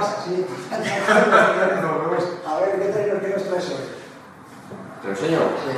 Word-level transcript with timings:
pasa? 0.00 0.24
Sí. 0.24 0.46
A 2.46 2.60
ver, 2.60 2.80
¿qué 2.80 2.86
trailers 2.92 3.20
que 3.22 3.28
nos 3.28 3.44
traes 3.48 3.68
hoy? 3.68 3.84
¿Te 5.02 5.06
lo 5.08 5.12
enseño? 5.14 5.38
Sí. 5.64 5.72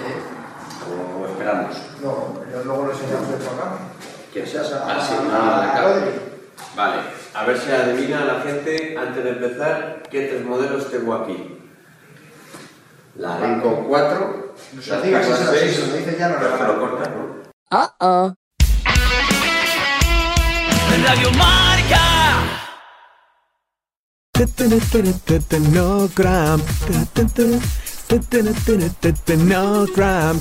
¿O 1.21 1.27
esperamos? 1.27 1.77
No, 2.03 2.11
yo 2.51 2.65
luego 2.65 2.85
lo 2.87 2.93
enseñamos 2.93 3.29
del 3.29 3.39
programa. 3.39 3.79
¿Quién? 4.33 4.47
Seas 4.47 4.73
a, 4.73 4.85
Ah, 4.87 5.01
sí, 5.07 5.15
a- 5.15 5.37
ah, 5.37 5.73
a. 5.77 5.83
Rodri. 5.83 6.11
Vale, 6.77 6.97
a 7.35 7.45
ver 7.45 7.59
si 7.59 7.71
adivina 7.71 8.25
la 8.25 8.41
gente 8.41 8.97
antes 8.99 9.23
de 9.25 9.31
empezar 9.31 10.03
qué 10.11 10.27
tres 10.29 10.45
modelos 10.45 10.91
tengo 10.91 11.15
aquí. 11.15 11.59
La 13.17 13.39
Lincoln 13.41 13.85
4, 13.89 14.55
No 14.75 14.83
se 14.83 14.95
si 14.95 15.01
Tesla 15.11 15.37
se 15.37 15.45
lo- 15.45 15.53
si 15.53 15.59
6, 15.59 15.75
se 15.77 15.87
lo 15.87 15.97
dice 15.97 16.17
ya 16.19 16.29
no 16.29 16.39
lo 16.41 16.57
pero 16.59 16.81
cortas, 16.81 17.09
¿no? 17.11 17.79
Uh-oh. 17.79 18.35
Radio 21.05 21.31
Marca. 21.33 21.72
No 25.73 26.09
gram. 26.15 26.63
No 29.37 29.87
gram. 29.95 30.41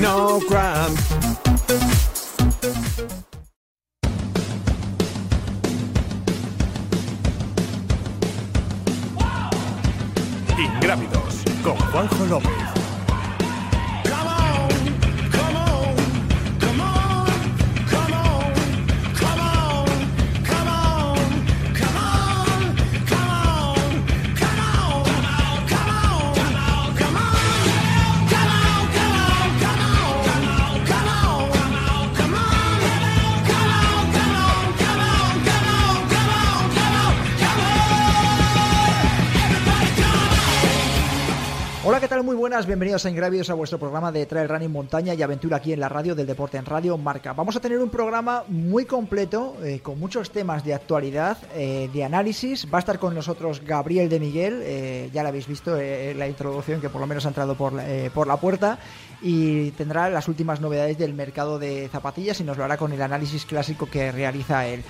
No. 0.00 0.40
Ingrávidos 10.58 11.34
con 11.62 11.76
Juanjo 11.76 12.24
López. 12.26 12.69
Tal? 42.10 42.24
Muy 42.24 42.34
buenas, 42.34 42.66
bienvenidos 42.66 43.06
a 43.06 43.10
Ingravios 43.10 43.50
a 43.50 43.54
vuestro 43.54 43.78
programa 43.78 44.10
de 44.10 44.26
Trail 44.26 44.48
Running 44.48 44.72
Montaña 44.72 45.14
y 45.14 45.22
Aventura 45.22 45.58
aquí 45.58 45.72
en 45.72 45.78
la 45.78 45.88
radio 45.88 46.16
del 46.16 46.26
deporte 46.26 46.58
en 46.58 46.66
Radio 46.66 46.98
Marca. 46.98 47.34
Vamos 47.34 47.54
a 47.54 47.60
tener 47.60 47.78
un 47.78 47.88
programa 47.88 48.42
muy 48.48 48.84
completo, 48.84 49.54
eh, 49.62 49.78
con 49.78 50.00
muchos 50.00 50.32
temas 50.32 50.64
de 50.64 50.74
actualidad, 50.74 51.38
eh, 51.54 51.88
de 51.92 52.02
análisis. 52.02 52.66
Va 52.66 52.78
a 52.78 52.80
estar 52.80 52.98
con 52.98 53.14
nosotros 53.14 53.62
Gabriel 53.64 54.08
de 54.08 54.18
Miguel, 54.18 54.60
eh, 54.64 55.08
ya 55.12 55.22
lo 55.22 55.28
habéis 55.28 55.46
visto 55.46 55.76
eh, 55.76 56.10
en 56.10 56.18
la 56.18 56.26
introducción, 56.26 56.80
que 56.80 56.88
por 56.88 57.00
lo 57.00 57.06
menos 57.06 57.26
ha 57.26 57.28
entrado 57.28 57.54
por, 57.54 57.74
eh, 57.78 58.10
por 58.12 58.26
la 58.26 58.38
puerta, 58.38 58.80
y 59.22 59.70
tendrá 59.72 60.10
las 60.10 60.26
últimas 60.26 60.60
novedades 60.60 60.98
del 60.98 61.14
mercado 61.14 61.60
de 61.60 61.88
zapatillas 61.92 62.40
y 62.40 62.42
nos 62.42 62.58
lo 62.58 62.64
hará 62.64 62.76
con 62.76 62.92
el 62.92 63.02
análisis 63.02 63.44
clásico 63.44 63.86
que 63.86 64.10
realiza 64.10 64.66
él. 64.66 64.82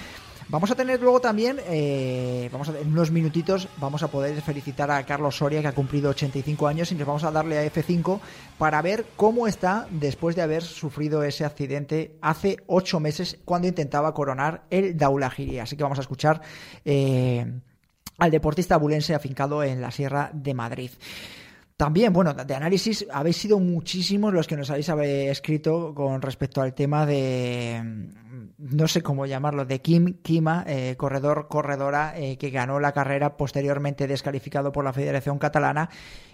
Vamos 0.50 0.69
a 0.72 0.75
tener 0.75 1.00
luego 1.00 1.21
también, 1.21 1.61
eh, 1.69 2.49
vamos 2.50 2.69
en 2.71 2.88
unos 2.88 3.12
minutitos, 3.12 3.69
vamos 3.77 4.03
a 4.03 4.09
poder 4.09 4.43
felicitar 4.43 4.91
a 4.91 5.06
Carlos 5.06 5.37
Soria, 5.37 5.61
que 5.61 5.69
ha 5.69 5.72
cumplido 5.72 6.11
85 6.11 6.66
años, 6.66 6.91
y 6.91 6.97
nos 6.97 7.06
vamos 7.06 7.22
a 7.22 7.31
darle 7.31 7.56
a 7.56 7.65
F5 7.65 8.19
para 8.59 8.83
ver 8.83 9.06
cómo 9.15 9.47
está 9.47 9.87
después 9.93 10.34
de 10.34 10.43
haber 10.43 10.65
sufrido 10.65 11.22
ese 11.22 11.44
accidente 11.44 12.16
hace 12.21 12.56
8 12.66 12.99
meses 12.99 13.38
cuando 13.44 13.69
intentaba 13.69 14.12
coronar 14.12 14.65
el 14.71 14.97
Daulagiri. 14.97 15.61
Así 15.61 15.77
que 15.77 15.84
vamos 15.84 15.99
a 15.99 16.03
escuchar 16.03 16.41
eh, 16.84 17.47
al 18.19 18.31
deportista 18.32 18.75
abulense 18.75 19.15
afincado 19.15 19.62
en 19.62 19.81
la 19.81 19.93
Sierra 19.93 20.32
de 20.34 20.55
Madrid. 20.55 20.91
También, 21.81 22.13
bueno, 22.13 22.35
de 22.35 22.55
análisis, 22.55 23.07
habéis 23.11 23.39
sido 23.39 23.59
muchísimos 23.59 24.35
los 24.35 24.47
que 24.47 24.55
nos 24.55 24.69
habéis 24.69 24.91
escrito 24.91 25.95
con 25.95 26.21
respecto 26.21 26.61
al 26.61 26.75
tema 26.75 27.07
de, 27.07 27.81
mm, 27.83 28.77
no 28.77 28.87
sé 28.87 29.01
cómo 29.01 29.25
llamarlo, 29.25 29.65
de 29.65 29.81
Kim 29.81 30.19
Kima, 30.21 30.63
eh, 30.67 30.97
corredor, 30.99 31.49
corredora, 31.49 32.13
eh, 32.19 32.37
que 32.37 32.51
ganó 32.51 32.81
la 32.81 32.93
carrera 32.93 33.39
posteriormente 33.39 34.07
descalificado 34.07 34.73
por 34.73 34.85
la 34.85 34.93
Federación 34.93 35.39
Catalana, 35.39 35.89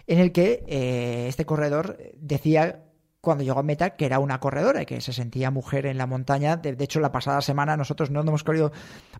en 0.09 0.19
el 0.19 0.33
que 0.33 0.65
eh, 0.67 1.27
este 1.29 1.47
corredor 1.47 1.97
decía 2.17 2.86
cuando 3.27 3.43
llegó 3.45 3.59
a 3.59 3.63
meta 3.65 3.91
que 3.91 4.07
era 4.07 4.21
una 4.21 4.41
corredora 4.41 4.83
y 4.83 4.87
que 4.87 5.01
se 5.01 5.13
sentía 5.13 5.51
mujer 5.51 5.85
en 5.87 5.99
la 5.99 6.07
montaña. 6.07 6.57
De, 6.57 6.77
de 6.77 6.85
hecho, 6.85 7.01
la 7.01 7.11
pasada 7.13 7.41
semana 7.43 7.77
nosotros 7.77 8.11
no 8.11 8.21
nos 8.23 8.29
hemos 8.29 8.45
querido 8.45 8.73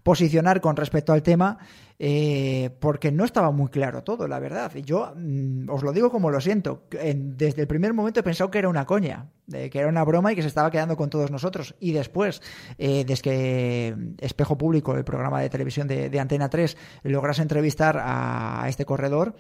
posicionar 0.05 0.61
con 0.61 0.77
respecto 0.77 1.13
al 1.13 1.23
tema 1.23 1.59
eh, 1.99 2.71
porque 2.79 3.11
no 3.11 3.25
estaba 3.25 3.51
muy 3.51 3.69
claro 3.69 4.05
todo, 4.05 4.29
la 4.29 4.39
verdad. 4.39 4.71
Y 4.77 4.83
Yo 4.83 5.13
mm, 5.17 5.69
os 5.69 5.83
lo 5.83 5.93
digo 5.93 6.11
como 6.11 6.31
lo 6.31 6.41
siento. 6.41 6.85
En- 6.93 7.37
desde 7.37 7.63
el 7.63 7.67
primer 7.67 7.93
momento 7.95 8.21
he 8.21 8.23
pensado 8.23 8.51
que 8.51 8.59
era 8.61 8.69
una 8.69 8.87
coña, 8.87 9.27
que 9.51 9.71
era 9.79 9.89
una 9.89 10.05
broma 10.05 10.33
y 10.33 10.37
que 10.37 10.43
se 10.43 10.49
estaba 10.49 10.71
quedando 10.71 10.97
con 10.97 11.11
todos 11.11 11.31
nosotros. 11.33 11.75
Y 11.81 11.93
después, 11.93 12.41
eh, 12.79 13.05
desde 13.05 13.23
que 13.23 13.97
Espejo 14.19 14.57
Público, 14.57 14.95
el 14.95 15.05
programa 15.05 15.41
de 15.41 15.51
televisión 15.51 15.89
de, 15.89 16.21
Antena 16.21 16.49
3, 16.49 16.77
lograse 17.03 17.43
entrevistar 17.43 17.99
a 18.01 18.67
este 18.69 18.85
corredor, 18.85 19.35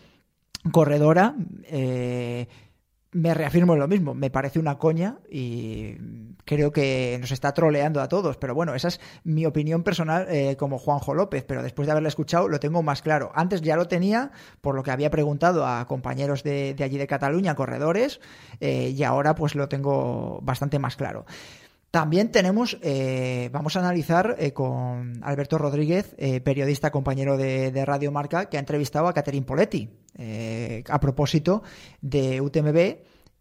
corredora, 0.73 1.37
eh, 1.65 2.49
me 3.17 3.33
reafirmo 3.33 3.73
en 3.73 3.79
lo 3.79 3.89
mismo, 3.89 4.15
me 4.15 4.29
parece 4.29 4.59
una 4.59 4.77
coña 4.77 5.17
y 5.31 5.95
creo 6.45 6.71
que 6.71 7.17
nos 7.19 7.31
está 7.31 7.55
troleando 7.55 8.03
a 8.03 8.09
todos, 8.09 8.37
pero 8.37 8.55
bueno, 8.55 8.75
esa 8.75 8.89
es 8.89 9.01
mi 9.25 9.47
opinión 9.47 9.83
personal 9.83 10.27
eh, 10.29 10.57
como 10.59 10.79
Juanjo 10.79 11.15
López, 11.15 11.43
pero 11.49 11.63
después 11.63 11.87
de 11.87 11.93
haberla 11.93 12.11
escuchado 12.11 12.47
lo 12.47 12.61
tengo 12.61 12.83
más 12.83 13.01
claro. 13.01 13.33
Antes 13.35 13.63
ya 13.63 13.75
lo 13.77 13.89
tenía, 13.89 14.33
por 14.61 14.75
lo 14.75 14.83
que 14.83 14.91
había 14.91 15.11
preguntado 15.11 15.67
a 15.67 15.87
compañeros 15.87 16.43
de, 16.43 16.77
allí 16.79 16.99
de 16.99 17.07
Cataluña, 17.07 17.55
corredores, 17.55 18.21
eh, 18.61 18.93
y 18.95 19.03
ahora 19.03 19.35
pues 19.35 19.55
lo 19.55 19.67
tengo 19.71 20.41
bastante 20.43 20.79
más 20.79 20.97
claro. 20.97 21.25
También 21.97 22.31
tenemos, 22.31 22.77
eh, 22.83 23.49
vamos 23.55 23.75
a 23.75 23.81
analizar 23.81 24.37
eh, 24.39 24.53
con 24.53 25.25
Alberto 25.25 25.57
Rodríguez, 25.57 26.15
eh, 26.19 26.43
periodista 26.43 26.91
compañero 26.91 27.39
de, 27.39 27.73
de 27.73 27.87
Radio 27.87 28.13
Marca, 28.13 28.51
que 28.51 28.59
ha 28.59 28.61
entrevistado 28.61 29.09
a 29.09 29.15
Catherine 29.15 29.47
Poletti 29.47 29.89
a 30.87 31.01
propósito 31.01 31.63
de 32.03 32.43
UTMB 32.43 32.99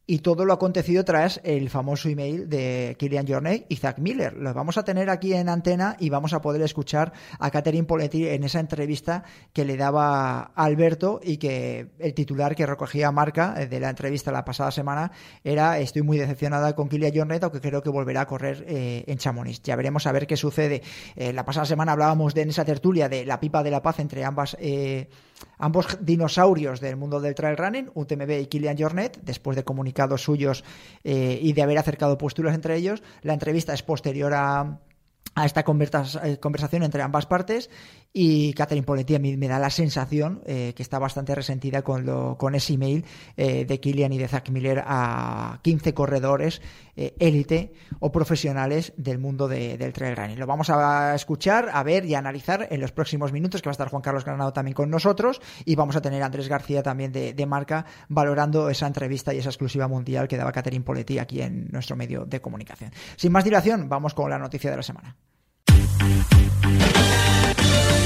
y 0.08 0.20
todo 0.20 0.46
lo 0.46 0.54
acontecido 0.54 1.04
tras 1.04 1.42
el 1.44 1.70
famoso 1.70 2.10
email 2.10 2.48
de 2.50 2.96
Kilian 2.98 3.28
Jornet 3.28 3.66
y 3.70 3.76
Zach 3.76 4.00
Miller. 4.00 4.34
Los 4.34 4.54
vamos 4.54 4.78
a 4.78 4.84
tener 4.84 5.10
aquí 5.10 5.34
en 5.34 5.50
antena 5.50 5.98
y 6.00 6.10
vamos 6.10 6.34
a 6.34 6.42
poder 6.42 6.62
escuchar 6.62 7.14
a 7.40 7.52
Catherine 7.52 7.88
Poletti 7.88 8.28
en 8.28 8.44
esa 8.44 8.60
entrevista 8.60 9.24
que 9.52 9.66
le 9.66 9.78
daba 9.78 10.52
Alberto 10.56 11.20
y 11.24 11.38
que 11.38 11.88
el 12.00 12.14
titular 12.14 12.56
que 12.56 12.66
recogía 12.66 13.12
Marca 13.12 13.56
eh, 13.58 13.68
de 13.68 13.80
la 13.80 13.90
entrevista 13.90 14.32
la 14.32 14.46
pasada 14.46 14.72
semana 14.72 15.12
era 15.44 15.80
estoy 15.80 16.04
muy 16.04 16.18
decepcionada 16.18 16.74
con 16.76 16.88
Kilian 16.88 17.14
Jornet 17.14 17.44
aunque 17.44 17.62
creo 17.62 17.82
que 17.82 17.90
volverá 17.90 18.22
a 18.22 18.28
correr 18.28 18.64
eh, 18.68 19.04
en 19.08 19.18
Chamonix. 19.18 19.62
Ya 19.62 19.76
veremos 19.76 20.08
a 20.08 20.12
ver 20.12 20.28
qué 20.28 20.38
sucede. 20.38 20.82
Eh, 21.16 21.34
la 21.34 21.44
pasada 21.44 21.66
semana 21.66 21.92
hablábamos 21.92 22.34
de 22.34 22.46
en 22.46 22.50
esa 22.50 22.64
tertulia 22.64 23.10
de 23.10 23.26
la 23.26 23.40
pipa 23.40 23.64
de 23.64 23.72
la 23.72 23.82
paz 23.82 24.00
entre 24.00 24.24
ambas 24.24 24.56
eh, 24.60 25.10
ambos 25.58 25.98
dinosaurios 26.02 26.80
del 26.80 26.96
mundo 26.96 27.20
del 27.20 27.36
trail 27.36 27.58
running, 27.58 27.92
UTMB 27.94 28.32
y 28.42 28.46
Kilian 28.48 28.78
Jornet, 28.78 29.20
después 29.24 29.56
de 29.56 29.64
comunicados 29.64 30.24
suyos 30.24 30.64
eh, 31.04 31.40
y 31.42 31.54
de 31.54 31.62
haber 31.62 31.78
acercado 31.78 32.18
posturas 32.18 32.56
entre 32.56 32.76
ellos. 32.76 33.04
La 33.22 33.34
entrevista 33.34 33.74
es 33.74 33.84
posterior 33.84 34.34
a, 34.34 34.80
a 35.36 35.46
esta 35.46 35.62
eh, 35.62 36.40
conversación 36.40 36.84
entre 36.84 37.02
ambas 37.02 37.26
partes 37.26 37.70
y 38.18 38.54
Catherine 38.54 38.86
Poletti 38.86 39.14
a 39.16 39.20
mí 39.20 39.36
me 39.36 39.50
da 39.50 39.60
la 39.60 39.70
sensación 39.70 40.42
eh, 40.46 40.72
que 40.74 40.82
está 40.82 41.00
bastante 41.00 41.36
resentida 41.36 41.82
con, 41.82 42.06
lo, 42.06 42.38
con 42.38 42.56
ese 42.56 42.74
email 42.76 43.04
eh, 43.36 43.66
de 43.66 43.80
Kilian 43.82 44.14
y 44.14 44.18
de 44.18 44.30
Zach 44.30 44.50
Miller 44.52 44.82
a 44.88 45.60
15 45.64 45.94
corredores 45.94 46.62
eh, 46.96 47.14
élite 47.20 47.74
o 48.00 48.14
profesionales 48.14 48.94
del 48.96 49.20
mundo 49.20 49.50
de- 49.50 49.78
del 49.78 49.92
trail 49.92 50.16
running. 50.16 50.40
Lo 50.40 50.48
vamos 50.48 50.70
a 50.70 51.14
escuchar, 51.14 51.70
a 51.74 51.84
ver 51.84 52.06
y 52.06 52.16
a 52.16 52.20
analizar 52.20 52.70
en 52.72 52.80
los 52.80 52.94
próximos 52.94 53.34
minutos, 53.34 53.62
que 53.62 53.68
va 53.68 53.72
a 53.72 53.74
estar 53.74 53.90
Juan 53.90 54.02
Carlos 54.02 54.24
Granado 54.24 54.54
también 54.54 54.76
con 54.76 54.90
nosotros 54.90 55.42
y 55.66 55.76
vamos 55.76 55.98
a 55.98 56.02
tener 56.02 56.24
a 56.24 56.28
Andrés 56.28 56.48
García 56.48 56.82
también 56.82 57.12
de, 57.12 57.34
de 57.34 57.46
marca 57.46 57.86
valorando 58.08 58.70
esa 58.70 58.88
entrevista 58.88 59.34
y 59.34 59.40
esa 59.40 59.50
exclusiva 59.50 59.90
mundial 59.90 60.30
que 60.30 60.38
daba 60.38 60.54
Catherine 60.54 60.86
Poletti 60.86 61.20
aquí 61.20 61.42
en 61.42 61.68
nuestro 61.70 61.98
medio 61.98 62.26
de 62.26 62.40
comunicación. 62.40 62.92
Sin 63.18 63.34
más 63.34 63.44
dilación, 63.44 63.90
vamos 63.90 64.14
con 64.14 64.30
la 64.30 64.40
noticia 64.40 64.72
de 64.72 64.78
la 64.78 64.84
semana. 64.84 65.18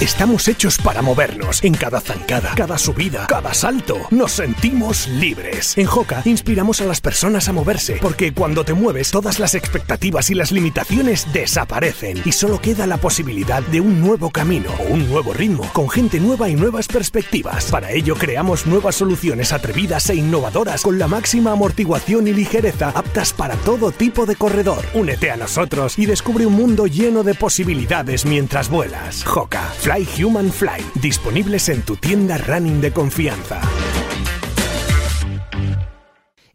Estamos 0.00 0.46
hechos 0.46 0.78
para 0.78 1.02
movernos. 1.02 1.64
En 1.64 1.74
cada 1.74 2.00
zancada, 2.00 2.52
cada 2.54 2.78
subida, 2.78 3.26
cada 3.26 3.52
salto, 3.52 3.96
nos 4.12 4.30
sentimos 4.30 5.08
libres. 5.08 5.76
En 5.76 5.86
Joca 5.86 6.22
inspiramos 6.24 6.80
a 6.80 6.84
las 6.84 7.00
personas 7.00 7.48
a 7.48 7.52
moverse, 7.52 7.98
porque 8.00 8.32
cuando 8.32 8.64
te 8.64 8.74
mueves, 8.74 9.10
todas 9.10 9.40
las 9.40 9.56
expectativas 9.56 10.30
y 10.30 10.34
las 10.34 10.52
limitaciones 10.52 11.26
desaparecen 11.32 12.22
y 12.24 12.30
solo 12.30 12.60
queda 12.60 12.86
la 12.86 12.98
posibilidad 12.98 13.60
de 13.60 13.80
un 13.80 14.00
nuevo 14.00 14.30
camino 14.30 14.70
o 14.78 14.84
un 14.84 15.08
nuevo 15.08 15.32
ritmo, 15.32 15.68
con 15.72 15.90
gente 15.90 16.20
nueva 16.20 16.48
y 16.48 16.54
nuevas 16.54 16.86
perspectivas. 16.86 17.64
Para 17.64 17.90
ello 17.90 18.14
creamos 18.14 18.66
nuevas 18.66 18.94
soluciones 18.94 19.52
atrevidas 19.52 20.08
e 20.10 20.14
innovadoras 20.14 20.82
con 20.82 21.00
la 21.00 21.08
máxima 21.08 21.50
amortiguación 21.50 22.28
y 22.28 22.34
ligereza 22.34 22.90
aptas 22.90 23.32
para 23.32 23.56
todo 23.56 23.90
tipo 23.90 24.26
de 24.26 24.36
corredor. 24.36 24.84
Únete 24.94 25.32
a 25.32 25.36
nosotros 25.36 25.98
y 25.98 26.06
descubre 26.06 26.46
un 26.46 26.54
mundo 26.54 26.86
lleno 26.86 27.24
de 27.24 27.34
posibilidades 27.34 28.26
mientras 28.26 28.68
vuelas. 28.68 29.24
Joca, 29.24 29.72
Fly 29.88 30.22
Human 30.22 30.50
Fly, 30.50 30.84
disponibles 31.00 31.70
en 31.70 31.80
tu 31.80 31.96
tienda 31.96 32.36
running 32.36 32.78
de 32.78 32.92
confianza. 32.92 33.58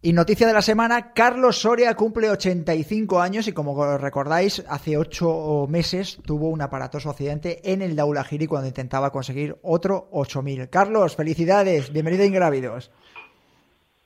Y 0.03 0.13
noticia 0.13 0.45
de 0.45 0.53
la 0.53 0.61
semana, 0.61 1.13
Carlos 1.13 1.57
Soria 1.57 1.95
cumple 1.95 2.29
85 2.29 3.19
años 3.19 3.47
y 3.47 3.51
como 3.51 3.97
recordáis, 3.97 4.63
hace 4.69 4.97
8 4.97 5.65
meses 5.67 6.19
tuvo 6.23 6.49
un 6.49 6.61
aparatoso 6.61 7.09
accidente 7.09 7.59
en 7.63 7.81
el 7.81 7.95
Daulagiri 7.95 8.45
cuando 8.45 8.67
intentaba 8.67 9.09
conseguir 9.11 9.57
otro 9.63 10.09
8000. 10.11 10.69
Carlos, 10.69 11.15
felicidades, 11.15 11.91
bienvenido 11.91 12.21
a 12.21 12.27
Ingrávidos. 12.27 12.91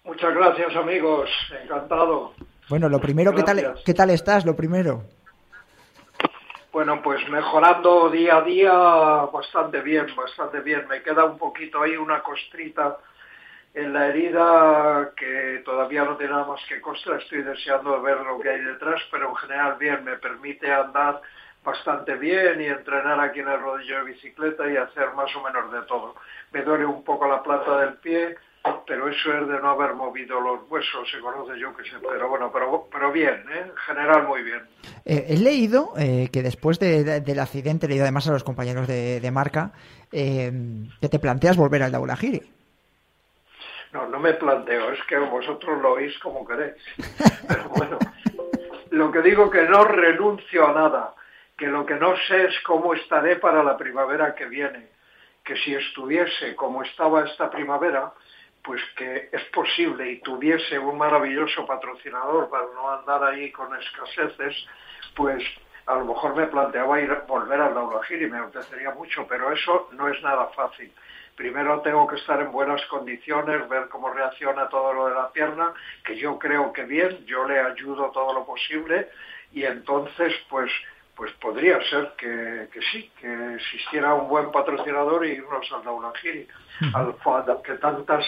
Muchas 0.06 0.34
gracias 0.34 0.74
amigos, 0.78 1.30
encantado. 1.66 2.32
Bueno, 2.70 2.88
lo 2.88 3.02
primero, 3.02 3.36
¿qué 3.36 3.44
tal, 3.44 3.76
¿qué 3.84 3.94
tal 3.94 4.10
estás? 4.10 4.46
Lo 4.46 4.56
primero. 4.56 5.04
Bueno, 6.72 7.02
pues 7.02 7.28
mejorando 7.30 8.10
día 8.10 8.38
a 8.38 8.42
día 8.42 8.72
bastante 8.72 9.82
bien, 9.82 10.08
bastante 10.16 10.60
bien. 10.60 10.88
Me 10.88 11.02
queda 11.02 11.26
un 11.26 11.38
poquito 11.38 11.82
ahí 11.82 11.96
una 11.96 12.22
costrita 12.22 12.98
en 13.74 13.94
la 13.94 14.08
herida 14.08 15.12
que 15.16 15.62
todavía 15.64 16.04
no 16.04 16.18
tiene 16.18 16.34
nada 16.34 16.46
más 16.46 16.62
que 16.68 16.82
costra. 16.82 17.18
Estoy 17.18 17.44
deseando 17.44 18.02
ver 18.02 18.20
lo 18.20 18.40
que 18.40 18.50
hay 18.50 18.62
detrás, 18.62 19.02
pero 19.12 19.30
en 19.30 19.36
general 19.38 19.78
bien, 19.80 20.04
me 20.04 20.18
permite 20.18 20.72
andar 20.72 21.22
bastante 21.64 22.16
bien 22.16 22.62
y 22.62 22.66
entrenar 22.66 23.20
aquí 23.20 23.40
en 23.40 23.48
el 23.50 23.60
rodillo 23.60 23.98
de 24.00 24.12
bicicleta 24.12 24.70
y 24.70 24.78
hacer 24.78 25.14
más 25.14 25.34
o 25.36 25.44
menos 25.44 25.72
de 25.72 25.82
todo. 25.84 26.16
Me 26.52 26.64
duele 26.64 26.86
un 26.86 27.04
poco 27.04 27.28
la 27.28 27.44
planta 27.44 27.80
del 27.80 27.94
pie, 27.96 28.38
pero 28.86 29.10
eso 29.10 29.34
es 29.34 29.48
de 29.48 29.60
no 29.60 29.70
haber 29.70 29.94
movido 29.94 30.40
los 30.40 30.62
huesos, 30.70 31.10
se 31.10 31.20
conoce 31.20 31.60
yo 31.60 31.76
que 31.76 31.84
sé, 31.84 31.96
pero 32.02 32.30
bueno, 32.30 32.52
pero, 32.52 32.88
pero 32.92 33.12
bien, 33.12 33.44
¿eh? 33.52 33.66
en 33.66 33.76
general 33.76 34.28
muy 34.28 34.44
bien. 34.44 34.62
Eh, 35.06 35.26
he 35.30 35.38
leído 35.38 35.94
eh, 35.98 36.30
que 36.32 36.42
después 36.42 36.80
del 36.80 37.40
accidente, 37.40 37.86
he 37.86 37.90
leído 37.90 38.04
además 38.04 38.28
a 38.28 38.32
los 38.32 38.44
compañeros 38.44 38.88
de, 38.88 39.32
marca, 39.32 39.72
que 40.12 41.10
te 41.10 41.20
planteas 41.20 41.58
volver 41.58 41.84
al 41.84 41.92
Daulagiri. 41.92 42.42
No, 43.94 44.08
no 44.08 44.20
me 44.20 44.34
planteo, 44.34 44.92
es 44.92 45.04
que 45.06 45.18
vosotros 45.18 45.82
lo 45.82 45.94
oís 45.94 46.18
como 46.20 46.46
queréis. 46.46 46.76
Pero 47.48 47.70
bueno, 47.70 47.98
lo 48.92 49.12
que 49.12 49.22
digo 49.22 49.50
que 49.50 49.64
no 49.64 49.84
renuncio 49.84 50.68
a 50.68 50.74
nada, 50.74 51.16
que 51.58 51.68
lo 51.68 51.86
que 51.86 51.96
no 51.96 52.16
sé 52.28 52.46
es 52.46 52.60
cómo 52.66 52.94
estaré 52.94 53.38
para 53.38 53.64
la 53.64 53.78
primavera 53.78 54.36
que 54.36 54.46
viene, 54.46 54.90
que 55.44 55.56
si 55.58 55.74
estuviese 55.74 56.56
como 56.56 56.84
estaba 56.84 57.24
esta 57.24 57.50
primavera, 57.50 58.12
pues 58.64 58.82
que 58.96 59.30
es 59.32 59.44
posible 59.46 60.12
y 60.12 60.20
tuviese 60.20 60.78
un 60.78 60.98
maravilloso 60.98 61.66
patrocinador 61.66 62.50
para 62.50 62.66
no 62.74 62.90
andar 62.90 63.24
ahí 63.24 63.52
con 63.52 63.74
escaseces, 63.80 64.56
pues 65.16 65.44
a 65.86 65.96
lo 65.96 66.06
mejor 66.06 66.36
me 66.36 66.48
planteaba 66.48 67.00
ir 67.00 67.24
volver 67.28 67.62
al 67.62 67.74
Daulagir 67.74 68.22
y 68.22 68.30
me 68.30 68.40
apetecería 68.40 68.92
mucho, 68.92 69.26
pero 69.28 69.52
eso 69.52 69.90
no 69.94 70.10
es 70.10 70.22
nada 70.22 70.48
fácil. 70.48 70.92
Primero 71.36 71.82
tengo 71.82 72.08
que 72.08 72.18
estar 72.18 72.42
en 72.42 72.52
buenas 72.52 72.84
condiciones, 72.88 73.70
ver 73.70 73.88
cómo 73.90 74.10
reacciona 74.10 74.68
todo 74.70 74.92
lo 74.92 75.08
de 75.08 75.16
la 75.16 75.32
pierna, 75.32 75.74
que 76.04 76.18
yo 76.18 76.38
creo 76.38 76.74
que 76.74 76.84
bien, 76.84 77.26
yo 77.26 77.48
le 77.48 77.60
ayudo 77.60 78.12
todo 78.12 78.34
lo 78.34 78.46
posible 78.46 79.10
y 79.54 79.64
entonces 79.64 80.34
pues 80.50 80.72
pues 81.16 81.32
podría 81.42 81.82
ser 81.90 82.14
que, 82.16 82.70
sí, 82.92 83.12
que 83.20 83.56
existiera 83.56 84.14
un 84.14 84.30
buen 84.30 84.52
patrocinador 84.52 85.26
y 85.26 85.32
irnos 85.32 85.68
al 85.74 85.84
Daulagiri, 85.84 86.48
al 86.94 87.16
que 87.64 87.74
tantas 87.74 88.24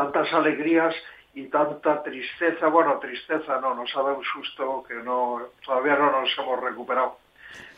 tantas 0.00 0.32
alegrías 0.32 0.94
y 1.34 1.44
tanta 1.48 2.02
tristeza, 2.02 2.68
bueno, 2.68 2.98
tristeza 2.98 3.60
no, 3.60 3.74
nos 3.74 3.94
ha 3.94 4.02
dado 4.02 4.16
un 4.16 4.24
susto 4.24 4.82
que 4.88 4.94
no, 4.94 5.42
todavía 5.64 5.94
no 5.96 6.10
nos 6.10 6.30
hemos 6.38 6.60
recuperado. 6.60 7.18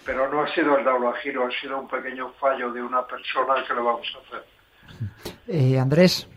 Pero 0.07 0.29
no 0.29 0.43
ha 0.43 0.55
sido 0.55 0.79
el 0.79 0.87
a 0.87 1.13
giro, 1.23 1.47
ha 1.47 1.61
sido 1.61 1.79
un 1.79 1.89
pequeño 1.89 2.33
fallo 2.41 2.73
de 2.73 2.83
una 2.83 3.05
persona 3.07 3.55
que 3.67 3.75
lo 3.75 3.85
vamos 3.85 4.17
a 4.17 4.37
hacer. 4.37 4.45
Eh, 5.49 5.79
Andrés. 5.79 6.29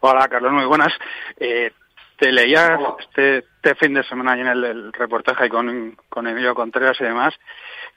Hola, 0.00 0.28
Carlos, 0.28 0.52
muy 0.52 0.66
buenas. 0.66 0.92
Eh, 1.36 1.72
te 2.16 2.32
leía 2.32 2.78
este, 3.00 3.38
este, 3.38 3.74
fin 3.74 3.94
de 3.94 4.04
semana 4.04 4.38
en 4.40 4.46
el, 4.46 4.92
reportaje 4.92 5.48
con, 5.48 5.96
con 6.08 6.26
Emilio 6.26 6.54
Contreras 6.54 6.96
y 7.00 7.04
demás, 7.04 7.34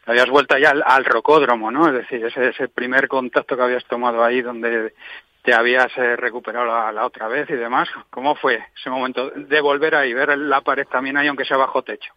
habías 0.05 0.29
vuelto 0.29 0.57
ya 0.57 0.71
al, 0.71 1.05
rocódromo, 1.05 1.71
¿no? 1.71 1.87
Es 1.87 1.93
decir, 1.93 2.25
ese, 2.25 2.49
ese 2.49 2.67
primer 2.67 3.07
contacto 3.07 3.55
que 3.55 3.63
habías 3.63 3.85
tomado 3.85 4.23
ahí 4.23 4.41
donde 4.41 4.93
te 5.43 5.53
habías 5.53 5.95
eh, 5.97 6.15
recuperado 6.15 6.91
la, 6.91 7.05
otra 7.05 7.27
vez 7.27 7.49
y 7.49 7.55
demás. 7.55 7.89
¿Cómo 8.09 8.35
fue 8.35 8.63
ese 8.75 8.89
momento 8.89 9.29
de 9.31 9.61
volver 9.61 9.95
ahí, 9.95 10.13
ver 10.13 10.37
la 10.37 10.61
pared 10.61 10.87
también 10.87 11.17
ahí, 11.17 11.27
aunque 11.27 11.45
sea 11.45 11.57
bajo 11.57 11.83
techo? 11.83 12.13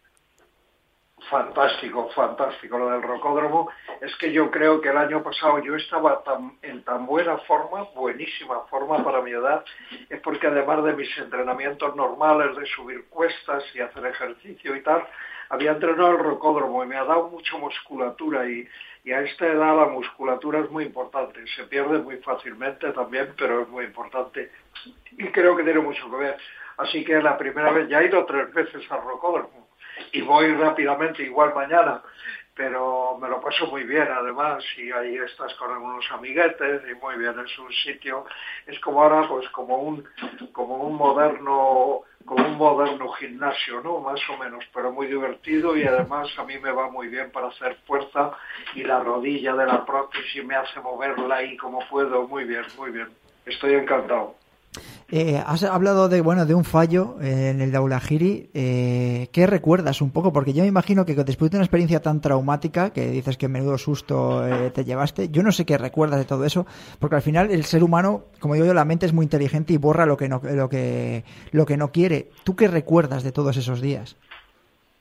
Fantástico, 1.30 2.10
fantástico. 2.10 2.78
Lo 2.78 2.90
del 2.90 3.02
rocódromo 3.02 3.70
es 4.00 4.14
que 4.16 4.32
yo 4.32 4.50
creo 4.50 4.80
que 4.80 4.88
el 4.88 4.96
año 4.96 5.22
pasado 5.22 5.60
yo 5.60 5.76
estaba 5.76 6.22
en 6.62 6.82
tan 6.82 7.06
buena 7.06 7.38
forma, 7.38 7.84
buenísima 7.94 8.60
forma 8.68 9.02
para 9.04 9.22
mi 9.22 9.30
edad, 9.30 9.64
es 10.10 10.20
porque 10.20 10.48
además 10.48 10.84
de 10.84 10.94
mis 10.94 11.16
entrenamientos 11.16 11.94
normales 11.94 12.56
de 12.56 12.66
subir 12.66 13.08
cuestas 13.08 13.62
y 13.74 13.80
hacer 13.80 14.04
ejercicio 14.04 14.74
y 14.74 14.82
tal, 14.82 15.06
había 15.48 15.72
entrenado 15.72 16.12
el 16.12 16.18
rocódromo 16.18 16.82
y 16.82 16.88
me 16.88 16.96
ha 16.96 17.04
dado 17.04 17.28
mucha 17.28 17.56
musculatura 17.56 18.46
y, 18.48 18.68
y 19.04 19.12
a 19.12 19.20
esta 19.20 19.46
edad 19.46 19.76
la 19.76 19.86
musculatura 19.86 20.60
es 20.60 20.70
muy 20.70 20.84
importante. 20.84 21.44
Se 21.56 21.64
pierde 21.64 21.98
muy 21.98 22.18
fácilmente 22.18 22.90
también, 22.92 23.34
pero 23.36 23.62
es 23.62 23.68
muy 23.68 23.84
importante 23.84 24.50
y 25.12 25.26
creo 25.28 25.56
que 25.56 25.64
tiene 25.64 25.80
mucho 25.80 26.10
que 26.10 26.16
ver. 26.16 26.36
Así 26.76 27.04
que 27.04 27.20
la 27.20 27.36
primera 27.36 27.70
vez, 27.72 27.88
ya 27.88 28.00
he 28.00 28.06
ido 28.06 28.24
tres 28.24 28.52
veces 28.52 28.90
al 28.90 29.02
rocódromo 29.02 29.68
y 30.12 30.22
voy 30.22 30.54
rápidamente, 30.54 31.22
igual 31.22 31.54
mañana, 31.54 32.02
pero 32.54 33.16
me 33.18 33.28
lo 33.28 33.40
paso 33.40 33.66
muy 33.66 33.84
bien 33.84 34.08
además 34.10 34.62
y 34.76 34.90
ahí 34.92 35.16
estás 35.16 35.54
con 35.54 35.70
algunos 35.70 36.04
amiguetes 36.10 36.82
y 36.90 36.94
muy 36.94 37.16
bien, 37.16 37.34
es 37.38 37.58
un 37.58 37.72
sitio, 37.72 38.26
es 38.66 38.78
como 38.80 39.02
ahora 39.02 39.26
pues 39.28 39.48
como 39.50 39.78
un, 39.78 40.04
como 40.52 40.76
un 40.76 40.96
moderno 40.96 42.02
como 42.24 42.46
un 42.46 42.56
moderno 42.56 43.08
gimnasio, 43.12 43.80
¿no? 43.80 43.98
Más 43.98 44.20
o 44.30 44.36
menos, 44.36 44.64
pero 44.72 44.92
muy 44.92 45.06
divertido 45.08 45.76
y 45.76 45.84
además 45.84 46.28
a 46.38 46.44
mí 46.44 46.58
me 46.58 46.70
va 46.70 46.88
muy 46.88 47.08
bien 47.08 47.30
para 47.32 47.48
hacer 47.48 47.76
fuerza 47.86 48.32
y 48.74 48.84
la 48.84 49.00
rodilla 49.00 49.54
de 49.54 49.66
la 49.66 49.84
prótesis 49.84 50.44
me 50.44 50.54
hace 50.54 50.80
moverla 50.80 51.36
ahí 51.36 51.56
como 51.56 51.80
puedo, 51.88 52.28
muy 52.28 52.44
bien, 52.44 52.64
muy 52.76 52.90
bien. 52.90 53.08
Estoy 53.44 53.74
encantado. 53.74 54.41
Eh, 55.10 55.42
has 55.44 55.62
hablado 55.64 56.08
de 56.08 56.22
bueno 56.22 56.46
de 56.46 56.54
un 56.54 56.64
fallo 56.64 57.16
en 57.20 57.60
el 57.60 57.70
Daulagiri. 57.70 58.48
Eh, 58.54 59.28
¿Qué 59.30 59.46
recuerdas 59.46 60.00
un 60.00 60.10
poco? 60.10 60.32
Porque 60.32 60.54
yo 60.54 60.62
me 60.62 60.68
imagino 60.68 61.04
que 61.04 61.14
después 61.14 61.50
de 61.50 61.58
una 61.58 61.64
experiencia 61.64 62.00
tan 62.00 62.22
traumática, 62.22 62.92
que 62.92 63.08
dices 63.08 63.36
que 63.36 63.48
menudo 63.48 63.76
susto 63.76 64.46
eh, 64.46 64.70
te 64.70 64.84
llevaste, 64.84 65.28
yo 65.28 65.42
no 65.42 65.52
sé 65.52 65.66
qué 65.66 65.76
recuerdas 65.76 66.18
de 66.18 66.24
todo 66.24 66.46
eso, 66.46 66.66
porque 66.98 67.16
al 67.16 67.22
final 67.22 67.50
el 67.50 67.64
ser 67.64 67.84
humano, 67.84 68.24
como 68.40 68.54
digo 68.54 68.66
yo, 68.66 68.72
la 68.72 68.86
mente 68.86 69.04
es 69.04 69.12
muy 69.12 69.24
inteligente 69.24 69.74
y 69.74 69.76
borra 69.76 70.06
lo 70.06 70.16
que 70.16 70.28
no, 70.28 70.40
lo 70.42 70.68
que, 70.70 71.24
lo 71.50 71.66
que 71.66 71.76
no 71.76 71.92
quiere. 71.92 72.30
¿Tú 72.44 72.56
qué 72.56 72.68
recuerdas 72.68 73.22
de 73.22 73.32
todos 73.32 73.58
esos 73.58 73.82
días? 73.82 74.16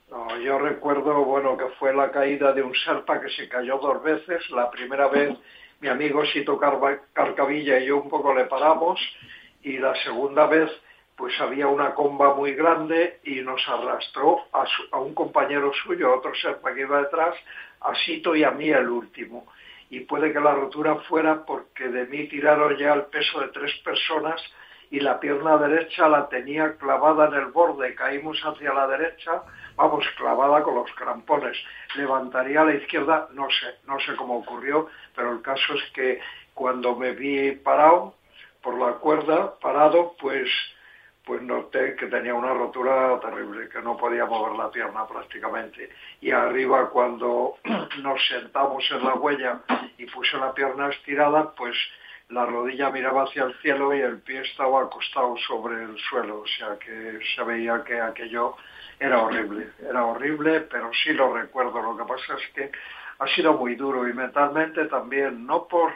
No, 0.09 0.37
yo 0.41 0.59
recuerdo, 0.59 1.23
bueno, 1.23 1.55
que 1.55 1.67
fue 1.79 1.93
la 1.93 2.11
caída 2.11 2.51
de 2.51 2.61
un 2.61 2.73
serpa 2.75 3.21
que 3.21 3.29
se 3.29 3.47
cayó 3.47 3.77
dos 3.77 4.03
veces. 4.03 4.41
La 4.51 4.69
primera 4.69 5.07
vez 5.07 5.37
mi 5.81 5.87
amigo 5.87 6.23
Sito 6.25 6.59
Carcavilla 7.13 7.79
y 7.79 7.87
yo 7.87 7.97
un 7.97 8.09
poco 8.09 8.33
le 8.33 8.45
paramos 8.45 8.99
y 9.63 9.77
la 9.77 9.95
segunda 10.03 10.47
vez 10.47 10.71
pues 11.15 11.39
había 11.39 11.67
una 11.67 11.93
comba 11.93 12.33
muy 12.33 12.53
grande 12.53 13.19
y 13.23 13.41
nos 13.41 13.61
arrastró 13.67 14.39
a, 14.53 14.97
un 14.99 15.13
compañero 15.13 15.71
suyo, 15.83 16.07
a 16.07 16.17
otro 16.17 16.33
serpa 16.33 16.73
que 16.73 16.81
iba 16.81 16.99
detrás, 16.99 17.35
a 17.81 17.93
Sito 17.93 18.35
y 18.35 18.43
a 18.43 18.49
mí 18.49 18.69
el 18.69 18.89
último. 18.89 19.45
Y 19.91 19.99
puede 19.99 20.33
que 20.33 20.39
la 20.39 20.55
rotura 20.55 20.95
fuera 21.07 21.45
porque 21.45 21.89
de 21.89 22.07
mí 22.07 22.27
tiraron 22.27 22.75
ya 22.75 22.93
el 22.93 23.03
peso 23.03 23.39
de 23.39 23.49
tres 23.49 23.71
personas 23.83 24.41
y 24.89 24.99
la 24.99 25.19
pierna 25.19 25.57
derecha 25.57 26.09
la 26.09 26.27
tenía 26.27 26.75
clavada 26.77 27.27
en 27.27 27.35
el 27.35 27.51
borde, 27.51 27.93
caímos 27.93 28.41
hacia 28.43 28.73
la 28.73 28.87
derecha, 28.87 29.43
vamos, 29.75 30.03
clavada 30.17 30.63
con 30.63 30.73
los 30.73 30.91
crampones. 30.93 31.55
Levantaría 31.95 32.61
a 32.61 32.65
la 32.65 32.75
izquierda, 32.75 33.27
no 33.33 33.47
sé, 33.49 33.75
no 33.85 33.99
sé 33.99 34.15
cómo 34.15 34.39
ocurrió, 34.39 34.87
pero 35.15 35.31
el 35.33 35.41
caso 35.41 35.75
es 35.75 35.83
que 35.93 36.19
cuando 36.55 36.95
me 36.95 37.11
vi 37.11 37.51
parado, 37.51 38.15
por 38.61 38.77
la 38.77 38.93
cuerda, 38.93 39.57
parado, 39.59 40.15
pues, 40.19 40.49
pues 41.25 41.41
noté 41.41 41.95
que 41.95 42.07
tenía 42.07 42.33
una 42.33 42.53
rotura 42.53 43.19
terrible, 43.19 43.69
que 43.69 43.81
no 43.81 43.97
podía 43.97 44.25
mover 44.25 44.57
la 44.57 44.71
pierna 44.71 45.05
prácticamente. 45.07 45.89
Y 46.19 46.31
arriba 46.31 46.89
cuando 46.89 47.57
nos 48.01 48.27
sentamos 48.27 48.83
en 48.91 49.03
la 49.03 49.15
huella 49.15 49.61
y 49.97 50.05
puse 50.05 50.37
la 50.37 50.53
pierna 50.53 50.89
estirada, 50.89 51.51
pues 51.55 51.75
la 52.29 52.45
rodilla 52.45 52.89
miraba 52.89 53.23
hacia 53.23 53.43
el 53.43 53.53
cielo 53.61 53.93
y 53.93 53.99
el 53.99 54.19
pie 54.19 54.41
estaba 54.41 54.83
acostado 54.83 55.35
sobre 55.47 55.83
el 55.83 55.97
suelo, 55.99 56.41
o 56.41 56.47
sea 56.47 56.77
que 56.79 57.19
se 57.35 57.43
veía 57.43 57.83
que 57.83 57.99
aquello 57.99 58.55
era 58.99 59.21
horrible, 59.21 59.71
era 59.81 60.05
horrible, 60.05 60.61
pero 60.61 60.91
sí 61.03 61.11
lo 61.11 61.33
recuerdo. 61.33 61.81
Lo 61.81 61.97
que 61.97 62.05
pasa 62.05 62.35
es 62.35 62.53
que 62.53 62.71
ha 63.19 63.27
sido 63.27 63.53
muy 63.53 63.75
duro 63.75 64.07
y 64.07 64.13
mentalmente 64.13 64.85
también, 64.85 65.45
no 65.45 65.67
por 65.67 65.91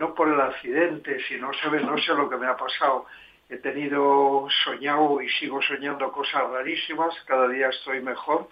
no 0.00 0.14
por 0.14 0.28
el 0.28 0.40
accidente, 0.40 1.20
sino 1.28 1.50
no 1.52 1.98
sé 1.98 2.14
lo 2.14 2.28
que 2.28 2.38
me 2.38 2.46
ha 2.46 2.56
pasado. 2.56 3.04
He 3.50 3.58
tenido 3.58 4.48
soñado 4.64 5.20
y 5.20 5.28
sigo 5.28 5.60
soñando 5.60 6.10
cosas 6.10 6.48
rarísimas, 6.50 7.14
cada 7.26 7.46
día 7.48 7.68
estoy 7.68 8.00
mejor, 8.00 8.48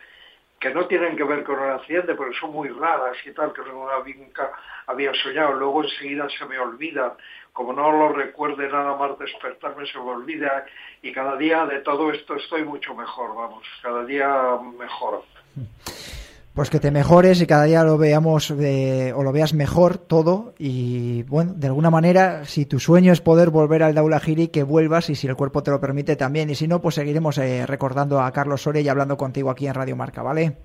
que 0.60 0.70
no 0.70 0.86
tienen 0.86 1.16
que 1.16 1.24
ver 1.24 1.44
con 1.44 1.58
el 1.64 1.70
accidente, 1.70 2.14
pero 2.14 2.34
son 2.34 2.52
muy 2.52 2.68
raras 2.68 3.16
y 3.24 3.32
tal, 3.32 3.54
que 3.54 3.62
nunca 3.62 4.52
había 4.86 5.14
soñado. 5.14 5.54
Luego 5.54 5.84
enseguida 5.84 6.28
se 6.28 6.44
me 6.44 6.58
olvida, 6.58 7.16
como 7.54 7.72
no 7.72 7.92
lo 7.92 8.12
recuerde 8.12 8.68
nada 8.68 8.94
más 8.96 9.18
despertarme, 9.18 9.86
se 9.86 9.98
me 9.98 10.10
olvida 10.10 10.66
y 11.00 11.12
cada 11.12 11.36
día 11.36 11.64
de 11.64 11.80
todo 11.80 12.10
esto 12.12 12.36
estoy 12.36 12.64
mucho 12.64 12.94
mejor, 12.94 13.34
vamos, 13.34 13.66
cada 13.80 14.04
día 14.04 14.58
mejor 14.78 15.24
pues 16.58 16.70
que 16.70 16.80
te 16.80 16.90
mejores 16.90 17.40
y 17.40 17.46
cada 17.46 17.66
día 17.66 17.84
lo 17.84 17.96
veamos 17.98 18.50
eh, 18.50 19.12
o 19.14 19.22
lo 19.22 19.30
veas 19.30 19.54
mejor 19.54 19.96
todo 19.96 20.54
y 20.58 21.22
bueno, 21.22 21.52
de 21.54 21.68
alguna 21.68 21.88
manera 21.88 22.46
si 22.46 22.66
tu 22.66 22.80
sueño 22.80 23.12
es 23.12 23.20
poder 23.20 23.50
volver 23.50 23.84
al 23.84 23.94
Daula 23.94 24.18
Giri 24.18 24.48
que 24.48 24.64
vuelvas 24.64 25.08
y 25.08 25.14
si 25.14 25.28
el 25.28 25.36
cuerpo 25.36 25.62
te 25.62 25.70
lo 25.70 25.80
permite 25.80 26.16
también 26.16 26.50
y 26.50 26.56
si 26.56 26.66
no 26.66 26.80
pues 26.80 26.96
seguiremos 26.96 27.38
eh, 27.38 27.64
recordando 27.64 28.20
a 28.20 28.32
Carlos 28.32 28.62
Soria 28.62 28.80
y 28.80 28.88
hablando 28.88 29.16
contigo 29.16 29.50
aquí 29.50 29.68
en 29.68 29.74
Radio 29.74 29.94
Marca, 29.94 30.24
¿vale? 30.24 30.56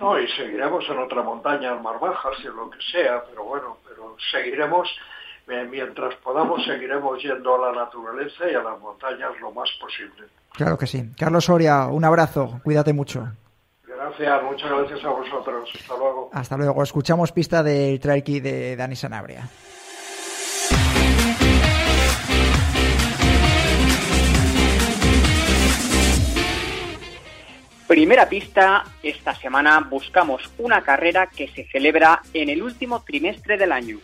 No, 0.00 0.18
y 0.18 0.26
seguiremos 0.26 0.82
en 0.88 0.96
otra 0.96 1.22
montaña, 1.22 1.74
Bajas 1.74 2.38
y 2.42 2.46
en 2.46 2.56
lo 2.56 2.70
que 2.70 2.78
sea, 2.90 3.22
pero 3.28 3.44
bueno, 3.44 3.76
pero 3.86 4.16
seguiremos 4.32 4.88
eh, 5.48 5.68
mientras 5.70 6.14
podamos 6.14 6.64
seguiremos 6.64 7.22
yendo 7.22 7.56
a 7.56 7.70
la 7.70 7.84
naturaleza 7.84 8.50
y 8.50 8.54
a 8.54 8.62
las 8.62 8.80
montañas 8.80 9.38
lo 9.42 9.52
más 9.52 9.68
posible. 9.78 10.28
Claro 10.54 10.78
que 10.78 10.86
sí. 10.86 11.10
Carlos 11.18 11.44
Soria, 11.44 11.88
un 11.88 12.06
abrazo, 12.06 12.58
cuídate 12.64 12.94
mucho. 12.94 13.28
Gracias, 13.96 14.42
muchas 14.42 14.70
gracias 14.70 15.04
a 15.04 15.08
vosotros. 15.10 15.70
Hasta 15.74 15.96
luego. 15.96 16.30
Hasta 16.32 16.56
luego. 16.56 16.82
Escuchamos 16.82 17.32
pista 17.32 17.62
del 17.62 18.00
trail 18.00 18.42
de 18.42 18.76
Dani 18.76 18.96
Sanabria. 18.96 19.48
Primera 27.86 28.28
pista, 28.28 28.82
esta 29.02 29.34
semana 29.34 29.86
buscamos 29.88 30.50
una 30.58 30.82
carrera 30.82 31.26
que 31.26 31.48
se 31.48 31.64
celebra 31.64 32.22
en 32.32 32.48
el 32.48 32.62
último 32.62 33.02
trimestre 33.02 33.58
del 33.58 33.72
año. 33.72 33.98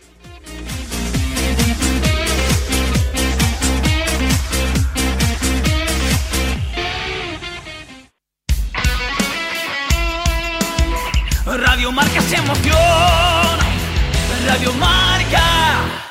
Radio 11.57 11.91
Marca 11.91 12.21
se 12.21 12.35
emoción. 12.35 12.77
Radio 14.47 14.73
Marca. 14.73 16.10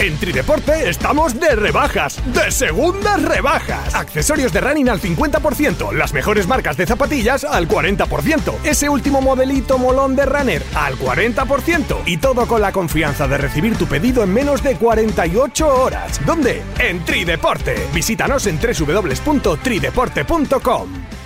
En 0.00 0.16
Trideporte 0.16 0.88
estamos 0.88 1.40
de 1.40 1.56
rebajas, 1.56 2.22
de 2.32 2.52
segundas 2.52 3.20
rebajas. 3.20 3.96
Accesorios 3.96 4.52
de 4.52 4.60
running 4.60 4.88
al 4.88 5.00
50%, 5.00 5.92
las 5.92 6.12
mejores 6.12 6.46
marcas 6.46 6.76
de 6.76 6.86
zapatillas 6.86 7.42
al 7.42 7.66
40%, 7.66 8.62
ese 8.62 8.88
último 8.88 9.20
modelito 9.20 9.76
molón 9.76 10.14
de 10.14 10.24
runner 10.24 10.62
al 10.76 10.94
40% 10.94 12.02
y 12.06 12.18
todo 12.18 12.46
con 12.46 12.60
la 12.60 12.70
confianza 12.70 13.26
de 13.26 13.38
recibir 13.38 13.76
tu 13.76 13.86
pedido 13.86 14.22
en 14.22 14.32
menos 14.32 14.62
de 14.62 14.76
48 14.76 15.66
horas. 15.66 16.24
¿Dónde? 16.24 16.62
En 16.78 17.04
Trideporte. 17.04 17.74
Visítanos 17.92 18.46
en 18.46 18.60
www.trideporte.com. 18.60 21.17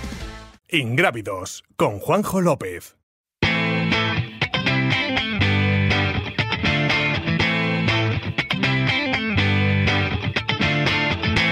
Ingrávidos 0.73 1.63
con 1.75 1.99
Juanjo 1.99 2.41
López. 2.41 2.95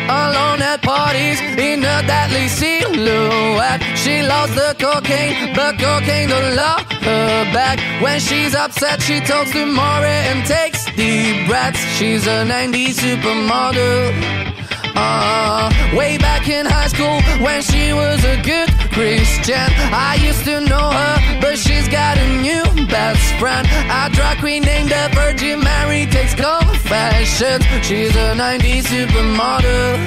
alone 0.09 0.61
at 0.63 0.81
parties 0.81 1.39
in 1.39 1.83
a 1.83 2.01
deadly 2.01 2.47
silhouette. 2.47 3.81
She 3.95 4.23
loves 4.23 4.53
the 4.55 4.75
cocaine, 4.79 5.53
but 5.53 5.77
cocaine 5.77 6.29
don't 6.29 6.55
love 6.55 6.81
her 6.81 7.45
back. 7.53 7.79
When 8.01 8.19
she's 8.19 8.55
upset, 8.55 9.01
she 9.01 9.19
talks 9.21 9.51
to 9.51 9.65
Maury 9.65 10.19
and 10.29 10.43
takes 10.45 10.85
deep 10.95 11.47
breaths. 11.47 11.79
She's 11.97 12.25
a 12.25 12.43
90s 12.43 12.97
supermodel. 12.99 14.50
Uh, 14.95 15.71
way 15.95 16.17
back 16.17 16.47
in 16.47 16.65
high 16.65 16.87
school 16.87 17.21
when 17.43 17.61
she 17.61 17.93
was 17.93 18.23
a 18.25 18.41
good 18.41 18.69
Christian. 18.91 19.67
I 19.91 20.15
used 20.21 20.43
to 20.45 20.61
know 20.61 20.89
her, 20.91 21.39
but 21.41 21.57
she's 21.57 21.87
got 21.87 22.17
a 22.17 22.27
new 22.41 22.63
best 22.87 23.33
friend. 23.39 23.67
A 23.89 24.09
drag 24.11 24.39
queen 24.39 24.63
named 24.63 24.89
the 24.89 25.09
Virgin 25.13 25.59
Mary 25.63 26.05
takes 26.05 26.33
confessions. 26.33 27.63
She's 27.85 28.15
a 28.15 28.35
90s 28.35 28.83
supermodel. 28.91 29.97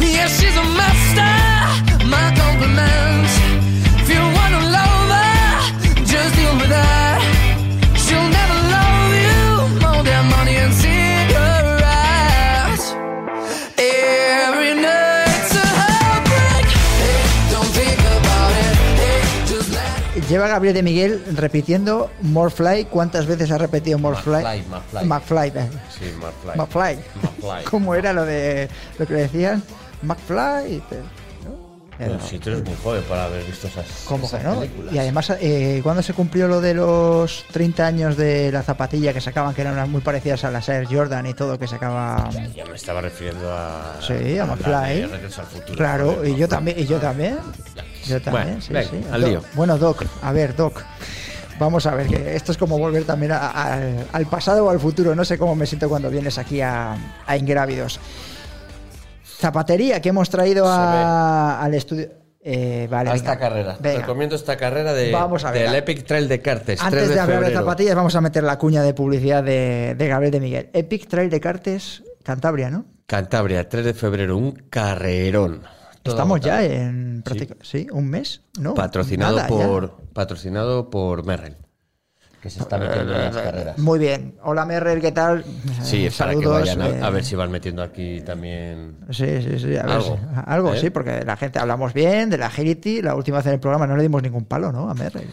Yeah, 0.00 0.28
she's 0.28 0.56
a 0.56 0.66
master. 0.80 2.06
My 2.06 2.28
compliments. 2.36 3.32
If 4.02 4.08
you 4.08 4.22
wanna 4.38 4.62
love 4.78 5.08
her, 5.18 6.04
just 6.04 6.34
deal 6.36 6.54
with 6.56 6.70
her. 6.70 7.01
Lleva 20.32 20.48
Gabriel 20.48 20.74
de 20.74 20.82
Miguel 20.82 21.22
repitiendo 21.36 22.10
Morfly. 22.22 22.86
¿Cuántas 22.86 23.26
veces 23.26 23.50
ha 23.50 23.58
repetido 23.58 23.98
Morfly? 23.98 24.42
McFly, 24.42 24.64
McFly. 24.66 25.06
McFly. 25.06 25.52
Sí, 25.90 26.06
McFly. 26.18 26.56
McFly. 26.56 26.98
McFly. 27.22 27.64
¿Cómo 27.70 27.94
era 27.94 28.14
lo 28.14 28.24
de 28.24 28.66
lo 28.98 29.06
que 29.06 29.12
decían? 29.12 29.62
McFly. 30.00 30.82
Era- 32.06 32.20
si 32.20 32.38
tú 32.38 32.50
eres 32.50 32.64
muy 32.64 32.74
joven 32.82 33.02
para 33.08 33.24
haber 33.26 33.44
visto 33.44 33.66
esas, 33.68 33.86
¿Cómo 34.06 34.30
que 34.30 34.38
no? 34.38 34.60
películas. 34.60 34.94
Y 34.94 34.98
además, 34.98 35.32
eh, 35.40 35.80
cuando 35.82 36.02
se 36.02 36.12
cumplió 36.14 36.48
lo 36.48 36.60
de 36.60 36.74
los 36.74 37.44
30 37.52 37.86
años 37.86 38.16
de 38.16 38.50
la 38.52 38.62
zapatilla 38.62 39.12
que 39.12 39.20
sacaban, 39.20 39.54
que 39.54 39.60
eran 39.62 39.74
unas 39.74 39.88
muy 39.88 40.00
parecidas 40.00 40.44
a 40.44 40.50
las 40.50 40.68
Air 40.68 40.86
Jordan 40.90 41.26
y 41.26 41.34
todo, 41.34 41.58
que 41.58 41.66
sacaba. 41.66 42.28
Ya 42.54 42.64
me 42.66 42.76
estaba 42.76 43.00
refiriendo 43.00 43.52
a. 43.52 43.96
Sí, 44.00 44.38
a 44.38 44.46
la 44.46 44.56
McFly. 44.56 45.08
Claro, 45.76 46.24
y 46.26 46.36
yo 46.36 46.48
también, 46.48 46.78
y 46.78 46.86
yo 46.86 46.98
también. 46.98 47.38
Yo 48.06 48.20
también, 48.20 48.46
Bueno, 48.46 48.60
sí, 48.60 48.72
venga, 48.72 48.90
sí. 48.90 48.96
al 49.12 49.20
Doc- 49.20 49.30
lío. 49.30 49.42
Bueno, 49.54 49.78
Doc, 49.78 50.04
a 50.22 50.32
ver, 50.32 50.56
Doc. 50.56 50.82
Vamos 51.58 51.86
a 51.86 51.94
ver, 51.94 52.08
que 52.08 52.34
esto 52.34 52.50
es 52.50 52.58
como 52.58 52.76
volver 52.78 53.04
también 53.04 53.30
a- 53.32 53.36
a- 53.38 53.74
al, 53.74 54.06
al 54.12 54.26
pasado 54.26 54.64
o 54.66 54.70
al 54.70 54.80
futuro. 54.80 55.14
No 55.14 55.24
sé 55.24 55.38
cómo 55.38 55.54
me 55.54 55.66
siento 55.66 55.88
cuando 55.88 56.10
vienes 56.10 56.36
aquí 56.38 56.60
a, 56.60 56.96
a 57.26 57.36
Ingrávidos. 57.36 58.00
Zapatería 59.38 60.00
que 60.00 60.08
hemos 60.10 60.30
traído 60.30 60.66
a- 60.68 61.60
al 61.62 61.74
estudio. 61.74 62.08
Eh, 62.44 62.88
vale, 62.90 63.10
A 63.10 63.12
venga. 63.12 63.32
esta 63.32 63.38
carrera. 63.38 63.76
Venga. 63.80 64.00
Recomiendo 64.00 64.34
esta 64.34 64.56
carrera 64.56 64.92
de, 64.92 65.12
Vamos 65.12 65.44
a 65.44 65.52
ver. 65.52 65.62
del 65.66 65.76
Epic 65.76 66.04
Trail 66.04 66.26
de 66.28 66.40
Cartes. 66.40 66.80
3 66.80 66.82
Antes 66.82 67.08
de, 67.14 67.20
hablar 67.20 67.44
de 67.44 67.52
zapatillas, 67.52 67.94
vamos 67.94 68.16
a 68.16 68.20
meter 68.20 68.42
la 68.42 68.58
cuña 68.58 68.82
de 68.82 68.94
publicidad 68.94 69.44
de, 69.44 69.94
de 69.96 70.08
Gabriel 70.08 70.32
de 70.32 70.40
Miguel. 70.40 70.70
Epic 70.72 71.06
Trail 71.06 71.30
de 71.30 71.40
Cartes, 71.40 72.02
Cantabria, 72.24 72.68
¿no? 72.70 72.84
Cantabria, 73.06 73.68
3 73.68 73.84
de 73.84 73.94
febrero, 73.94 74.36
un 74.36 74.52
carrerón. 74.70 75.62
Estamos 76.02 76.40
ya 76.40 76.64
en 76.64 77.22
práctica- 77.24 77.54
sí. 77.62 77.86
un 77.92 78.08
mes, 78.08 78.42
¿no? 78.58 78.74
Patrocinado 78.74 79.36
Nada, 79.36 79.48
ya. 79.48 79.54
por 79.54 79.96
patrocinado 80.12 80.90
por 80.90 81.24
Merrell. 81.24 81.56
Que 82.42 82.50
se 82.50 82.58
está 82.60 82.76
metiendo 82.76 83.14
en 83.14 83.20
las 83.20 83.36
carreras. 83.36 83.78
Muy 83.78 84.00
bien. 84.00 84.34
Hola 84.42 84.66
Merrell, 84.66 85.00
¿qué 85.00 85.12
tal? 85.12 85.44
Sí, 85.82 86.06
Eh, 86.06 86.10
para 86.18 86.34
que 86.34 86.44
vayan 86.46 86.82
a, 86.82 86.88
eh, 86.88 87.00
a 87.00 87.08
ver 87.10 87.24
si 87.24 87.36
van 87.36 87.52
metiendo 87.52 87.82
aquí 87.84 88.20
también. 88.22 88.96
Sí, 89.10 89.40
sí, 89.42 89.58
sí. 89.60 89.76
A 89.76 89.82
ver 89.84 89.90
Algo, 89.92 90.16
si- 90.16 90.22
algo 90.46 90.74
¿eh? 90.74 90.78
sí, 90.80 90.90
porque 90.90 91.24
la 91.24 91.36
gente 91.36 91.60
hablamos 91.60 91.94
bien 91.94 92.28
de 92.30 92.38
la 92.38 92.46
agility. 92.46 93.00
La 93.00 93.14
última 93.14 93.36
vez 93.36 93.46
en 93.46 93.52
el 93.52 93.60
programa 93.60 93.86
no 93.86 93.96
le 93.96 94.02
dimos 94.02 94.20
ningún 94.24 94.44
palo, 94.46 94.72
¿no? 94.72 94.90
A 94.90 94.94
Merrell. 94.94 95.30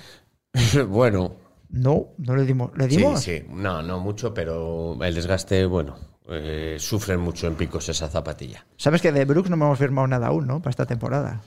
bueno, 0.88 1.34
No, 1.70 2.10
no 2.20 2.36
le 2.36 2.46
dimos. 2.46 2.72
¿Le 2.78 2.88
sí, 2.90 2.98
dimos? 2.98 3.20
sí, 3.22 3.44
no, 3.50 3.82
no 3.82 4.00
mucho, 4.00 4.32
pero 4.34 4.96
el 5.04 5.16
desgaste, 5.16 5.66
bueno, 5.66 5.96
eh, 6.30 6.76
sufren 6.80 7.20
mucho 7.20 7.48
en 7.48 7.56
picos 7.56 7.90
esa 7.90 8.08
zapatilla. 8.08 8.64
Sabes 8.78 9.02
que 9.02 9.12
de 9.12 9.26
Brooks 9.26 9.50
no 9.50 9.56
hemos 9.56 9.80
firmado 9.80 10.08
nada 10.08 10.28
aún, 10.28 10.46
¿no? 10.46 10.60
Para 10.62 10.70
esta 10.70 10.86
temporada. 10.86 11.42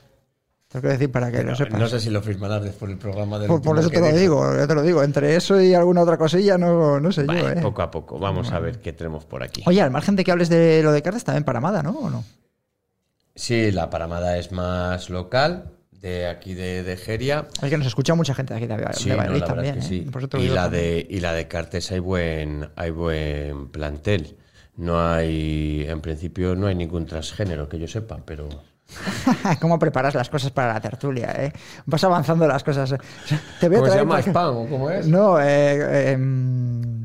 Tengo 0.73 0.83
que 0.83 0.88
decir 0.88 1.12
para 1.12 1.31
que 1.31 1.43
lo 1.43 1.55
sepas. 1.55 1.79
No 1.79 1.87
sé 1.87 2.00
si 2.00 2.09
lo 2.09 2.23
firmarás 2.23 2.62
después 2.64 2.88
del 2.88 2.99
programa 2.99 3.38
del 3.38 3.47
por, 3.47 3.61
por 3.61 3.79
eso 3.79 3.91
te 3.91 4.00
lo 4.00 4.11
digo, 4.11 4.57
ya 4.57 4.67
te 4.67 4.75
lo 4.75 4.83
digo. 4.83 5.02
Entre 5.02 5.37
eso 5.37 5.61
y 5.61 5.75
alguna 5.75 6.00
otra 6.00 6.17
cosilla, 6.17 6.57
no, 6.57 6.99
no 6.99 7.12
sé 7.12 7.23
yo, 7.23 7.26
Vale, 7.26 7.59
¿eh? 7.59 7.62
Poco 7.62 7.83
a 7.83 7.91
poco, 7.91 8.19
vamos 8.19 8.50
a 8.52 8.59
ver 8.59 8.81
qué 8.81 8.95
tenemos 8.95 9.26
por 9.26 9.43
aquí. 9.43 9.62
Oye, 9.67 9.83
al 9.83 9.91
margen 9.91 10.17
de 10.17 10.25
que 10.25 10.33
hables 10.33 10.49
de 10.49 10.83
lo 10.83 10.91
de 10.93 11.02
cartas, 11.02 11.25
también 11.25 11.45
Paramada, 11.45 11.83
¿no? 11.83 11.91
¿O 11.91 12.09
no? 12.11 12.25
Sí, 13.35 13.71
la 13.71 13.91
paramada 13.91 14.38
es 14.38 14.50
más 14.52 15.11
local, 15.11 15.73
de 15.91 16.26
aquí 16.26 16.55
de, 16.55 16.83
de 16.83 16.97
Geria. 16.97 17.47
Es 17.62 17.69
que 17.71 17.76
nos 17.79 17.87
escucha 17.87 18.14
mucha 18.14 18.35
gente 18.35 18.55
de 18.55 18.59
aquí 18.59 18.67
de, 18.67 18.76
de 18.76 18.93
Sí, 18.95 19.11
Valladolid 19.11 19.43
también. 19.45 19.79
es 19.79 19.88
que 19.88 19.97
¿eh? 19.97 20.05
sí. 20.05 20.29
Lo 20.33 20.38
Y 20.41 20.49
la, 20.49 20.69
de, 20.69 21.07
y 21.09 21.21
la 21.21 21.33
de 21.33 21.49
Cartes 21.49 21.93
hay 21.93 21.99
buen, 22.00 22.71
hay 22.76 22.91
buen 22.91 23.69
plantel. 23.69 24.37
No 24.76 25.07
hay, 25.07 25.85
en 25.87 26.00
principio, 26.00 26.57
no 26.57 26.67
hay 26.67 26.75
ningún 26.75 27.05
transgénero 27.07 27.69
que 27.69 27.79
yo 27.79 27.87
sepa, 27.87 28.19
pero 28.25 28.49
¿Cómo 29.61 29.78
preparas 29.78 30.14
las 30.14 30.28
cosas 30.28 30.50
para 30.50 30.72
la 30.75 30.80
tertulia? 30.80 31.32
Eh? 31.38 31.52
Vas 31.87 32.02
avanzando 32.04 32.46
las 32.46 32.62
cosas. 32.64 32.94
Te 33.61 33.68
voy 33.68 33.76
a 33.76 33.80
¿Cómo 33.80 33.87
se 33.87 33.90
traer 33.90 33.99
llama? 34.02 34.11
para 34.11 34.22
que- 34.22 34.30
¿Spam 34.30 34.56
o 34.56 34.66
cómo 34.68 34.90
es? 34.90 35.06
No, 35.06 35.40
eh, 35.40 36.12
em, 36.12 36.82
eh, 36.82 37.01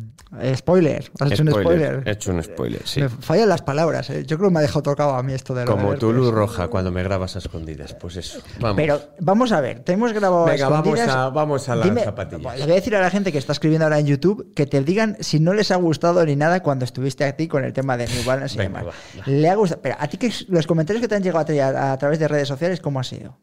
spoiler. 0.56 1.12
Has 1.20 1.32
hecho 1.32 1.44
un 1.44 1.50
spoiler. 1.52 2.04
He 2.06 2.12
hecho 2.12 2.32
un 2.32 2.44
spoiler, 2.44 2.82
sí. 2.86 3.02
Me 3.02 3.10
fallan 3.10 3.50
las 3.50 3.62
palabras. 3.62 4.10
eh. 4.10 4.24
Yo 4.26 4.38
creo 4.38 4.50
que 4.50 4.54
me 4.54 4.60
ha 4.60 4.62
dejado 4.62 4.82
tocado 4.84 5.16
a 5.16 5.24
mí 5.24 5.34
esto 5.34 5.54
de 5.54 5.66
lo 5.66 5.72
Como 5.72 5.92
de 5.94 5.98
tu 5.98 6.12
luz 6.14 6.34
roja 6.34 6.68
cuando 6.68 6.92
me 6.92 7.04
grabas 7.04 7.36
a 7.36 7.40
escondidas. 7.40 7.94
Pues 7.96 8.16
eso. 8.18 8.40
Vamos. 8.60 8.76
Pero 8.78 9.02
vamos 9.20 9.52
a 9.52 9.62
ver, 9.62 9.80
te 9.82 9.94
hemos 9.94 10.14
grabado 10.14 10.48
a 10.48 10.52
Venga, 10.52 10.70
vamos 10.70 11.00
a- 11.00 11.30
vamos 11.30 11.70
a 11.70 11.76
las 11.76 11.86
Dime- 11.88 12.04
zapatillas. 12.04 12.58
Le 12.60 12.64
voy 12.64 12.72
a 12.72 12.76
decir 12.76 12.96
a 12.96 13.02
la 13.02 13.10
gente 13.10 13.32
que 13.32 13.38
está 13.38 13.54
escribiendo 13.54 13.86
ahora 13.86 14.00
en 14.00 14.06
YouTube 14.08 14.54
que 14.56 14.66
te 14.66 14.82
digan 14.84 15.18
si 15.20 15.40
no 15.40 15.54
les 15.54 15.72
ha 15.72 15.76
gustado 15.78 16.26
ni 16.26 16.36
nada 16.36 16.62
cuando 16.64 16.86
estuviste 16.86 17.24
a 17.26 17.36
ti 17.36 17.48
con 17.48 17.64
el 17.64 17.74
tema 17.74 17.98
de 17.98 18.08
New 18.08 18.24
Balance 18.26 18.56
y 18.56 18.60
demás. 18.62 18.86
Le 19.26 19.50
ha 19.50 19.56
gustado. 19.56 19.82
Pero 19.82 19.96
a 20.00 20.08
ti 20.08 20.18
que 20.18 20.32
los 20.50 20.68
comentarios 20.68 21.02
que 21.02 21.08
te 21.08 21.16
han 21.16 21.24
llegado 21.24 21.40
a, 21.40 21.46
ti 21.46 21.60
a, 21.60 21.92
a 21.94 21.98
través 21.98 22.20
de 22.20 22.28
redes 22.28 22.48
sociales, 22.48 22.80
¿cómo 22.82 23.00
ha 23.00 23.04
sido? 23.04 23.38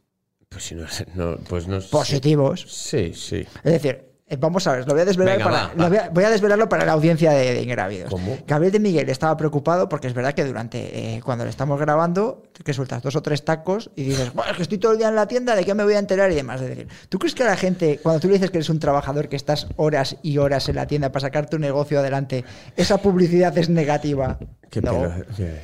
Pues 0.49 0.65
si 0.65 0.75
no, 0.77 0.85
no, 1.15 1.37
pues 1.49 1.67
no 1.67 1.81
Positivos. 1.91 2.65
Sí, 2.69 3.13
sí. 3.15 3.45
Es 3.65 3.73
decir, 3.73 4.14
vamos 4.41 4.67
a 4.67 4.73
ver, 4.73 4.87
lo 4.87 4.95
voy 4.95 5.03
a 5.03 5.05
desvelar 5.05 5.37
Venga, 5.39 5.51
para, 5.51 5.67
va, 5.69 5.73
lo 5.75 5.83
va. 5.85 5.89
voy, 5.89 5.99
a, 5.99 6.09
voy 6.11 6.25
a 6.25 6.31
desvelarlo 6.31 6.69
para 6.69 6.85
la 6.85 6.93
audiencia 6.93 7.31
de, 7.33 7.55
de 7.55 7.63
Ingrávidos. 7.63 8.11
¿Cómo? 8.11 8.39
Gabriel 8.47 8.73
de 8.73 8.81
Miguel 8.81 9.09
estaba 9.11 9.37
preocupado 9.37 9.89
porque 9.89 10.07
es 10.09 10.15
verdad 10.15 10.33
que 10.35 10.45
durante 10.45 11.17
eh, 11.17 11.21
cuando 11.23 11.45
le 11.45 11.51
estamos 11.51 11.79
grabando, 11.79 12.43
que 12.65 12.73
sueltas 12.73 13.03
dos 13.03 13.15
o 13.17 13.23
tres 13.23 13.45
tacos 13.45 13.91
y 13.97 14.05
dices, 14.05 14.33
"Buah, 14.35 14.51
es 14.51 14.57
que 14.57 14.63
estoy 14.63 14.79
todo 14.79 14.93
el 14.93 14.99
día 14.99 15.09
en 15.09 15.15
la 15.17 15.29
tienda, 15.29 15.55
¿de 15.55 15.65
qué 15.65 15.75
me 15.75 15.85
voy 15.85 15.95
a 15.95 15.99
enterar? 15.99 16.33
y 16.33 16.35
demás. 16.37 16.61
Es 16.63 16.69
decir, 16.69 16.89
¿tú 17.09 17.19
crees 17.19 17.35
que 17.35 17.43
a 17.43 17.47
la 17.47 17.57
gente, 17.57 18.01
cuando 18.03 18.21
tú 18.21 18.29
le 18.29 18.35
dices 18.35 18.51
que 18.51 18.59
eres 18.59 18.71
un 18.71 18.79
trabajador 18.79 19.29
que 19.29 19.37
estás 19.37 19.67
horas 19.77 20.17
y 20.23 20.39
horas 20.39 20.69
en 20.69 20.77
la 20.77 20.87
tienda 20.87 21.13
para 21.13 21.21
sacar 21.21 21.49
tu 21.49 21.59
negocio 21.59 21.99
adelante, 22.01 22.45
esa 22.77 22.99
publicidad 22.99 23.57
es 23.59 23.69
negativa? 23.69 24.39
Qué 24.71 24.81
no. 24.81 25.05
Eh, 25.39 25.63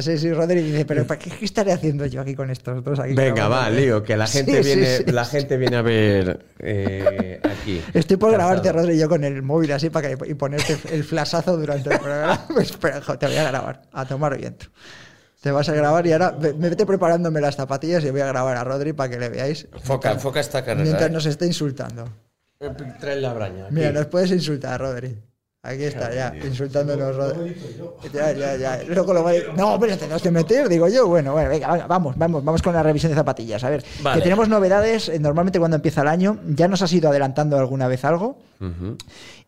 Sí, 0.00 0.18
sí, 0.18 0.32
Rodri 0.32 0.60
dice, 0.62 0.84
pero 0.84 1.04
¿para 1.06 1.18
qué, 1.18 1.30
qué 1.30 1.44
estaré 1.44 1.72
haciendo 1.72 2.06
yo 2.06 2.20
aquí 2.20 2.34
con 2.34 2.50
estos 2.50 2.84
dos 2.84 2.98
aquí? 3.00 3.14
Venga, 3.14 3.48
va, 3.48 3.56
grabando?". 3.56 3.80
lío, 3.80 4.02
que 4.04 4.16
la 4.16 4.26
gente 4.28 4.62
Sí, 4.62 4.70
sí, 4.70 4.76
viene, 4.78 4.96
sí. 4.98 5.04
la 5.06 5.24
gente 5.24 5.56
viene 5.56 5.76
a 5.76 5.82
ver 5.82 6.46
eh, 6.60 7.40
aquí. 7.42 7.80
Estoy 8.02 8.16
por 8.16 8.32
Calzado. 8.32 8.48
grabarte, 8.48 8.72
Rodri, 8.72 8.98
yo 8.98 9.08
con 9.08 9.22
el 9.22 9.42
móvil 9.42 9.70
así 9.70 9.88
para 9.88 10.08
que, 10.08 10.28
y 10.28 10.34
ponerte 10.34 10.76
el 10.90 11.04
flashazo 11.04 11.56
durante 11.56 11.88
el 11.88 12.00
programa. 12.00 12.46
Pues 12.52 12.70
espera, 12.70 13.00
jo, 13.00 13.16
te 13.16 13.26
voy 13.26 13.36
a 13.36 13.44
grabar, 13.44 13.82
a 13.92 14.04
tomar 14.04 14.36
viento. 14.36 14.66
Te 15.40 15.52
vas 15.52 15.68
a 15.68 15.72
grabar 15.72 16.04
y 16.04 16.12
ahora 16.12 16.36
me 16.40 16.68
vete 16.68 16.84
preparándome 16.84 17.40
las 17.40 17.54
zapatillas 17.54 18.04
y 18.04 18.10
voy 18.10 18.20
a 18.20 18.26
grabar 18.26 18.56
a 18.56 18.64
Rodri 18.64 18.92
para 18.92 19.08
que 19.08 19.20
le 19.20 19.28
veáis. 19.28 19.68
Enfoca, 19.72 20.10
enfoca 20.10 20.40
esta 20.40 20.64
carrera. 20.64 20.82
Mientras 20.82 21.08
eh. 21.08 21.12
nos 21.12 21.26
esté 21.26 21.46
insultando. 21.46 22.08
Trae 23.00 23.20
la 23.20 23.32
braña. 23.32 23.66
aquí. 23.66 23.74
Mira, 23.74 23.92
nos 23.92 24.06
puedes 24.06 24.32
insultar, 24.32 24.80
Rodri. 24.80 25.16
Aquí 25.64 25.84
está, 25.84 26.12
ya, 26.12 26.34
insultándonos. 26.44 27.16
Ya, 28.12 28.32
ya, 28.32 28.56
ya. 28.56 28.82
Luego 28.82 29.14
lo 29.14 29.22
voy 29.22 29.36
a- 29.36 29.52
No, 29.52 29.78
pero 29.78 29.92
te 29.92 30.00
tenemos 30.00 30.20
que 30.20 30.30
meter, 30.32 30.68
digo 30.68 30.88
yo. 30.88 31.06
Bueno, 31.06 31.32
bueno, 31.32 31.48
venga, 31.50 31.70
venga, 31.72 31.86
vamos, 31.86 32.18
vamos, 32.18 32.44
vamos 32.44 32.60
con 32.62 32.74
la 32.74 32.82
revisión 32.82 33.10
de 33.12 33.16
zapatillas. 33.16 33.62
A 33.62 33.70
ver, 33.70 33.84
Vale. 34.02 34.18
que 34.18 34.24
tenemos 34.24 34.48
novedades. 34.48 35.08
eh, 35.08 35.20
Normalmente 35.20 35.60
cuando 35.60 35.76
empieza 35.76 36.02
el 36.02 36.08
año, 36.08 36.40
ya 36.48 36.66
nos 36.66 36.82
has 36.82 36.92
ido 36.92 37.08
adelantando 37.10 37.56
alguna 37.58 37.86
vez 37.86 38.04
algo. 38.04 38.38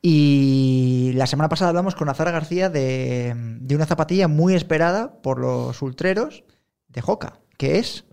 Y 0.03 1.12
la 1.16 1.27
semana 1.27 1.48
pasada 1.48 1.70
hablamos 1.70 1.94
con 1.96 2.09
Azara 2.09 2.31
García 2.31 2.68
de, 2.70 3.35
de 3.61 3.74
una 3.74 3.87
zapatilla 3.87 4.29
muy 4.29 4.55
esperada 4.55 5.20
por 5.20 5.38
los 5.40 5.83
ultreros 5.83 6.44
de 6.88 7.00
Joca, 7.00 7.40
que 7.59 7.79
es, 7.79 8.05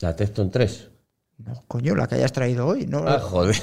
La 0.00 0.16
Tecton 0.16 0.50
3. 0.50 0.90
No, 1.44 1.64
coño, 1.68 1.94
la 1.94 2.06
que 2.06 2.16
hayas 2.16 2.32
traído 2.32 2.66
hoy, 2.66 2.86
¿no? 2.86 3.04
Ah, 3.06 3.18
joder. 3.20 3.56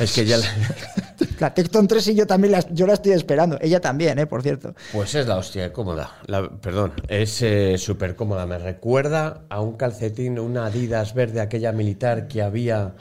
Es 0.00 0.12
que 0.12 0.24
ya. 0.26 0.36
la- 0.38 0.46
La 1.38 1.54
Tecton 1.54 1.86
3 1.88 2.08
y 2.08 2.14
yo 2.14 2.26
también 2.26 2.52
la, 2.52 2.60
yo 2.72 2.86
la 2.86 2.94
estoy 2.94 3.12
esperando. 3.12 3.58
Ella 3.60 3.80
también, 3.80 4.18
¿eh? 4.18 4.26
Por 4.26 4.42
cierto. 4.42 4.74
Pues 4.92 5.14
es 5.14 5.26
la 5.26 5.36
hostia 5.36 5.72
cómoda. 5.72 6.18
La- 6.26 6.48
perdón, 6.48 6.92
es 7.08 7.40
eh, 7.42 7.76
súper 7.78 8.16
cómoda. 8.16 8.44
Me 8.46 8.58
recuerda 8.58 9.42
a 9.48 9.60
un 9.60 9.76
calcetín, 9.76 10.38
una 10.38 10.66
Adidas 10.66 11.14
verde, 11.14 11.40
aquella 11.40 11.72
militar 11.72 12.28
que 12.28 12.42
había. 12.42 12.94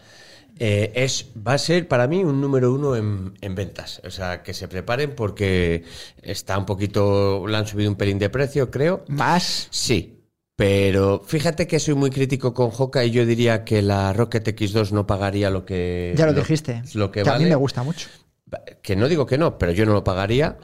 Eh, 0.58 0.94
es, 0.96 1.28
va 1.46 1.54
a 1.54 1.58
ser 1.58 1.88
para 1.90 2.08
mí 2.08 2.24
un 2.24 2.40
número 2.40 2.74
uno 2.74 2.96
en, 2.96 3.34
en 3.42 3.56
ventas. 3.56 4.02
O 4.06 4.12
sea, 4.12 4.44
que 4.44 4.54
se 4.54 4.68
preparen 4.70 5.14
porque 5.16 5.84
está 6.22 6.58
un 6.58 6.66
poquito. 6.66 7.46
Le 7.48 7.58
han 7.58 7.68
subido 7.68 7.90
un 7.90 7.98
pelín 7.98 8.20
de 8.20 8.30
precio, 8.30 8.72
creo. 8.72 9.04
Más. 9.08 9.68
Sí. 9.72 10.15
Pero 10.56 11.22
fíjate 11.26 11.68
que 11.68 11.80
soy 11.80 11.96
muy 11.96 12.10
crítico 12.10 12.54
con 12.54 12.72
Hoka 12.78 13.04
y 13.04 13.12
yo 13.12 13.26
diría 13.26 13.66
que 13.66 13.82
la 13.82 14.14
Rocket 14.14 14.48
X2 14.48 14.92
no 14.92 15.06
pagaría 15.06 15.50
lo 15.50 15.66
que. 15.66 16.14
Ya 16.16 16.26
lo 16.26 16.34
dijiste. 16.34 16.82
Lo 16.94 17.12
que, 17.12 17.24
que 17.24 17.30
a 17.30 17.34
vale. 17.34 17.44
mí 17.44 17.50
me 17.50 17.56
gusta 17.56 17.84
mucho. 17.84 18.08
Que 18.82 18.96
no 18.96 19.10
digo 19.10 19.26
que 19.26 19.38
no, 19.38 19.58
pero 19.58 19.74
yo 19.74 19.86
no 19.86 19.94
lo 19.94 20.04
pagaría. 20.04 20.58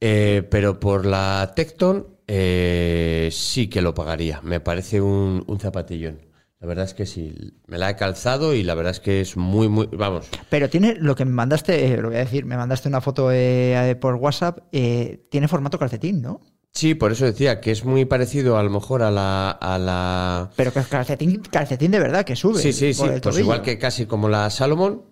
Eh, 0.00 0.46
pero 0.50 0.78
por 0.78 1.06
la 1.06 1.52
Tecton 1.56 2.18
eh, 2.26 3.30
sí 3.32 3.68
que 3.68 3.82
lo 3.82 3.94
pagaría. 3.94 4.40
Me 4.42 4.60
parece 4.60 5.00
un, 5.00 5.42
un 5.46 5.58
zapatillón. 5.58 6.20
La 6.60 6.68
verdad 6.68 6.84
es 6.84 6.94
que 6.94 7.06
sí. 7.06 7.34
Me 7.66 7.76
la 7.76 7.90
he 7.90 7.96
calzado 7.96 8.54
y 8.54 8.62
la 8.62 8.76
verdad 8.76 8.92
es 8.92 9.00
que 9.00 9.20
es 9.20 9.36
muy, 9.36 9.68
muy. 9.68 9.88
Vamos. 9.92 10.28
Pero 10.48 10.70
tiene 10.70 10.94
lo 10.94 11.16
que 11.16 11.24
me 11.24 11.32
mandaste, 11.32 11.86
eh, 11.92 11.96
lo 11.96 12.08
voy 12.08 12.18
a 12.18 12.20
decir, 12.20 12.44
me 12.44 12.56
mandaste 12.56 12.88
una 12.88 13.00
foto 13.00 13.30
eh, 13.32 13.96
por 14.00 14.14
WhatsApp, 14.14 14.60
eh, 14.70 15.26
tiene 15.28 15.48
formato 15.48 15.76
calcetín, 15.76 16.22
¿no? 16.22 16.40
Sí, 16.74 16.94
por 16.94 17.12
eso 17.12 17.26
decía 17.26 17.60
que 17.60 17.70
es 17.70 17.84
muy 17.84 18.06
parecido 18.06 18.56
a 18.56 18.62
lo 18.62 18.70
mejor 18.70 19.02
a 19.02 19.10
la. 19.10 19.50
A 19.50 19.78
la... 19.78 20.50
Pero 20.56 20.72
que 20.72 20.78
es 20.80 20.86
calcetín, 20.86 21.42
calcetín 21.50 21.90
de 21.90 21.98
verdad, 21.98 22.24
que 22.24 22.34
sube. 22.34 22.60
Sí, 22.60 22.72
sí, 22.72 22.94
sí. 22.94 23.04
Pues 23.22 23.38
igual 23.38 23.62
que 23.62 23.78
casi 23.78 24.06
como 24.06 24.28
la 24.28 24.48
Salomon, 24.50 25.02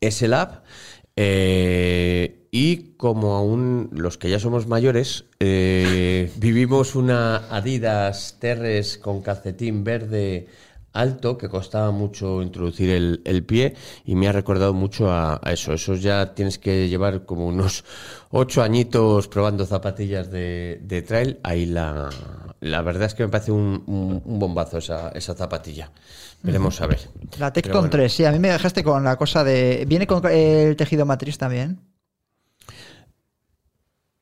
es 0.00 0.22
el 0.22 0.34
app. 0.34 0.64
eh, 1.16 2.40
y 2.50 2.94
como 2.96 3.34
aún 3.34 3.90
los 3.92 4.16
que 4.16 4.30
ya 4.30 4.38
somos 4.38 4.68
mayores, 4.68 5.24
eh, 5.40 6.30
vivimos 6.36 6.94
una 6.94 7.48
Adidas 7.54 8.36
Terres 8.40 8.96
con 8.96 9.22
calcetín 9.22 9.82
verde 9.82 10.46
alto 10.94 11.36
que 11.36 11.48
costaba 11.50 11.90
mucho 11.90 12.40
introducir 12.42 12.88
el, 12.90 13.20
el 13.26 13.44
pie 13.44 13.74
y 14.06 14.14
me 14.14 14.28
ha 14.28 14.32
recordado 14.32 14.72
mucho 14.72 15.10
a, 15.10 15.38
a 15.42 15.52
eso. 15.52 15.72
Esos 15.74 16.00
ya 16.02 16.34
tienes 16.34 16.58
que 16.58 16.88
llevar 16.88 17.26
como 17.26 17.46
unos 17.46 17.84
ocho 18.30 18.62
añitos 18.62 19.28
probando 19.28 19.66
zapatillas 19.66 20.30
de, 20.30 20.80
de 20.82 21.02
trail. 21.02 21.38
Ahí 21.42 21.66
la, 21.66 22.08
la 22.60 22.82
verdad 22.82 23.04
es 23.06 23.14
que 23.14 23.24
me 23.24 23.28
parece 23.28 23.52
un, 23.52 23.82
un- 23.86 24.22
un 24.24 24.38
bombazo 24.38 24.78
esa, 24.78 25.10
esa 25.10 25.34
zapatilla. 25.34 25.90
Veremos 26.42 26.80
a 26.80 26.86
ver. 26.86 27.00
La 27.38 27.52
Tecton 27.52 27.72
bueno. 27.82 27.90
3, 27.90 28.12
sí, 28.12 28.24
a 28.24 28.32
mí 28.32 28.38
me 28.38 28.50
dejaste 28.50 28.84
con 28.84 29.02
la 29.04 29.16
cosa 29.16 29.44
de... 29.44 29.84
¿Viene 29.88 30.06
con 30.06 30.24
el 30.30 30.76
tejido 30.76 31.06
matriz 31.06 31.38
también? 31.38 31.80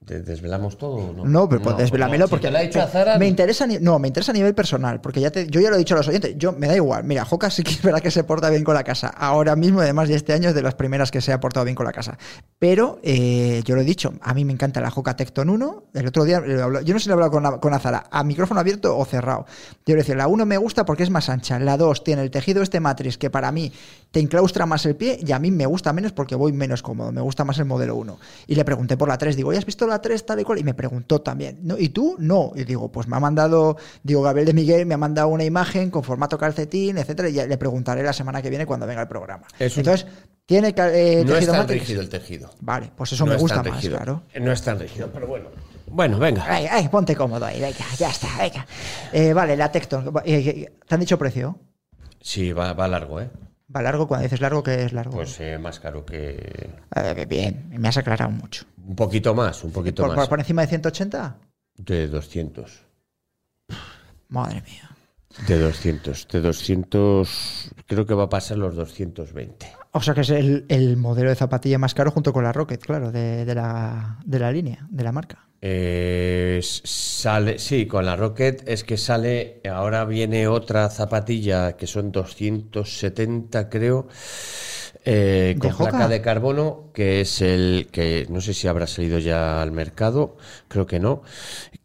¿Te 0.04 0.20
¿Desvelamos 0.20 0.76
todo 0.78 1.12
no? 1.12 1.24
No, 1.24 1.48
pero 1.48 1.60
pues 1.62 1.76
no. 1.76 1.78
Si 2.26 2.30
porque 2.30 2.46
te 2.48 2.50
lo 2.52 2.58
ha 2.58 2.62
dicho 2.62 2.80
Azara, 2.80 3.18
me 3.18 3.26
interesa 3.28 3.66
no, 3.66 3.98
me 4.00 4.08
interesa 4.08 4.32
a 4.32 4.34
nivel 4.34 4.54
personal, 4.54 5.00
porque 5.00 5.20
ya 5.20 5.30
te, 5.30 5.46
yo 5.48 5.60
ya 5.60 5.70
lo 5.70 5.76
he 5.76 5.78
dicho 5.78 5.94
a 5.94 5.98
los 5.98 6.08
oyentes, 6.08 6.34
yo 6.36 6.52
me 6.52 6.66
da 6.66 6.74
igual. 6.74 7.04
Mira, 7.04 7.24
Joca 7.24 7.50
sí 7.50 7.62
que 7.62 7.70
es 7.70 7.82
verdad 7.82 8.00
que 8.00 8.10
se 8.10 8.24
porta 8.24 8.50
bien 8.50 8.64
con 8.64 8.74
la 8.74 8.82
casa. 8.82 9.08
Ahora 9.08 9.54
mismo, 9.54 9.80
además, 9.80 10.08
ya 10.08 10.16
este 10.16 10.32
año 10.32 10.48
es 10.48 10.54
de 10.56 10.62
las 10.62 10.74
primeras 10.74 11.10
que 11.10 11.20
se 11.20 11.32
ha 11.32 11.38
portado 11.38 11.64
bien 11.64 11.76
con 11.76 11.86
la 11.86 11.92
casa. 11.92 12.18
Pero 12.58 12.98
eh, 13.02 13.62
yo 13.64 13.74
lo 13.76 13.82
he 13.82 13.84
dicho, 13.84 14.12
a 14.20 14.34
mí 14.34 14.44
me 14.44 14.52
encanta 14.52 14.80
la 14.80 14.90
Joca 14.90 15.14
Tecton 15.14 15.48
1. 15.48 15.84
El 15.94 16.06
otro 16.08 16.24
día, 16.24 16.38
hablo- 16.38 16.80
yo 16.82 16.94
no 16.94 16.98
sé 16.98 17.04
si 17.04 17.08
lo 17.08 17.12
he 17.12 17.16
hablado 17.16 17.30
con, 17.32 17.42
la- 17.44 17.58
con 17.60 17.72
Azara, 17.72 18.04
a 18.10 18.24
micrófono 18.24 18.58
abierto 18.60 18.96
o 18.98 19.04
cerrado. 19.04 19.46
Yo 19.86 19.94
le 19.94 20.00
decía, 20.02 20.16
la 20.16 20.26
1 20.26 20.44
me 20.46 20.56
gusta 20.56 20.84
porque 20.84 21.04
es 21.04 21.10
más 21.10 21.28
ancha, 21.28 21.58
la 21.60 21.76
2 21.76 22.02
tiene 22.02 22.22
el 22.22 22.30
tejido 22.30 22.62
este 22.62 22.80
matriz 22.80 23.18
que 23.18 23.30
para 23.30 23.52
mí 23.52 23.72
te 24.12 24.20
enclaustra 24.20 24.66
más 24.66 24.86
el 24.86 24.94
pie 24.94 25.18
y 25.26 25.32
a 25.32 25.38
mí 25.38 25.50
me 25.50 25.66
gusta 25.66 25.92
menos 25.92 26.12
porque 26.12 26.34
voy 26.36 26.52
menos 26.52 26.82
cómodo, 26.82 27.10
me 27.10 27.20
gusta 27.22 27.44
más 27.44 27.58
el 27.58 27.64
modelo 27.64 27.96
1. 27.96 28.18
Y 28.46 28.54
le 28.54 28.64
pregunté 28.64 28.96
por 28.96 29.08
la 29.08 29.18
3, 29.18 29.34
digo, 29.36 29.52
¿ya 29.52 29.58
has 29.58 29.66
visto 29.66 29.86
la 29.86 30.00
3 30.00 30.24
tal 30.26 30.38
y 30.38 30.44
cual? 30.44 30.58
Y 30.60 30.64
me 30.64 30.74
preguntó 30.74 31.20
también, 31.22 31.58
¿no? 31.62 31.76
¿y 31.78 31.88
tú? 31.88 32.14
No. 32.20 32.52
Y 32.54 32.64
digo, 32.64 32.92
pues 32.92 33.08
me 33.08 33.16
ha 33.16 33.20
mandado, 33.20 33.76
digo, 34.02 34.22
Gabriel 34.22 34.46
de 34.46 34.52
Miguel 34.52 34.86
me 34.86 34.94
ha 34.94 34.98
mandado 34.98 35.28
una 35.28 35.44
imagen 35.44 35.90
con 35.90 36.04
formato 36.04 36.36
calcetín, 36.38 36.98
etcétera, 36.98 37.28
y 37.30 37.32
le 37.48 37.56
preguntaré 37.56 38.02
la 38.02 38.12
semana 38.12 38.42
que 38.42 38.50
viene 38.50 38.66
cuando 38.66 38.86
venga 38.86 39.00
el 39.02 39.08
programa. 39.08 39.46
Es 39.58 39.74
un- 39.76 39.80
Entonces, 39.80 40.06
tiene 40.44 40.74
eh, 40.76 41.24
No 41.26 41.34
es 41.36 41.46
tan 41.46 41.56
Matrix? 41.56 41.80
rígido 41.80 42.02
el 42.02 42.08
tejido. 42.10 42.50
Vale, 42.60 42.92
pues 42.94 43.12
eso 43.12 43.24
No 43.24 43.30
me 43.30 43.36
es 43.36 43.40
gusta 43.40 43.62
tan 43.62 43.72
más, 43.72 43.76
rígido. 43.82 43.96
claro. 43.96 44.22
No 44.40 44.52
es 44.52 44.60
tan 44.62 44.78
rígido, 44.78 45.08
pero 45.10 45.26
bueno. 45.26 45.48
Bueno, 45.86 46.18
venga. 46.18 46.44
Ay, 46.46 46.66
ay, 46.70 46.88
ponte 46.88 47.16
cómodo 47.16 47.46
ahí, 47.46 47.60
venga, 47.60 47.84
ya 47.98 48.10
está, 48.10 48.28
venga. 48.38 48.66
Eh, 49.12 49.32
vale, 49.32 49.56
la 49.56 49.72
Tecton, 49.72 50.12
eh, 50.26 50.70
¿te 50.86 50.94
han 50.94 51.00
dicho 51.00 51.18
precio? 51.18 51.58
Sí, 52.20 52.52
va, 52.52 52.72
va 52.74 52.86
largo, 52.88 53.20
¿eh? 53.20 53.30
¿Va 53.74 53.82
largo? 53.82 54.06
Cuando 54.06 54.24
dices 54.24 54.40
largo, 54.40 54.62
¿qué 54.62 54.84
es 54.84 54.92
largo? 54.92 55.12
Pues 55.12 55.40
eh, 55.40 55.58
más 55.58 55.80
caro 55.80 56.04
que... 56.04 56.70
Eh, 56.94 57.26
bien, 57.28 57.70
me 57.78 57.88
has 57.88 57.96
aclarado 57.96 58.30
mucho. 58.30 58.64
Un 58.86 58.94
poquito 58.96 59.34
más, 59.34 59.64
un 59.64 59.72
poquito 59.72 60.02
¿Por, 60.02 60.10
más. 60.16 60.18
por- 60.24 60.28
por 60.30 60.38
encima 60.40 60.62
de 60.62 60.68
180? 60.68 61.36
De 61.76 62.08
200. 62.08 62.82
Madre 64.28 64.62
mía. 64.62 64.90
De 65.46 65.58
200. 65.58 66.28
De 66.28 66.40
200... 66.40 67.70
Creo 67.86 68.06
que 68.06 68.14
va 68.14 68.24
a 68.24 68.28
pasar 68.28 68.58
los 68.58 68.74
220. 68.74 69.66
O 69.92 70.00
sea 70.00 70.14
que 70.14 70.22
es 70.22 70.30
el, 70.30 70.64
el 70.68 70.96
modelo 70.96 71.30
de 71.30 71.36
zapatilla 71.36 71.78
más 71.78 71.94
caro 71.94 72.10
junto 72.10 72.32
con 72.32 72.44
la 72.44 72.52
Rocket, 72.52 72.80
claro, 72.82 73.12
de, 73.12 73.44
de 73.44 73.54
la, 73.54 74.18
de 74.24 74.38
la 74.38 74.50
línea, 74.52 74.86
de 74.90 75.04
la 75.04 75.12
marca. 75.12 75.46
Eh, 75.64 76.58
sale, 76.62 77.60
sí, 77.60 77.86
con 77.86 78.04
la 78.04 78.16
Rocket 78.16 78.68
es 78.68 78.82
que 78.82 78.96
sale, 78.96 79.60
ahora 79.70 80.04
viene 80.04 80.48
otra 80.48 80.90
zapatilla 80.90 81.76
que 81.76 81.86
son 81.86 82.10
270 82.10 83.68
creo, 83.70 84.08
eh, 85.04 85.54
con 85.60 85.68
¿De 85.70 85.74
Hoka? 85.76 85.90
placa 85.90 86.08
de 86.08 86.20
carbono, 86.20 86.90
que 86.92 87.20
es 87.20 87.40
el 87.42 87.86
que 87.92 88.26
no 88.28 88.40
sé 88.40 88.54
si 88.54 88.66
habrá 88.66 88.88
salido 88.88 89.20
ya 89.20 89.62
al 89.62 89.70
mercado, 89.70 90.36
creo 90.66 90.84
que 90.88 90.98
no, 90.98 91.22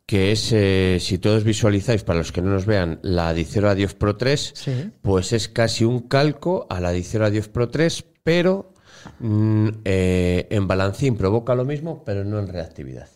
que 0.07 0.31
es, 0.31 0.51
eh, 0.53 0.97
si 0.99 1.19
todos 1.19 1.43
visualizáis, 1.43 2.03
para 2.03 2.17
los 2.17 2.31
que 2.31 2.41
no 2.41 2.49
nos 2.49 2.65
vean, 2.65 2.99
la 3.03 3.31
Dicero 3.35 3.69
Adios 3.69 3.93
Pro 3.93 4.17
3, 4.17 4.53
Sí. 4.55 4.91
pues 5.03 5.33
es 5.33 5.49
casi 5.49 5.85
un 5.85 6.07
calco 6.07 6.65
a 6.71 6.79
la 6.79 6.91
Dicero 6.91 7.25
Adios 7.27 7.47
Pro 7.47 7.69
3, 7.69 8.03
pero 8.23 8.73
mm, 9.19 9.67
en 9.85 10.67
balancín 10.67 11.15
provoca 11.15 11.53
lo 11.53 11.63
mismo, 11.63 12.03
pero 12.03 12.23
no 12.23 12.39
en 12.39 12.47
reactividad. 12.47 13.09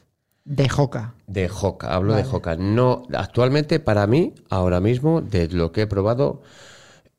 De 0.44 0.70
Hoka. 0.76 1.16
De 1.28 1.50
Hoka, 1.50 1.94
hablo 1.94 2.16
de. 2.16 2.24
Hoka. 2.24 2.56
No, 2.56 3.04
actualmente 3.14 3.80
para 3.80 4.08
mí, 4.08 4.34
ahora 4.50 4.80
mismo, 4.80 5.22
de 5.22 5.48
lo 5.50 5.72
que 5.72 5.82
he 5.82 5.88
probado, 5.88 6.42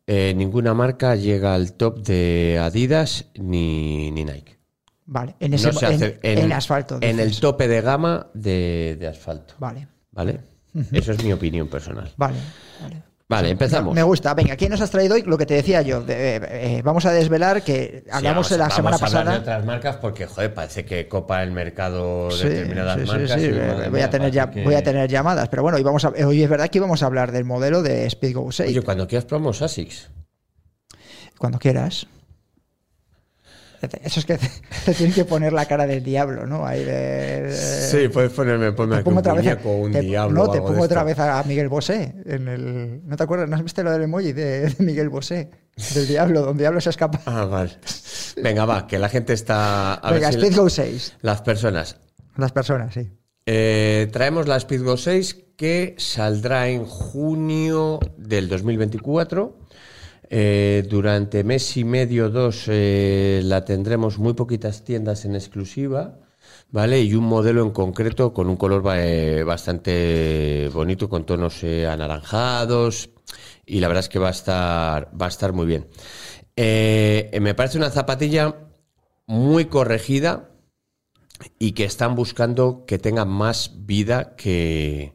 eh, 0.06 0.34
ninguna 0.36 0.74
marca 0.74 1.14
llega 1.14 1.54
al 1.54 1.74
top 1.74 1.98
de 1.98 2.58
Adidas 2.60 3.26
ni, 3.34 4.10
ni 4.10 4.24
Nike. 4.24 4.58
Vale, 5.06 5.36
en 5.40 5.54
ese 5.54 5.72
No 5.72 5.80
en, 5.90 6.18
en 6.22 6.52
asfalto. 6.52 6.98
En 7.00 7.20
el 7.20 7.38
tope 7.38 7.68
de 7.68 7.80
gama 7.80 8.28
de, 8.34 8.96
de 8.98 9.08
asfalto. 9.08 9.54
Vale, 9.58 9.88
¿Vale? 10.10 10.40
Eso 10.92 11.12
es 11.12 11.22
mi 11.22 11.32
opinión 11.32 11.68
personal. 11.68 12.10
vale, 12.16 12.38
vale. 12.80 13.02
Vale, 13.28 13.48
empezamos. 13.50 13.94
Me 13.94 14.02
gusta. 14.02 14.34
Venga, 14.34 14.56
¿quién 14.56 14.70
nos 14.70 14.80
has 14.82 14.90
traído 14.90 15.14
hoy? 15.14 15.22
Lo 15.22 15.38
que 15.38 15.46
te 15.46 15.54
decía 15.54 15.80
yo. 15.80 16.02
de- 16.02 16.36
eh, 16.36 16.40
eh, 16.78 16.82
vamos 16.84 17.06
a 17.06 17.12
desvelar 17.12 17.62
que 17.62 18.02
Sí, 18.04 18.10
hablamos 18.12 18.50
vamos 18.50 18.52
a- 18.52 18.56
la 18.56 18.62
vamos 18.64 18.74
semana 18.76 18.96
a 18.96 18.98
pasada. 18.98 19.32
de 19.32 19.38
otras 19.38 19.64
marcas 19.64 19.96
porque, 19.96 20.26
joder, 20.26 20.52
parece 20.52 20.84
que 20.84 21.08
copa 21.08 21.42
el 21.42 21.50
mercado 21.52 22.30
Sí, 22.30 22.48
determinadas 22.48 22.96
sí, 22.96 23.00
sí, 23.06 23.06
marcas. 23.12 23.40
sí, 23.40 23.46
y, 23.46 23.90
voy, 23.90 24.00
a 24.02 24.10
tener 24.10 24.30
ya, 24.32 24.42
parece 24.46 24.60
que- 24.60 24.64
voy 24.66 24.74
a 24.74 24.82
tener 24.82 25.08
llamadas, 25.10 25.48
pero 25.48 25.62
bueno, 25.62 25.76
hoy, 25.78 25.82
vamos 25.82 26.04
a, 26.04 26.08
hoy 26.10 26.42
es 26.42 26.50
verdad 26.50 26.68
que 26.68 26.78
íbamos 26.78 27.02
a 27.02 27.06
hablar 27.06 27.32
del 27.32 27.44
modelo 27.44 27.82
de 27.82 28.08
Speedgo 28.10 28.52
6. 28.52 28.68
Oye, 28.70 28.82
cuando 28.82 29.06
quieras 29.08 29.24
probamos 29.24 29.62
ASICS. 29.62 30.10
Cuando 31.38 31.58
quieras. 31.58 32.06
Eso 34.04 34.20
es 34.20 34.26
que 34.26 34.38
te 34.84 34.94
tienen 34.94 35.14
que 35.14 35.24
poner 35.24 35.52
la 35.52 35.66
cara 35.66 35.86
del 35.86 36.02
diablo, 36.02 36.46
¿no? 36.46 36.66
Ahí 36.66 36.84
de, 36.84 37.52
Sí, 37.90 38.08
puedes 38.08 38.32
ponerme, 38.32 38.72
ponme 38.72 38.96
te 38.98 39.02
pongo 39.02 39.14
un 39.16 39.18
otra 39.18 39.34
vez, 39.34 39.46
a- 39.48 39.68
un 39.68 39.92
te- 39.92 40.00
diablo. 40.00 40.46
no, 40.46 40.50
te 40.50 40.60
pongo 40.60 40.82
otra 40.82 41.04
vez 41.04 41.18
a 41.18 41.42
Miguel 41.44 41.68
Bosé 41.68 42.14
en 42.26 42.48
el 42.48 43.00
¿No 43.06 43.16
te 43.16 43.22
acuerdas? 43.24 43.48
¿No 43.48 43.56
has 43.56 43.62
visto 43.62 43.82
lo 43.82 43.90
del 43.92 44.02
emoji 44.02 44.32
de, 44.32 44.68
de 44.70 44.84
Miguel 44.84 45.08
Bosé? 45.08 45.50
Del 45.94 46.06
diablo, 46.06 46.42
donde 46.42 46.62
diablo 46.64 46.80
se 46.80 46.90
escapa. 46.90 47.20
Ah, 47.26 47.44
vale. 47.46 47.70
Venga, 48.42 48.64
va, 48.66 48.86
que 48.86 48.98
la 48.98 49.08
gente 49.08 49.32
está. 49.32 49.94
A 49.94 50.12
Venga, 50.12 50.28
ver 50.30 50.34
si 50.40 50.46
Speedgo 50.46 50.68
6. 50.68 51.14
Las 51.22 51.40
personas. 51.42 51.96
Las 52.36 52.52
personas, 52.52 52.92
sí. 52.94 53.10
Eh, 53.46 54.08
traemos 54.12 54.46
la 54.48 54.60
Speedgo 54.60 54.96
6 54.96 55.36
que 55.56 55.94
saldrá 55.98 56.68
en 56.68 56.84
junio 56.84 57.98
del 58.16 58.48
2024. 58.48 59.58
Eh, 60.34 60.86
durante 60.88 61.44
mes 61.44 61.76
y 61.76 61.84
medio, 61.84 62.30
dos, 62.30 62.64
eh, 62.68 63.42
la 63.44 63.66
tendremos 63.66 64.18
muy 64.18 64.32
poquitas 64.32 64.82
tiendas 64.82 65.26
en 65.26 65.34
exclusiva, 65.34 66.20
¿vale? 66.70 67.02
Y 67.02 67.14
un 67.14 67.24
modelo 67.24 67.62
en 67.62 67.70
concreto 67.70 68.32
con 68.32 68.48
un 68.48 68.56
color 68.56 68.82
eh, 68.96 69.44
bastante 69.44 70.70
bonito, 70.72 71.10
con 71.10 71.26
tonos 71.26 71.62
anaranjados. 71.64 73.10
Y 73.66 73.80
la 73.80 73.88
verdad 73.88 74.04
es 74.04 74.08
que 74.08 74.18
va 74.18 74.28
a 74.28 74.30
estar, 74.30 75.10
va 75.20 75.26
a 75.26 75.28
estar 75.28 75.52
muy 75.52 75.66
bien. 75.66 75.86
Me 76.56 77.54
parece 77.54 77.76
una 77.76 77.90
zapatilla 77.90 78.54
muy 79.26 79.66
corregida 79.66 80.48
y 81.58 81.72
que 81.72 81.84
están 81.84 82.14
buscando 82.14 82.86
que 82.86 82.98
tenga 82.98 83.26
más 83.26 83.72
vida 83.84 84.34
que, 84.36 85.12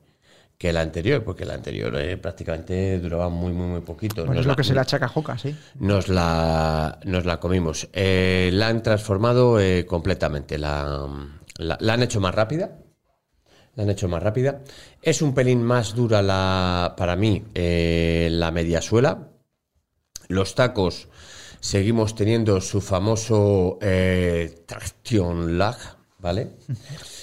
que 0.58 0.74
la 0.74 0.82
anterior, 0.82 1.24
porque 1.24 1.46
la 1.46 1.54
anterior 1.54 1.96
eh, 2.00 2.18
prácticamente 2.18 3.00
duraba 3.00 3.30
muy, 3.30 3.54
muy, 3.54 3.68
muy 3.68 3.82
poquito. 3.82 4.22
Bueno, 4.26 4.34
Nos 4.34 4.42
es 4.42 4.46
lo 4.48 4.52
la- 4.54 4.56
que 4.56 4.64
se 4.64 4.74
le 4.74 4.80
achaca 4.80 5.06
a 5.06 5.12
Hoka, 5.14 5.38
sí. 5.38 5.56
nos 5.80 6.08
la, 6.10 7.00
nos 7.04 7.26
la 7.26 7.40
comimos. 7.40 7.88
Eh, 7.94 8.50
la 8.54 8.68
han 8.70 8.82
transformado 8.82 9.60
eh, 9.60 9.86
completamente. 9.86 10.58
La, 10.58 11.08
la- 11.58 11.78
la 11.80 11.94
han 11.94 12.02
hecho 12.04 12.20
más 12.20 12.34
rápida. 12.34 12.80
La 13.76 13.84
han 13.84 13.90
hecho 13.92 14.08
más 14.08 14.24
rápida. 14.24 14.64
Es 15.04 15.22
un 15.22 15.36
pelín 15.36 15.62
más 15.62 15.94
dura 15.94 16.24
la, 16.24 16.96
para 16.98 17.16
mí 17.16 17.44
la 17.54 18.50
media 18.52 18.82
suela. 18.82 19.28
Los 20.30 20.56
tacos 20.56 21.08
seguimos 21.60 22.16
teniendo 22.16 22.60
su 22.62 22.82
famoso 22.82 23.78
traction 24.66 25.60
lag, 25.60 25.78
¿vale? 26.18 26.50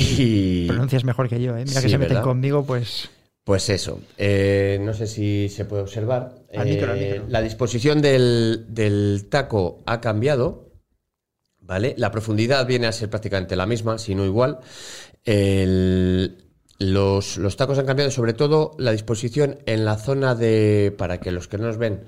Y 0.00 0.66
Pronuncias 0.66 1.04
mejor 1.04 1.28
que 1.28 1.40
yo, 1.40 1.56
¿eh? 1.56 1.64
Mira 1.66 1.80
que 1.82 1.88
se 1.88 1.98
meten 1.98 2.14
¿verdad? 2.16 2.22
conmigo, 2.22 2.64
pues. 2.64 3.10
pues 3.44 3.68
eso, 3.68 4.00
eh, 4.18 4.78
no 4.82 4.94
sé 4.94 5.06
si 5.06 5.48
se 5.48 5.64
puede 5.64 5.82
observar. 5.82 6.34
Al 6.56 6.66
micro, 6.68 6.92
al 6.92 6.98
Eh, 6.98 7.10
micro. 7.12 7.26
La 7.28 7.42
disposición 7.42 8.00
del, 8.02 8.66
del 8.68 9.26
taco 9.28 9.82
ha 9.86 10.00
cambiado, 10.00 10.72
¿vale? 11.60 11.94
La 11.98 12.10
profundidad 12.10 12.66
viene 12.66 12.86
a 12.86 12.92
ser 12.92 13.10
prácticamente 13.10 13.56
la 13.56 13.66
misma, 13.66 13.98
si 13.98 14.14
no 14.14 14.24
igual. 14.24 14.58
El- 15.24 16.44
los, 16.78 17.36
los 17.36 17.56
tacos 17.56 17.78
han 17.78 17.84
cambiado, 17.86 18.10
sobre 18.10 18.32
todo 18.32 18.72
la 18.78 18.92
disposición 18.92 19.58
en 19.66 19.84
la 19.84 19.96
zona 19.98 20.34
de, 20.34 20.94
para 20.96 21.20
que 21.20 21.30
los 21.30 21.46
que 21.46 21.58
no 21.58 21.66
nos 21.66 21.76
ven, 21.76 22.04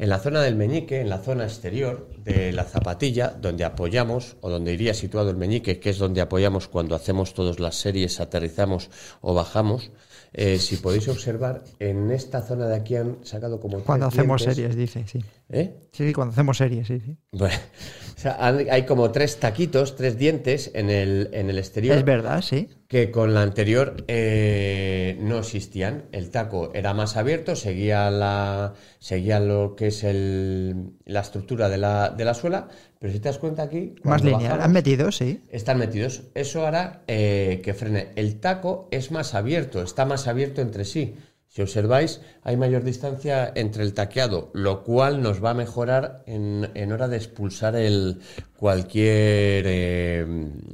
en 0.00 0.08
la 0.08 0.18
zona 0.18 0.40
del 0.40 0.56
meñique, 0.56 1.02
en 1.02 1.10
la 1.10 1.18
zona 1.18 1.44
exterior 1.44 2.08
de 2.24 2.52
la 2.52 2.64
zapatilla, 2.64 3.36
donde 3.38 3.64
apoyamos, 3.64 4.36
o 4.40 4.48
donde 4.48 4.72
iría 4.72 4.94
situado 4.94 5.28
el 5.28 5.36
meñique, 5.36 5.78
que 5.78 5.90
es 5.90 5.98
donde 5.98 6.22
apoyamos 6.22 6.68
cuando 6.68 6.94
hacemos 6.94 7.34
todas 7.34 7.60
las 7.60 7.74
series, 7.74 8.18
aterrizamos 8.18 8.88
o 9.20 9.34
bajamos. 9.34 9.90
Eh, 10.32 10.58
si 10.58 10.76
podéis 10.76 11.08
observar, 11.08 11.62
en 11.80 12.10
esta 12.12 12.40
zona 12.42 12.66
de 12.68 12.76
aquí 12.76 12.94
han 12.96 13.18
sacado 13.24 13.58
como 13.60 13.80
Cuando 13.80 14.08
tres 14.08 14.18
hacemos 14.20 14.40
dientes. 14.40 14.56
series, 14.56 14.76
dice, 14.76 15.04
sí. 15.08 15.24
¿Eh? 15.48 15.74
Sí, 15.92 16.12
cuando 16.12 16.32
hacemos 16.32 16.56
series, 16.56 16.86
sí, 16.86 17.00
sí. 17.00 17.16
Bueno, 17.32 17.54
o 18.16 18.20
sea, 18.20 18.36
han- 18.38 18.66
hay 18.70 18.84
como 18.86 19.10
tres 19.10 19.38
taquitos, 19.40 19.96
tres 19.96 20.16
dientes 20.18 20.70
en 20.74 20.88
el, 20.90 21.30
en 21.32 21.50
el 21.50 21.58
exterior. 21.58 21.96
Es 21.96 22.04
verdad, 22.04 22.42
sí. 22.42 22.68
Que 22.86 23.10
con 23.10 23.34
la 23.34 23.42
anterior 23.42 24.04
eh, 24.08 25.16
no 25.20 25.38
existían. 25.38 26.04
El 26.12 26.30
taco 26.30 26.70
era 26.74 26.94
más 26.94 27.16
abierto, 27.16 27.56
seguía, 27.56 28.10
la, 28.10 28.74
seguía 29.00 29.40
lo 29.40 29.74
que 29.76 29.88
es 29.88 30.04
el- 30.04 30.92
la 31.06 31.20
estructura 31.20 31.68
de 31.68 31.78
la, 31.78 32.10
de 32.10 32.24
la 32.24 32.34
suela, 32.34 32.68
pero 33.00 33.12
si 33.12 33.18
te 33.18 33.28
das 33.30 33.38
cuenta 33.38 33.62
aquí. 33.64 33.96
Más 34.04 34.22
lineal. 34.22 34.42
bajamos, 34.42 34.64
Han 34.66 34.72
metido, 34.72 35.10
sí. 35.10 35.40
Están 35.50 35.78
metidos. 35.78 36.22
Eso 36.34 36.64
hará 36.66 37.02
eh, 37.08 37.60
que 37.64 37.74
frene. 37.74 38.10
El 38.14 38.38
taco 38.38 38.86
es 38.92 39.10
más 39.10 39.34
abierto, 39.34 39.82
está 39.82 40.04
más 40.04 40.28
abierto 40.28 40.60
entre 40.60 40.84
sí. 40.84 41.16
Si 41.48 41.62
observáis, 41.62 42.20
hay 42.44 42.56
mayor 42.56 42.84
distancia 42.84 43.50
entre 43.56 43.82
el 43.82 43.92
taqueado, 43.92 44.52
lo 44.54 44.84
cual 44.84 45.20
nos 45.20 45.42
va 45.44 45.50
a 45.50 45.54
mejorar 45.54 46.22
en, 46.28 46.70
en 46.74 46.92
hora 46.92 47.08
de 47.08 47.16
expulsar 47.16 47.74
el 47.74 48.20
cualquier 48.56 49.64
eh, 49.66 50.20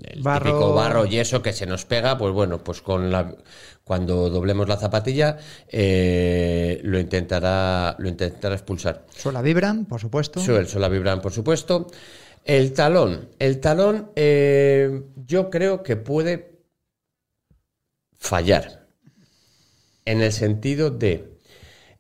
el 0.05 0.23
Barro. 0.23 0.45
típico 0.45 0.75
barro 0.75 1.07
y 1.07 1.19
eso 1.19 1.41
que 1.41 1.55
se 1.55 1.65
nos 1.65 1.87
pega. 1.87 2.19
Pues 2.19 2.35
bueno, 2.35 2.63
pues 2.63 2.83
con 2.83 3.11
la 3.11 3.35
cuando 3.87 4.29
doblemos 4.31 4.69
la 4.69 4.77
zapatilla 4.77 5.39
eh, 5.69 6.81
lo 6.83 6.99
intentará 6.99 7.95
lo 8.01 8.09
intentará 8.09 8.57
expulsar. 8.57 9.07
Suela 9.17 9.41
vibran, 9.43 9.85
por 9.85 10.01
supuesto. 10.01 10.41
Sí, 10.41 10.51
el 10.51 10.67
Sola 10.67 10.89
Vibran, 10.89 11.21
por 11.21 11.33
supuesto. 11.33 11.87
El 12.45 12.73
talón. 12.73 13.29
El 13.39 13.61
talón 13.61 14.11
eh, 14.17 15.03
yo 15.15 15.51
creo 15.51 15.85
que 15.85 15.95
puede 15.95 16.65
fallar. 18.19 18.89
En 20.05 20.21
el 20.21 20.33
sentido 20.33 20.91
de... 20.91 21.39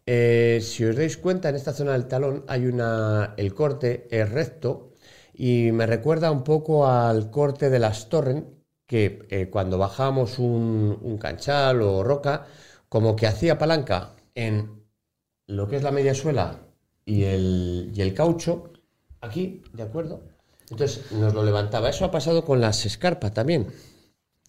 Eh, 0.06 0.60
si 0.62 0.84
os 0.84 0.96
dais 0.96 1.16
cuenta, 1.16 1.50
en 1.50 1.54
esta 1.54 1.72
zona 1.72 1.92
del 1.92 2.08
talón 2.08 2.44
hay 2.48 2.66
una. 2.66 3.34
El 3.36 3.54
corte 3.54 4.08
es 4.10 4.28
recto 4.28 4.92
y 5.34 5.70
me 5.70 5.86
recuerda 5.86 6.32
un 6.32 6.42
poco 6.42 6.88
al 6.88 7.30
corte 7.30 7.70
de 7.70 7.78
las 7.78 8.08
Torrent, 8.08 8.55
que 8.86 9.26
eh, 9.30 9.48
cuando 9.50 9.78
bajamos 9.78 10.38
un, 10.38 10.98
un 11.02 11.18
canchal 11.18 11.82
o 11.82 12.02
roca, 12.04 12.46
como 12.88 13.16
que 13.16 13.26
hacía 13.26 13.58
palanca 13.58 14.12
en 14.34 14.84
lo 15.46 15.68
que 15.68 15.76
es 15.76 15.82
la 15.82 15.90
media 15.92 16.14
suela 16.14 16.60
y 17.04 17.24
el, 17.24 17.90
y 17.94 18.00
el 18.00 18.14
caucho, 18.14 18.72
aquí, 19.20 19.62
¿de 19.72 19.82
acuerdo? 19.82 20.22
Entonces 20.70 21.12
nos 21.12 21.34
lo 21.34 21.44
levantaba. 21.44 21.88
Eso 21.90 22.04
ha 22.04 22.10
pasado 22.10 22.44
con 22.44 22.60
las 22.60 22.84
escarpas 22.86 23.32
también. 23.32 23.68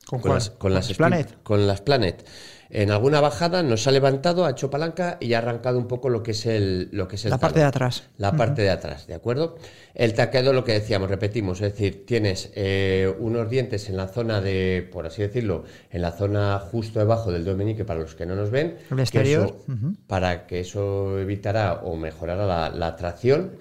¿Con, 0.08 0.22
Con 0.22 0.34
las, 0.36 0.50
con 0.52 0.74
las 0.74 0.86
¿Con 0.86 0.92
Speed- 0.94 0.98
Planet? 0.98 1.44
Con 1.44 1.68
las 1.68 1.82
Planet. 1.82 2.26
En 2.70 2.92
alguna 2.92 3.22
bajada 3.22 3.64
nos 3.64 3.88
ha 3.88 3.92
levantado, 3.92 4.46
ha 4.46 4.52
hecho 4.52 4.70
palanca 4.70 5.18
y 5.22 5.34
ha 5.34 5.38
arrancado 5.38 5.78
un 5.78 5.88
poco 5.88 6.10
lo 6.10 6.22
que 6.24 6.32
es 6.32 6.46
el, 6.46 6.90
lo 6.92 7.08
que 7.08 7.16
es 7.16 7.24
el 7.26 7.32
La 7.32 7.38
parte 7.38 7.60
de 7.60 7.66
atrás. 7.66 8.04
La 8.18 8.34
parte 8.34 8.62
de 8.62 8.70
atrás, 8.70 9.08
¿de 9.08 9.14
acuerdo? 9.14 9.56
El 9.96 10.14
taqueado, 10.14 10.52
lo 10.54 10.64
que 10.66 10.74
decíamos, 10.74 11.10
repetimos, 11.10 11.62
es 11.62 11.72
decir, 11.72 12.06
tienes 12.06 12.52
eh, 12.56 13.14
unos 13.20 13.50
dientes 13.50 13.88
en 13.90 13.96
la 13.98 14.08
zona 14.10 14.42
de, 14.42 14.88
por 14.92 15.06
así 15.08 15.22
decirlo, 15.22 15.64
en 15.92 16.02
la 16.02 16.12
zona 16.12 16.60
justo 16.60 17.00
debajo 17.00 17.32
del 17.32 17.46
dominique 17.46 17.86
para 17.86 18.02
los 18.02 18.16
que 18.16 18.26
no 18.26 18.36
nos 18.36 18.52
ven. 18.52 18.78
El 18.92 18.98
que 18.98 19.02
exterior, 19.04 19.46
eso- 19.46 19.64
ujú. 19.72 19.96
Para 20.06 20.46
que 20.46 20.60
eso 20.60 21.20
evitará 21.20 21.82
o 21.84 21.96
mejorará 21.96 22.46
la, 22.46 22.70
la 22.70 22.96
tracción. 22.96 23.54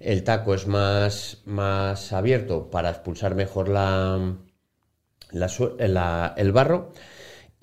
El 0.00 0.24
taco 0.24 0.54
es 0.54 0.66
más, 0.66 1.42
más 1.44 2.12
abierto 2.12 2.70
para 2.70 2.90
expulsar 2.90 3.34
mejor 3.34 3.68
la- 3.68 4.34
el 6.36 6.52
barro. 6.52 6.92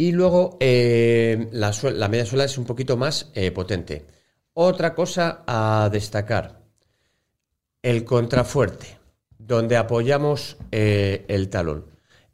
Y 0.01 0.13
luego 0.13 0.57
eh, 0.59 1.47
la, 1.51 2.07
media 2.07 2.25
suela 2.25 2.45
es 2.45 2.57
un 2.57 2.65
poquito 2.65 2.97
más 2.97 3.29
eh, 3.35 3.51
potente. 3.51 4.07
Otra 4.55 4.95
cosa 4.95 5.43
a 5.45 5.89
destacar, 5.91 6.59
el 7.83 8.03
contrafuerte, 8.03 8.97
donde 9.37 9.77
apoyamos 9.77 10.57
eh, 10.71 11.23
el 11.27 11.51
talón. 11.51 11.85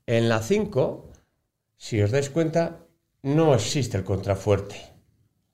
En 0.05 0.29
la 0.29 0.41
5, 0.41 1.11
si 1.75 2.01
os 2.01 2.09
dais 2.09 2.29
cuenta, 2.29 2.77
no 3.23 3.53
existe 3.53 3.97
el 3.97 4.05
contrafuerte. 4.05 4.77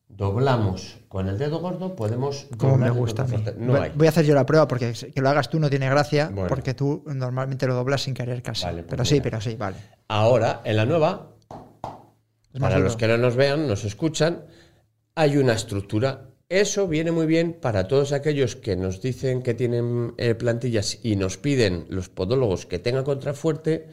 Doblamos 0.07 0.99
con 1.07 1.27
el 1.29 1.39
dedo 1.39 1.61
gordo, 1.61 1.95
podemos 1.95 2.45
Como 2.59 2.77
me 2.77 2.91
gusta 2.91 3.23
a 3.23 3.25
mí. 3.25 3.43
No 3.57 3.71
Voy- 3.73 3.81
hay. 3.81 3.91
Voy 3.95 4.05
a 4.05 4.11
hacer 4.11 4.25
yo 4.25 4.35
la 4.35 4.45
prueba 4.45 4.67
porque 4.67 4.93
que 4.93 5.19
lo 5.19 5.29
hagas 5.29 5.49
tú 5.49 5.59
no 5.59 5.67
tiene 5.67 5.89
gracia 5.89 6.29
Bueno. 6.31 6.47
porque 6.47 6.75
tú 6.75 7.03
normalmente 7.07 7.65
lo 7.65 7.73
doblas 7.73 8.03
sin 8.03 8.13
querer 8.13 8.43
casi. 8.43 8.65
Vale, 8.65 8.83
pues 8.83 8.89
pero 8.91 9.03
sí, 9.03 9.19
pero 9.19 9.41
sí, 9.41 9.55
vale. 9.55 9.77
Ahora, 10.09 10.61
en 10.63 10.75
la 10.75 10.85
nueva, 10.85 11.32
Es 12.53 12.59
para 12.59 12.79
los 12.79 12.95
que 12.95 13.07
no 13.07 13.17
nos 13.17 13.35
vean, 13.35 13.67
nos 13.67 13.83
escuchan, 13.83 14.45
hay 15.15 15.37
una 15.37 15.53
estructura. 15.53 16.29
Eso 16.49 16.87
viene 16.87 17.11
muy 17.11 17.25
bien 17.25 17.53
para 17.59 17.87
todos 17.87 18.11
aquellos 18.11 18.55
que 18.55 18.75
nos 18.75 19.01
dicen 19.01 19.41
que 19.41 19.55
tienen 19.55 20.13
eh, 20.17 20.35
plantillas 20.35 20.99
y 21.03 21.15
nos 21.15 21.37
piden 21.37 21.85
los 21.89 22.09
podólogos 22.09 22.67
que 22.67 22.77
tengan 22.77 23.03
contrafuerte. 23.03 23.87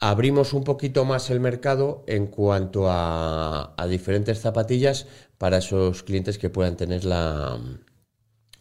Abrimos 0.00 0.52
un 0.52 0.64
poquito 0.64 1.04
más 1.04 1.30
el 1.30 1.40
mercado 1.40 2.04
en 2.06 2.26
cuanto 2.26 2.90
a, 2.90 3.74
a 3.76 3.86
diferentes 3.86 4.40
zapatillas 4.40 5.06
para 5.38 5.58
esos 5.58 6.02
clientes 6.02 6.36
que 6.36 6.50
puedan 6.50 6.76
tener 6.76 7.04
la, 7.04 7.58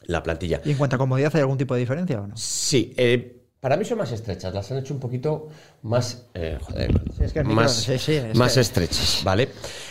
la 0.05 0.23
plantilla. 0.23 0.61
¿Y 0.63 0.71
en 0.71 0.77
cuanto 0.77 0.95
a 0.95 0.99
comodidad 0.99 1.31
hay 1.35 1.41
algún 1.41 1.57
tipo 1.57 1.73
de 1.73 1.81
diferencia 1.81 2.21
o 2.21 2.27
no? 2.27 2.37
Sí, 2.37 2.93
eh, 2.97 3.42
para 3.63 3.77
mí 3.77 3.85
son 3.85 3.97
más 3.97 4.11
estrechas, 4.11 4.53
las 4.53 4.69
han 4.71 4.79
hecho 4.79 4.93
un 4.93 4.99
poquito 4.99 5.47
más, 5.83 6.25
eh, 6.33 6.57
joder, 6.61 6.91
Sí, 7.17 7.23
es 7.23 7.31
que 7.31 7.39
el 7.39 7.45
micro- 7.45 7.55
más, 7.63 7.71
sí, 7.73 7.97
sí, 7.97 8.11
es 8.15 8.35
más 8.35 8.53
que- 8.55 8.59
estrechas, 8.59 9.21
¿vale? 9.23 9.47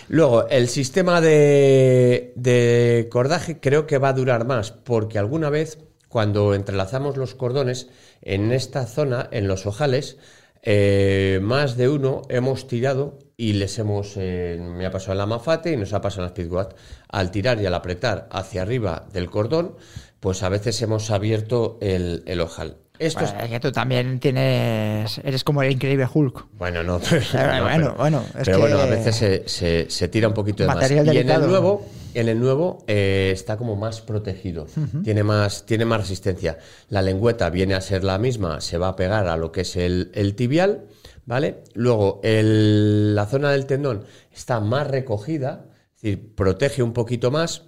Luego, 0.08 0.46
el 0.48 0.68
sistema 0.68 1.22
de, 1.22 2.34
de 2.36 3.08
cordaje 3.10 3.60
creo 3.60 3.86
que 3.86 3.96
va 3.96 4.10
a 4.10 4.12
durar 4.12 4.44
más, 4.44 4.72
porque 4.72 5.18
alguna 5.18 5.48
vez, 5.48 5.78
cuando 6.08 6.54
entrelazamos 6.54 7.16
los 7.16 7.34
cordones, 7.34 7.88
en 8.20 8.52
esta 8.52 8.84
zona, 8.84 9.28
en 9.32 9.48
los 9.48 9.64
ojales, 9.64 10.18
eh, 10.62 11.40
más 11.42 11.78
de 11.78 11.88
uno 11.88 12.22
hemos 12.28 12.68
tirado 12.68 13.18
y 13.38 13.54
les 13.54 13.78
hemos, 13.78 14.12
eh, 14.16 14.58
me 14.60 14.84
ha 14.84 14.90
pasado 14.90 15.12
en 15.12 15.18
la 15.18 15.26
Mafate 15.26 15.72
y 15.72 15.76
nos 15.78 15.94
ha 15.94 16.02
pasado 16.02 16.22
en 16.24 16.28
la 16.28 16.36
Speedwatt, 16.36 16.76
al 17.08 17.30
tirar 17.30 17.58
y 17.60 17.64
al 17.66 17.74
apretar 17.74 18.28
hacia 18.30 18.60
arriba 18.62 19.06
del 19.14 19.30
cordón, 19.30 19.76
pues 20.20 20.42
a 20.42 20.50
veces 20.50 20.80
hemos 20.82 21.10
abierto 21.10 21.78
el, 21.80 22.22
el 22.26 22.40
ojal. 22.42 22.76
Esto 23.06 23.24
es- 23.24 23.30
Bueno, 23.32 23.44
es 23.44 23.50
que 23.50 23.60
tú 23.60 23.72
también 23.72 24.18
tienes. 24.20 25.18
Eres 25.24 25.44
como 25.44 25.62
el 25.62 25.72
increíble 25.72 26.06
Hulk. 26.12 26.46
Bueno, 26.58 26.82
no, 26.82 26.98
Pero 27.10 27.20
no, 27.20 27.62
bueno, 27.62 27.66
pero- 27.76 27.94
bueno, 27.96 28.24
es 28.28 28.32
pero 28.44 28.52
que- 28.52 28.60
bueno, 28.62 28.78
a 28.80 28.86
veces 28.86 29.16
se, 29.16 29.48
se- 29.48 29.90
se 29.90 30.08
tira 30.08 30.28
un 30.28 30.34
poquito 30.34 30.62
de 30.62 30.68
Material 30.68 31.06
más. 31.06 31.14
Y 31.14 31.18
en 31.18 31.30
el 31.30 31.40
nuevo, 31.48 31.86
en 32.14 32.28
el 32.28 32.40
nuevo 32.40 32.84
eh, 32.86 33.30
está 33.32 33.56
como 33.56 33.76
más 33.76 34.00
protegido, 34.00 34.66
tiene, 35.02 35.22
más, 35.22 35.64
tiene 35.66 35.84
más 35.84 36.00
resistencia. 36.00 36.58
La 36.88 37.02
lengüeta 37.02 37.48
viene 37.50 37.74
a 37.74 37.80
ser 37.80 38.04
la 38.04 38.18
misma, 38.18 38.60
se 38.60 38.78
va 38.78 38.88
a 38.88 38.96
pegar 38.96 39.26
a 39.28 39.36
lo 39.36 39.50
que 39.52 39.62
es 39.62 39.76
el, 39.76 40.10
el 40.14 40.34
tibial, 40.34 40.84
¿vale? 41.26 41.62
Luego, 41.74 42.20
el- 42.22 43.14
la 43.14 43.26
zona 43.26 43.50
del 43.52 43.66
tendón 43.66 44.04
está 44.32 44.60
más 44.60 44.86
recogida, 44.86 45.66
es 45.96 46.02
decir, 46.02 46.34
protege 46.34 46.82
un 46.82 46.92
poquito 46.92 47.30
más. 47.30 47.64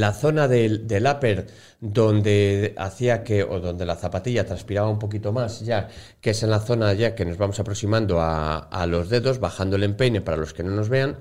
La 0.00 0.12
zona 0.12 0.48
del, 0.48 0.86
del 0.86 1.06
upper 1.06 1.46
donde 1.80 2.74
hacía 2.76 3.22
que, 3.24 3.42
o 3.44 3.60
donde 3.60 3.84
la 3.86 3.96
zapatilla 3.96 4.44
transpiraba 4.46 4.88
un 4.88 4.98
poquito 4.98 5.32
más 5.32 5.60
ya, 5.60 5.88
que 6.20 6.30
es 6.30 6.42
en 6.42 6.50
la 6.50 6.60
zona 6.60 6.92
ya 6.94 7.14
que 7.14 7.24
nos 7.24 7.36
vamos 7.38 7.60
aproximando 7.60 8.20
a, 8.20 8.58
a 8.58 8.86
los 8.86 9.08
dedos, 9.08 9.38
bajando 9.40 9.76
el 9.76 9.84
empeine 9.84 10.20
para 10.20 10.36
los 10.36 10.52
que 10.54 10.62
no 10.64 10.70
nos 10.70 10.88
vean. 10.88 11.18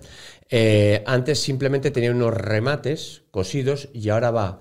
eh, 0.49 1.03
antes 1.05 1.39
simplemente 1.39 1.91
tenía 1.91 2.11
unos 2.11 2.33
remates 2.33 3.23
cosidos 3.31 3.89
y 3.93 4.09
ahora 4.09 4.31
va 4.31 4.59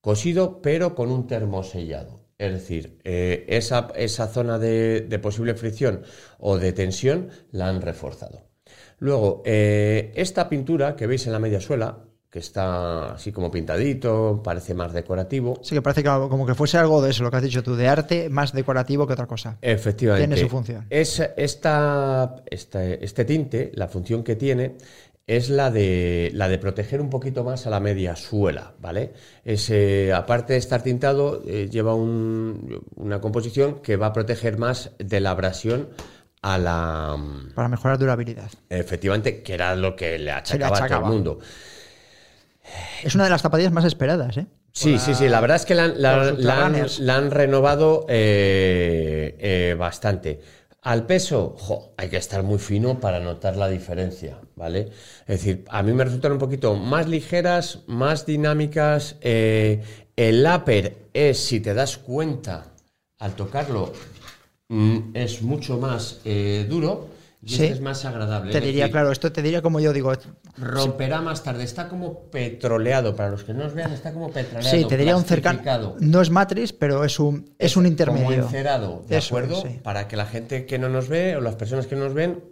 cosido 0.00 0.60
pero 0.62 0.94
con 0.94 1.10
un 1.10 1.26
termosellado. 1.26 2.26
Es 2.38 2.52
decir, 2.52 2.98
eh, 3.04 3.44
esa, 3.48 3.88
esa 3.96 4.28
zona 4.28 4.58
de, 4.58 5.00
de 5.02 5.18
posible 5.18 5.54
fricción 5.54 6.02
o 6.38 6.58
de 6.58 6.72
tensión 6.72 7.30
la 7.50 7.68
han 7.68 7.82
reforzado. 7.82 8.46
Luego, 8.98 9.42
eh, 9.44 10.12
esta 10.14 10.48
pintura 10.48 10.96
que 10.96 11.06
veis 11.06 11.26
en 11.26 11.32
la 11.32 11.38
media 11.38 11.60
suela, 11.60 12.07
que 12.38 12.44
está 12.44 13.14
así 13.14 13.32
como 13.32 13.50
pintadito, 13.50 14.40
parece 14.44 14.72
más 14.72 14.92
decorativo. 14.92 15.58
Sí, 15.62 15.74
que 15.74 15.82
parece 15.82 16.04
que 16.04 16.08
como 16.08 16.46
que 16.46 16.54
fuese 16.54 16.78
algo 16.78 17.02
de 17.02 17.10
eso, 17.10 17.24
lo 17.24 17.30
que 17.32 17.36
has 17.38 17.42
dicho 17.42 17.64
tú, 17.64 17.74
de 17.74 17.88
arte 17.88 18.28
más 18.28 18.52
decorativo 18.52 19.06
que 19.08 19.12
otra 19.14 19.26
cosa. 19.26 19.58
Efectivamente. 19.60 20.28
Tiene 20.28 20.40
su 20.40 20.48
función. 20.48 20.86
Es, 20.88 21.20
esta, 21.36 22.36
esta- 22.48 22.84
este 22.84 23.24
tinte, 23.24 23.72
la 23.74 23.88
función 23.88 24.22
que 24.22 24.36
tiene, 24.36 24.76
es 25.26 25.50
la 25.50 25.70
de, 25.72 26.30
la 26.32 26.48
de 26.48 26.58
proteger 26.58 27.00
un 27.00 27.10
poquito 27.10 27.42
más 27.42 27.66
a 27.66 27.70
la 27.70 27.80
media 27.80 28.14
suela, 28.14 28.72
¿vale? 28.80 29.12
Es, 29.44 29.68
eh, 29.70 30.12
aparte 30.14 30.52
de 30.52 30.60
estar 30.60 30.82
tintado, 30.82 31.42
eh, 31.46 31.68
lleva 31.68 31.94
un- 31.94 32.80
una 32.94 33.20
composición 33.20 33.80
que 33.82 33.96
va 33.96 34.06
a 34.06 34.12
proteger 34.12 34.58
más 34.58 34.92
de 34.98 35.18
la 35.20 35.30
abrasión 35.30 35.88
a 36.40 36.56
la... 36.56 37.16
Para 37.56 37.66
mejorar 37.68 37.98
durabilidad. 37.98 38.48
Efectivamente, 38.70 39.42
que 39.42 39.54
era 39.54 39.74
lo 39.74 39.96
que 39.96 40.12
le 40.12 40.18
Se 40.18 40.24
le 40.24 40.30
achacaba, 40.30 40.66
a 40.66 40.70
todo 40.70 40.84
achacaba. 40.84 41.08
el 41.08 41.12
mundo. 41.12 41.38
Es 43.02 43.14
una 43.14 43.24
de 43.24 43.30
las 43.30 43.42
zapatillas 43.42 43.72
más 43.72 43.84
esperadas, 43.84 44.36
¿eh? 44.36 44.46
Sí, 44.72 44.98
sí, 44.98 45.14
sí, 45.14 45.28
la 45.28 45.40
verdad 45.40 45.56
es 45.56 45.64
que 45.64 45.74
la, 45.74 45.84
han- 45.84 46.00
la- 46.00 46.86
la 47.00 47.20
renovado 47.30 48.06
eh, 48.08 49.36
eh, 49.38 49.74
bastante. 49.78 50.40
Al 50.82 51.04
peso, 51.06 51.56
jo, 51.58 51.92
hay 51.96 52.08
que 52.08 52.16
estar 52.18 52.42
muy 52.42 52.58
fino 52.58 53.00
para 53.00 53.18
notar 53.18 53.56
la 53.56 53.68
diferencia, 53.68 54.38
¿vale? 54.54 54.90
Es 55.26 55.26
decir, 55.26 55.64
a 55.68 55.82
mí 55.82 55.92
me 55.92 56.04
resultan 56.04 56.32
un 56.32 56.38
poquito 56.38 56.76
más 56.76 57.08
ligeras, 57.08 57.80
más 57.88 58.24
dinámicas. 58.26 59.16
eh, 59.20 59.82
el 60.16 60.46
upper 60.46 60.96
es, 61.12 61.38
si 61.38 61.60
te 61.60 61.74
das 61.74 61.98
cuenta, 61.98 62.72
al 63.18 63.32
tocarlo, 63.34 63.92
mm, 64.68 64.98
es 65.14 65.42
mucho 65.42 65.78
más 65.78 66.20
duro 66.68 67.08
y 67.42 67.48
Sí. 67.50 67.62
este 67.64 67.74
es 67.74 67.80
más 67.80 68.04
agradable. 68.04 68.50
Te 68.52 68.60
diría, 68.60 68.84
decir, 68.84 68.92
claro, 68.92 69.12
esto 69.12 69.30
te 69.32 69.42
diría 69.42 69.62
como 69.62 69.78
yo 69.80 69.92
digo. 69.92 70.12
Romperá 70.60 71.20
más 71.20 71.42
tarde. 71.42 71.64
Está 71.64 71.88
como 71.88 72.30
petroleado. 72.30 73.14
Para 73.16 73.30
los 73.30 73.44
que 73.44 73.54
no 73.54 73.64
nos 73.64 73.74
vean, 73.74 73.92
está 73.92 74.12
como 74.12 74.30
petroleado. 74.30 74.76
Sí, 74.76 74.84
te 74.86 74.96
diría 74.96 75.16
un 75.16 75.24
cercano. 75.24 75.96
No 76.00 76.20
es 76.20 76.30
matriz, 76.30 76.72
pero 76.72 77.04
es 77.04 77.18
un, 77.20 77.54
es 77.58 77.76
un 77.76 77.86
intermedio. 77.86 78.24
Como 78.26 78.32
encerado, 78.42 79.04
¿de 79.08 79.18
Eso 79.18 79.36
acuerdo? 79.36 79.62
sí. 79.62 79.80
Para 79.82 80.08
que 80.08 80.16
la 80.16 80.26
gente 80.26 80.66
que 80.66 80.78
no 80.78 80.88
nos 80.88 81.08
ve 81.08 81.36
o 81.36 81.40
las 81.40 81.54
personas 81.56 81.86
que 81.86 81.96
no 81.96 82.04
nos 82.04 82.14
ven 82.14 82.42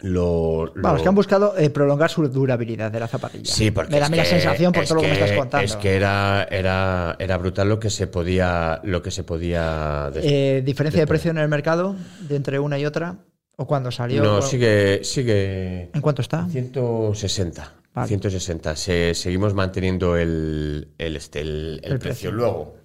lo. 0.00 0.72
Vamos, 0.76 0.98
lo- 0.98 1.02
que 1.02 1.08
han 1.08 1.14
buscado 1.14 1.56
eh, 1.56 1.70
prolongar 1.70 2.10
su 2.10 2.26
durabilidad 2.28 2.90
de 2.90 3.00
la 3.00 3.06
zapatilla. 3.08 3.44
Sí, 3.50 3.70
porque 3.70 3.92
Me 3.92 4.00
da 4.00 4.08
la 4.08 4.24
sensación 4.24 4.72
por 4.72 4.84
todo 4.84 4.96
lo 4.96 5.00
que 5.02 5.06
me 5.08 5.12
estás 5.14 5.32
contando. 5.32 5.64
Es 5.64 5.76
que 5.76 5.94
era, 5.96 6.46
era, 6.50 7.16
era 7.18 7.38
brutal 7.38 7.68
lo 7.68 7.78
que 7.78 7.90
se 7.90 8.06
podía, 8.06 8.80
lo 8.84 9.00
que 9.02 9.10
se 9.10 9.22
podía 9.24 10.10
Eh, 10.16 10.62
¿Diferencia 10.64 11.00
de 11.00 11.06
precio 11.06 11.30
en 11.30 11.38
el 11.38 11.48
mercado 11.48 11.94
de 12.28 12.36
entre 12.36 12.58
una 12.58 12.78
y 12.78 12.84
otra? 12.84 13.16
¿O 13.56 13.66
cuando 13.66 13.90
salió? 13.90 14.22
No, 14.22 14.42
sigue, 14.42 15.04
sigue. 15.04 15.90
¿En 15.94 16.00
cuánto 16.00 16.22
está? 16.22 16.46
160. 16.48 17.74
Vale. 17.94 18.08
160. 18.08 18.74
Se- 18.76 19.14
seguimos 19.14 19.54
manteniendo 19.54 20.16
el, 20.16 20.88
el, 20.98 21.16
este, 21.16 21.40
el- 21.40 21.80
el 21.84 21.92
El 21.92 21.98
precio. 21.98 22.30
precio. 22.30 22.32
Luego, 22.32 22.76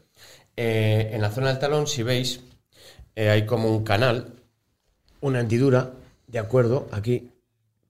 eh, 0.56 1.10
en 1.14 1.22
la 1.22 1.32
zona 1.32 1.48
del 1.48 1.60
talón, 1.60 1.88
si 1.88 2.04
veis, 2.04 2.42
eh, 3.16 3.30
hay 3.30 3.46
como 3.46 3.70
un 3.76 3.84
canal, 3.84 4.34
una 5.22 5.40
hendidura, 5.40 5.94
¿de 6.28 6.40
acuerdo? 6.40 6.88
Aquí. 6.92 7.32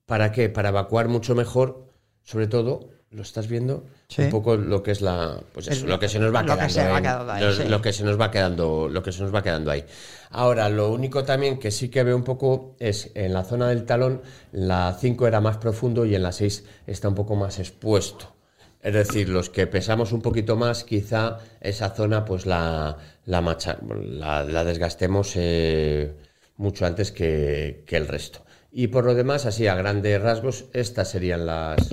¿Para 0.06 0.32
qué? 0.32 0.50
Para 0.50 0.70
evacuar 0.70 1.08
mucho 1.08 1.36
mejor, 1.36 1.86
sobre 2.24 2.48
todo, 2.48 2.90
¿Lo 3.12 3.24
estás 3.24 3.48
viendo? 3.48 3.86
Sí. 4.08 4.22
Un 4.24 4.30
poco 4.30 4.56
lo 4.56 4.84
que 4.84 4.92
es 4.92 5.02
la. 5.02 5.42
Pues 5.52 5.68
eso, 5.68 5.88
lo 5.88 6.00
que 6.00 6.08
se 6.08 6.20
nos 6.20 6.34
va 6.34 6.44
lo 6.44 6.56
quedando. 6.56 7.26
va 7.26 7.36
ahí, 7.36 7.44
lo, 7.44 7.54
sí. 7.54 7.64
lo 7.68 7.82
que 7.82 7.92
se 7.92 8.04
nos 8.04 8.20
va 8.22 8.30
quedando. 8.30 8.88
Lo 8.88 9.02
que 9.02 9.12
se 9.12 9.24
nos 9.24 9.34
va 9.34 9.42
quedando 9.42 9.72
ahí. 9.72 9.84
Ahora, 10.30 10.70
lo 10.70 10.92
único 10.92 11.24
también 11.24 11.58
que 11.58 11.72
sí 11.72 11.90
que 11.90 12.04
veo 12.04 12.16
un 12.16 12.24
poco 12.24 12.76
es 12.80 13.10
en 13.16 13.34
la 13.34 13.44
zona 13.44 13.68
del 13.70 13.86
talón, 13.86 14.22
la 14.52 14.96
5 15.00 15.26
era 15.28 15.42
más 15.42 15.58
profundo 15.58 16.06
y 16.06 16.14
en 16.14 16.22
la 16.22 16.32
6 16.32 16.66
está 16.86 17.10
un 17.10 17.16
poco 17.16 17.36
más 17.36 17.58
expuesto. 17.58 18.36
Es 18.82 18.94
decir, 18.94 19.28
los 19.28 19.50
que 19.50 19.66
pesamos 19.66 20.12
un 20.14 20.22
poquito 20.22 20.56
más, 20.56 20.84
quizá 20.84 21.40
esa 21.62 21.90
zona 21.90 22.26
pues 22.26 22.46
la, 22.46 22.96
la, 23.26 23.42
macha- 23.42 23.80
la, 23.82 24.44
la 24.44 24.64
desgastemos 24.64 25.34
eh, 25.36 26.14
mucho 26.58 26.86
antes 26.86 27.12
que, 27.12 27.84
que 27.88 27.98
el 27.98 28.08
resto. 28.08 28.46
Y 28.72 28.88
por 28.88 29.04
lo 29.04 29.16
demás, 29.16 29.48
así 29.48 29.66
a 29.68 29.74
grandes 29.76 30.22
rasgos, 30.22 30.66
estas 30.74 31.10
serían 31.10 31.46
las, 31.48 31.90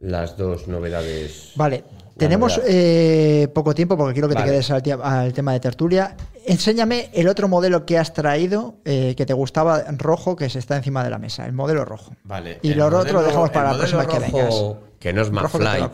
las 0.00 0.36
dos 0.36 0.68
novedades. 0.68 1.52
Vale, 1.56 1.84
tenemos 2.16 2.60
eh, 2.66 3.48
poco 3.54 3.74
tiempo 3.74 3.96
porque 3.96 4.12
quiero 4.14 4.28
que 4.28 4.34
Vale. 4.34 4.46
te 4.46 4.52
quedes 4.52 4.70
al, 4.70 4.82
al 5.02 5.32
tema 5.32 5.52
de 5.52 5.60
tertulia. 5.60 6.16
Enséñame 6.46 7.10
el 7.12 7.28
otro 7.28 7.46
modelo 7.48 7.84
que 7.84 7.98
has 7.98 8.12
traído 8.14 8.76
eh, 8.84 9.14
que 9.16 9.26
te 9.26 9.34
gustaba 9.34 9.84
rojo 9.96 10.34
que 10.34 10.48
se 10.48 10.58
está 10.58 10.76
encima 10.76 11.04
de 11.04 11.10
la 11.10 11.18
mesa, 11.18 11.44
el 11.46 11.52
modelo 11.52 11.84
rojo. 11.84 12.12
Vale. 12.24 12.58
Y 12.62 12.72
el 12.72 12.78
lo 12.78 12.86
otro 12.86 13.12
lo 13.12 13.22
dejamos 13.22 13.50
para 13.50 13.72
la 13.72 13.78
próxima 13.78 14.06
que 14.06 14.18
rojo, 14.18 14.32
vengas. 14.38 14.88
Que 14.98 15.12
no 15.12 15.22
es 15.22 15.28
que 15.28 15.34
McFly, 15.34 15.90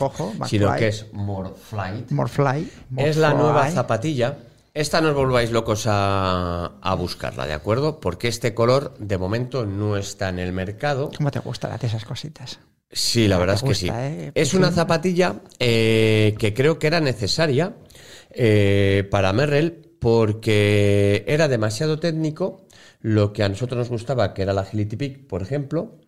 sino 0.47 0.75
que 0.75 0.87
es 0.87 1.05
More 1.13 1.49
Flight. 1.69 2.09
Morfly. 2.11 2.71
Es 2.97 3.17
la 3.17 3.33
nueva 3.33 3.53
Morfly. 3.53 3.71
zapatilla. 3.73 4.37
Esta 4.75 4.99
no 4.99 5.07
os 5.07 5.15
volváis 5.15 5.55
locos 5.55 5.87
a, 5.87 6.75
a 6.83 6.95
buscarla, 6.95 7.47
¿de 7.47 7.53
acuerdo? 7.53 8.01
Porque 8.01 8.27
este 8.27 8.53
color 8.53 8.93
de 8.99 9.17
momento 9.17 9.65
no 9.65 9.95
está 9.95 10.27
en 10.27 10.37
el 10.37 10.51
mercado. 10.51 11.11
¿Cómo 11.15 11.31
te 11.31 11.39
gustan 11.39 11.71
esas 11.81 12.03
cositas? 12.03 12.59
Sí, 12.91 13.29
la 13.29 13.37
verdad 13.37 13.55
es 13.55 13.61
que 13.61 13.69
gusta, 13.69 13.85
sí. 13.85 13.89
¿eh? 13.89 14.31
Es 14.35 14.53
una 14.53 14.71
zapatilla 14.71 15.39
eh, 15.59 16.35
que 16.37 16.53
creo 16.53 16.77
que 16.77 16.87
era 16.87 16.99
necesaria 16.99 17.77
eh, 18.31 19.07
para 19.09 19.31
Merrell 19.31 19.95
porque 19.97 21.23
era 21.25 21.47
demasiado 21.47 21.97
técnico 21.97 22.67
lo 22.99 23.31
que 23.31 23.43
a 23.43 23.49
nosotros 23.49 23.77
nos 23.77 23.89
gustaba, 23.89 24.33
que 24.33 24.41
era 24.41 24.51
la 24.51 24.61
Agility 24.61 24.97
Peak, 24.97 25.27
por 25.27 25.41
ejemplo. 25.41 26.01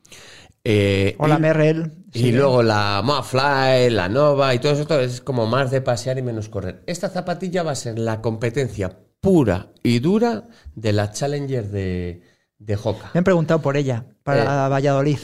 Eh, 0.70 1.16
Hola, 1.20 1.38
y- 1.38 1.40
Merrell. 1.42 1.94
y 2.12 2.34
luego 2.34 2.62
la 2.62 3.02
Fly, 3.24 3.90
la 3.90 4.10
Nova 4.10 4.54
y 4.54 4.60
todo 4.60 4.74
eso 4.74 5.00
es 5.00 5.22
como 5.22 5.46
más 5.48 5.72
de 5.72 5.80
pasear 5.80 6.18
y 6.18 6.22
menos 6.22 6.50
correr. 6.50 6.84
Esta 6.88 7.08
zapatilla 7.08 7.64
va 7.64 7.72
a 7.72 7.76
ser 7.76 7.98
la 7.98 8.22
competencia 8.22 8.98
pura 9.22 9.72
y 9.82 10.00
dura 10.00 10.44
de 10.76 10.92
la 10.92 11.12
Challenger 11.14 11.70
de, 11.70 12.22
de 12.60 12.76
Hoka. 12.84 13.12
Me 13.14 13.20
han 13.20 13.24
preguntado 13.24 13.62
por 13.62 13.78
ella, 13.78 14.06
para 14.24 14.66
Eh. 14.66 14.70
Valladolid. 14.70 15.20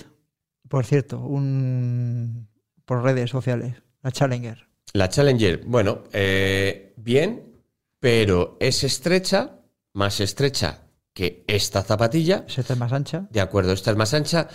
Por 0.69 0.85
cierto, 0.85 1.19
un 1.19 2.47
por 2.85 3.03
redes 3.03 3.29
sociales, 3.29 3.75
la 4.01 4.11
Challenger. 4.13 4.67
La 4.93 5.09
Challenger, 5.09 5.61
bueno, 5.65 6.03
eh, 6.13 6.93
bien, 6.95 7.43
pero 7.99 8.55
es 8.61 8.85
estrecha, 8.85 9.59
más 9.91 10.21
estrecha 10.21 10.83
que 11.13 11.43
esta 11.47 11.83
zapatilla. 11.83 12.45
Esta 12.47 12.73
es 12.73 12.79
más 12.79 12.91
ancha. 12.91 13.27
De 13.29 13.39
acuerdo, 13.41 13.71
esta 13.73 13.91
es 13.91 13.97
más 13.97 14.13
ancha. 14.13 14.47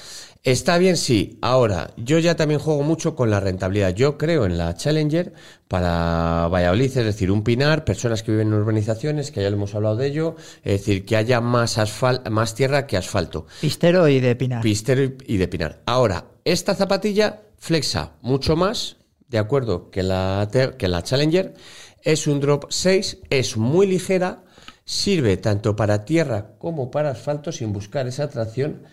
Está 0.43 0.77
bien, 0.79 0.97
sí. 0.97 1.39
Ahora, 1.41 1.91
yo 1.97 2.19
ya 2.19 2.35
también 2.37 2.59
juego 2.61 2.83
mucho 2.83 3.15
con 3.15 3.31
la 3.31 3.39
rentabilidad. 3.41 3.95
Yo 3.95 4.19
creo 4.19 4.45
en 4.45 4.59
la 4.59 4.75
Challenger 4.75 5.33
para 5.69 6.49
Valladolid, 6.49 6.87
es 6.87 7.05
decir, 7.05 7.31
un 7.31 7.45
pinar, 7.45 7.85
personas 7.85 8.23
que 8.23 8.33
viven 8.33 8.49
en 8.49 8.55
urbanizaciones, 8.55 9.31
que 9.31 9.43
ya 9.43 9.51
lo 9.51 9.57
hemos 9.57 9.75
hablado 9.75 9.97
de 9.97 10.07
ello, 10.09 10.35
es 10.65 10.73
decir, 10.81 11.05
que 11.05 11.17
haya 11.17 11.41
más, 11.41 11.79
asfal- 11.79 12.29
más 12.31 12.55
tierra 12.55 12.87
que 12.87 12.97
asfalto. 12.97 13.47
Pistero 13.61 14.09
y 14.09 14.21
de 14.21 14.35
Pinar. 14.35 14.63
Pistero 14.63 15.03
y- 15.27 15.37
de 15.37 15.49
pinar. 15.49 15.83
Ahora, 15.87 16.25
esta 16.45 16.75
zapatilla 16.75 17.43
flexa 17.59 18.13
mucho 18.23 18.57
más, 18.57 18.97
de 19.29 19.39
acuerdo, 19.39 19.91
que 19.91 20.03
la, 20.03 20.49
que 20.79 20.89
la 20.89 21.03
Challenger. 21.03 21.55
Es 22.03 22.27
un 22.27 22.41
drop 22.41 22.67
6, 22.71 23.19
es 23.29 23.57
muy 23.57 23.87
ligera, 23.87 24.45
sirve 24.89 25.37
tanto 25.37 25.77
para 25.77 26.07
tierra 26.07 26.57
como 26.57 26.91
para 26.91 27.11
asfalto 27.11 27.53
sin 27.53 27.75
buscar 27.75 28.07
esa 28.07 28.31
tracción 28.31 28.85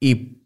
y 0.00 0.38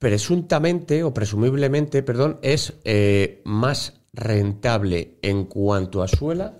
presuntamente 0.00 1.04
o 1.04 1.14
presumiblemente, 1.14 2.02
perdón, 2.02 2.40
es 2.42 2.72
eh, 2.82 3.40
más 3.44 4.00
rentable 4.12 5.20
en 5.22 5.44
cuanto 5.44 6.02
a 6.02 6.08
suela 6.08 6.58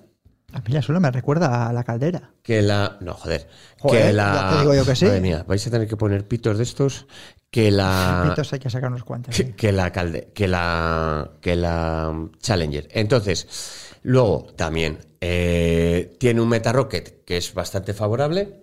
A 0.53 0.61
mí 0.61 0.73
la 0.73 0.81
suela 0.81 1.01
me 1.01 1.11
recuerda 1.11 1.67
a 1.67 1.73
la 1.73 1.83
caldera. 1.83 2.31
que 2.45 2.63
la. 2.63 2.99
No, 3.01 3.15
joder. 3.15 3.49
Joder, 3.81 4.07
que 4.07 4.13
la. 4.13 4.33
ya 4.33 4.51
te 4.51 4.61
digo 4.61 4.75
yo 4.75 4.85
que 4.85 4.95
sí. 4.95 5.07
Madre 5.07 5.21
mía, 5.21 5.45
vais 5.49 5.67
a 5.67 5.71
tener 5.73 5.89
que 5.89 5.97
poner 5.97 6.29
pitos 6.29 6.57
de 6.57 6.63
estos. 6.63 7.09
Que 7.51 7.73
la. 7.73 8.27
Pitos 8.31 8.53
hay 8.53 8.61
que 8.61 8.71
sacar 8.71 8.91
unos 8.91 9.03
cuantos. 9.03 9.35
que, 9.35 9.57
que 9.57 9.73
la 9.73 9.91
calde, 9.91 10.31
que 10.33 10.47
la 10.47 11.33
que 11.41 11.57
la 11.57 12.29
Challenger. 12.39 12.87
Entonces, 12.93 13.99
luego 14.05 14.47
también 14.55 15.10
eh, 15.21 16.17
tiene 16.19 16.41
un 16.41 16.49
Meta 16.49 16.73
Rocket 16.73 17.25
que 17.25 17.37
es 17.37 17.53
bastante 17.53 17.93
favorable 17.93 18.63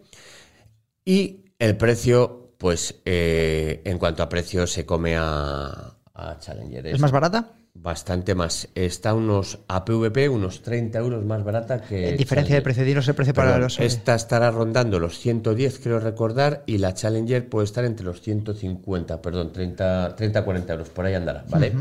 y 1.06 1.46
el 1.60 1.78
precio, 1.78 2.54
pues 2.58 3.02
eh, 3.06 3.82
en 3.86 3.98
cuanto 3.98 4.24
a 4.24 4.30
precio 4.30 4.68
se 4.68 4.86
come 4.86 5.16
a, 5.18 5.96
a 6.14 6.38
Challenger. 6.40 6.88
¿Es 6.88 7.00
más 7.00 7.12
barata? 7.12 7.54
Bastante 7.74 8.34
más. 8.34 8.70
Está 8.74 9.14
unos 9.14 9.60
APVP, 9.68 10.30
unos 10.30 10.64
30 10.64 10.98
euros 10.98 11.24
más 11.24 11.44
barata 11.44 11.82
que. 11.82 12.10
En 12.10 12.18
diferencia 12.18 12.56
de 12.56 12.62
precio, 12.62 12.84
dinos 12.84 13.08
el 13.08 13.14
precio 13.14 13.36
para 13.36 13.60
los... 13.60 13.80
Esta 13.80 14.16
estará 14.16 14.50
rondando 14.50 15.00
los 15.00 15.20
110, 15.20 15.80
creo 15.80 16.00
recordar, 16.00 16.64
y 16.66 16.80
la 16.80 16.96
Challenger 16.96 17.48
puede 17.48 17.66
estar 17.66 17.86
entre 17.86 18.06
los 18.06 18.22
150, 18.22 19.22
perdón, 19.22 19.54
30, 19.54 20.16
30 20.16 20.44
40 20.44 20.74
euros, 20.74 20.90
por 20.90 21.06
ahí 21.06 21.14
andará, 21.14 21.46
¿vale? 21.50 21.72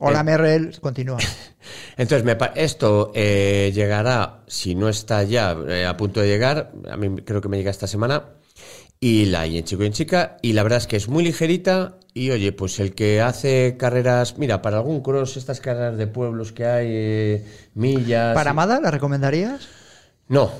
Hola, 0.00 0.20
Eh, 0.20 0.24
Merrell, 0.24 0.78
continúa. 0.80 1.18
Entonces, 1.96 2.24
me 2.24 2.36
esto 2.54 3.10
eh, 3.14 3.72
llegará, 3.74 4.40
si 4.46 4.74
no 4.74 4.88
está 4.88 5.22
ya 5.24 5.56
eh, 5.68 5.84
a 5.86 5.96
punto 5.96 6.20
de 6.20 6.28
llegar, 6.28 6.72
a 6.90 6.96
mí 6.96 7.22
creo 7.22 7.40
que 7.40 7.48
me 7.48 7.56
llega 7.56 7.70
esta 7.70 7.86
semana, 7.86 8.24
y 9.00 9.26
la 9.26 9.42
hay 9.42 9.58
en 9.58 9.64
chico 9.64 9.82
y 9.82 9.86
en 9.86 9.92
chica, 9.92 10.36
y 10.42 10.52
la 10.52 10.62
verdad 10.62 10.78
es 10.78 10.86
que 10.86 10.96
es 10.96 11.08
muy 11.08 11.24
ligerita, 11.24 11.98
y 12.14 12.30
oye, 12.30 12.52
pues 12.52 12.78
el 12.80 12.94
que 12.94 13.20
hace 13.20 13.76
carreras, 13.78 14.38
mira, 14.38 14.62
para 14.62 14.78
algún 14.78 15.02
cross, 15.02 15.36
estas 15.36 15.60
carreras 15.60 15.96
de 15.96 16.06
pueblos 16.06 16.52
que 16.52 16.64
hay, 16.66 16.88
eh, 16.90 17.46
millas... 17.74 18.34
¿Para 18.34 18.50
y- 18.50 18.52
Amada 18.52 18.80
la 18.80 18.90
recomendarías? 18.90 19.68
no. 20.28 20.50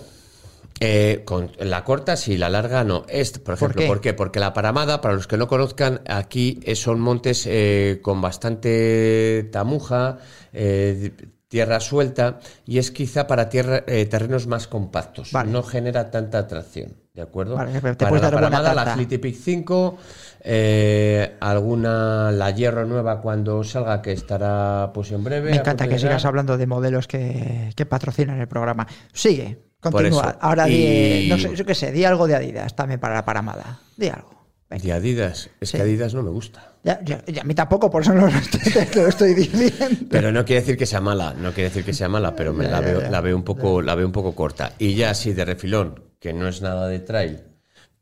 Eh, 0.81 1.23
con 1.25 1.51
la 1.59 1.85
corta 1.85 2.17
sí, 2.17 2.37
la 2.37 2.49
larga 2.49 2.85
no. 2.85 3.05
Este, 3.09 3.41
por 3.41 3.55
ejemplo, 3.55 3.81
qué? 3.81 3.87
¿por 3.87 4.01
qué? 4.01 4.15
Porque 4.15 4.41
la 4.41 4.53
Paramada, 4.53 5.01
para 5.01 5.15
los 5.15 5.27
que 5.27 5.37
no 5.37 5.49
conozcan, 5.49 6.01
aquí 6.07 6.61
son 6.75 7.01
montes 7.01 7.47
eh, 7.47 8.01
con 8.03 8.21
bastante 8.21 9.49
tamuja, 9.53 10.19
eh, 10.53 11.13
tierra 11.49 11.81
suelta, 11.81 12.39
y 12.67 12.79
es 12.79 12.91
quizá 12.91 13.27
para 13.27 13.49
tierra, 13.49 13.83
eh, 13.87 14.07
terrenos 14.07 14.47
más 14.47 14.69
compactos. 14.69 15.33
Vale. 15.33 15.51
No 15.51 15.63
genera 15.63 16.11
tanta 16.11 16.39
atracción, 16.39 16.95
¿de 17.15 17.23
acuerdo? 17.23 17.57
Vale, 17.57 17.81
te 17.81 17.97
para 17.97 18.21
la 18.21 18.31
Paramada, 18.31 18.75
la 18.75 18.95
Peak 18.95 19.35
5, 19.35 19.99
eh, 20.41 21.37
alguna, 21.41 22.31
la 22.33 22.51
Hierro 22.51 22.85
nueva 22.85 23.21
cuando 23.21 23.65
salga, 23.65 24.03
que 24.03 24.13
estará 24.13 24.91
pues 24.93 25.11
en 25.11 25.25
breve. 25.25 25.51
Me 25.51 25.57
encanta 25.57 25.89
que 25.89 25.99
sigas 25.99 26.25
hablando 26.25 26.59
de 26.59 26.67
modelos 26.67 27.09
que, 27.09 27.73
que 27.75 27.87
patrocinan 27.87 28.39
el 28.41 28.49
programa. 28.49 28.87
Sigue, 29.13 29.68
continúa. 29.81 30.37
Ahora 30.41 30.65
di, 30.67 31.27
no 31.29 31.39
sé, 31.39 31.55
yo 31.55 31.65
qué 31.65 31.75
sé, 31.75 31.93
di 31.93 32.05
algo 32.05 32.27
de 32.27 32.35
Adidas 32.37 32.75
también 32.75 33.01
para 33.01 33.15
la 33.15 33.25
Paramada. 33.25 33.81
Di 33.97 34.09
algo. 34.09 34.37
Venga. 34.71 34.83
De 34.85 34.93
Adidas. 34.93 35.49
Es 35.61 35.71
Sí. 35.71 35.77
que 35.79 35.83
Adidas 35.83 36.13
no 36.15 36.23
me 36.23 36.31
gusta. 36.31 36.73
Ya, 36.85 37.01
ya- 37.05 37.25
ya 37.27 37.43
a 37.43 37.45
mí 37.45 37.55
tampoco, 37.55 37.91
por 37.91 38.03
eso 38.03 38.13
no 38.15 38.27
lo 38.27 38.33
estoy, 38.37 38.61
te 38.93 39.03
lo 39.03 39.09
estoy 39.09 39.35
diciendo. 39.35 40.07
Pero 40.11 40.31
no 40.31 40.45
quiere 40.45 40.61
decir 40.61 40.77
que 40.77 40.87
sea 40.87 41.01
mala, 41.01 41.33
no 41.35 41.53
quiere 41.53 41.71
decir 41.71 41.85
que 41.85 41.93
sea 41.95 42.09
mala, 42.09 42.37
pero 42.37 42.53
me 42.53 42.69
la 42.69 42.81
veo, 42.81 43.01
la 43.11 43.21
veo 43.21 43.35
un 43.37 43.43
poco, 43.45 43.81
la 43.83 43.95
veo 43.95 44.07
un 44.07 44.13
poco 44.13 44.35
corta. 44.35 44.73
Y 44.79 44.95
ya 44.95 45.11
así 45.11 45.33
de 45.33 45.45
refilón, 45.45 46.03
que 46.21 46.33
no 46.33 46.49
es 46.49 46.61
nada 46.63 46.87
de 46.89 47.01
trail, 47.01 47.41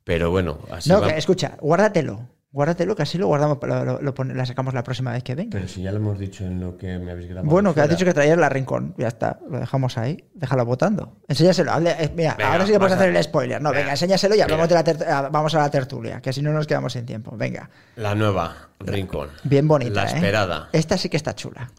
pero 0.05 0.31
bueno, 0.31 0.59
así 0.71 0.91
No, 0.91 1.01
va- 1.01 1.09
que, 1.12 1.19
escucha, 1.19 1.57
guárdatelo. 1.61 2.29
Guárdatelo, 2.57 2.97
que 2.97 3.03
así 3.03 3.19
lo 3.19 3.27
guardamos, 3.27 3.59
lo, 3.61 3.85
lo- 3.85 4.01
lo 4.01 4.14
pone- 4.14 4.35
la 4.35 4.47
sacamos 4.47 4.73
la 4.73 4.83
próxima 4.83 5.12
vez 5.12 5.23
que 5.23 5.35
venga. 5.35 5.51
Pero 5.53 5.69
si 5.69 5.83
ya 5.83 5.90
lo 5.92 5.99
hemos 5.99 6.19
dicho 6.19 6.42
en 6.42 6.59
lo 6.59 6.79
que 6.79 6.99
me 6.99 7.11
habéis 7.12 7.29
grabado. 7.29 7.51
Bueno, 7.51 7.75
que 7.75 7.83
has 7.83 7.88
dicho 7.90 8.07
que 8.07 8.14
traías 8.14 8.38
la 8.38 8.49
rincón. 8.49 8.95
Ya 8.97 9.09
está, 9.09 9.38
lo 9.51 9.59
dejamos 9.61 9.99
ahí. 9.99 10.25
Déjalo 10.33 10.64
votando. 10.64 11.19
Enséñaselo. 11.29 11.71
hazle- 11.73 11.95
eh, 11.99 12.11
mira, 12.16 12.35
Venga, 12.38 12.53
ahora 12.53 12.64
sí 12.64 12.73
que 12.73 12.79
puedes 12.79 12.95
hacer 12.95 13.14
el 13.14 13.23
spoiler. 13.23 13.61
No, 13.61 13.69
venga, 13.69 13.81
Venga. 13.81 13.92
enséñaselo 13.92 14.35
y 14.37 14.40
hablamos 14.40 14.69
de 14.71 14.75
la 14.75 14.85
ah, 15.19 15.29
vamos 15.31 15.55
a 15.55 15.59
la 15.59 15.71
tertulia, 15.71 16.23
que 16.23 16.33
si 16.33 16.40
no 16.40 16.51
nos 16.53 16.66
quedamos 16.66 16.95
sin 16.95 17.05
tiempo. 17.05 17.37
Venga, 17.37 17.69
La 17.97 18.14
nueva, 18.14 18.57
Rincón. 18.81 19.29
bien 19.45 19.69
bonita. 19.69 20.05
La 20.05 20.11
¿eh? 20.11 20.14
esperada. 20.14 20.69
Esta 20.73 20.97
sí 20.97 21.11
que 21.11 21.19
está 21.19 21.35
chula. 21.35 21.71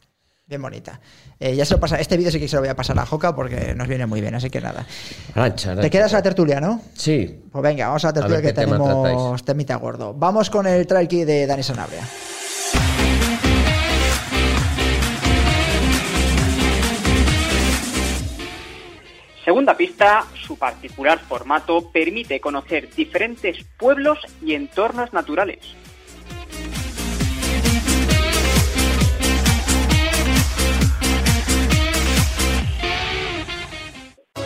Bien 0.48 0.62
bonita. 0.62 1.02
Eh, 1.42 1.58
ya 1.58 1.66
se 1.66 1.74
lo 1.74 1.80
pasa. 1.82 2.00
Este 2.00 2.16
vídeo 2.16 2.32
sí 2.32 2.40
que 2.40 2.48
se 2.48 2.56
lo 2.56 2.62
voy 2.62 2.70
a 2.70 2.76
pasar 2.76 2.98
a 2.98 3.06
Joca 3.06 3.36
porque 3.36 3.76
nos 3.76 3.86
viene 3.86 4.06
muy 4.06 4.22
bien, 4.22 4.34
así 4.34 4.50
que 4.50 4.62
nada. 4.62 4.86
Arancha, 5.36 5.76
¿Te 5.76 5.90
quedas 5.90 6.14
a 6.14 6.18
la 6.18 6.24
tertulia, 6.24 6.62
no? 6.62 6.82
Sí. 6.94 7.42
Pues 7.52 7.62
venga, 7.62 7.88
vamos 7.88 8.06
a 8.06 8.08
la 8.08 8.14
tertulia 8.14 8.42
que 8.42 8.54
tenemos 8.54 9.44
temita 9.44 9.76
gordo. 9.76 10.14
Vamos 10.14 10.50
con 10.50 10.66
el 10.66 10.88
trail 10.88 11.10
kit 11.10 11.26
de 11.26 11.48
Dani 11.48 11.64
Sanabria. 11.64 12.02
Segunda 19.44 19.76
pista, 19.76 20.26
su 20.34 20.58
particular 20.58 21.20
formato 21.20 21.92
permite 21.92 22.40
conocer 22.40 22.94
diferentes 22.96 23.66
pueblos 23.78 24.20
y 24.42 24.54
entornos 24.54 25.12
naturales. 25.12 25.60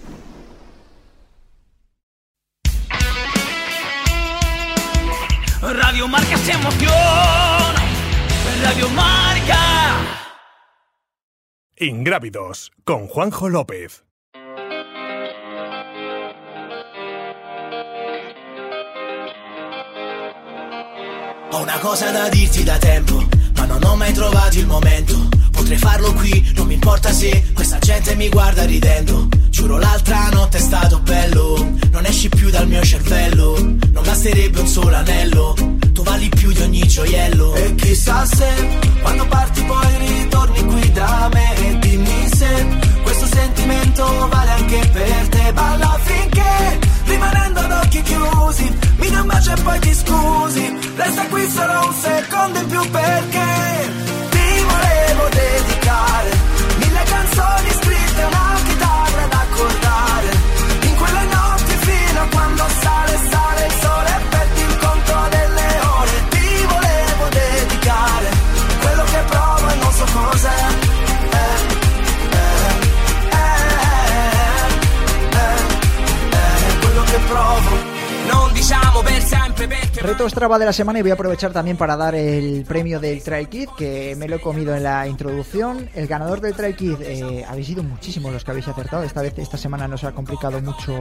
Radio 5.73 6.07
Marca 6.07 6.37
se 6.37 6.51
emoción. 6.51 6.91
Radio 8.61 8.89
Marca. 8.89 9.57
Ingrávidos 11.77 12.71
con 12.83 13.07
Juanjo 13.07 13.49
López. 13.49 14.03
Ho 21.51 21.61
una 21.61 21.79
cosa 21.79 22.11
da 22.11 22.29
dirti 22.29 22.63
da 22.63 22.77
tempo, 22.77 23.23
ma 23.55 23.65
non 23.65 23.83
ho 23.83 23.95
mai 23.95 24.13
trovato 24.13 24.57
il 24.57 24.67
momento. 24.67 25.40
Potrei 25.61 25.77
farlo 25.77 26.11
qui, 26.13 26.51
non 26.55 26.65
mi 26.65 26.73
importa 26.73 27.13
se 27.13 27.51
questa 27.53 27.77
gente 27.77 28.15
mi 28.15 28.29
guarda 28.29 28.65
ridendo. 28.65 29.27
Giuro 29.51 29.77
l'altra 29.77 30.27
notte 30.31 30.57
è 30.57 30.59
stato 30.59 30.99
bello, 31.01 31.75
non 31.91 32.03
esci 32.03 32.29
più 32.29 32.49
dal 32.49 32.67
mio 32.67 32.83
cervello. 32.83 33.55
Non 33.59 34.03
basterebbe 34.03 34.59
un 34.59 34.65
solo 34.65 34.95
anello, 34.95 35.53
tu 35.93 36.01
vali 36.01 36.29
più 36.29 36.51
di 36.51 36.61
ogni 36.61 36.87
gioiello. 36.87 37.53
E 37.53 37.75
chissà 37.75 38.25
se 38.25 38.47
quando 39.03 39.27
parti 39.27 39.61
poi 39.61 39.97
ritorni 39.99 40.65
qui 40.65 40.91
da 40.93 41.29
me 41.31 41.55
e 41.55 41.77
dimmi 41.77 42.29
se 42.33 42.67
questo 43.03 43.27
sentimento 43.27 44.27
vale 44.29 44.49
anche 44.49 44.89
per 44.91 45.27
te. 45.27 45.53
Balla 45.53 45.99
finché 46.01 46.79
rimanendo 47.05 47.59
ad 47.59 47.71
occhi 47.71 48.01
chiusi, 48.01 48.77
mi 48.97 49.09
dai 49.11 49.21
un 49.21 49.27
bacio 49.27 49.53
e 49.53 49.61
poi 49.61 49.79
ti 49.79 49.93
scusi. 49.93 50.77
Resta 50.95 51.27
qui 51.27 51.47
solo 51.47 51.85
un 51.85 51.93
secondo 51.93 52.59
in 52.59 52.65
più 52.65 52.89
perché 52.89 54.10
baby. 79.67 79.90
Sempre 80.01 80.11
perché 80.11 80.11
Reto 80.11 80.29
Strava 80.29 80.59
de 80.59 80.65
la 80.65 80.73
semana 80.73 80.99
y 80.99 81.01
voy 81.01 81.11
a 81.11 81.13
aprovechar 81.13 81.53
también 81.53 81.77
para 81.77 81.95
dar 81.95 82.15
el 82.15 82.65
premio 82.65 82.99
del 82.99 83.23
Trail 83.23 83.47
Kit 83.47 83.69
que 83.77 84.15
me 84.17 84.27
lo 84.27 84.35
he 84.35 84.41
comido 84.41 84.75
en 84.75 84.83
la 84.83 85.07
introducción. 85.07 85.89
El 85.93 86.07
ganador 86.07 86.41
del 86.41 86.53
Trail 86.53 86.75
Kit, 86.75 86.99
eh, 87.01 87.45
habéis 87.47 87.67
sido 87.67 87.81
muchísimos 87.83 88.33
los 88.33 88.43
que 88.43 88.51
habéis 88.51 88.67
acertado. 88.67 89.03
Esta 89.03 89.21
vez, 89.21 89.37
esta 89.37 89.57
semana 89.57 89.87
nos 89.87 90.03
ha 90.03 90.11
complicado 90.11 90.61
mucho 90.61 90.93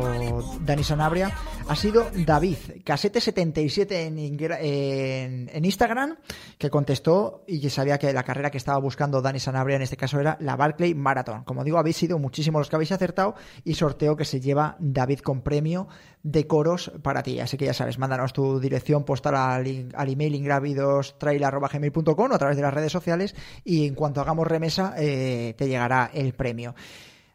Dani 0.60 0.84
Sanabria. 0.84 1.32
Ha 1.68 1.76
sido 1.76 2.08
David, 2.14 2.56
Casete77 2.84 3.90
en, 3.90 4.18
en, 4.18 5.50
en 5.52 5.64
Instagram, 5.64 6.16
que 6.56 6.70
contestó 6.70 7.44
y 7.46 7.60
que 7.60 7.70
sabía 7.70 7.98
que 7.98 8.12
la 8.12 8.22
carrera 8.22 8.50
que 8.50 8.58
estaba 8.58 8.78
buscando 8.78 9.20
Dani 9.20 9.40
Sanabria 9.40 9.76
en 9.76 9.82
este 9.82 9.96
caso 9.96 10.20
era 10.20 10.36
la 10.40 10.56
Barclay 10.56 10.94
Marathon. 10.94 11.44
Como 11.44 11.64
digo, 11.64 11.78
habéis 11.78 11.96
sido 11.96 12.18
muchísimos 12.18 12.60
los 12.60 12.68
que 12.68 12.76
habéis 12.76 12.92
acertado 12.92 13.34
y 13.64 13.74
sorteo 13.74 14.16
que 14.16 14.24
se 14.24 14.40
lleva 14.40 14.76
David 14.78 15.20
con 15.20 15.42
premio 15.42 15.88
de 16.22 16.46
coros 16.46 16.92
para 17.02 17.22
ti. 17.22 17.40
Así 17.40 17.56
que 17.56 17.64
ya 17.64 17.74
sabes, 17.74 17.98
mándanos 17.98 18.32
tu 18.32 18.60
dirección 18.60 18.89
postal 19.04 19.34
al, 19.34 19.88
al 19.94 20.08
email 20.08 20.34
ingravidostrail.gmail.com 20.34 22.30
o 22.30 22.34
a 22.34 22.38
través 22.38 22.56
de 22.56 22.62
las 22.62 22.74
redes 22.74 22.92
sociales 22.92 23.34
y 23.64 23.86
en 23.86 23.94
cuanto 23.94 24.20
hagamos 24.20 24.46
remesa 24.46 24.94
eh, 24.98 25.54
te 25.56 25.68
llegará 25.68 26.10
el 26.12 26.34
premio. 26.34 26.74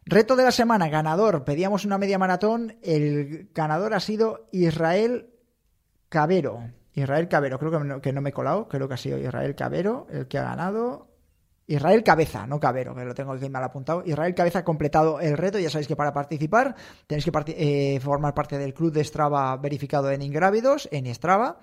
Reto 0.04 0.36
de 0.36 0.44
la 0.44 0.52
semana, 0.52 0.88
ganador. 0.88 1.44
Pedíamos 1.44 1.84
una 1.84 1.98
media 1.98 2.18
maratón. 2.18 2.76
El 2.82 3.48
ganador 3.52 3.92
ha 3.92 4.00
sido 4.00 4.46
Israel 4.52 5.30
Cabero. 6.08 6.70
Israel 6.92 7.28
Cabero, 7.28 7.58
creo 7.58 7.72
que 7.72 7.78
no, 7.80 8.00
que 8.00 8.12
no 8.12 8.20
me 8.20 8.30
he 8.30 8.32
colado. 8.32 8.68
Creo 8.68 8.86
que 8.86 8.94
ha 8.94 8.98
sido 8.98 9.18
Israel 9.18 9.56
Cabero 9.56 10.06
el 10.10 10.28
que 10.28 10.38
ha 10.38 10.44
ganado. 10.44 11.08
Israel 11.66 12.02
Cabeza, 12.04 12.46
no 12.46 12.60
Cabero, 12.60 12.94
que 12.94 13.04
lo 13.04 13.14
tengo 13.14 13.32
aquí 13.32 13.48
mal 13.48 13.64
apuntado. 13.64 14.02
Israel 14.06 14.34
Cabeza 14.34 14.60
ha 14.60 14.64
completado 14.64 15.20
el 15.20 15.36
reto. 15.36 15.58
Ya 15.58 15.70
sabéis 15.70 15.88
que 15.88 15.96
para 15.96 16.12
participar 16.12 16.76
tenéis 17.06 17.24
que 17.24 17.32
eh, 17.48 18.00
formar 18.00 18.34
parte 18.34 18.58
del 18.58 18.74
club 18.74 18.92
de 18.92 19.04
Strava 19.04 19.56
verificado 19.56 20.10
en 20.10 20.22
Ingrávidos, 20.22 20.88
en 20.92 21.12
Strava 21.12 21.58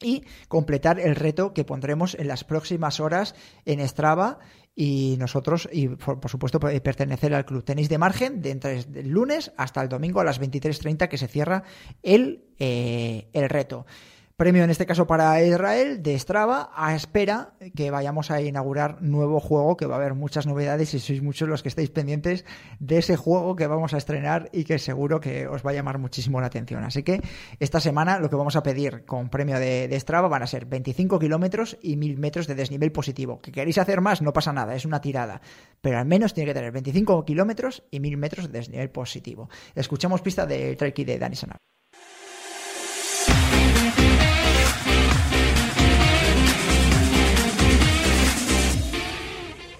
y 0.00 0.24
completar 0.48 1.00
el 1.00 1.14
reto 1.16 1.54
que 1.54 1.64
pondremos 1.64 2.14
en 2.14 2.28
las 2.28 2.44
próximas 2.44 3.00
horas 3.00 3.34
en 3.64 3.86
Strava 3.88 4.38
y 4.74 5.16
nosotros, 5.18 5.68
y 5.70 5.88
por, 5.88 6.18
por 6.18 6.30
supuesto, 6.30 6.58
eh, 6.68 6.80
pertenecer 6.80 7.34
al 7.34 7.44
club. 7.44 7.62
Tenéis 7.62 7.88
de 7.88 7.98
margen 7.98 8.40
de 8.40 8.50
entre 8.50 8.78
el 8.78 9.08
lunes 9.08 9.52
hasta 9.56 9.82
el 9.82 9.88
domingo 9.88 10.20
a 10.20 10.24
las 10.24 10.40
23.30 10.40 11.08
que 11.08 11.18
se 11.18 11.28
cierra 11.28 11.62
el, 12.02 12.44
eh, 12.58 13.28
el 13.32 13.48
reto. 13.48 13.86
Premio 14.42 14.64
en 14.64 14.70
este 14.70 14.86
caso 14.86 15.06
para 15.06 15.40
Israel 15.44 16.02
de 16.02 16.18
Strava 16.18 16.72
a 16.74 16.96
espera 16.96 17.54
que 17.76 17.92
vayamos 17.92 18.32
a 18.32 18.42
inaugurar 18.42 19.00
nuevo 19.00 19.38
juego, 19.38 19.76
que 19.76 19.86
va 19.86 19.94
a 19.94 19.98
haber 19.98 20.14
muchas 20.14 20.48
novedades 20.48 20.94
y 20.94 20.98
sois 20.98 21.22
muchos 21.22 21.48
los 21.48 21.62
que 21.62 21.68
estáis 21.68 21.90
pendientes 21.90 22.44
de 22.80 22.98
ese 22.98 23.14
juego 23.14 23.54
que 23.54 23.68
vamos 23.68 23.94
a 23.94 23.98
estrenar 23.98 24.50
y 24.52 24.64
que 24.64 24.80
seguro 24.80 25.20
que 25.20 25.46
os 25.46 25.64
va 25.64 25.70
a 25.70 25.74
llamar 25.74 25.98
muchísimo 25.98 26.40
la 26.40 26.48
atención. 26.48 26.82
Así 26.82 27.04
que 27.04 27.20
esta 27.60 27.78
semana 27.78 28.18
lo 28.18 28.30
que 28.30 28.34
vamos 28.34 28.56
a 28.56 28.64
pedir 28.64 29.04
con 29.04 29.28
premio 29.28 29.60
de, 29.60 29.86
de 29.86 30.04
van 30.28 30.42
a 30.42 30.48
ser 30.48 30.66
25 30.66 31.20
kilómetros 31.20 31.78
y 31.80 31.96
1000 31.96 32.18
metros 32.18 32.48
de 32.48 32.56
desnivel 32.56 32.90
positivo. 32.90 33.38
Que 33.38 33.52
queréis 33.52 33.78
hacer 33.78 34.00
más, 34.00 34.22
no 34.22 34.32
pasa 34.32 34.52
nada, 34.52 34.74
es 34.74 34.84
una 34.84 35.00
tirada. 35.00 35.40
Pero 35.80 35.98
al 35.98 36.06
menos 36.06 36.34
tiene 36.34 36.48
que 36.48 36.54
tener 36.54 36.72
25 36.72 37.24
kilómetros 37.24 37.84
y 37.92 38.00
1000 38.00 38.16
metros 38.16 38.50
de 38.50 38.58
desnivel 38.58 38.90
positivo. 38.90 39.48
Escuchamos 39.76 40.20
pista 40.20 40.46
de 40.46 40.74
Trail 40.74 40.94
Kid 40.94 41.06
de 41.06 41.18
Dani 41.20 41.36
Sanab. 41.36 41.58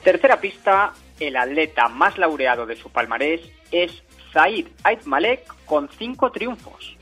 Tercera 0.03 0.40
pista, 0.40 0.94
el 1.20 1.36
atleta 1.36 1.88
más 1.88 2.18
laureado 2.18 2.66
de 2.66 2.74
su 2.76 2.90
palmarés 2.90 3.40
es 3.70 4.03
Zaid 4.32 4.66
Ait 4.82 5.05
Malek 5.05 5.46
con 5.64 5.88
cinco 5.96 6.32
triunfos. 6.32 6.96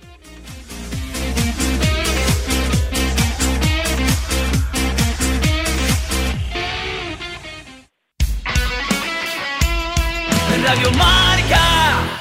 Radio 10.62 10.90
Marca. 10.92 12.20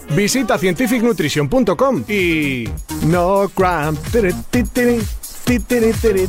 visita 0.13 0.57
scientificnutrition.com 0.57 2.03
y... 2.07 2.69
No 3.03 3.49
cramp. 3.53 3.99
tiri, 4.09 4.33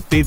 ti, 0.08 0.26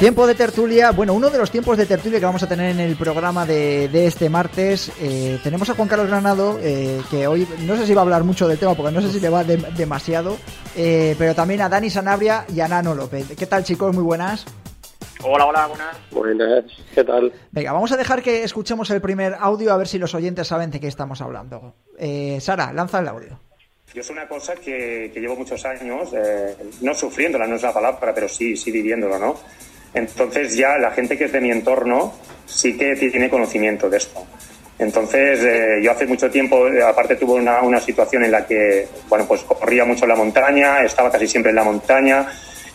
Tiempo 0.00 0.26
de 0.26 0.34
tertulia, 0.34 0.92
bueno, 0.92 1.12
uno 1.12 1.28
de 1.28 1.36
los 1.36 1.50
tiempos 1.50 1.76
de 1.76 1.84
tertulia 1.84 2.18
que 2.18 2.24
vamos 2.24 2.42
a 2.42 2.48
tener 2.48 2.70
en 2.70 2.80
el 2.80 2.96
programa 2.96 3.44
de, 3.44 3.86
de 3.88 4.06
este 4.06 4.30
martes, 4.30 4.90
eh, 4.98 5.38
tenemos 5.44 5.68
a 5.68 5.74
Juan 5.74 5.88
Carlos 5.88 6.08
Granado, 6.08 6.58
eh, 6.62 7.02
que 7.10 7.26
hoy 7.26 7.46
no 7.66 7.76
sé 7.76 7.86
si 7.86 7.92
va 7.92 8.00
a 8.00 8.04
hablar 8.04 8.24
mucho 8.24 8.48
del 8.48 8.58
tema, 8.58 8.74
porque 8.74 8.92
no 8.94 9.02
sé 9.02 9.12
si 9.12 9.20
le 9.20 9.28
va 9.28 9.44
de- 9.44 9.58
demasiado, 9.76 10.38
eh, 10.74 11.14
pero 11.18 11.34
también 11.34 11.60
a 11.60 11.68
Dani 11.68 11.90
Sanabria 11.90 12.46
y 12.48 12.60
a 12.60 12.68
Nano 12.68 12.94
López. 12.94 13.26
¿Qué 13.38 13.44
tal 13.44 13.62
chicos? 13.62 13.94
Muy 13.94 14.02
buenas. 14.02 14.46
Hola, 15.22 15.44
hola, 15.44 15.66
buenas. 15.66 15.96
Buenas, 16.10 16.64
¿qué 16.94 17.04
tal? 17.04 17.30
Venga, 17.50 17.72
vamos 17.72 17.92
a 17.92 17.98
dejar 17.98 18.22
que 18.22 18.42
escuchemos 18.42 18.88
el 18.88 19.02
primer 19.02 19.34
audio 19.38 19.70
a 19.70 19.76
ver 19.76 19.86
si 19.86 19.98
los 19.98 20.14
oyentes 20.14 20.48
saben 20.48 20.70
de 20.70 20.80
qué 20.80 20.88
estamos 20.88 21.20
hablando. 21.20 21.74
Eh, 21.98 22.38
Sara, 22.40 22.72
lanza 22.72 23.00
el 23.00 23.08
audio. 23.08 23.38
Yo 23.92 24.00
es 24.00 24.08
una 24.08 24.26
cosa 24.26 24.54
que, 24.54 25.10
que 25.12 25.20
llevo 25.20 25.36
muchos 25.36 25.62
años, 25.66 26.08
eh, 26.14 26.56
no 26.80 26.94
sufriéndola, 26.94 27.46
no 27.46 27.56
es 27.56 27.62
la 27.62 27.74
palabra, 27.74 28.14
pero 28.14 28.28
sí, 28.30 28.56
sí 28.56 28.70
viviéndolo, 28.70 29.18
¿no? 29.18 29.36
Entonces 29.94 30.56
ya 30.56 30.78
la 30.78 30.90
gente 30.92 31.16
que 31.16 31.24
es 31.24 31.32
de 31.32 31.40
mi 31.40 31.50
entorno 31.50 32.14
sí 32.46 32.76
que 32.76 32.94
tiene 32.96 33.28
conocimiento 33.28 33.88
de 33.88 33.98
esto. 33.98 34.24
Entonces 34.78 35.44
eh, 35.44 35.80
yo 35.82 35.92
hace 35.92 36.06
mucho 36.06 36.30
tiempo, 36.30 36.66
eh, 36.68 36.82
aparte 36.82 37.16
tuve 37.16 37.34
una, 37.34 37.60
una 37.62 37.80
situación 37.80 38.24
en 38.24 38.32
la 38.32 38.46
que, 38.46 38.88
bueno, 39.08 39.26
pues 39.26 39.42
corría 39.42 39.84
mucho 39.84 40.06
la 40.06 40.16
montaña, 40.16 40.82
estaba 40.82 41.10
casi 41.10 41.26
siempre 41.26 41.50
en 41.50 41.56
la 41.56 41.64
montaña 41.64 42.26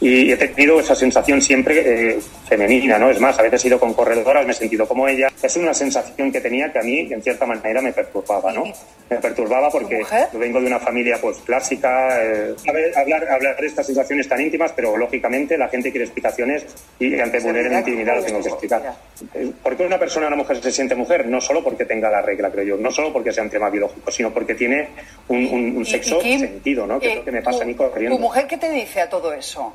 y 0.01 0.31
he 0.31 0.37
tenido 0.37 0.79
esa 0.79 0.95
sensación 0.95 1.41
siempre 1.41 2.11
eh, 2.11 2.19
femenina, 2.47 2.97
¿no? 2.99 3.09
Es 3.09 3.19
más, 3.19 3.37
a 3.39 3.41
veces 3.41 3.63
he 3.65 3.67
ido 3.69 3.79
con 3.79 3.93
corredoras, 3.93 4.45
me 4.45 4.51
he 4.51 4.55
sentido 4.55 4.87
como 4.87 5.07
ella. 5.07 5.27
Es 5.41 5.55
una 5.57 5.73
sensación 5.73 6.31
que 6.31 6.41
tenía 6.41 6.71
que 6.71 6.79
a 6.79 6.83
mí, 6.83 7.07
en 7.11 7.21
cierta 7.21 7.45
manera, 7.45 7.81
me 7.81 7.93
perturbaba, 7.93 8.51
¿no? 8.51 8.63
Me 9.09 9.17
perturbaba 9.17 9.69
porque 9.69 10.01
yo 10.33 10.39
vengo 10.39 10.59
de 10.59 10.67
una 10.67 10.79
familia 10.79 11.17
pues 11.21 11.37
clásica. 11.37 12.21
eh, 12.23 12.55
a 12.67 12.71
ver, 12.71 12.97
hablar, 12.97 13.27
hablar 13.29 13.55
de 13.57 13.67
estas 13.67 13.85
sensaciones 13.85 14.27
tan 14.27 14.41
íntimas, 14.41 14.71
pero 14.75 14.97
lógicamente 14.97 15.57
la 15.57 15.69
gente 15.69 15.91
quiere 15.91 16.05
explicaciones 16.05 16.65
y 16.99 17.19
ante 17.19 17.39
vulnerar 17.39 17.71
la 17.71 17.79
intimidad 17.79 18.15
lo 18.17 18.23
tengo 18.23 18.41
que 18.41 18.49
explicar. 18.49 18.93
Eh, 19.33 19.51
¿Por 19.63 19.77
qué 19.77 19.83
una 19.85 19.99
persona, 19.99 20.27
una 20.27 20.35
mujer 20.35 20.61
se 20.61 20.71
siente 20.71 20.95
mujer? 20.95 21.27
No 21.27 21.39
solo 21.39 21.63
porque 21.63 21.85
tenga 21.85 22.09
la 22.09 22.21
regla, 22.21 22.49
creo 22.51 22.63
yo, 22.65 22.77
no 22.77 22.91
solo 22.91 23.13
porque 23.13 23.31
sea 23.31 23.43
un 23.43 23.49
tema 23.49 23.69
biológico, 23.69 24.11
sino 24.11 24.33
porque 24.33 24.55
tiene 24.55 24.89
un, 25.29 25.45
un- 25.47 25.77
un 25.77 25.81
Y- 25.83 25.85
sexo 25.85 26.17
y 26.19 26.23
Kim, 26.23 26.39
sentido, 26.41 26.85
¿no? 26.87 26.99
Que 26.99 27.07
es 27.07 27.13
eh, 27.13 27.15
lo 27.17 27.25
que 27.25 27.31
me 27.31 27.41
pasa 27.41 27.63
a 27.63 27.65
mí 27.65 27.75
corriendo. 27.75 28.15
¿Tu 28.17 28.21
mujer 28.21 28.47
qué 28.47 28.57
te 28.57 28.69
dice 28.71 29.01
a 29.01 29.09
todo 29.09 29.31
eso? 29.33 29.73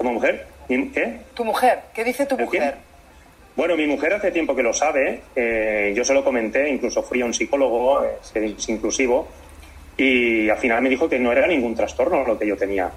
¿Como 0.00 0.14
mujer? 0.14 0.46
¿Y 0.70 0.88
¿Qué? 0.88 1.20
¿Tu 1.34 1.44
mujer? 1.44 1.80
¿Qué 1.92 2.02
dice 2.04 2.24
tu 2.24 2.38
mujer? 2.38 2.74
Bueno, 3.54 3.76
mi 3.76 3.86
mujer 3.86 4.14
hace 4.14 4.30
tiempo 4.30 4.56
que 4.56 4.62
lo 4.62 4.72
sabe. 4.72 5.20
eh, 5.36 5.92
yo 5.94 6.02
se 6.06 6.14
lo 6.14 6.24
comenté, 6.24 6.70
incluso 6.70 7.02
fui 7.02 7.20
a 7.20 7.26
un 7.26 7.34
psicólogo, 7.34 8.02
es 8.32 8.68
inclusivo, 8.70 9.28
y 9.98 10.48
al 10.48 10.56
final 10.56 10.80
me 10.80 10.88
dijo 10.88 11.06
que 11.06 11.18
no 11.18 11.30
era 11.30 11.46
ningún 11.46 11.74
trastorno 11.74 12.24
lo 12.24 12.38
que 12.38 12.46
yo 12.46 12.56
tenía. 12.56 12.90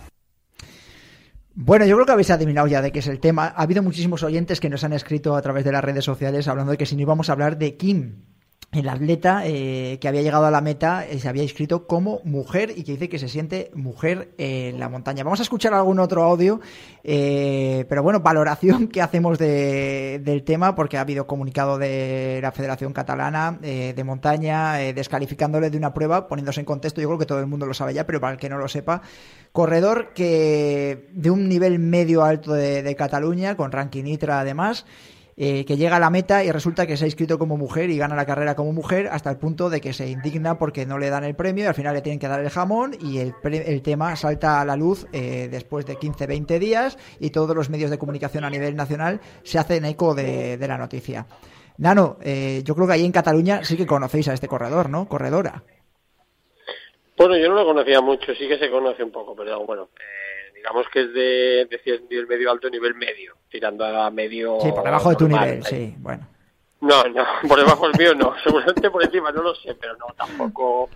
Bueno, 1.53 1.85
yo 1.85 1.95
creo 1.95 2.05
que 2.05 2.13
habéis 2.13 2.31
adivinado 2.31 2.67
ya 2.67 2.81
de 2.81 2.93
qué 2.93 2.99
es 2.99 3.07
el 3.07 3.19
tema. 3.19 3.47
Ha 3.47 3.63
habido 3.63 3.83
muchísimos 3.83 4.23
oyentes 4.23 4.61
que 4.61 4.69
nos 4.69 4.85
han 4.85 4.93
escrito 4.93 5.35
a 5.35 5.41
través 5.41 5.65
de 5.65 5.73
las 5.73 5.83
redes 5.83 6.05
sociales 6.05 6.47
hablando 6.47 6.71
de 6.71 6.77
que 6.77 6.85
si 6.85 6.95
no 6.95 7.01
íbamos 7.01 7.27
a 7.29 7.33
hablar 7.33 7.57
de 7.57 7.75
Kim, 7.75 8.23
el 8.73 8.89
atleta 8.89 9.43
eh, 9.45 9.97
que 10.01 10.07
había 10.07 10.21
llegado 10.21 10.45
a 10.45 10.51
la 10.51 10.61
meta, 10.61 11.05
eh, 11.05 11.19
se 11.19 11.29
había 11.29 11.43
inscrito 11.43 11.87
como 11.87 12.19
mujer 12.23 12.71
y 12.75 12.83
que 12.83 12.93
dice 12.93 13.09
que 13.09 13.19
se 13.19 13.29
siente 13.29 13.71
mujer 13.75 14.33
en 14.37 14.79
la 14.79 14.89
montaña. 14.89 15.23
Vamos 15.23 15.39
a 15.39 15.43
escuchar 15.43 15.73
algún 15.73 15.99
otro 15.99 16.23
audio, 16.23 16.59
eh, 17.03 17.85
pero 17.89 18.03
bueno, 18.03 18.19
valoración 18.21 18.87
que 18.89 19.01
hacemos 19.01 19.37
de- 19.37 20.19
del 20.23 20.43
tema, 20.43 20.75
porque 20.75 20.97
ha 20.97 21.01
habido 21.01 21.27
comunicado 21.27 21.77
de 21.77 22.39
la 22.41 22.51
Federación 22.51 22.93
Catalana 22.93 23.59
eh, 23.61 23.93
de 23.95 24.03
Montaña 24.03 24.73
descalificándole 24.73 25.69
de 25.69 25.77
una 25.77 25.93
prueba, 25.93 26.27
poniéndose 26.27 26.59
en 26.59 26.65
contexto, 26.65 27.01
yo 27.01 27.07
creo 27.09 27.19
que 27.19 27.25
todo 27.25 27.39
el 27.39 27.47
mundo 27.47 27.65
lo 27.65 27.73
sabe 27.73 27.93
ya, 27.93 28.05
pero 28.05 28.19
para 28.19 28.33
el 28.33 28.39
que 28.39 28.49
no 28.49 28.57
lo 28.57 28.67
sepa, 28.67 29.01
corredor 29.51 30.13
que 30.13 31.09
de 31.13 31.29
un 31.29 31.47
nivel 31.47 31.79
medio 31.79 32.23
alto 32.23 32.53
de, 32.53 32.81
de 32.83 32.95
Cataluña, 32.95 33.55
con 33.55 33.71
ranking 33.71 34.05
ITRA 34.05 34.39
además, 34.39 34.85
eh, 35.37 35.65
que 35.65 35.77
llega 35.77 35.97
a 35.97 35.99
la 35.99 36.09
meta 36.09 36.43
y 36.43 36.51
resulta 36.51 36.85
que 36.87 36.97
se 36.97 37.05
ha 37.05 37.07
inscrito 37.07 37.37
como 37.39 37.57
mujer 37.57 37.89
y 37.89 37.97
gana 37.97 38.15
la 38.15 38.25
carrera 38.25 38.55
como 38.55 38.73
mujer 38.73 39.07
hasta 39.11 39.29
el 39.29 39.37
punto 39.37 39.69
de 39.69 39.81
que 39.81 39.93
se 39.93 40.07
indigna 40.09 40.57
porque 40.57 40.85
no 40.85 40.97
le 40.97 41.09
dan 41.09 41.23
el 41.23 41.35
premio 41.35 41.63
y 41.63 41.67
al 41.67 41.73
final 41.75 41.93
le 41.93 42.01
tienen 42.01 42.19
que 42.19 42.27
dar 42.27 42.39
el 42.39 42.49
jamón 42.49 42.95
y 42.99 43.19
el, 43.19 43.33
pre- 43.41 43.71
el 43.71 43.81
tema 43.81 44.15
salta 44.15 44.61
a 44.61 44.65
la 44.65 44.75
luz 44.75 45.07
eh, 45.13 45.47
después 45.49 45.85
de 45.85 45.97
15-20 45.97 46.59
días 46.59 46.97
y 47.19 47.29
todos 47.31 47.55
los 47.55 47.69
medios 47.69 47.89
de 47.91 47.97
comunicación 47.97 48.43
a 48.43 48.49
nivel 48.49 48.75
nacional 48.75 49.19
se 49.43 49.59
hacen 49.59 49.85
eco 49.85 50.13
de, 50.15 50.57
de 50.57 50.67
la 50.67 50.77
noticia. 50.77 51.25
Nano, 51.77 52.17
eh, 52.21 52.61
yo 52.63 52.75
creo 52.75 52.85
que 52.87 52.93
ahí 52.93 53.05
en 53.05 53.11
Cataluña 53.11 53.63
sí 53.63 53.75
que 53.75 53.87
conocéis 53.87 54.27
a 54.27 54.33
este 54.33 54.47
corredor, 54.47 54.89
¿no? 54.89 55.07
Corredora. 55.07 55.63
Bueno, 57.17 57.37
yo 57.37 57.47
no 57.49 57.55
lo 57.55 57.65
conocía 57.65 58.01
mucho, 58.01 58.33
sí 58.33 58.47
que 58.47 58.57
se 58.57 58.69
conoce 58.69 59.03
un 59.03 59.11
poco, 59.11 59.35
pero 59.35 59.65
bueno, 59.65 59.89
digamos 60.63 60.87
que 60.87 61.01
es 61.01 61.13
de, 61.13 61.99
nivel 62.09 62.27
medio 62.27 62.49
alto, 62.49 62.69
nivel 62.69 62.95
medio, 62.95 63.35
tirando 63.49 63.85
a 63.85 64.09
medio. 64.09 64.59
Sí, 64.61 64.71
por 64.71 64.85
debajo 64.85 65.09
de 65.09 65.15
tu 65.17 65.27
nivel, 65.27 65.61
sí, 65.65 65.93
bueno. 65.97 66.25
No, 66.79 67.03
no, 67.03 67.25
por 67.49 67.59
debajo 67.59 67.89
del 67.89 67.99
mío 67.99 68.15
no, 68.15 68.33
seguramente 68.43 68.89
por 68.89 69.03
encima, 69.03 69.31
no 69.31 69.41
lo 69.41 69.55
sé, 69.55 69.75
pero 69.75 69.97
no, 69.97 70.05
tampoco 70.17 70.89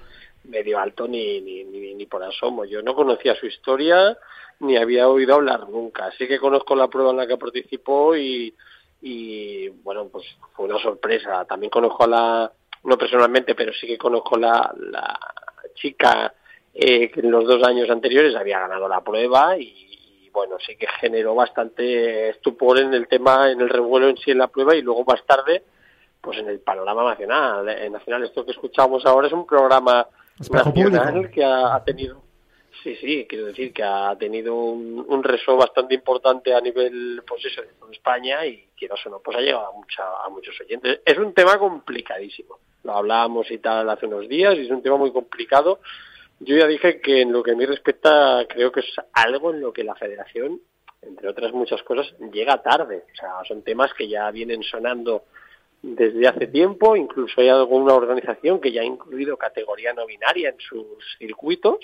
medio 0.46 0.80
alto 0.80 1.06
ni, 1.06 1.42
ni, 1.42 1.66
ni, 1.66 1.94
ni 1.96 2.06
por 2.06 2.24
asomo. 2.24 2.64
Yo 2.64 2.82
no 2.82 2.96
conocía 2.96 3.36
su 3.36 3.46
historia 3.46 4.18
ni 4.62 4.78
había 4.78 5.10
oído 5.10 5.36
hablar 5.36 5.68
nunca. 5.68 6.12
Sí 6.18 6.30
que 6.30 6.40
conozco 6.40 6.74
la 6.74 6.88
prueba 6.88 7.12
en 7.12 7.18
la 7.18 7.28
que 7.28 7.36
participó 7.36 8.16
y, 8.16 8.56
y 9.02 9.68
bueno, 9.68 10.08
pues 10.08 10.26
fue 10.56 10.66
una 10.66 10.80
sorpresa. 10.80 11.44
También 11.44 11.70
conozco 11.70 12.06
a 12.06 12.08
la, 12.08 12.52
no 12.86 12.98
personalmente, 12.98 13.54
pero 13.54 13.74
sí 13.74 13.86
que 13.86 13.98
conozco 13.98 14.38
la, 14.38 14.74
la 14.80 15.20
chica 15.76 16.34
eh, 16.80 17.10
que 17.10 17.22
en 17.22 17.32
los 17.32 17.46
dos 17.46 17.64
años 17.64 17.90
anteriores 17.90 18.36
había 18.36 18.60
ganado 18.60 18.88
la 18.88 19.02
prueba 19.02 19.58
y, 19.58 19.64
y, 20.24 20.30
bueno, 20.30 20.58
sí 20.64 20.76
que 20.76 20.88
generó 21.00 21.34
bastante 21.34 22.30
estupor 22.30 22.80
en 22.80 22.94
el 22.94 23.08
tema, 23.08 23.52
en 23.52 23.60
el 23.62 23.70
revuelo 23.70 24.08
en 24.10 24.18
sí 24.18 24.30
en 24.32 24.38
la 24.38 24.48
prueba 24.48 24.76
y 24.76 24.84
luego 24.84 25.04
más 25.04 25.26
tarde, 25.26 25.64
pues 26.22 26.38
en 26.38 26.48
el 26.50 26.60
panorama 26.60 27.04
nacional. 27.04 27.68
eh, 27.68 27.90
nacional. 27.90 28.24
Esto 28.26 28.46
que 28.46 28.52
escuchamos 28.52 29.06
ahora 29.08 29.26
es 29.26 29.34
un 29.34 29.48
programa 29.48 30.08
Espejo 30.40 30.70
nacional 30.70 31.14
público. 31.14 31.34
que 31.34 31.44
ha, 31.44 31.76
ha 31.76 31.84
tenido 31.84 32.28
Sí, 32.84 32.96
sí, 32.98 33.26
quiero 33.28 33.48
decir 33.48 33.74
que 33.74 33.84
ha 33.84 34.16
tenido 34.18 34.56
un, 34.56 35.04
un 35.08 35.24
rezo 35.24 35.58
bastante 35.58 35.96
importante 35.96 36.54
a 36.54 36.62
nivel, 36.62 37.24
pues 37.28 37.44
eso, 37.46 37.62
de 37.62 37.70
España 37.92 38.46
y 38.46 38.68
quieras 38.78 39.00
o 39.06 39.10
no, 39.10 39.20
pues 39.20 39.36
ha 39.38 39.42
llegado 39.42 39.68
a, 39.68 39.72
mucha, 39.74 40.04
a 40.24 40.30
muchos 40.30 40.60
oyentes. 40.62 41.02
Es 41.04 41.18
un 41.18 41.34
tema 41.34 41.58
complicadísimo. 41.58 42.60
Lo 42.84 42.94
hablábamos 42.94 43.50
y 43.52 43.58
tal 43.58 43.90
hace 43.90 44.06
unos 44.06 44.30
días 44.30 44.56
y 44.56 44.66
es 44.66 44.72
un 44.72 44.82
tema 44.82 44.98
muy 44.98 45.12
complicado. 45.12 45.80
Yo 46.40 46.56
ya 46.56 46.68
dije 46.68 47.02
que 47.02 47.22
en 47.22 47.32
lo 47.32 47.42
que 47.42 47.52
a 47.52 47.56
mí 47.56 47.66
respecta 47.66 48.46
creo 48.48 48.72
que 48.72 48.82
es 48.82 48.96
algo 49.14 49.54
en 49.54 49.62
lo 49.62 49.74
que 49.74 49.84
la 49.84 49.96
federación, 49.96 50.62
entre 51.02 51.30
otras 51.30 51.52
muchas 51.52 51.82
cosas, 51.84 52.14
llega 52.32 52.62
tarde. 52.62 53.04
O 53.12 53.16
sea, 53.16 53.30
son 53.48 53.64
temas 53.64 53.94
que 53.94 54.08
ya 54.08 54.30
vienen 54.32 54.62
sonando 54.64 55.24
desde 55.82 56.28
hace 56.28 56.48
tiempo, 56.48 56.96
incluso 56.96 57.40
hay 57.42 57.50
alguna 57.50 57.94
organización 57.94 58.60
que 58.60 58.72
ya 58.72 58.82
ha 58.82 58.86
incluido 58.86 59.38
categoría 59.38 59.94
no 59.94 60.06
binaria 60.06 60.50
en 60.50 60.60
sus 60.60 60.86
circuitos, 61.18 61.78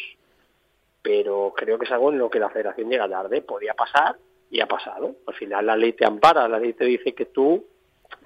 pero 1.02 1.54
creo 1.56 1.78
que 1.78 1.86
es 1.86 1.92
algo 1.92 2.12
en 2.12 2.18
lo 2.18 2.30
que 2.30 2.40
la 2.40 2.50
federación 2.50 2.90
llega 2.90 3.10
tarde. 3.10 3.42
Podía 3.42 3.74
pasar 3.74 4.18
y 4.50 4.62
ha 4.62 4.68
pasado. 4.68 5.16
Al 5.28 5.34
final 5.34 5.66
la 5.66 5.76
ley 5.76 5.94
te 5.94 6.06
ampara, 6.06 6.48
la 6.48 6.60
ley 6.60 6.74
te 6.74 6.86
dice 6.86 7.14
que 7.14 7.26
tú 7.26 7.66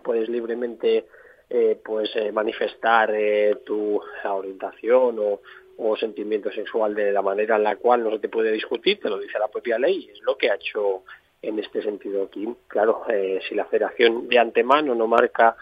puedes 0.04 0.30
libremente 0.30 1.06
eh, 1.50 1.80
pues 1.84 2.14
eh, 2.16 2.32
manifestar 2.32 3.12
eh, 3.14 3.60
tu 3.66 4.02
orientación 4.26 5.18
o, 5.20 5.42
o 5.78 5.96
sentimiento 5.96 6.52
sexual 6.52 6.96
de 6.96 7.12
la 7.12 7.22
manera 7.22 7.56
en 7.56 7.64
la 7.64 7.76
cual 7.76 8.04
no 8.04 8.12
se 8.12 8.20
te 8.20 8.30
puede 8.30 8.52
discutir, 8.52 9.00
te 9.00 9.10
lo 9.10 9.20
dice 9.20 9.40
la 9.40 9.48
propia 9.48 9.78
ley 9.78 10.10
es 10.12 10.22
lo 10.22 10.38
que 10.38 10.50
ha 10.50 10.56
hecho 10.56 11.04
en 11.42 11.60
este 11.60 11.82
sentido 11.82 12.24
aquí. 12.24 12.48
Claro, 12.68 13.04
eh, 13.10 13.40
si 13.48 13.56
la 13.56 13.66
federación 13.66 14.28
de 14.28 14.40
antemano 14.40 14.96
no 14.96 15.08
marca 15.08 15.56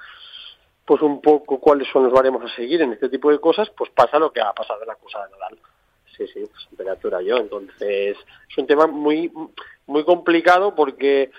pues 0.86 1.02
un 1.02 1.20
poco 1.20 1.60
cuáles 1.60 1.88
son 1.92 2.04
los 2.04 2.14
baremos 2.14 2.44
a 2.44 2.56
seguir 2.56 2.82
en 2.82 2.94
este 2.94 3.10
tipo 3.10 3.32
de 3.32 3.40
cosas, 3.40 3.70
pues 3.76 3.90
pasa 3.90 4.20
lo 4.20 4.32
que 4.32 4.40
ha 4.40 4.54
pasado 4.54 4.82
en 4.82 4.88
la 4.88 4.96
cosa 4.96 5.26
de 5.26 5.32
Nadal. 5.32 5.58
Sí, 6.16 6.28
sí, 6.28 6.44
pues, 6.50 6.68
temperatura 6.70 7.22
yo. 7.22 7.38
Entonces, 7.38 8.16
es 8.50 8.58
un 8.58 8.68
tema 8.68 8.88
muy 8.88 9.32
muy 9.88 10.04
complicado 10.04 10.74
porque 10.76 11.32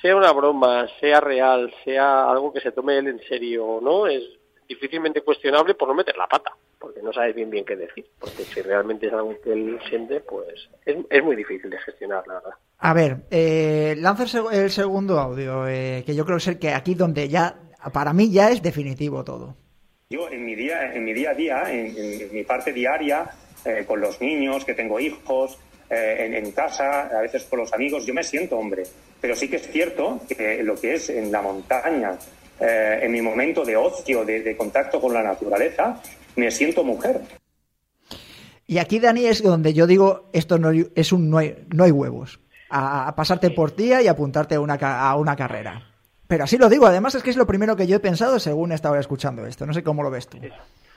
sea 0.00 0.16
una 0.16 0.32
broma, 0.32 0.88
sea 1.00 1.20
real, 1.20 1.72
sea 1.84 2.30
algo 2.30 2.52
que 2.52 2.60
se 2.60 2.72
tome 2.72 2.98
él 2.98 3.08
en 3.08 3.20
serio, 3.28 3.80
¿no? 3.82 4.06
Es 4.06 4.24
difícilmente 4.68 5.20
cuestionable 5.22 5.74
por 5.74 5.88
no 5.88 5.94
meter 5.94 6.16
la 6.16 6.26
pata, 6.26 6.52
porque 6.78 7.02
no 7.02 7.12
sabes 7.12 7.34
bien 7.34 7.50
bien 7.50 7.64
qué 7.64 7.76
decir. 7.76 8.06
Porque 8.18 8.44
si 8.44 8.60
realmente 8.62 9.06
es 9.06 9.12
algo 9.12 9.34
que 9.42 9.52
él 9.52 9.78
siente, 9.88 10.20
pues 10.20 10.68
es, 10.84 10.96
es 11.08 11.22
muy 11.24 11.36
difícil 11.36 11.70
de 11.70 11.78
gestionar, 11.78 12.26
la 12.26 12.34
verdad. 12.34 12.52
A 12.78 12.94
ver, 12.94 13.16
eh, 13.30 13.94
lanza 13.98 14.24
el, 14.24 14.28
seg- 14.28 14.52
el 14.52 14.70
segundo 14.70 15.18
audio, 15.20 15.66
eh, 15.68 16.02
que 16.06 16.14
yo 16.14 16.24
creo 16.24 16.36
que 16.38 16.42
es 16.42 16.48
el 16.48 16.58
que 16.58 16.70
aquí 16.70 16.94
donde 16.94 17.28
ya, 17.28 17.56
para 17.92 18.12
mí 18.12 18.30
ya 18.32 18.50
es 18.50 18.62
definitivo 18.62 19.24
todo. 19.24 19.56
Yo 20.10 20.28
en 20.28 20.44
mi 20.44 20.54
día, 20.54 20.92
en 20.94 21.04
mi 21.04 21.12
día 21.14 21.30
a 21.30 21.34
día, 21.34 21.62
en, 21.72 21.86
en- 21.96 22.20
en 22.22 22.34
mi 22.34 22.44
parte 22.44 22.72
diaria, 22.72 23.30
eh, 23.64 23.84
con 23.86 24.00
los 24.00 24.20
niños, 24.20 24.64
que 24.64 24.74
tengo 24.74 24.98
hijos, 24.98 25.58
eh, 25.88 26.16
en, 26.26 26.34
en 26.34 26.52
casa, 26.52 27.02
a 27.16 27.20
veces 27.20 27.44
con 27.44 27.60
los 27.60 27.72
amigos, 27.72 28.04
yo 28.06 28.14
me 28.14 28.22
siento 28.24 28.56
hombre. 28.58 28.82
Pero 29.20 29.36
sí 29.36 29.48
que 29.48 29.56
es 29.56 29.70
cierto 29.70 30.20
que 30.26 30.62
lo 30.64 30.74
que 30.74 30.94
es 30.94 31.08
en 31.10 31.30
la 31.30 31.40
montaña, 31.42 32.18
eh, 32.62 33.00
en 33.02 33.12
mi 33.12 33.20
momento 33.20 33.64
de 33.64 33.76
ocio, 33.76 34.24
de, 34.24 34.40
de 34.42 34.56
contacto 34.56 35.00
con 35.00 35.12
la 35.12 35.22
naturaleza, 35.22 36.00
me 36.36 36.50
siento 36.50 36.84
mujer. 36.84 37.20
Y 38.66 38.78
aquí, 38.78 38.98
Dani, 39.00 39.26
es 39.26 39.42
donde 39.42 39.74
yo 39.74 39.86
digo, 39.86 40.30
esto 40.32 40.58
no 40.58 40.68
hay- 40.68 40.86
es 40.94 41.12
un 41.12 41.28
no 41.30 41.38
hay, 41.38 41.66
no 41.74 41.84
hay 41.84 41.90
huevos. 41.90 42.40
A, 42.70 43.08
a 43.08 43.14
pasarte 43.16 43.50
por 43.50 43.70
tía 43.72 44.00
y 44.00 44.08
apuntarte 44.08 44.54
a 44.54 44.60
una, 44.60 44.78
ca- 44.78 45.10
a 45.10 45.16
una 45.16 45.36
carrera. 45.36 45.82
Pero 46.26 46.44
así 46.44 46.56
lo 46.56 46.70
digo, 46.70 46.86
además 46.86 47.14
es 47.14 47.22
que 47.22 47.28
es 47.28 47.36
lo 47.36 47.46
primero 47.46 47.76
que 47.76 47.86
yo 47.86 47.96
he 47.96 48.00
pensado 48.00 48.38
según 48.38 48.72
estaba 48.72 48.98
escuchando 48.98 49.44
esto. 49.46 49.66
No 49.66 49.74
sé 49.74 49.82
cómo 49.82 50.02
lo 50.02 50.10
ves 50.10 50.26
tú. 50.28 50.38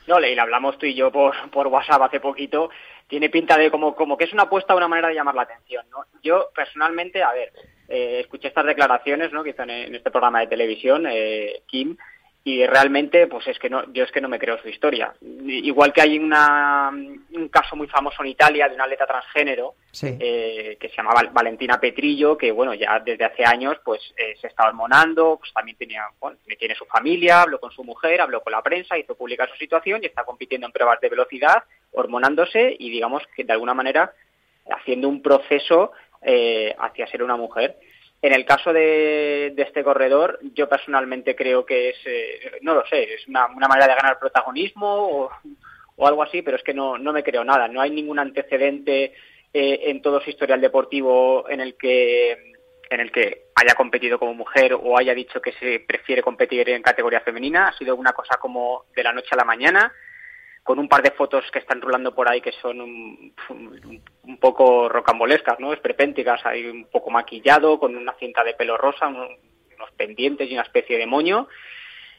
No, 0.08 0.20
le, 0.20 0.34
le 0.34 0.40
hablamos 0.40 0.78
tú 0.78 0.86
y 0.86 0.96
yo 0.96 1.12
por, 1.12 1.34
por 1.52 1.68
WhatsApp 1.68 2.04
hace 2.04 2.22
poquito. 2.22 2.70
Tiene 3.08 3.30
pinta 3.30 3.58
de 3.58 3.70
como, 3.70 3.94
como 3.96 4.16
que 4.18 4.24
es 4.24 4.32
una 4.34 4.44
apuesta, 4.44 4.74
una 4.76 4.88
manera 4.88 5.10
de 5.10 5.16
llamar 5.16 5.36
la 5.36 5.42
atención, 5.42 5.86
¿no? 5.92 6.06
Yo, 6.24 6.46
personalmente, 6.56 7.22
a 7.24 7.34
ver, 7.34 7.52
eh, 7.88 8.20
escuché 8.22 8.48
estas 8.50 8.66
declaraciones, 8.66 9.32
¿no? 9.32 9.44
Que 9.44 9.52
hizo 9.52 9.64
en, 9.64 9.70
en 9.70 9.96
este 9.96 10.12
programa 10.12 10.40
de 10.42 10.48
televisión, 10.48 11.06
eh, 11.10 11.62
Kim, 11.68 11.96
y 12.48 12.64
realmente, 12.68 13.26
pues 13.26 13.48
es 13.48 13.58
que 13.58 13.72
no, 13.72 13.92
yo 13.92 14.04
es 14.04 14.12
que 14.12 14.22
no 14.22 14.30
me 14.30 14.38
creo 14.38 14.60
su 14.62 14.70
historia. 14.70 15.12
Igual 15.48 15.92
que 15.92 16.02
hay 16.02 16.20
una, 16.20 16.92
un 16.92 17.50
caso 17.50 17.76
muy 17.76 17.88
famoso 17.88 18.22
en 18.22 18.30
Italia 18.30 18.70
de 18.70 18.76
una 18.76 18.84
atleta 18.84 19.08
transgénero, 19.08 19.74
Sí. 19.90 20.16
eh, 20.20 20.78
que 20.80 20.90
se 20.90 20.96
llama 20.98 21.14
Val- 21.16 21.30
Valentina 21.34 21.80
Petrillo, 21.80 22.38
que 22.38 22.52
bueno, 22.52 22.76
ya 22.76 23.00
desde 23.00 23.26
hace 23.26 23.44
años 23.44 23.78
pues 23.84 24.00
eh, 24.16 24.36
se 24.40 24.46
está 24.46 24.68
hormonando, 24.68 25.38
pues 25.40 25.52
también 25.54 25.76
tenía, 25.76 26.04
bueno, 26.20 26.38
tiene 26.60 26.76
su 26.76 26.86
familia, 26.86 27.42
habló 27.42 27.60
con 27.60 27.72
su 27.72 27.84
mujer, 27.84 28.22
habló 28.22 28.42
con 28.42 28.52
la 28.52 28.62
prensa, 28.62 28.96
hizo 28.96 29.16
pública 29.16 29.48
su 29.48 29.56
situación 29.56 30.04
y 30.04 30.06
está 30.06 30.24
compitiendo 30.24 30.68
en 30.68 30.74
pruebas 30.74 31.02
de 31.02 31.10
velocidad, 31.10 31.64
hormonándose 31.94 32.76
y 32.78 32.92
digamos 32.92 33.24
que 33.36 33.44
de 33.44 33.54
alguna 33.54 33.74
manera 33.74 34.12
haciendo 34.70 35.08
un 35.10 35.22
proceso 35.24 35.94
eh, 36.26 36.76
hacia 36.80 37.08
ser 37.08 37.24
una 37.24 37.38
mujer. 37.38 37.78
En 38.22 38.34
el 38.34 38.46
caso 38.46 38.74
de, 38.74 39.54
este 39.56 39.84
corredor, 39.84 40.40
yo 40.54 40.68
personalmente 40.68 41.36
creo 41.36 41.66
que 41.66 41.90
es, 41.90 41.98
eh, 42.06 42.60
no 42.62 42.74
lo 42.74 42.86
sé, 42.88 43.04
es 43.14 43.28
una, 43.28 43.48
manera 43.48 43.88
de 43.88 43.96
ganar 43.96 44.20
protagonismo 44.20 44.88
o, 44.88 45.30
o 45.96 46.08
algo 46.08 46.24
así, 46.24 46.42
pero 46.42 46.58
es 46.58 46.64
que 46.64 46.74
no, 46.74 46.98
no 46.98 47.14
me 47.14 47.24
creo 47.24 47.44
nada. 47.44 47.68
No 47.68 47.82
hay 47.82 47.92
ningún 47.92 48.20
antecedente 48.20 49.14
eh, 49.54 49.90
en 49.90 50.02
todo 50.02 50.20
su 50.20 50.30
historial 50.30 50.60
deportivo 50.60 51.50
en 51.50 51.62
el 51.62 51.78
que 51.78 52.56
en 52.90 53.00
el 53.00 53.12
que 53.12 53.46
haya 53.56 53.74
competido 53.74 54.20
como 54.20 54.34
mujer 54.34 54.74
o 54.74 54.98
haya 54.98 55.16
dicho 55.16 55.42
que 55.42 55.54
se 55.54 55.80
prefiere 55.80 56.22
competir 56.22 56.70
en 56.70 56.84
categoría 56.84 57.22
femenina. 57.22 57.70
Ha 57.70 57.78
sido 57.78 57.96
una 57.96 58.14
cosa 58.14 58.38
como 58.38 58.86
de 58.96 59.04
la 59.04 59.14
noche 59.14 59.30
a 59.32 59.38
la 59.38 59.46
mañana, 59.46 59.92
con 60.66 60.80
un 60.80 60.90
par 60.90 61.04
de 61.04 61.12
fotos 61.12 61.46
que 61.52 61.60
están 61.60 61.80
rulando 61.80 62.16
por 62.16 62.28
ahí 62.28 62.42
que 62.42 62.52
son 62.54 62.82
un, 62.82 63.34
un- 63.50 64.02
poco 64.40 64.90
rocambolescas, 64.90 65.60
¿no? 65.60 65.72
Esperpénticas, 65.72 66.44
hay 66.46 66.66
un 66.66 66.86
poco 66.86 67.12
maquillado, 67.12 67.80
con 67.80 67.96
una 67.96 68.14
cinta 68.16 68.44
de 68.44 68.56
pelo 68.56 68.76
rosa, 68.76 69.08
un- 69.08 69.38
unos 69.76 69.92
pendientes 69.96 70.50
y 70.50 70.54
una 70.54 70.64
especie 70.64 70.98
de 70.98 71.06
moño. 71.06 71.48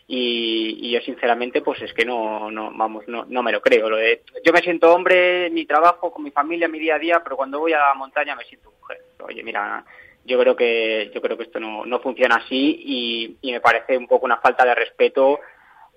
Y, 0.09 0.79
y 0.83 0.93
yo 0.93 1.01
sinceramente 1.01 1.61
pues 1.63 1.83
es 1.83 1.93
que 1.93 2.05
no, 2.05 2.49
no 2.53 2.71
vamos 2.73 3.09
no, 3.09 3.25
no 3.29 3.43
me 3.43 3.51
lo 3.51 3.61
creo 3.61 3.91
lo 3.91 3.97
de- 3.97 4.23
yo 4.45 4.53
me 4.53 4.61
siento 4.61 4.95
hombre 4.95 5.51
mi 5.51 5.67
trabajo 5.67 6.13
con 6.13 6.23
mi 6.23 6.31
familia 6.31 6.69
mi 6.69 6.79
día 6.79 6.95
a 6.95 6.99
día 7.01 7.21
pero 7.25 7.37
cuando 7.37 7.59
voy 7.59 7.73
a 7.73 7.79
la 7.81 7.95
montaña 7.95 8.37
me 8.37 8.45
siento 8.45 8.71
mujer 8.71 8.99
oye 9.25 9.43
mira 9.43 9.85
yo 10.25 10.39
creo 10.39 10.55
que 10.55 11.11
yo 11.13 11.21
creo 11.21 11.37
que 11.37 11.43
esto 11.43 11.59
no, 11.59 11.85
no 11.85 11.99
funciona 11.99 12.37
así 12.37 12.83
y, 12.87 13.37
y 13.43 13.51
me 13.51 13.61
parece 13.61 13.97
un 13.99 14.07
poco 14.07 14.27
una 14.27 14.37
falta 14.37 14.65
de 14.65 14.77
respeto 14.77 15.41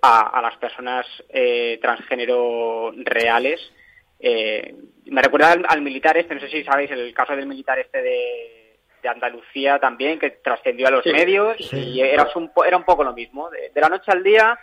a, 0.02 0.38
a 0.38 0.42
las 0.42 0.56
personas 0.58 1.06
eh, 1.30 1.78
transgénero 1.82 2.92
reales 3.06 3.60
Eh, 4.22 4.76
me 5.06 5.22
recuerda 5.22 5.54
al, 5.54 5.66
al 5.68 5.82
militar 5.82 6.18
este 6.18 6.36
no 6.36 6.42
sé 6.42 6.50
si 6.50 6.64
sabéis 6.66 6.92
el 6.92 7.14
caso 7.14 7.36
del 7.38 7.46
militar 7.48 7.80
este 7.80 8.02
de 8.02 8.18
de 9.02 9.08
Andalucía 9.08 9.80
también, 9.80 10.20
que 10.20 10.30
trascendió 10.44 10.88
a 10.88 10.92
los 10.92 11.04
Sí, 11.06 11.12
medios 11.14 11.56
sí. 11.70 11.78
y 11.78 12.02
era 12.02 12.28
un, 12.36 12.52
era 12.68 12.76
un 12.76 12.84
poco 12.84 13.02
lo 13.06 13.14
mismo. 13.14 13.50
De, 13.50 13.70
de 13.74 13.80
la 13.80 13.88
noche 13.88 14.12
al 14.12 14.22
día, 14.22 14.60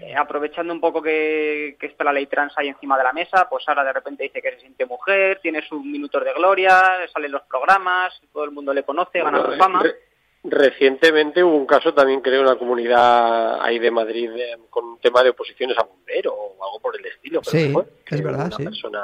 eh, 0.00 0.14
aprovechando 0.14 0.72
un 0.72 0.80
poco 0.80 1.02
que, 1.02 1.74
que 1.80 1.86
está 1.86 2.04
la 2.04 2.12
ley 2.12 2.26
trans 2.26 2.52
ahí 2.56 2.68
encima 2.68 2.96
de 2.96 3.02
la 3.02 3.12
mesa, 3.12 3.48
pues 3.50 3.64
ahora 3.68 3.82
de 3.82 3.92
repente 3.92 4.22
dice 4.22 4.40
que 4.40 4.52
se 4.52 4.60
siente 4.60 4.86
mujer, 4.86 5.40
tiene 5.42 5.60
sus 5.66 5.84
minutos 5.84 6.22
de 6.24 6.32
gloria, 6.34 6.80
salen 7.12 7.32
los 7.32 7.42
programas, 7.50 8.14
todo 8.32 8.44
el 8.44 8.52
mundo 8.52 8.72
le 8.72 8.84
conoce, 8.84 9.18
gana 9.18 9.38
Bueno, 9.40 9.52
su 9.54 9.58
fama. 9.58 9.82
re- 9.82 9.96
recientemente 10.44 11.42
hubo 11.42 11.56
un 11.56 11.66
caso 11.66 11.94
también 11.94 12.20
creo 12.20 12.40
en 12.40 12.46
la 12.46 12.56
comunidad 12.56 13.60
ahí 13.62 13.78
de 13.78 13.90
Madrid 13.90 14.30
eh, 14.36 14.56
con 14.70 14.84
un 14.84 14.98
tema 15.00 15.22
de 15.22 15.30
oposiciones 15.30 15.76
a 15.78 15.82
bombero 15.84 16.32
o 16.34 16.64
algo 16.64 16.80
por 16.80 16.98
el 16.98 17.04
estilo. 17.06 17.40
pero 17.40 17.50
Sí, 17.58 17.72
fue 17.72 17.84
es 18.10 18.22
verdad, 18.22 18.50
sí. 18.56 18.64
persona 18.64 19.02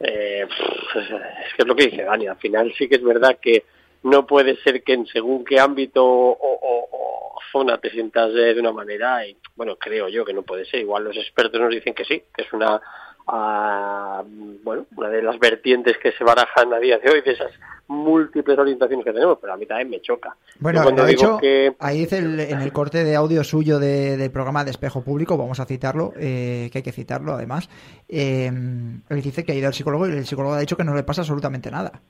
eh, 0.00 0.46
es 0.48 1.54
que 1.54 1.62
es 1.62 1.66
lo 1.66 1.74
que 1.74 1.86
dice 1.86 2.04
Dani, 2.04 2.26
al 2.26 2.36
final 2.38 2.72
sí 2.76 2.88
que 2.88 2.96
es 2.96 3.02
verdad 3.02 3.38
que 3.40 3.64
no 4.02 4.26
puede 4.26 4.56
ser 4.62 4.82
que 4.82 4.94
en 4.94 5.06
según 5.06 5.44
qué 5.44 5.60
ámbito 5.60 6.04
o, 6.04 6.30
o- 6.32 6.88
o 6.92 7.38
zona 7.52 7.78
te 7.78 7.90
sientas 7.90 8.30
eh, 8.30 8.54
de 8.54 8.60
una 8.60 8.72
manera 8.72 9.26
y 9.26 9.36
bueno, 9.56 9.76
creo 9.76 10.08
yo 10.08 10.24
que 10.24 10.32
no 10.32 10.42
puede 10.42 10.64
ser, 10.64 10.80
igual 10.80 11.04
los 11.04 11.16
expertos 11.16 11.60
nos 11.60 11.70
dicen 11.70 11.92
que 11.94 12.04
sí, 12.04 12.22
que 12.34 12.42
es 12.42 12.52
una 12.52 12.80
ah, 13.26 14.22
bueno, 14.64 14.86
una 14.96 15.08
de 15.08 15.22
las 15.22 15.38
vertientes 15.38 15.96
que 16.02 16.12
se 16.12 16.24
barajan 16.24 16.72
a 16.72 16.78
día 16.78 16.98
de 16.98 17.10
hoy 17.10 17.20
de 17.22 17.32
esas 17.32 17.50
múltiples 17.88 18.56
orientaciones 18.58 19.04
que 19.04 19.12
tenemos, 19.12 19.38
pero 19.40 19.52
a 19.52 19.56
mí 19.56 19.66
también 19.66 19.90
me 19.90 20.00
choca. 20.00 20.36
Bueno, 20.60 20.82
cuando 20.82 21.02
de 21.04 21.10
digo 21.10 21.22
hecho, 21.22 21.38
que 21.38 21.74
ahí 21.80 21.98
dice 22.00 22.18
el- 22.18 22.38
en 22.40 22.60
el 22.60 22.72
corte 22.72 23.02
de 23.02 23.16
audio 23.16 23.42
suyo 23.42 23.78
de- 23.80 24.16
del 24.16 24.30
programa 24.30 24.64
de 24.64 24.70
Espejo 24.70 25.02
Público, 25.02 25.36
vamos 25.36 25.58
a 25.60 25.64
citarlo, 25.66 26.12
eh, 26.16 26.68
que 26.72 26.78
hay 26.78 26.82
que 26.84 26.92
citarlo 26.92 27.32
además, 27.34 27.68
eh, 28.08 28.46
él 28.46 29.22
dice 29.22 29.44
que 29.44 29.52
ha 29.52 29.54
ido 29.56 29.66
al 29.66 29.74
psicólogo 29.74 30.06
y 30.08 30.12
el 30.12 30.26
psicólogo 30.26 30.54
ha 30.54 30.60
dicho 30.60 30.76
que 30.76 30.84
no 30.84 30.94
le 30.94 31.02
pasa 31.02 31.22
absolutamente 31.22 31.70
nada. 31.70 32.00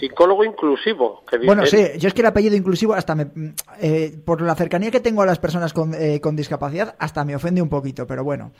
psicólogo 0.00 0.44
inclusivo, 0.44 1.24
que 1.28 1.38
dice 1.38 1.46
Bueno, 1.46 1.64
sí, 1.64 1.78
yo 1.98 2.08
es 2.08 2.14
que 2.14 2.20
el 2.20 2.26
apellido 2.26 2.54
inclusivo 2.54 2.92
hasta 2.92 3.14
me... 3.14 3.26
eh, 3.80 4.14
por 4.22 4.42
la 4.42 4.54
cercanía 4.54 4.90
que 4.90 5.00
tengo 5.00 5.22
a 5.22 5.26
las 5.26 5.38
personas 5.38 5.72
con, 5.72 5.94
eh, 5.94 6.20
con 6.20 6.36
discapacidad, 6.36 6.94
hasta 6.98 7.24
me 7.24 7.34
ofende 7.34 7.62
un 7.62 7.70
poquito, 7.70 8.06
pero 8.06 8.22
bueno. 8.22 8.52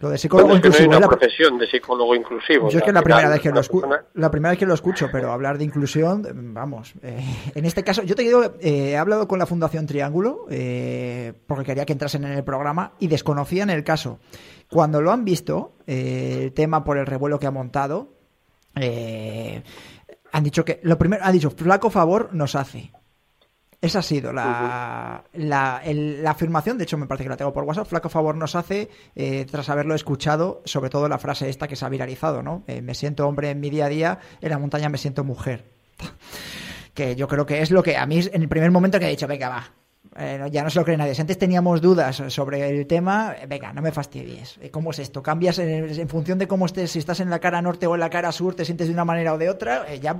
Lo 0.00 0.08
de 0.08 0.16
psicólogo 0.18 0.48
Bueno, 0.48 0.56
es 0.56 0.62
que 0.62 0.68
no 0.68 0.74
hay 0.74 0.80
inclusivo... 0.82 0.88
una 0.88 0.96
es 0.96 1.00
la- 1.02 1.08
profesión 1.18 1.58
de 1.58 1.66
psicólogo 1.66 2.14
inclusivo. 2.14 2.70
Yo 2.70 2.78
es 2.78 2.84
que 2.84 2.92
la 2.92 3.02
primera 3.02 3.28
vez 3.28 3.40
que 3.40 3.50
lo 3.50 3.54
persona- 3.56 4.04
la 4.14 4.30
primera 4.30 4.50
vez 4.50 4.58
que 4.58 4.64
lo 4.66 4.72
escucho, 4.74 5.08
pero 5.12 5.30
hablar 5.30 5.58
de 5.58 5.64
inclusión, 5.64 6.26
vamos, 6.54 6.94
eh, 7.02 7.22
en 7.54 7.64
este 7.66 7.84
caso, 7.84 8.02
yo 8.02 8.14
te 8.14 8.22
digo, 8.22 8.42
eh, 8.60 8.90
he 8.92 8.96
hablado 8.96 9.28
con 9.28 9.38
la 9.38 9.44
Fundación 9.46 9.86
Triángulo 9.86 10.46
eh, 10.50 11.34
porque 11.46 11.64
quería 11.64 11.84
que 11.84 11.92
entrasen 11.92 12.24
en 12.24 12.32
el 12.32 12.44
programa 12.44 12.92
y 12.98 13.08
desconocían 13.08 13.68
el 13.68 13.84
caso. 13.84 14.18
Cuando 14.70 15.02
lo 15.02 15.12
han 15.12 15.24
visto, 15.24 15.74
eh, 15.86 16.40
el 16.44 16.52
tema 16.54 16.82
por 16.82 16.96
el 16.96 17.04
revuelo 17.04 17.38
que 17.38 17.46
ha 17.46 17.50
montado, 17.50 18.14
eh, 18.76 19.62
han 20.32 20.44
dicho 20.44 20.64
que 20.64 20.80
lo 20.82 20.96
primero, 20.96 21.24
han 21.24 21.32
dicho 21.32 21.50
flaco 21.50 21.90
favor 21.90 22.30
nos 22.32 22.54
hace. 22.54 22.90
Esa 23.82 24.00
ha 24.00 24.02
sido 24.02 24.32
la, 24.32 25.24
la, 25.32 25.80
el- 25.84 26.22
la 26.22 26.32
afirmación, 26.32 26.76
de 26.76 26.84
hecho 26.84 26.98
me 26.98 27.06
parece 27.06 27.24
que 27.24 27.30
la 27.30 27.36
tengo 27.38 27.52
por 27.52 27.64
WhatsApp, 27.64 27.86
flaco 27.86 28.10
favor 28.10 28.34
nos 28.36 28.54
hace, 28.54 28.90
eh, 29.16 29.46
tras 29.50 29.70
haberlo 29.70 29.94
escuchado, 29.94 30.60
sobre 30.66 30.90
todo 30.90 31.08
la 31.08 31.18
frase 31.18 31.48
esta 31.48 31.66
que 31.66 31.76
se 31.76 31.84
ha 31.86 31.88
viralizado, 31.88 32.42
¿no? 32.42 32.62
Eh, 32.66 32.82
me 32.82 32.94
siento 32.94 33.26
hombre 33.26 33.50
en 33.50 33.60
mi 33.60 33.70
día 33.70 33.86
a 33.86 33.88
día, 33.88 34.18
en 34.42 34.50
la 34.50 34.58
montaña 34.58 34.88
me 34.90 34.98
siento 34.98 35.24
mujer. 35.24 35.64
Que 36.92 37.14
yo 37.14 37.28
creo 37.28 37.46
que 37.46 37.62
es 37.62 37.70
lo 37.70 37.84
que 37.84 37.96
a 37.96 38.04
mí 38.04 38.18
en 38.32 38.42
el 38.42 38.48
primer 38.48 38.70
momento 38.72 38.98
que 38.98 39.06
he 39.06 39.10
dicho, 39.10 39.28
venga, 39.28 39.48
va. 39.48 39.72
Eh, 40.20 40.48
ya 40.52 40.62
no 40.62 40.68
se 40.68 40.78
lo 40.78 40.84
cree 40.84 40.98
nadie. 40.98 41.14
Si 41.14 41.20
antes 41.22 41.38
teníamos 41.38 41.80
dudas 41.80 42.22
sobre 42.28 42.68
el 42.68 42.86
tema, 42.86 43.34
venga, 43.48 43.72
no 43.72 43.80
me 43.80 43.90
fastidies. 43.90 44.58
Eh, 44.60 44.70
¿Cómo 44.70 44.90
es 44.90 44.98
esto? 44.98 45.22
¿Cambias 45.22 45.58
en, 45.58 46.08
función 46.08 46.38
de 46.38 46.46
cómo 46.46 46.66
estés? 46.66 46.90
Si 46.90 46.98
estás 46.98 47.20
en 47.20 47.30
la 47.30 47.38
cara 47.38 47.62
norte 47.62 47.86
o 47.86 47.94
en 47.94 48.00
la 48.00 48.10
cara 48.10 48.30
sur, 48.30 48.54
te 48.54 48.66
sientes 48.66 48.88
de 48.88 48.92
una 48.92 49.06
manera 49.06 49.32
o 49.32 49.38
de 49.38 49.48
otra, 49.48 49.86
eh, 49.88 49.98
ya 49.98 50.16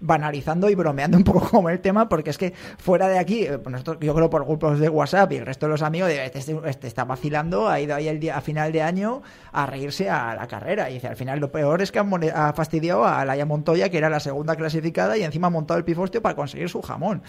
banalizando 0.00 0.68
y 0.68 0.74
bromeando 0.74 1.16
un 1.16 1.22
poco 1.22 1.48
con 1.62 1.70
el 1.70 1.80
tema, 1.80 2.08
porque 2.08 2.30
es 2.30 2.38
que 2.38 2.54
fuera 2.78 3.06
de 3.08 3.18
aquí, 3.18 3.46
nosotros, 3.70 3.98
yo 4.00 4.14
creo 4.14 4.28
por 4.28 4.44
grupos 4.44 4.80
de 4.80 4.88
WhatsApp 4.88 5.30
y 5.32 5.36
el 5.36 5.46
resto 5.46 5.66
de 5.66 5.70
los 5.70 5.82
amigos, 5.82 6.10
este, 6.10 6.58
este 6.64 6.86
está 6.88 7.04
vacilando, 7.04 7.68
ha 7.68 7.78
ido 7.80 7.94
ahí 7.94 8.08
el 8.08 8.18
día, 8.18 8.36
a 8.36 8.40
final 8.40 8.72
de 8.72 8.82
año 8.82 9.22
a 9.52 9.66
reírse 9.66 10.10
a 10.10 10.34
la 10.34 10.48
carrera. 10.48 10.90
Y 10.90 10.94
dice, 10.94 11.06
al 11.06 11.16
final 11.16 11.38
lo 11.38 11.52
peor 11.52 11.82
es 11.82 11.92
que 11.92 12.00
ha 12.00 12.52
fastidiado 12.52 13.04
a 13.04 13.24
Laia 13.24 13.46
Montoya, 13.46 13.88
que 13.90 13.98
era 13.98 14.10
la 14.10 14.20
segunda 14.20 14.56
clasificada, 14.56 15.16
y 15.16 15.22
encima 15.22 15.46
ha 15.46 15.50
montado 15.50 15.78
el 15.78 15.84
pifostio 15.84 16.20
para 16.20 16.34
conseguir 16.34 16.68
su 16.68 16.82
jamón. 16.82 17.22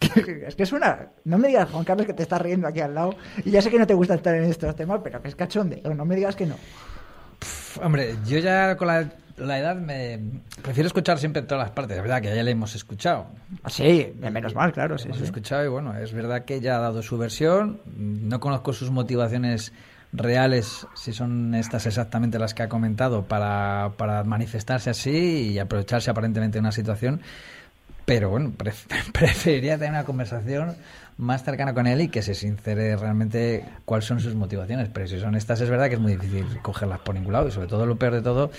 es 0.46 0.54
que 0.54 0.62
es 0.62 0.72
una... 0.72 1.08
No 1.24 1.38
me 1.38 1.48
digas, 1.48 1.70
Juan 1.70 1.84
Carlos, 1.84 2.06
que 2.06 2.12
te 2.12 2.22
estás 2.22 2.40
riendo 2.40 2.68
aquí 2.68 2.80
al 2.80 2.94
lado. 2.94 3.14
Y 3.44 3.50
ya 3.50 3.62
sé 3.62 3.70
que 3.70 3.78
no 3.78 3.86
te 3.86 3.94
gusta 3.94 4.14
estar 4.14 4.34
en 4.34 4.44
estos 4.44 4.74
temas, 4.76 5.00
pero 5.02 5.20
que 5.20 5.28
es 5.28 5.34
cachondeo. 5.34 5.94
No 5.94 6.04
me 6.04 6.16
digas 6.16 6.36
que 6.36 6.46
no. 6.46 6.56
Hombre, 7.82 8.16
yo 8.26 8.38
ya 8.38 8.76
con 8.76 8.88
la, 8.88 9.08
la 9.36 9.58
edad 9.58 9.76
me 9.76 10.20
prefiero 10.62 10.86
escuchar 10.86 11.18
siempre 11.18 11.42
todas 11.42 11.64
las 11.64 11.70
partes. 11.72 11.96
Es 11.96 12.02
verdad 12.02 12.20
que 12.20 12.34
ya 12.34 12.42
le 12.42 12.50
hemos 12.50 12.74
escuchado. 12.74 13.26
Sí, 13.66 14.12
menos 14.18 14.54
mal, 14.54 14.72
claro. 14.72 14.98
Sí, 14.98 15.06
hemos 15.06 15.18
sí. 15.18 15.24
escuchado 15.24 15.64
y 15.64 15.68
bueno, 15.68 15.96
es 15.96 16.12
verdad 16.12 16.44
que 16.44 16.56
ella 16.56 16.76
ha 16.76 16.80
dado 16.80 17.02
su 17.02 17.18
versión. 17.18 17.80
No 17.96 18.40
conozco 18.40 18.72
sus 18.72 18.90
motivaciones 18.90 19.72
reales, 20.12 20.86
si 20.94 21.12
son 21.12 21.54
estas 21.54 21.86
exactamente 21.86 22.38
las 22.38 22.54
que 22.54 22.62
ha 22.62 22.68
comentado, 22.68 23.24
para, 23.24 23.92
para 23.96 24.24
manifestarse 24.24 24.90
así 24.90 25.50
y 25.52 25.58
aprovecharse 25.58 26.10
aparentemente 26.10 26.56
de 26.56 26.60
una 26.60 26.72
situación. 26.72 27.20
Pero 28.08 28.30
bueno, 28.30 28.52
pref- 28.56 28.86
preferiría 29.12 29.76
tener 29.76 29.90
una 29.90 30.04
conversación 30.04 30.74
más 31.18 31.44
cercana 31.44 31.74
con 31.74 31.86
él 31.86 32.00
y 32.00 32.08
que 32.08 32.22
se 32.22 32.34
sincere 32.34 32.96
realmente 32.96 33.64
cuáles 33.84 34.06
son 34.06 34.18
sus 34.18 34.34
motivaciones. 34.34 34.88
Pero 34.92 35.06
si 35.06 35.20
son 35.20 35.34
estas, 35.34 35.60
es 35.60 35.68
verdad 35.68 35.88
que 35.88 35.94
es 35.94 36.00
muy 36.00 36.16
difícil 36.16 36.46
cogerlas 36.62 37.00
por 37.00 37.14
ningún 37.14 37.34
lado. 37.34 37.48
Y 37.48 37.50
sobre 37.52 37.66
todo, 37.68 37.84
lo 37.86 37.96
peor 37.96 38.14
de 38.14 38.22
todo 38.22 38.50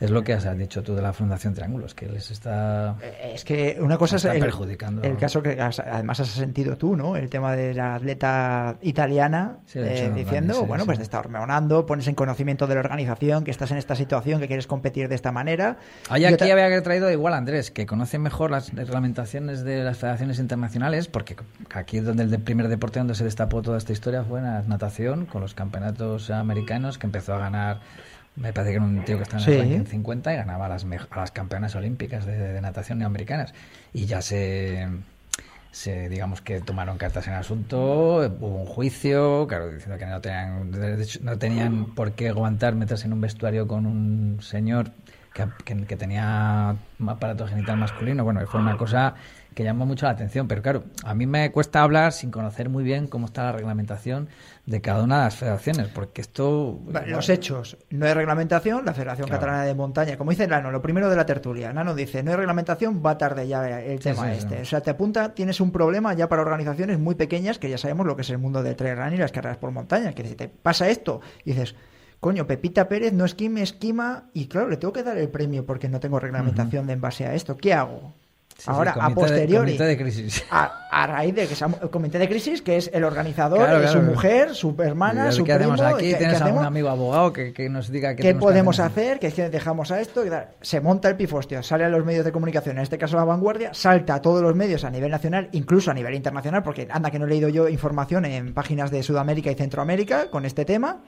es 0.00 0.10
lo 0.10 0.22
que 0.22 0.32
has 0.34 0.56
dicho 0.58 0.82
tú 0.82 0.94
de 0.94 1.02
la 1.02 1.12
Fundación 1.12 1.54
Triángulos, 1.54 1.94
que 1.94 2.06
les 2.08 2.30
está. 2.30 2.96
Es 3.22 3.44
que 3.44 3.78
una 3.80 3.96
cosa 3.96 4.16
es 4.16 4.24
el, 4.24 4.40
perjudicando. 4.40 5.02
el 5.02 5.16
caso 5.16 5.42
que 5.42 5.60
has- 5.60 5.78
además 5.80 6.20
has 6.20 6.28
sentido 6.28 6.76
tú, 6.76 6.96
¿no? 6.96 7.16
El 7.16 7.28
tema 7.30 7.54
de 7.54 7.74
la 7.74 7.94
atleta 7.96 8.76
italiana 8.82 9.58
Sí, 9.66 9.78
eh, 9.78 10.10
diciendo, 10.14 10.64
bueno, 10.66 10.84
sí. 10.84 10.86
pues 10.86 10.98
te 10.98 11.04
está 11.04 11.18
hormonando, 11.20 11.86
pones 11.86 12.06
en 12.08 12.14
conocimiento 12.14 12.66
de 12.66 12.74
la 12.74 12.80
organización 12.80 13.44
que 13.44 13.50
estás 13.50 13.70
en 13.70 13.78
esta 13.78 13.94
situación, 13.94 14.40
que 14.40 14.46
quieres 14.46 14.66
competir 14.66 15.08
de 15.08 15.14
esta 15.14 15.32
manera. 15.32 15.78
Hay 16.08 16.24
aquí 16.24 16.34
otra- 16.34 16.52
había 16.52 16.68
que 16.68 16.80
traído 16.82 17.10
igual 17.10 17.34
Andrés, 17.34 17.70
que 17.70 17.86
conoce 17.86 18.18
mejor 18.18 18.50
las 18.50 18.72
reglamentaciones 18.74 19.64
de 19.64 19.82
las 19.84 19.98
federaciones 19.98 20.38
internacionales, 20.38 21.08
porque 21.08 21.36
aquí 21.74 21.98
es 21.98 22.04
donde 22.04 22.24
el 22.24 22.38
primer 22.40 22.68
deporte 22.68 22.98
donde 23.00 23.14
se 23.14 23.24
destapó 23.24 23.62
toda 23.62 23.78
esta 23.78 23.92
historia 23.92 24.24
fue 24.24 24.40
en 24.40 24.46
la 24.46 24.62
natación, 24.62 25.26
con 25.26 25.40
los 25.40 25.54
campeonatos 25.54 26.30
americanos, 26.30 26.98
que 26.98 27.06
empezó 27.06 27.34
a 27.34 27.38
ganar, 27.38 27.80
me 28.36 28.52
parece 28.52 28.72
que 28.72 28.76
era 28.76 28.84
un 28.84 29.04
tío 29.04 29.16
que 29.16 29.22
estaba 29.22 29.42
en 29.44 29.48
el 29.48 29.54
Sí. 29.54 29.60
ranking 29.74 29.90
50 29.90 30.32
y 30.32 30.36
ganaba 30.36 30.66
a 30.66 30.68
las, 30.68 30.84
a 30.84 31.16
las 31.20 31.30
campeonas 31.30 31.74
olímpicas 31.76 32.26
de, 32.26 32.36
de 32.36 32.60
natación 32.60 33.02
americanas. 33.02 33.54
Y 33.92 34.06
ya 34.06 34.22
se, 34.22 34.88
se, 35.70 36.08
digamos 36.08 36.40
que 36.40 36.60
tomaron 36.60 36.98
cartas 36.98 37.26
en 37.26 37.34
el 37.34 37.40
asunto, 37.40 37.78
hubo 38.40 38.60
un 38.62 38.66
juicio, 38.66 39.46
claro, 39.48 39.70
diciendo 39.70 39.98
que 39.98 40.06
no 40.06 40.20
tenían, 40.20 40.70
no 41.22 41.38
tenían 41.38 41.86
por 41.94 42.12
qué 42.12 42.28
aguantar 42.28 42.74
meterse 42.74 43.06
en 43.06 43.12
un 43.12 43.20
vestuario 43.20 43.66
con 43.68 43.86
un 43.86 44.38
señor 44.40 44.92
que, 45.32 45.46
que- 45.64 45.84
que 45.86 45.96
tenía 45.96 46.76
un 47.00 47.08
aparato 47.08 47.46
genital 47.48 47.76
masculino. 47.76 48.22
Bueno, 48.24 48.46
fue 48.46 48.60
una 48.60 48.76
cosa 48.76 49.14
que 49.54 49.64
llamó 49.64 49.86
mucho 49.86 50.06
la 50.06 50.12
atención, 50.12 50.48
pero 50.48 50.62
claro, 50.62 50.84
a 51.04 51.14
mí 51.14 51.26
me 51.26 51.50
cuesta 51.52 51.82
hablar 51.82 52.12
sin 52.12 52.30
conocer 52.30 52.68
muy 52.68 52.84
bien 52.84 53.06
cómo 53.06 53.26
está 53.26 53.44
la 53.44 53.52
reglamentación 53.52 54.28
de 54.66 54.80
cada 54.80 55.02
una 55.02 55.18
de 55.18 55.24
las 55.24 55.36
federaciones, 55.36 55.88
porque 55.88 56.20
esto... 56.20 56.80
Los 57.06 57.28
hechos. 57.28 57.76
No 57.90 58.06
hay 58.06 58.14
reglamentación, 58.14 58.84
la 58.84 58.92
Federación 58.92 59.28
Claro. 59.28 59.40
Catalana 59.40 59.64
de 59.64 59.74
Montaña, 59.74 60.16
como 60.16 60.30
dice 60.30 60.46
Nano, 60.46 60.70
lo 60.70 60.82
primero 60.82 61.08
de 61.08 61.16
la 61.16 61.24
tertulia. 61.24 61.72
Nano 61.72 61.94
dice, 61.94 62.22
no 62.22 62.30
hay 62.32 62.36
reglamentación, 62.36 63.02
va 63.04 63.16
tarde 63.16 63.46
ya 63.46 63.80
el 63.80 64.00
tema 64.00 64.24
sí, 64.24 64.32
sí. 64.32 64.38
este. 64.38 64.62
O 64.62 64.64
sea, 64.64 64.80
te 64.80 64.90
apunta, 64.90 65.34
tienes 65.34 65.60
un 65.60 65.70
problema 65.70 66.14
ya 66.14 66.28
para 66.28 66.42
organizaciones 66.42 66.98
muy 66.98 67.14
pequeñas, 67.14 67.58
que 67.58 67.70
ya 67.70 67.78
sabemos 67.78 68.06
lo 68.06 68.16
que 68.16 68.22
es 68.22 68.30
el 68.30 68.38
mundo 68.38 68.62
del 68.62 68.76
trail 68.76 68.96
running 68.96 69.14
y 69.14 69.18
las 69.18 69.32
carreras 69.32 69.58
por 69.58 69.70
montaña, 69.70 70.12
que 70.12 70.26
si 70.26 70.34
te 70.34 70.48
pasa 70.48 70.88
esto 70.88 71.20
y 71.44 71.52
dices, 71.52 71.74
coño, 72.20 72.46
Pepita 72.46 72.88
Pérez 72.88 73.12
no 73.12 73.24
esquime, 73.24 73.62
esquima, 73.62 74.30
y 74.32 74.48
claro, 74.48 74.68
le 74.68 74.78
tengo 74.78 74.92
que 74.92 75.02
dar 75.02 75.18
el 75.18 75.28
premio 75.28 75.66
porque 75.66 75.88
no 75.88 76.00
tengo 76.00 76.18
reglamentación 76.18 76.86
de 76.86 76.94
en 76.94 77.00
base 77.00 77.26
a 77.26 77.34
esto. 77.34 77.56
¿Qué 77.56 77.74
hago? 77.74 78.14
Sí, 78.56 78.62
sí, 78.66 78.70
Ahora, 78.70 78.92
a 78.92 78.94
comité 78.94 79.08
de- 79.10 79.14
posteriori, 79.20 79.66
comité 79.72 79.84
de 79.84 79.96
crisis. 79.98 80.44
A, 80.50 80.86
a 80.90 81.06
raíz 81.08 81.34
de 81.34 81.46
que 81.48 81.56
sea 81.56 81.68
el 81.82 81.90
comité 81.90 82.18
de 82.20 82.28
crisis, 82.28 82.62
que 82.62 82.76
es 82.76 82.88
el 82.94 83.02
organizador, 83.02 83.58
Claro, 83.58 83.86
su 83.88 83.94
claro. 83.94 84.06
mujer, 84.06 84.54
su 84.54 84.74
hermana, 84.78 85.26
¿Qué 85.26 85.32
su 85.32 85.42
hacemos 85.42 85.80
primo, 85.80 85.94
aquí? 85.96 86.04
¿qué- 86.04 86.10
qué 86.12 86.16
¿Tienes 86.18 86.36
algún 86.36 86.48
hacemos? 86.58 86.64
amigo 86.66 86.88
abogado 86.88 87.32
que, 87.32 87.52
que 87.52 87.68
nos 87.68 87.90
diga 87.90 88.14
qué, 88.14 88.22
¿Qué 88.22 88.32
que 88.32 88.38
podemos 88.38 88.78
hacer? 88.78 89.18
Que 89.18 89.26
es 89.26 89.34
que 89.34 89.50
dejamos 89.50 89.90
a 89.90 90.00
esto, 90.00 90.22
se 90.60 90.80
monta 90.80 91.08
el 91.08 91.16
pifostio, 91.16 91.62
sale 91.64 91.84
a 91.84 91.88
los 91.88 92.04
medios 92.04 92.24
de 92.24 92.30
comunicación, 92.30 92.76
en 92.76 92.84
este 92.84 92.96
caso 92.96 93.16
la 93.16 93.24
vanguardia, 93.24 93.74
salta 93.74 94.14
a 94.14 94.22
todos 94.22 94.40
los 94.40 94.54
medios 94.54 94.84
a 94.84 94.90
nivel 94.90 95.10
nacional, 95.10 95.48
incluso 95.52 95.90
a 95.90 95.94
nivel 95.94 96.14
internacional, 96.14 96.62
porque 96.62 96.86
anda 96.90 97.10
que 97.10 97.18
no 97.18 97.26
he 97.26 97.28
leído 97.28 97.48
yo 97.48 97.68
información 97.68 98.24
en 98.24 98.54
páginas 98.54 98.92
de 98.92 99.02
Sudamérica 99.02 99.50
y 99.50 99.56
Centroamérica 99.56 100.30
con 100.30 100.44
este 100.44 100.64
tema. 100.64 101.02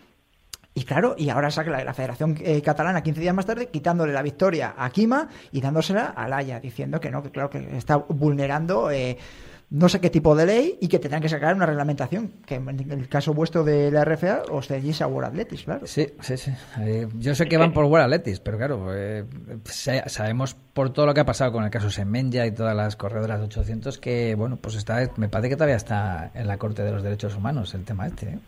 Y 0.79 0.85
claro, 0.85 1.15
y 1.17 1.31
ahora 1.31 1.51
saca 1.51 1.71
la, 1.71 1.83
la 1.83 1.95
Federación 1.95 2.37
eh, 2.41 2.61
Catalana 2.61 3.03
15 3.03 3.19
días 3.21 3.35
más 3.35 3.47
tarde 3.47 3.69
quitándole 3.69 4.13
la 4.13 4.21
victoria 4.21 4.75
a 4.77 4.91
Kima 4.91 5.27
y 5.51 5.63
dándosela 5.63 6.05
a 6.15 6.29
Laia, 6.29 6.61
diciendo 6.61 7.01
que 7.01 7.11
no, 7.11 7.23
que 7.23 7.31
claro 7.31 7.49
que 7.49 7.77
está 7.79 7.97
vulnerando 7.97 8.91
eh, 8.91 9.17
no 9.71 9.89
sé 9.89 10.01
qué 10.01 10.11
tipo 10.11 10.37
de 10.37 10.45
ley 10.47 10.79
y 10.81 10.87
que 10.89 10.99
tendrán 10.99 11.23
que 11.23 11.29
sacar 11.31 11.55
una 11.55 11.65
reglamentación, 11.67 12.31
que 12.47 12.57
en 12.57 12.69
el 12.91 13.09
caso 13.09 13.33
vuestro 13.35 13.65
de 13.65 13.91
la 13.91 14.05
RFA 14.05 14.43
os 14.51 14.69
ceñís 14.69 15.01
a 15.03 15.07
World 15.09 15.31
Athletics, 15.31 15.65
claro. 15.65 15.87
Sí, 15.87 16.07
sí, 16.21 16.37
sí. 16.37 16.53
Eh, 16.81 17.09
yo 17.19 17.35
sé 17.35 17.49
que 17.49 17.57
van 17.57 17.73
por 17.73 17.85
World 17.87 18.05
Athletics, 18.05 18.39
pero 18.41 18.59
claro, 18.59 18.95
eh, 18.95 19.25
sa- 19.65 20.09
sabemos 20.09 20.55
por 20.75 20.93
todo 20.93 21.07
lo 21.07 21.15
que 21.15 21.21
ha 21.21 21.25
pasado 21.25 21.51
con 21.53 21.65
el 21.65 21.71
caso 21.71 21.91
Semenya 21.91 22.47
y 22.47 22.53
todas 22.53 22.77
las 22.77 22.95
corredoras 22.97 23.41
de 23.41 23.47
800 23.47 23.99
que, 23.99 24.35
bueno, 24.37 24.57
pues 24.57 24.77
está, 24.77 25.11
me 25.17 25.29
parece 25.29 25.49
que 25.49 25.57
todavía 25.57 25.77
está 25.77 26.31
en 26.35 26.47
la 26.47 26.59
Corte 26.59 26.83
de 26.85 26.93
los 26.93 27.03
Derechos 27.03 27.35
Humanos 27.35 27.75
el 27.75 27.83
tema 27.85 28.07
este. 28.07 28.27
¿eh? 28.29 28.39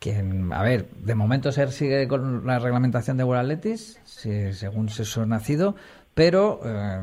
Que, 0.00 0.24
a 0.52 0.62
ver, 0.62 0.86
de 0.86 1.14
momento 1.14 1.52
se 1.52 1.70
sigue 1.70 2.08
con 2.08 2.46
la 2.46 2.58
reglamentación 2.58 3.16
de 3.18 3.24
World 3.24 3.42
Athletics, 3.42 4.00
si- 4.04 4.52
según 4.54 4.88
se 4.88 5.20
ha 5.20 5.26
nacido, 5.26 5.76
pero 6.14 6.60
eh, 6.64 7.00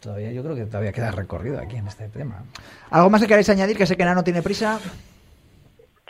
todavía 0.00 0.30
yo 0.30 0.42
creo 0.44 0.54
que 0.54 0.66
todavía 0.66 0.92
queda 0.92 1.10
recorrido 1.10 1.58
aquí 1.58 1.76
en 1.76 1.88
este 1.88 2.06
tema. 2.08 2.44
¿Algo 2.90 3.08
más 3.10 3.22
que 3.22 3.28
queréis 3.28 3.48
añadir? 3.48 3.76
Que 3.78 3.86
sé 3.86 3.96
que 3.96 4.04
Nano 4.04 4.22
tiene 4.22 4.42
prisa. 4.42 4.78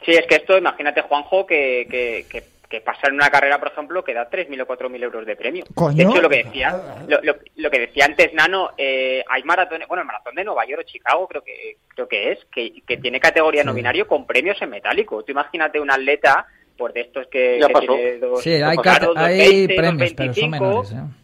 Sí, 0.04 0.10
es 0.10 0.26
que 0.28 0.34
esto, 0.36 0.58
imagínate, 0.58 1.02
Juanjo, 1.02 1.46
que, 1.46 1.86
que, 1.88 2.26
que, 2.28 2.44
que 2.68 2.80
pasar 2.80 3.10
en 3.10 3.16
una 3.16 3.30
carrera, 3.30 3.58
por 3.58 3.68
ejemplo, 3.68 4.02
que 4.02 4.14
da 4.14 4.28
3.000 4.30 4.62
o 4.62 4.66
4.000 4.66 5.02
euros 5.02 5.26
de 5.26 5.36
premio. 5.36 5.64
Coño. 5.74 5.96
De 5.96 6.02
hecho, 6.02 6.20
lo 6.22 6.28
que 6.28 6.44
decía, 6.44 6.74
lo, 7.08 7.20
lo, 7.22 7.34
lo 7.56 7.70
que 7.70 7.78
decía 7.80 8.04
antes 8.06 8.32
Nano, 8.34 8.70
eh, 8.76 9.22
hay 9.28 9.42
maratones, 9.44 9.86
bueno, 9.88 10.02
el 10.02 10.06
maratón 10.06 10.34
de 10.34 10.44
Nueva 10.44 10.64
York 10.66 10.82
o 10.84 10.88
Chicago 10.88 11.28
creo 11.28 11.42
que 11.42 11.76
creo 11.88 12.08
que 12.08 12.32
es, 12.32 12.38
que, 12.52 12.72
que 12.86 12.96
tiene 12.96 13.20
categoría 13.20 13.62
no 13.64 13.74
binario 13.74 14.06
con 14.08 14.26
premios 14.26 14.60
en 14.62 14.70
metálico. 14.70 15.22
Tú 15.22 15.32
imagínate 15.32 15.78
un 15.80 15.90
atleta, 15.90 16.46
por 16.76 16.92
de 16.92 17.02
estos 17.02 17.26
que, 17.28 17.58
Ya 17.60 17.68
que 17.68 17.72
pasó. 17.72 17.94
tiene 17.94 18.18
dos, 18.18 18.42
Sí, 18.42 18.52
hay, 18.54 18.60
dos 18.62 18.70
cate- 18.76 18.82
claro, 18.82 19.14
dos 19.14 19.16
hay 19.22 19.38
20, 19.38 19.74
dos 19.74 19.76
premios, 19.82 20.12
pero 20.16 20.34
son 20.34 20.50
25, 20.50 20.64
menores. 20.64 20.92
¿eh? 20.92 21.23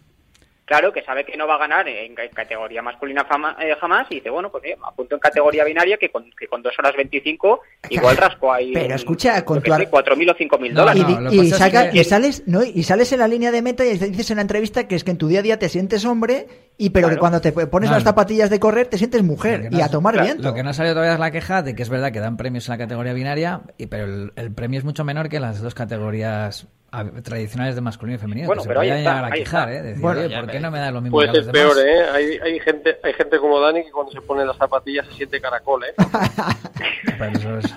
Claro, 0.70 0.92
que 0.92 1.02
sabe 1.02 1.24
que 1.24 1.36
no 1.36 1.48
va 1.48 1.56
a 1.56 1.58
ganar 1.58 1.88
en, 1.88 2.16
en 2.16 2.28
categoría 2.32 2.80
masculina 2.80 3.24
fama- 3.24 3.56
eh, 3.60 3.74
jamás 3.80 4.06
y 4.08 4.14
dice, 4.14 4.30
bueno, 4.30 4.52
pues 4.52 4.62
mira, 4.62 4.76
me 4.76 4.86
apunto 4.86 5.16
en 5.16 5.20
categoría 5.20 5.64
binaria 5.64 5.96
que 5.96 6.10
con, 6.10 6.30
que 6.38 6.46
con 6.46 6.62
2 6.62 6.72
horas 6.78 6.94
25 6.96 7.60
igual 7.88 8.16
rasco 8.16 8.52
ahí 8.52 8.70
Pero 8.72 8.94
escucha, 8.94 9.44
con 9.44 9.56
yo 9.56 9.62
tu 9.62 9.70
qué 9.72 9.76
sé, 9.76 9.82
ar- 9.82 9.90
4.000 9.90 10.30
o 10.30 10.34
5.000 10.36 10.66
Y, 10.66 10.72
dólares. 10.72 11.04
y 11.32 11.50
saca- 11.50 11.90
y 11.92 12.04
sales 12.04 12.44
no 12.46 12.62
y 12.62 12.84
sales 12.84 13.12
en 13.12 13.18
la 13.18 13.26
línea 13.26 13.50
de 13.50 13.62
meta 13.62 13.84
y 13.84 13.98
dices 13.98 14.30
en 14.30 14.36
la 14.36 14.42
entrevista 14.42 14.86
que 14.86 14.94
es 14.94 15.02
que 15.02 15.10
en 15.10 15.18
tu 15.18 15.26
día 15.26 15.40
a 15.40 15.42
día 15.42 15.58
te 15.58 15.68
sientes 15.68 16.04
hombre 16.04 16.46
y 16.78 16.90
pero 16.90 17.08
que 17.08 17.16
cuando 17.16 17.40
te 17.40 17.50
pones 17.50 17.90
No, 17.90 17.96
las 17.96 18.04
no. 18.04 18.10
zapatillas 18.10 18.48
de 18.48 18.60
correr 18.60 18.86
te 18.86 18.96
sientes 18.96 19.24
mujer 19.24 19.70
y 19.72 19.80
a 19.80 19.88
tomar 19.88 20.22
viento. 20.22 20.44
Lo 20.44 20.54
que 20.54 20.62
no 20.62 20.70
ha 20.70 20.72
salido 20.72 20.94
todavía 20.94 21.14
es 21.14 21.18
la 21.20 21.32
queja 21.32 21.62
de 21.62 21.74
que 21.74 21.82
es 21.82 21.88
verdad 21.88 22.12
que 22.12 22.20
dan 22.20 22.36
premios 22.36 22.68
en 22.68 22.74
la 22.74 22.78
categoría 22.78 23.12
binaria, 23.12 23.62
y, 23.76 23.86
pero 23.86 24.04
el, 24.04 24.32
el 24.36 24.52
premio 24.54 24.78
es 24.78 24.84
mucho 24.84 25.02
menor 25.04 25.28
que 25.28 25.40
las 25.40 25.60
dos 25.60 25.74
categorías 25.74 26.68
a- 26.92 27.04
tradicionales 27.22 27.74
de 27.74 27.80
masculino 27.80 28.16
y 28.16 28.18
femenino. 28.18 28.46
Bueno, 28.46 28.62
que 28.62 28.68
pero 28.68 28.80
se 28.80 28.90
ahí 28.92 28.98
está, 28.98 29.10
llegar 29.10 29.24
a 29.24 29.26
ahí 29.34 29.40
quejar, 29.44 29.68
está. 29.70 29.80
¿eh? 29.80 29.82
Decir, 29.88 30.02
Bueno, 30.02 30.40
¿por 30.40 30.50
qué 30.50 30.60
no 30.60 30.70
me 30.70 30.78
da 30.78 30.90
lo 30.90 31.00
mismo 31.00 31.16
Puede 31.16 31.26
que 31.28 31.30
a 31.30 31.34
los 31.40 31.44
ser 31.46 31.54
demás? 31.54 31.74
peor, 31.74 31.86
¿eh? 31.86 32.08
Hay, 32.10 32.38
hay, 32.52 32.60
gente, 32.60 32.98
hay 33.02 33.12
gente 33.12 33.38
como 33.38 33.60
Dani 33.60 33.84
que 33.84 33.90
cuando 33.92 34.12
se 34.12 34.20
pone 34.20 34.44
las 34.44 34.56
zapatillas 34.56 35.06
se 35.06 35.14
siente 35.14 35.40
caracol, 35.40 35.84
¿eh? 35.84 35.94
Pero 37.18 37.32
eso 37.38 37.58
es- 37.58 37.74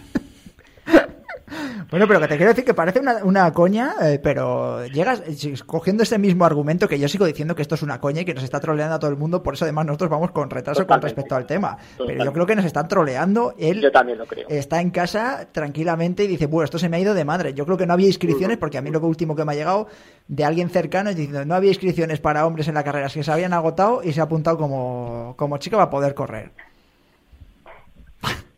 Bueno, 1.89 2.08
pero 2.08 2.20
que 2.20 2.28
te 2.28 2.38
quiero 2.38 2.51
decir 2.51 2.66
que 2.66 2.74
parece 2.74 2.99
una, 2.99 3.24
una 3.24 3.51
coña, 3.51 3.95
eh, 4.01 4.20
pero 4.22 4.86
llegas 4.88 5.22
eh, 5.26 5.54
cogiendo 5.66 6.04
ese 6.04 6.18
mismo 6.18 6.45
argumento 6.45 6.88
que 6.88 6.97
yo 6.99 7.08
sigo 7.08 7.26
diciendo 7.26 7.56
que 7.56 7.62
esto 7.62 7.76
es 7.76 7.82
una 7.84 7.99
coña 7.99 8.22
y 8.22 8.26
que 8.26 8.34
nos 8.34 8.43
está 8.43 8.60
troleando 8.60 8.95
a 8.95 8.99
todo 8.99 9.12
el 9.12 9.18
mundo, 9.18 9.43
por 9.43 9.54
eso 9.54 9.66
además 9.66 9.86
nosotros 9.86 10.10
vamos 10.10 10.32
con 10.32 10.49
retraso 10.49 10.88
con 10.88 11.01
respecto 11.01 11.36
al 11.36 11.45
tema. 11.45 11.78
Pero 11.97 12.24
yo 12.24 12.34
creo 12.34 12.45
que 12.45 12.56
nos 12.56 12.66
están 12.66 12.88
troleando. 12.88 13.54
Él 13.58 13.82
Yo 13.82 13.91
también 13.91 14.18
lo 14.18 14.26
creo. 14.26 14.47
está 14.49 14.82
en 14.82 14.89
casa 14.91 15.47
tranquilamente 15.51 16.24
y 16.24 16.28
dice, 16.28 16.47
bueno, 16.47 16.66
esto 16.66 16.80
se 16.80 16.89
me 16.89 16.97
ha 16.97 16.99
ido 16.99 17.14
de 17.14 17.26
madre. 17.26 17.54
Yo 17.54 17.66
creo 17.66 17.78
que 17.78 17.86
no 17.86 17.93
había 17.93 18.08
inscripciones, 18.08 18.58
porque 18.58 18.78
a 18.78 18.82
mí 18.82 18.89
lo 18.89 18.99
último 18.99 19.36
que 19.36 19.45
me 19.45 19.54
ha 19.54 19.56
llegado 19.56 19.88
de 20.28 20.45
alguien 20.45 20.70
cercano 20.70 21.10
es 21.10 21.16
diciendo, 21.16 21.45
no 21.45 21.56
había 21.56 21.70
inscripciones 21.70 22.20
para 22.20 22.45
hombres 22.45 22.68
en 22.68 22.76
la 22.76 22.84
carrera, 22.84 23.08
es 23.08 23.14
que 23.14 23.24
se 23.24 23.32
habían 23.32 23.54
agotado 23.54 24.01
y 24.04 24.14
se 24.14 24.22
ha 24.22 24.24
apuntado 24.24 24.58
como, 24.58 25.34
como 25.38 25.58
chica 25.58 25.78
para 25.78 25.89
poder 25.89 26.14
correr. 26.14 26.51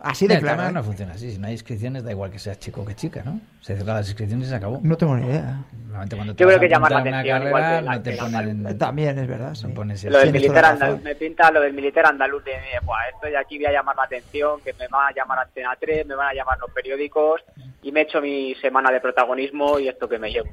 Así 0.05 0.27
de 0.27 0.35
El 0.35 0.41
claro. 0.41 0.57
tema 0.57 0.69
¿eh? 0.69 0.73
no 0.73 0.83
funciona 0.83 1.13
así. 1.13 1.31
Si 1.31 1.37
no 1.39 1.47
hay 1.47 1.53
inscripciones, 1.53 2.03
da 2.03 2.11
igual 2.11 2.29
que 2.31 2.37
seas 2.39 2.59
chico 2.59 2.85
que 2.85 2.93
chica, 2.95 3.23
¿no? 3.25 3.39
Se 3.61 3.75
cierran 3.75 3.95
las 3.97 4.07
inscripciones 4.07 4.47
y 4.47 4.49
se 4.51 4.55
acabó. 4.55 4.79
No 4.83 4.95
tengo 4.97 5.15
ni 5.17 5.25
idea. 5.25 5.63
Normalmente 5.73 6.15
cuando 6.15 6.35
te 6.35 6.43
Yo 6.43 6.47
creo 6.47 6.59
que 6.59 6.69
llamar 6.69 6.91
la 6.91 6.99
atención, 6.99 7.47
igual 7.47 7.63
que 7.63 7.81
la- 7.81 7.91
no 7.95 8.01
te 8.01 8.09
que 8.11 8.15
la- 8.17 8.23
ponen... 8.23 8.77
También 8.77 9.17
es 9.19 9.27
verdad, 9.27 9.55
sí. 9.55 9.67
no 9.67 9.73
pones 9.73 10.03
Lo 10.03 10.19
del 10.19 10.31
militar 10.31 10.65
andaluz, 10.65 11.01
me 11.01 11.15
pinta 11.15 11.49
lo 11.51 11.61
del 11.61 11.73
militar 11.73 12.05
andaluz 12.05 12.43
de, 12.43 12.53
Buah, 12.83 13.07
esto 13.13 13.27
de 13.27 13.37
aquí 13.37 13.57
voy 13.57 13.65
a 13.67 13.71
llamar 13.71 13.95
la 13.95 14.03
atención, 14.03 14.59
que 14.61 14.73
me 14.73 14.87
van 14.89 15.07
a 15.09 15.15
llamar 15.15 15.39
Antena 15.39 15.75
3, 15.79 16.05
me 16.05 16.15
van 16.15 16.27
a 16.29 16.33
llamar 16.33 16.59
los 16.59 16.69
periódicos 16.71 17.41
y 17.86 17.91
me 17.91 17.99
he 17.99 18.03
hecho 18.03 18.19
mi 18.19 18.55
semana 18.55 18.91
de 18.91 18.99
protagonismo 18.99 19.77
y 19.77 19.88
esto 19.88 20.09
que 20.09 20.17
me 20.17 20.31
llevo. 20.31 20.49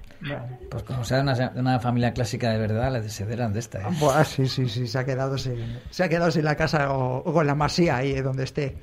Pues 0.71 0.83
como 0.83 1.03
sea 1.03 1.23
una, 1.23 1.51
una 1.57 1.81
familia 1.81 2.13
clásica 2.13 2.51
de 2.51 2.59
verdad, 2.59 2.93
la 2.93 3.01
desederan 3.01 3.55
de 3.55 3.61
esta, 3.61 3.81
¿eh? 3.81 3.85
Buah, 3.99 4.23
sí, 4.25 4.47
sí, 4.47 4.69
sí, 4.69 4.87
se 4.87 4.99
ha 4.99 5.05
quedado 5.07 5.39
sin, 5.39 5.81
se 5.91 6.05
ha 6.05 6.09
quedado 6.11 6.31
sin 6.31 6.45
la 6.45 6.57
casa 6.57 6.93
o, 6.93 7.19
o 7.25 7.33
con 7.33 7.47
la 7.47 7.55
masía 7.55 7.97
ahí 7.97 8.13
eh, 8.13 8.21
donde 8.23 8.45
esté. 8.45 8.77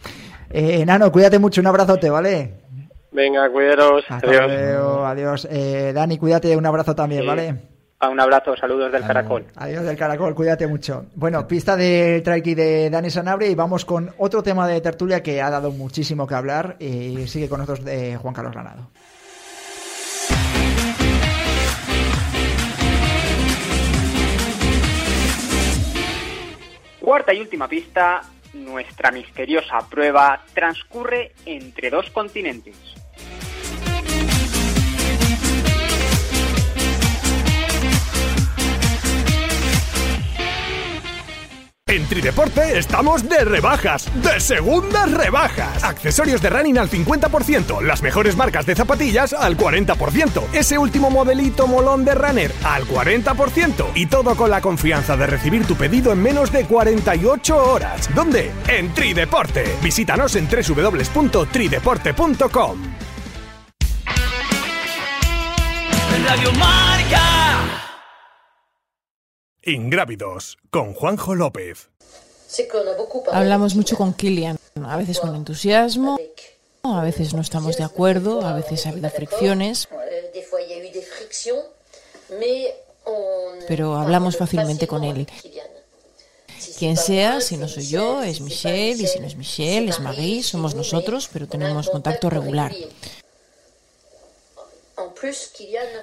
Eh, 0.49 0.83
Nano, 0.83 1.11
cuídate 1.11 1.37
mucho, 1.37 1.61
un 1.61 1.67
abrazote, 1.67 2.09
¿vale? 2.09 2.53
Venga, 3.11 3.47
cuidaros. 3.51 4.03
Hasta 4.09 4.27
Adiós. 4.27 4.47
luego, 4.47 5.05
adiós. 5.05 5.47
Eh, 5.51 5.91
Dani, 5.93 6.17
cuídate, 6.17 6.57
un 6.57 6.65
abrazo 6.65 6.95
también, 6.95 7.21
Sí. 7.21 7.27
¿vale? 7.27 7.55
Un 8.01 8.17
abrazo, 8.17 8.55
saludos 8.55 8.93
del 8.93 9.05
Caracol. 9.05 9.45
Adiós 9.57 9.83
del 9.83 9.97
caracol, 9.97 10.33
cuídate 10.33 10.65
mucho. 10.67 11.07
Bueno, 11.15 11.45
pista 11.45 11.75
de 11.75 12.21
Traiki 12.23 12.55
de 12.55 12.89
Dani 12.89 13.09
Sanabria 13.09 13.49
y 13.49 13.55
vamos 13.55 13.83
con 13.83 14.13
otro 14.17 14.41
tema 14.41 14.65
de 14.69 14.79
tertulia 14.79 15.21
que 15.21 15.41
ha 15.41 15.49
dado 15.49 15.71
muchísimo 15.71 16.25
que 16.25 16.33
hablar 16.33 16.77
y 16.79 17.27
sigue 17.27 17.49
con 17.49 17.59
nosotros 17.59 17.83
de 17.83 18.15
Juan 18.15 18.33
Carlos 18.33 18.53
Granado. 18.53 18.87
Cuarta 27.01 27.33
y 27.33 27.41
última 27.41 27.67
pista, 27.67 28.21
nuestra 28.53 29.11
misteriosa 29.11 29.79
prueba 29.89 30.41
transcurre 30.53 31.33
entre 31.45 31.89
dos 31.89 32.09
continentes. 32.11 32.98
En 41.89 42.05
Trideporte 42.05 42.77
estamos 42.77 43.27
de 43.27 43.43
rebajas, 43.43 44.07
de 44.21 44.39
segundas 44.39 45.11
rebajas. 45.11 45.83
Accesorios 45.83 46.39
de 46.39 46.51
running 46.51 46.77
al 46.77 46.87
50%, 46.87 47.81
las 47.81 48.03
mejores 48.03 48.35
marcas 48.35 48.67
de 48.67 48.75
zapatillas 48.75 49.33
al 49.33 49.57
40%, 49.57 50.43
ese 50.53 50.77
último 50.77 51.09
modelito 51.09 51.65
molón 51.65 52.05
de 52.05 52.13
runner 52.13 52.53
al 52.63 52.85
40% 52.85 53.87
y 53.95 54.05
todo 54.05 54.35
con 54.35 54.51
la 54.51 54.61
confianza 54.61 55.17
de 55.17 55.25
recibir 55.25 55.65
tu 55.65 55.75
pedido 55.75 56.13
en 56.13 56.21
menos 56.21 56.51
de 56.51 56.65
48 56.65 57.57
horas. 57.57 58.07
¿Dónde? 58.13 58.51
En 58.67 58.93
Trideporte. 58.93 59.75
Visítanos 59.81 60.35
en 60.35 60.47
www.trideporte.com. 60.47 62.83
Radio 66.27 66.51
Marca. 66.51 67.88
Ingrávidos 69.69 70.57
con 70.71 70.95
Juanjo 70.95 71.35
López. 71.35 71.89
Hablamos 73.31 73.75
mucho 73.75 73.95
con 73.95 74.13
Kilian, 74.13 74.57
a 74.83 74.97
veces 74.97 75.19
con 75.19 75.35
entusiasmo, 75.35 76.17
a 76.81 77.03
veces 77.03 77.35
no 77.35 77.41
estamos 77.41 77.77
de 77.77 77.83
acuerdo, 77.83 78.41
a 78.41 78.53
veces 78.53 78.87
ha 78.87 78.89
habido 78.89 79.09
fricciones, 79.11 79.87
pero 83.67 83.95
hablamos 83.95 84.37
fácilmente 84.37 84.87
con 84.87 85.03
él. 85.03 85.27
Quien 86.79 86.97
sea, 86.97 87.39
si 87.39 87.57
no 87.57 87.67
soy 87.67 87.87
yo, 87.87 88.23
es 88.23 88.41
Michelle, 88.41 89.03
y 89.03 89.05
si 89.07 89.19
no 89.19 89.27
es 89.27 89.35
Michelle, 89.35 89.89
es 89.89 89.99
Marie, 89.99 90.41
somos 90.41 90.73
nosotros, 90.73 91.29
pero 91.31 91.47
tenemos 91.47 91.89
contacto 91.89 92.29
regular. 92.31 92.73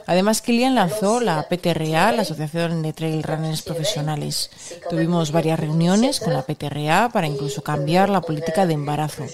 Además, 0.06 0.42
Kilian 0.42 0.74
lanzó 0.74 1.20
la 1.20 1.48
PTRA, 1.48 2.12
la 2.12 2.22
Asociación 2.22 2.82
de 2.82 2.92
Trail 2.92 3.22
Runners 3.22 3.62
Profesionales. 3.62 4.50
Tuvimos 4.88 5.32
varias 5.32 5.60
reuniones 5.60 6.20
con 6.20 6.32
la 6.32 6.42
PTRA 6.42 7.10
para 7.12 7.26
incluso 7.26 7.62
cambiar 7.62 8.08
la 8.08 8.20
política 8.20 8.66
de 8.66 8.74
embarazo. 8.74 9.24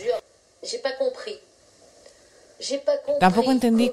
Tampoco 3.19 3.51
entendí 3.51 3.93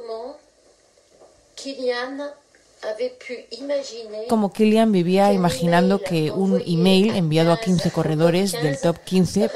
cómo 4.27 4.53
Kilian 4.53 4.91
vivía 4.91 5.33
imaginando 5.33 5.99
que 6.01 6.31
un 6.31 6.61
email 6.65 7.15
enviado 7.15 7.51
a 7.51 7.59
15 7.59 7.91
corredores 7.91 8.51
del 8.53 8.79
top 8.79 8.97
15 9.03 9.49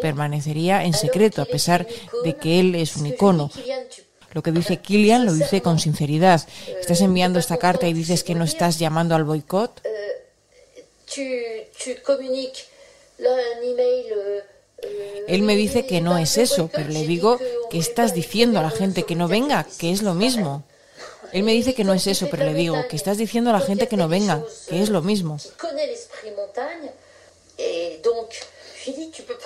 permanecería 0.00 0.84
en 0.84 0.94
secreto, 0.94 1.42
a 1.42 1.46
pesar 1.46 1.86
de 2.24 2.36
que 2.36 2.60
él 2.60 2.74
es 2.74 2.96
un 2.96 3.06
icono. 3.06 3.50
Lo 4.34 4.42
que 4.42 4.50
dice 4.50 4.78
Kilian 4.78 5.24
lo 5.24 5.32
dice 5.32 5.62
con 5.62 5.78
sinceridad. 5.78 6.42
Estás 6.80 7.00
enviando 7.00 7.38
esta 7.38 7.56
carta 7.56 7.86
y 7.86 7.92
dices 7.92 8.24
que 8.24 8.34
no 8.34 8.44
estás 8.44 8.80
llamando 8.80 9.14
al 9.14 9.22
boicot. 9.22 9.80
Él 15.28 15.42
me 15.42 15.54
dice 15.54 15.86
que 15.86 16.00
no 16.00 16.18
es 16.18 16.36
eso, 16.36 16.68
pero 16.72 16.88
le 16.90 17.06
digo 17.06 17.38
que 17.70 17.78
estás 17.78 18.12
diciendo 18.12 18.58
a 18.58 18.62
la 18.62 18.70
gente 18.70 19.04
que 19.04 19.14
no 19.14 19.28
venga, 19.28 19.66
que 19.78 19.92
es 19.92 20.02
lo 20.02 20.14
mismo. 20.14 20.64
Él 21.32 21.44
me 21.44 21.52
dice 21.52 21.74
que 21.74 21.84
no 21.84 21.94
es 21.94 22.06
eso, 22.08 22.28
pero 22.28 22.44
le 22.44 22.54
digo 22.54 22.76
que 22.88 22.96
estás 22.96 23.18
diciendo 23.18 23.50
a 23.50 23.54
la 23.54 23.60
gente 23.60 23.86
que 23.86 23.96
no 23.96 24.08
venga, 24.08 24.42
que 24.68 24.82
es 24.82 24.88
lo 24.88 25.00
mismo. 25.00 25.38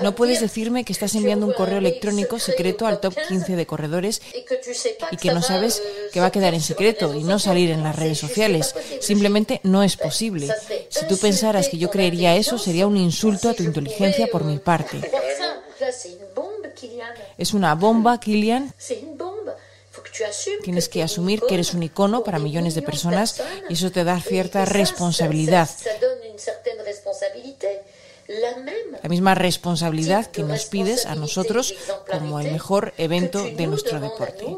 No 0.01 0.15
puedes 0.15 0.41
decirme 0.41 0.85
que 0.85 0.93
estás 0.93 1.15
enviando 1.15 1.47
un 1.47 1.53
correo 1.53 1.79
electrónico 1.79 2.39
secreto 2.39 2.87
al 2.87 3.01
top 3.01 3.15
15 3.29 3.57
de 3.57 3.67
corredores 3.67 4.23
y 5.11 5.17
que 5.17 5.33
no 5.33 5.43
sabes 5.43 5.83
que 6.13 6.21
va 6.21 6.27
a 6.27 6.33
quedar 6.33 6.55
en 6.55 6.61
secreto 6.61 7.15
y 7.15 7.25
no 7.25 7.39
salir 7.39 7.71
en 7.71 7.83
las 7.83 7.97
redes 7.97 8.19
sociales. 8.19 8.75
Simplemente 9.01 9.61
no 9.65 9.83
es 9.83 9.97
posible. 9.97 10.49
Si 10.89 11.07
tú 11.07 11.17
pensaras 11.19 11.69
que 11.69 11.79
yo 11.79 11.91
creería 11.91 12.37
eso, 12.37 12.59
sería 12.59 12.87
un 12.87 12.97
insulto 12.97 13.49
a 13.49 13.55
tu 13.55 13.63
inteligencia 13.63 14.29
por 14.29 14.45
mi 14.45 14.59
parte. 14.59 15.01
Es 17.37 17.55
una 17.55 17.75
bomba, 17.75 18.19
Kilian. 18.21 18.75
Tienes 20.63 20.89
que 20.89 21.03
asumir 21.03 21.43
que 21.47 21.55
eres 21.55 21.75
un 21.75 21.83
icono 21.83 22.25
para 22.25 22.39
millones 22.39 22.75
de 22.75 22.83
personas 22.83 23.41
y 23.69 23.75
eso 23.75 23.91
te 23.91 24.05
da 24.05 24.21
cierta 24.21 24.65
responsabilidad. 24.65 25.69
La 29.03 29.09
misma 29.09 29.35
responsabilidad 29.35 30.27
que 30.27 30.43
nos 30.43 30.67
pides 30.67 31.07
a 31.07 31.15
nosotros 31.15 31.75
como 32.11 32.41
el 32.41 32.53
mejor 32.53 32.93
evento 32.99 33.43
de 33.43 33.67
nuestro 33.67 34.01
deporte. 34.01 34.57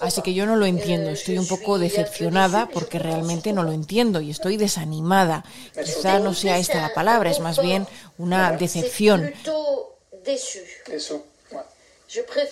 Así 0.00 0.22
que 0.22 0.34
yo 0.34 0.44
no 0.44 0.56
lo 0.56 0.66
entiendo, 0.66 1.10
estoy 1.10 1.38
un 1.38 1.46
poco 1.46 1.78
decepcionada 1.78 2.68
porque 2.68 2.98
realmente 2.98 3.52
no 3.52 3.62
lo 3.62 3.72
entiendo 3.72 4.20
y 4.20 4.30
estoy 4.30 4.56
desanimada. 4.56 5.44
Quizá 5.72 6.18
no 6.18 6.34
sea 6.34 6.58
esta 6.58 6.82
la 6.82 6.92
palabra, 6.92 7.30
es 7.30 7.38
más 7.38 7.62
bien 7.62 7.86
una 8.18 8.52
decepción. 8.52 9.32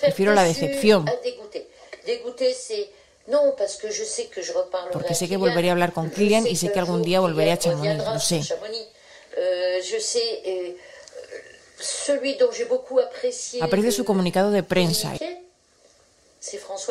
Prefiero 0.01 0.35
la 0.35 0.45
decepción. 0.45 1.05
Porque 4.93 5.15
sé 5.15 5.29
que 5.29 5.37
volveré 5.37 5.69
a 5.69 5.73
hablar 5.73 5.93
con 5.93 6.11
Kylian 6.11 6.47
y 6.47 6.57
sé 6.57 6.73
que 6.73 6.79
algún 6.79 7.03
día 7.03 7.21
volveré 7.21 7.53
a 7.53 7.59
Chamonix, 7.59 8.05
lo 8.05 8.21
sé. 8.21 8.43
Aprecio 13.61 13.93
su 13.93 14.05
comunicado 14.05 14.51
de 14.51 14.63
prensa. 14.63 15.15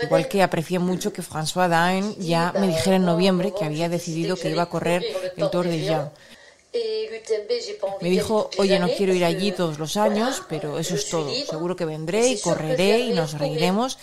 Igual 0.02 0.28
que 0.28 0.44
aprecié 0.44 0.80
mucho 0.80 1.14
que 1.14 1.22
François 1.22 1.70
Dain 1.70 2.16
ya 2.20 2.52
me 2.52 2.68
dijera 2.68 2.98
en 2.98 3.06
noviembre 3.06 3.54
que 3.58 3.64
había 3.64 3.88
decidido 3.88 4.36
que 4.36 4.50
iba 4.50 4.64
a 4.64 4.70
correr 4.70 5.04
el 5.38 5.50
Tour 5.50 5.68
de 5.68 5.80
Jean. 5.80 6.12
Me 8.02 8.10
dijo, 8.10 8.50
oye, 8.58 8.78
no 8.80 8.90
quiero 8.90 9.14
ir 9.14 9.24
allí 9.24 9.54
todos 9.54 9.80
los 9.80 9.96
años, 9.96 10.44
pero 10.50 10.78
eso 10.78 10.96
es 10.96 11.08
todo. 11.08 11.32
Seguro 11.46 11.76
que 11.78 11.86
vendré 11.86 12.28
y 12.28 12.40
correré 12.42 13.00
y 13.00 13.14
nos 13.14 13.40
reiremos. 13.40 13.98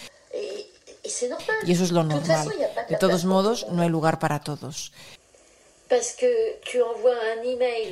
Y 1.65 1.73
eso 1.73 1.85
es 1.85 1.91
lo 1.91 2.05
normal. 2.05 2.49
De 2.89 2.97
todos 2.97 3.25
modos, 3.25 3.67
no 3.71 3.83
hay 3.83 3.89
lugar 3.89 4.19
para 4.19 4.41
todos. 4.41 4.93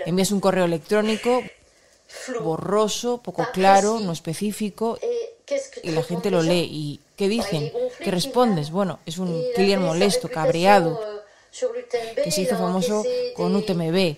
Envías 0.06 0.30
un 0.30 0.40
correo 0.40 0.64
electrónico 0.64 1.42
borroso, 2.40 3.18
poco 3.18 3.46
claro, 3.52 4.00
no 4.00 4.12
específico, 4.12 4.98
y 5.82 5.90
la 5.90 6.02
gente 6.02 6.30
lo 6.30 6.42
lee. 6.42 6.68
¿Y 6.70 7.00
qué 7.16 7.28
dicen? 7.28 7.72
¿Qué 7.98 8.11
respondes? 8.11 8.70
Bueno, 8.70 9.00
es 9.06 9.18
un 9.18 9.44
Kylian 9.54 9.82
molesto, 9.82 10.28
cabreado, 10.28 11.00
que 12.22 12.30
se 12.30 12.42
hizo 12.42 12.56
famoso 12.56 13.04
con 13.34 13.54
UTMB. 13.54 14.16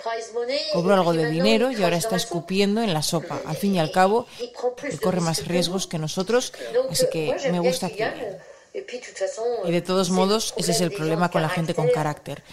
Cobró 0.73 0.95
algo 0.95 1.13
de 1.13 1.31
dinero 1.31 1.71
y 1.73 1.83
ahora 1.83 1.97
está 1.97 2.17
escupiendo 2.17 2.83
en 2.83 2.93
la 2.93 3.03
sopa. 3.03 3.41
Al 3.47 3.57
fin 3.57 3.75
y 3.75 3.81
al 3.81 3.91
cabo, 3.91 4.27
él 4.83 5.01
corre 5.01 5.21
más 5.21 5.47
riesgos 5.47 5.87
que 5.87 5.99
nosotros, 5.99 6.53
así 6.91 7.07
que 7.11 7.35
me 7.51 7.59
gusta 7.59 7.89
Kylian. 7.89 8.39
Y 9.69 9.73
de 9.73 9.83
todos 9.83 10.11
modos, 10.11 10.55
ese 10.57 10.73
es 10.73 10.81
el 10.81 10.93
problema 10.93 11.31
con 11.31 11.43
la 11.43 11.49
gente 11.49 11.75
con 11.75 11.89
carácter. 11.89 12.43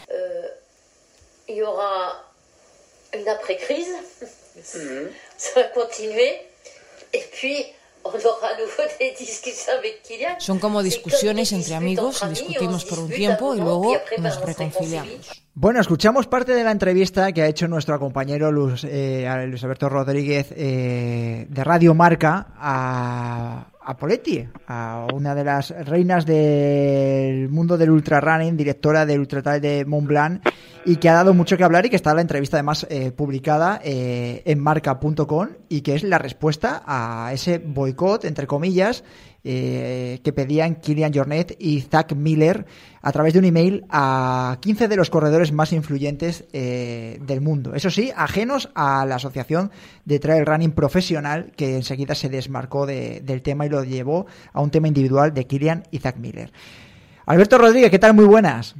Son 10.39 10.59
como 10.59 10.81
discusiones 10.83 11.51
entre 11.51 11.75
amigos, 11.75 12.23
discutimos 12.29 12.85
por 12.85 12.99
un 12.99 13.09
tiempo 13.09 13.55
y 13.55 13.59
luego 13.59 13.93
nos 14.17 14.41
reconciliamos. 14.41 15.43
Bueno, 15.53 15.81
escuchamos 15.81 16.27
parte 16.27 16.53
de 16.53 16.63
la 16.63 16.71
entrevista 16.71 17.31
que 17.33 17.41
ha 17.41 17.47
hecho 17.47 17.67
nuestro 17.67 17.99
compañero 17.99 18.51
Luis, 18.51 18.85
eh, 18.85 19.27
Alberto 19.27 19.89
Rodríguez 19.89 20.47
eh, 20.51 21.45
de 21.49 21.63
Radio 21.63 21.93
Marca 21.93 22.47
a, 22.55 23.67
a 23.89 23.97
Poletti, 23.97 24.47
a 24.67 25.07
una 25.15 25.33
de 25.33 25.43
las 25.43 25.71
reinas 25.71 26.23
del 26.23 27.49
mundo 27.49 27.75
del 27.75 27.89
ultrarunning, 27.89 28.55
directora 28.55 29.03
del 29.03 29.19
Ultra 29.19 29.59
de 29.59 29.83
Mont 29.83 30.07
Blanc, 30.07 30.47
y 30.85 30.97
que 30.97 31.09
ha 31.09 31.13
dado 31.13 31.33
mucho 31.33 31.57
que 31.57 31.63
hablar 31.63 31.87
y 31.87 31.89
que 31.89 31.95
está 31.95 32.13
la 32.13 32.21
entrevista 32.21 32.57
además 32.57 32.85
eh, 32.91 33.11
publicada 33.11 33.81
eh, 33.83 34.43
en 34.45 34.59
marca.com 34.59 35.47
y 35.69 35.81
que 35.81 35.95
es 35.95 36.03
la 36.03 36.19
respuesta 36.19 36.83
a 36.85 37.31
ese 37.33 37.57
boicot, 37.57 38.25
entre 38.25 38.45
comillas, 38.45 39.03
eh, 39.51 40.19
que 40.23 40.31
pedían 40.31 40.75
Kilian 40.75 41.11
Jornet 41.11 41.55
y 41.57 41.81
Zach 41.81 42.13
Miller 42.13 42.67
a 43.01 43.11
través 43.11 43.33
de 43.33 43.39
un 43.39 43.45
email 43.45 43.83
a 43.89 44.57
15 44.61 44.87
de 44.87 44.95
los 44.95 45.09
corredores 45.09 45.51
más 45.51 45.73
influyentes 45.73 46.45
eh, 46.53 47.17
del 47.25 47.41
mundo. 47.41 47.73
Eso 47.73 47.89
sí, 47.89 48.11
ajenos 48.15 48.69
a 48.75 49.05
la 49.07 49.15
Asociación 49.15 49.71
de 50.05 50.19
Trail 50.19 50.45
Running 50.45 50.71
Profesional, 50.73 51.51
que 51.55 51.75
enseguida 51.77 52.13
se 52.13 52.29
desmarcó 52.29 52.85
de- 52.85 53.21
del 53.21 53.41
tema 53.41 53.65
y 53.65 53.69
lo 53.69 53.83
llevó 53.83 54.27
a 54.53 54.61
un 54.61 54.69
tema 54.69 54.87
individual 54.87 55.33
de 55.33 55.47
Kilian 55.47 55.83
y 55.89 55.97
Zach 55.97 56.17
Miller. 56.17 56.51
Alberto 57.25 57.57
Rodríguez, 57.57 57.89
¿qué 57.89 57.99
tal? 57.99 58.13
Muy 58.13 58.25
buenas. 58.25 58.75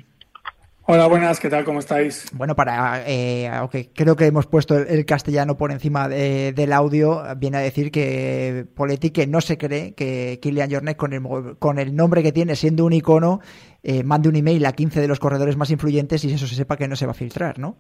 Hola, 0.92 1.08
buenas, 1.08 1.40
¿qué 1.40 1.50
tal? 1.50 1.64
¿Cómo 1.64 1.80
estáis? 1.80 2.26
Bueno, 2.32 2.56
para 2.56 3.04
eh, 3.10 3.48
aunque 3.48 3.92
creo 3.92 4.16
que 4.16 4.28
hemos 4.28 4.46
puesto 4.46 4.78
el, 4.78 4.88
el 4.88 5.06
castellano 5.06 5.58
por 5.58 5.72
encima 5.72 6.08
de- 6.08 6.54
del 6.54 6.74
audio, 6.74 7.24
viene 7.38 7.58
a 7.58 7.62
decir 7.62 7.90
que 7.92 8.68
Poletti 8.76 9.10
que 9.10 9.26
no 9.26 9.42
se 9.42 9.58
cree 9.58 9.96
que 9.96 10.38
Kilian 10.40 10.70
Jornet 10.72 10.96
con 10.96 11.14
el, 11.14 11.58
con 11.58 11.80
el 11.80 11.96
nombre 11.96 12.22
que 12.22 12.32
tiene, 12.32 12.56
siendo 12.56 12.86
un 12.86 12.94
icono, 12.94 13.40
eh, 13.82 14.04
mande 14.04 14.30
un 14.30 14.36
email 14.36 14.64
a 14.68 14.74
15 14.74 15.02
de 15.02 15.08
los 15.08 15.20
corredores 15.20 15.58
más 15.58 15.72
influyentes 15.72 16.24
y 16.24 16.32
eso 16.34 16.46
se 16.46 16.54
sepa 16.56 16.78
que 16.78 16.88
no 16.88 16.96
se 16.96 17.08
va 17.08 17.12
a 17.14 17.16
filtrar, 17.16 17.58
¿no? 17.58 17.78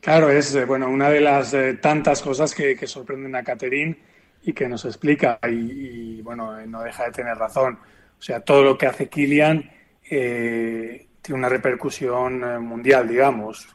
Claro, 0.00 0.30
es 0.30 0.54
eh, 0.54 0.64
bueno 0.66 0.88
una 0.90 1.08
de 1.08 1.20
las 1.20 1.54
eh, 1.54 1.74
tantas 1.80 2.20
cosas 2.20 2.54
que, 2.54 2.76
que 2.76 2.86
sorprenden 2.86 3.34
a 3.36 3.42
Catherine 3.42 3.96
y 4.42 4.52
que 4.52 4.68
nos 4.68 4.84
explica 4.84 5.38
y, 5.50 6.18
y, 6.18 6.22
bueno, 6.22 6.64
no 6.66 6.82
deja 6.82 7.06
de 7.06 7.12
tener 7.12 7.36
razón. 7.38 7.78
O 8.18 8.22
sea, 8.22 8.40
todo 8.40 8.62
lo 8.62 8.76
que 8.76 8.86
hace 8.86 9.08
Kilian 9.08 9.70
eh, 10.10 11.08
tiene 11.24 11.38
una 11.40 11.48
repercusión 11.48 12.44
eh, 12.44 12.58
mundial, 12.60 13.08
digamos, 13.08 13.68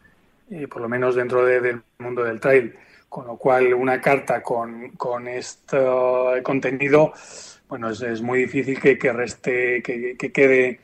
eh, 0.51 0.67
por 0.67 0.81
lo 0.83 0.89
menos 0.89 1.15
dentro 1.15 1.45
de- 1.45 1.61
del 1.61 1.81
mundo 1.99 2.23
del 2.23 2.39
trail. 2.39 2.75
Con 3.09 3.25
lo 3.27 3.37
cual, 3.37 3.73
una 3.73 3.99
carta 4.01 4.43
con, 4.43 4.91
con 4.91 5.27
este 5.27 5.79
contenido, 6.43 7.11
bueno, 7.67 7.89
es, 7.89 8.21
muy 8.21 8.39
difícil 8.41 8.79
que, 8.79 8.97
que 8.99 9.11
reste, 9.13 9.81
que, 9.83 10.15
que 10.17 10.31
quede 10.31 10.79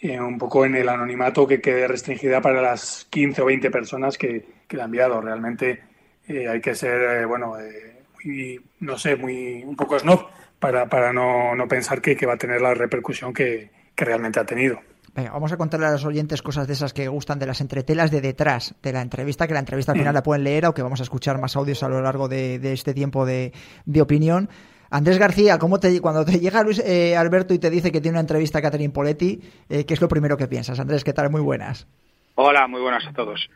eh, 0.00 0.20
un 0.20 0.38
poco 0.38 0.64
en 0.64 0.74
el 0.76 0.88
anonimato, 0.88 1.46
que 1.46 1.60
quede 1.60 1.88
restringida 1.88 2.40
para 2.40 2.62
las 2.62 3.06
15 3.10 3.42
o 3.42 3.46
20 3.46 3.70
personas 3.70 4.18
que, 4.18 4.44
que 4.68 4.76
le 4.76 4.82
ha 4.82 4.86
enviado. 4.86 5.20
Realmente 5.20 5.82
eh, 6.28 6.48
hay 6.48 6.60
que 6.62 6.74
ser, 6.74 7.22
eh, 7.22 7.24
bueno, 7.26 7.58
eh, 7.60 8.02
muy, 8.24 8.60
no 8.80 8.98
sé, 8.98 9.16
muy 9.16 9.62
un 9.64 9.76
poco 9.76 9.98
snob 9.98 10.28
para, 10.58 10.88
para 10.88 11.12
no, 11.12 11.54
no 11.54 11.68
pensar 11.68 12.00
que, 12.00 12.16
que 12.16 12.26
va 12.26 12.34
a 12.34 12.38
tener 12.38 12.60
la 12.62 12.74
repercusión 12.74 13.32
que, 13.34 13.70
que 13.94 14.04
realmente 14.04 14.40
ha 14.40 14.46
tenido. 14.46 14.80
Venga, 15.16 15.30
vamos 15.30 15.50
a 15.50 15.56
contarle 15.56 15.86
a 15.86 15.92
los 15.92 16.04
oyentes 16.04 16.42
cosas 16.42 16.66
de 16.66 16.74
esas 16.74 16.92
que 16.92 17.08
gustan 17.08 17.38
de 17.38 17.46
las 17.46 17.62
entretelas 17.62 18.10
de 18.10 18.20
detrás 18.20 18.74
de 18.82 18.92
la 18.92 19.00
entrevista, 19.00 19.46
que 19.46 19.54
la 19.54 19.60
entrevista 19.60 19.92
al 19.92 19.98
final 19.98 20.12
la 20.12 20.22
pueden 20.22 20.44
leer, 20.44 20.66
aunque 20.66 20.82
vamos 20.82 21.00
a 21.00 21.04
escuchar 21.04 21.40
más 21.40 21.56
audios 21.56 21.82
a 21.82 21.88
lo 21.88 22.02
largo 22.02 22.28
de, 22.28 22.58
de 22.58 22.74
este 22.74 22.92
tiempo 22.92 23.24
de, 23.24 23.52
de 23.86 24.02
opinión. 24.02 24.50
Andrés 24.90 25.18
García, 25.18 25.58
¿cómo 25.58 25.80
te, 25.80 26.02
cuando 26.02 26.26
te 26.26 26.38
llega 26.38 26.62
Luis 26.62 26.80
eh, 26.80 27.16
Alberto 27.16 27.54
y 27.54 27.58
te 27.58 27.70
dice 27.70 27.90
que 27.90 28.02
tiene 28.02 28.16
una 28.16 28.20
entrevista 28.20 28.58
a 28.58 28.62
Catherine 28.62 28.92
Poletti, 28.92 29.40
eh, 29.70 29.86
¿qué 29.86 29.94
es 29.94 30.02
lo 30.02 30.08
primero 30.08 30.36
que 30.36 30.48
piensas? 30.48 30.78
Andrés, 30.80 31.02
¿qué 31.02 31.14
tal? 31.14 31.30
Muy 31.30 31.40
buenas. 31.40 31.88
Hola, 32.34 32.66
muy 32.66 32.82
buenas 32.82 33.06
a 33.06 33.14
todos. 33.14 33.48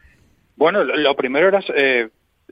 Bueno, 0.56 0.82
lo, 0.82 0.96
lo 0.96 1.14
primero 1.14 1.48
era 1.48 1.60
eh, 1.76 2.08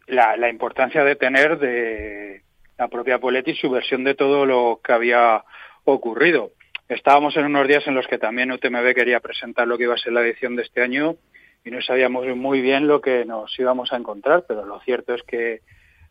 la, 0.06 0.36
la 0.36 0.50
importancia 0.50 1.02
de 1.02 1.16
tener 1.16 1.58
de 1.58 2.42
la 2.76 2.88
propia 2.88 3.18
Poletti 3.18 3.54
su 3.54 3.70
versión 3.70 4.04
de 4.04 4.14
todo 4.14 4.44
lo 4.44 4.80
que 4.84 4.92
había 4.92 5.44
ocurrido. 5.84 6.50
Estábamos 6.88 7.36
en 7.36 7.44
unos 7.44 7.68
días 7.68 7.86
en 7.86 7.94
los 7.94 8.06
que 8.06 8.16
también 8.16 8.50
UTMB 8.50 8.94
quería 8.94 9.20
presentar 9.20 9.68
lo 9.68 9.76
que 9.76 9.84
iba 9.84 9.94
a 9.94 9.98
ser 9.98 10.14
la 10.14 10.22
edición 10.22 10.56
de 10.56 10.62
este 10.62 10.80
año 10.80 11.16
y 11.62 11.70
no 11.70 11.82
sabíamos 11.82 12.26
muy 12.34 12.62
bien 12.62 12.86
lo 12.86 13.02
que 13.02 13.26
nos 13.26 13.58
íbamos 13.58 13.92
a 13.92 13.96
encontrar, 13.96 14.46
pero 14.48 14.64
lo 14.64 14.80
cierto 14.80 15.12
es 15.12 15.22
que 15.24 15.60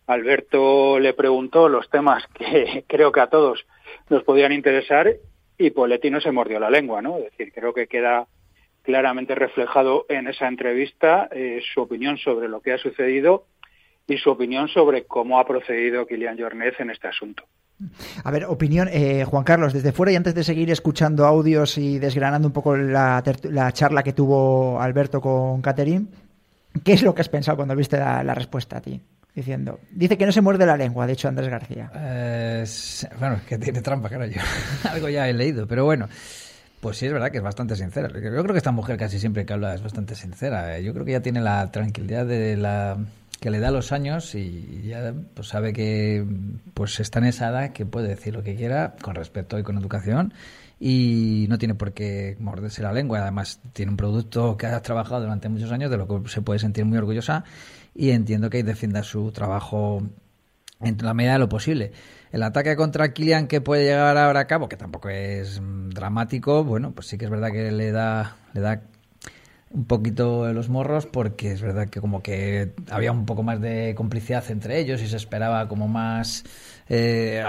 Alberto 0.06 1.00
le 1.00 1.16
preguntó 1.16 1.68
los 1.68 1.90
temas 1.90 2.24
que 2.28 2.84
creo 2.88 3.12
que 3.12 3.22
a 3.22 3.28
todos 3.28 3.66
nos 4.10 4.24
podían 4.24 4.52
interesar 4.52 5.16
y 5.58 5.72
Poletti 5.72 6.12
no 6.12 6.22
se 6.22 6.32
mordió 6.32 6.60
la 6.60 6.70
lengua, 6.70 7.02
¿no? 7.02 7.18
Es 7.18 7.32
decir, 7.32 7.52
creo 7.52 7.74
que 7.74 7.88
queda 7.88 8.28
claramente 8.84 9.34
reflejado 9.34 10.06
en 10.10 10.28
esa 10.28 10.48
entrevista 10.48 11.28
eh, 11.32 11.60
su 11.74 11.82
opinión 11.82 12.20
sobre 12.20 12.50
lo 12.50 12.62
que 12.62 12.74
ha 12.74 12.78
sucedido 12.78 13.48
y 14.06 14.18
su 14.20 14.30
opinión 14.30 14.68
sobre 14.68 15.06
cómo 15.06 15.40
ha 15.40 15.48
procedido 15.48 16.06
Kilian 16.06 16.40
Jornet 16.40 16.80
en 16.80 16.92
este 16.92 17.08
asunto. 17.08 17.46
A 18.24 18.32
ver, 18.32 18.46
opinión, 18.46 18.90
eh, 18.92 19.24
Juan 19.26 19.44
Carlos, 19.44 19.72
desde 19.74 19.92
fuera 19.92 20.12
y 20.12 20.16
antes 20.16 20.34
de 20.34 20.44
seguir 20.44 20.72
escuchando 20.72 21.26
audios 21.26 21.78
y 21.78 22.00
desgranando 22.00 22.48
un 22.48 22.54
poco 22.54 22.76
la, 22.76 23.24
la 23.44 23.72
charla 23.72 24.02
que 24.04 24.14
tuvo 24.14 24.82
Alberto 24.82 25.22
con 25.22 25.62
Catherine, 25.62 26.08
¿qué 26.84 26.94
es 26.94 27.04
lo 27.04 27.14
que 27.14 27.22
has 27.22 27.30
pensado 27.30 27.56
cuando 27.58 27.76
viste 27.76 27.98
la, 27.98 28.24
la 28.24 28.34
respuesta 28.34 28.78
a 28.78 28.82
ti? 28.82 29.00
Diciendo, 29.36 29.80
dice 29.92 30.18
que 30.18 30.26
no 30.26 30.32
se 30.32 30.42
muerde 30.42 30.66
la 30.66 30.76
lengua, 30.76 31.06
de 31.06 31.14
hecho 31.14 31.28
Andrés 31.28 31.50
García. 31.50 31.92
Eh, 31.94 32.66
bueno, 33.20 33.36
es 33.36 33.44
que 33.44 33.60
tiene 33.60 33.82
trampa, 33.82 34.10
claro, 34.10 34.26
yo 34.26 34.42
algo 34.90 35.10
ya 35.10 35.30
he 35.30 35.34
leído, 35.34 35.68
pero 35.68 35.86
bueno, 35.86 36.10
pues 36.82 36.98
sí 36.98 37.06
es 37.06 37.14
verdad 37.14 37.30
que 37.30 37.38
es 37.38 37.44
bastante 37.44 37.76
sincera. 37.76 38.08
Yo 38.08 38.20
creo 38.20 38.44
que 38.46 38.58
esta 38.58 38.72
mujer 38.72 38.98
casi 38.98 39.20
siempre 39.20 39.46
que 39.46 39.54
habla 39.54 39.76
es 39.76 39.84
bastante 39.84 40.16
sincera. 40.16 40.78
Eh, 40.78 40.84
Yo 40.84 40.92
creo 40.94 41.06
que 41.06 41.12
ya 41.12 41.22
tiene 41.22 41.42
la 41.42 41.72
tranquilidad 41.72 42.26
de 42.26 42.58
la 42.58 42.98
que 43.40 43.50
le 43.50 43.60
da 43.60 43.72
los 43.72 43.92
años 43.92 44.34
y 44.36 44.84
ya 44.88 45.14
pues 45.34 45.50
sabe 45.50 45.74
que 45.74 46.26
pues 46.74 47.00
está 47.00 47.20
en 47.20 47.26
esa 47.26 47.50
edad 47.50 47.72
que 47.72 47.86
puede 47.86 48.08
decir 48.08 48.34
lo 48.34 48.44
que 48.44 48.56
quiera 48.56 48.96
con 49.02 49.16
respeto 49.16 49.60
y 49.60 49.64
con 49.64 49.78
educación 49.78 50.34
y 50.80 51.46
no 51.50 51.58
tiene 51.58 51.76
por 51.76 51.94
qué 51.94 52.36
morderse 52.40 52.82
la 52.82 52.94
lengua. 52.94 53.20
Además, 53.20 53.60
tiene 53.74 53.92
un 53.92 53.98
producto 53.98 54.58
que 54.58 54.68
ha 54.68 54.82
trabajado 54.82 55.22
durante 55.22 55.50
muchos 55.50 55.72
años, 55.72 55.90
de 55.90 55.98
lo 55.98 56.08
que 56.08 56.30
se 56.30 56.42
puede 56.42 56.60
sentir 56.60 56.86
muy 56.86 56.98
orgullosa 56.98 57.44
y 57.96 58.12
entiendo 58.12 58.50
que 58.50 58.64
defienda 58.64 59.04
su 59.04 59.32
trabajo 59.32 60.02
en 60.80 60.98
la 61.02 61.14
medida 61.14 61.34
de 61.34 61.40
lo 61.40 61.50
posible. 61.50 61.92
El 62.32 62.44
ataque 62.44 62.76
contra 62.76 63.14
Kylian 63.14 63.48
que 63.48 63.62
puede 63.62 63.86
llegar 63.86 64.18
ahora 64.18 64.42
a 64.42 64.48
cabo, 64.48 64.70
que 64.70 64.78
tampoco 64.78 65.10
es 65.10 65.60
mm, 65.60 65.90
dramático, 65.90 66.64
bueno, 66.64 66.92
pues 66.92 67.08
sí 67.08 67.18
que 67.18 67.26
es 67.26 67.32
verdad 67.32 67.52
que 67.52 67.72
le 67.72 67.92
da, 67.92 68.38
le 68.54 68.62
da 68.62 68.82
un 69.70 69.86
poquito 69.86 70.52
los 70.54 70.70
morros 70.70 71.06
porque 71.06 71.52
es 71.52 71.62
verdad 71.62 71.90
que 71.90 72.00
como 72.00 72.22
que 72.22 72.74
había 72.90 73.12
un 73.12 73.26
poco 73.26 73.44
más 73.44 73.60
de 73.60 73.94
complicidad 73.96 74.44
entre 74.50 74.80
ellos 74.80 75.02
y 75.02 75.08
se 75.08 75.18
esperaba 75.18 75.68
como 75.68 75.88
más 75.88 76.44
eh, 76.90 77.44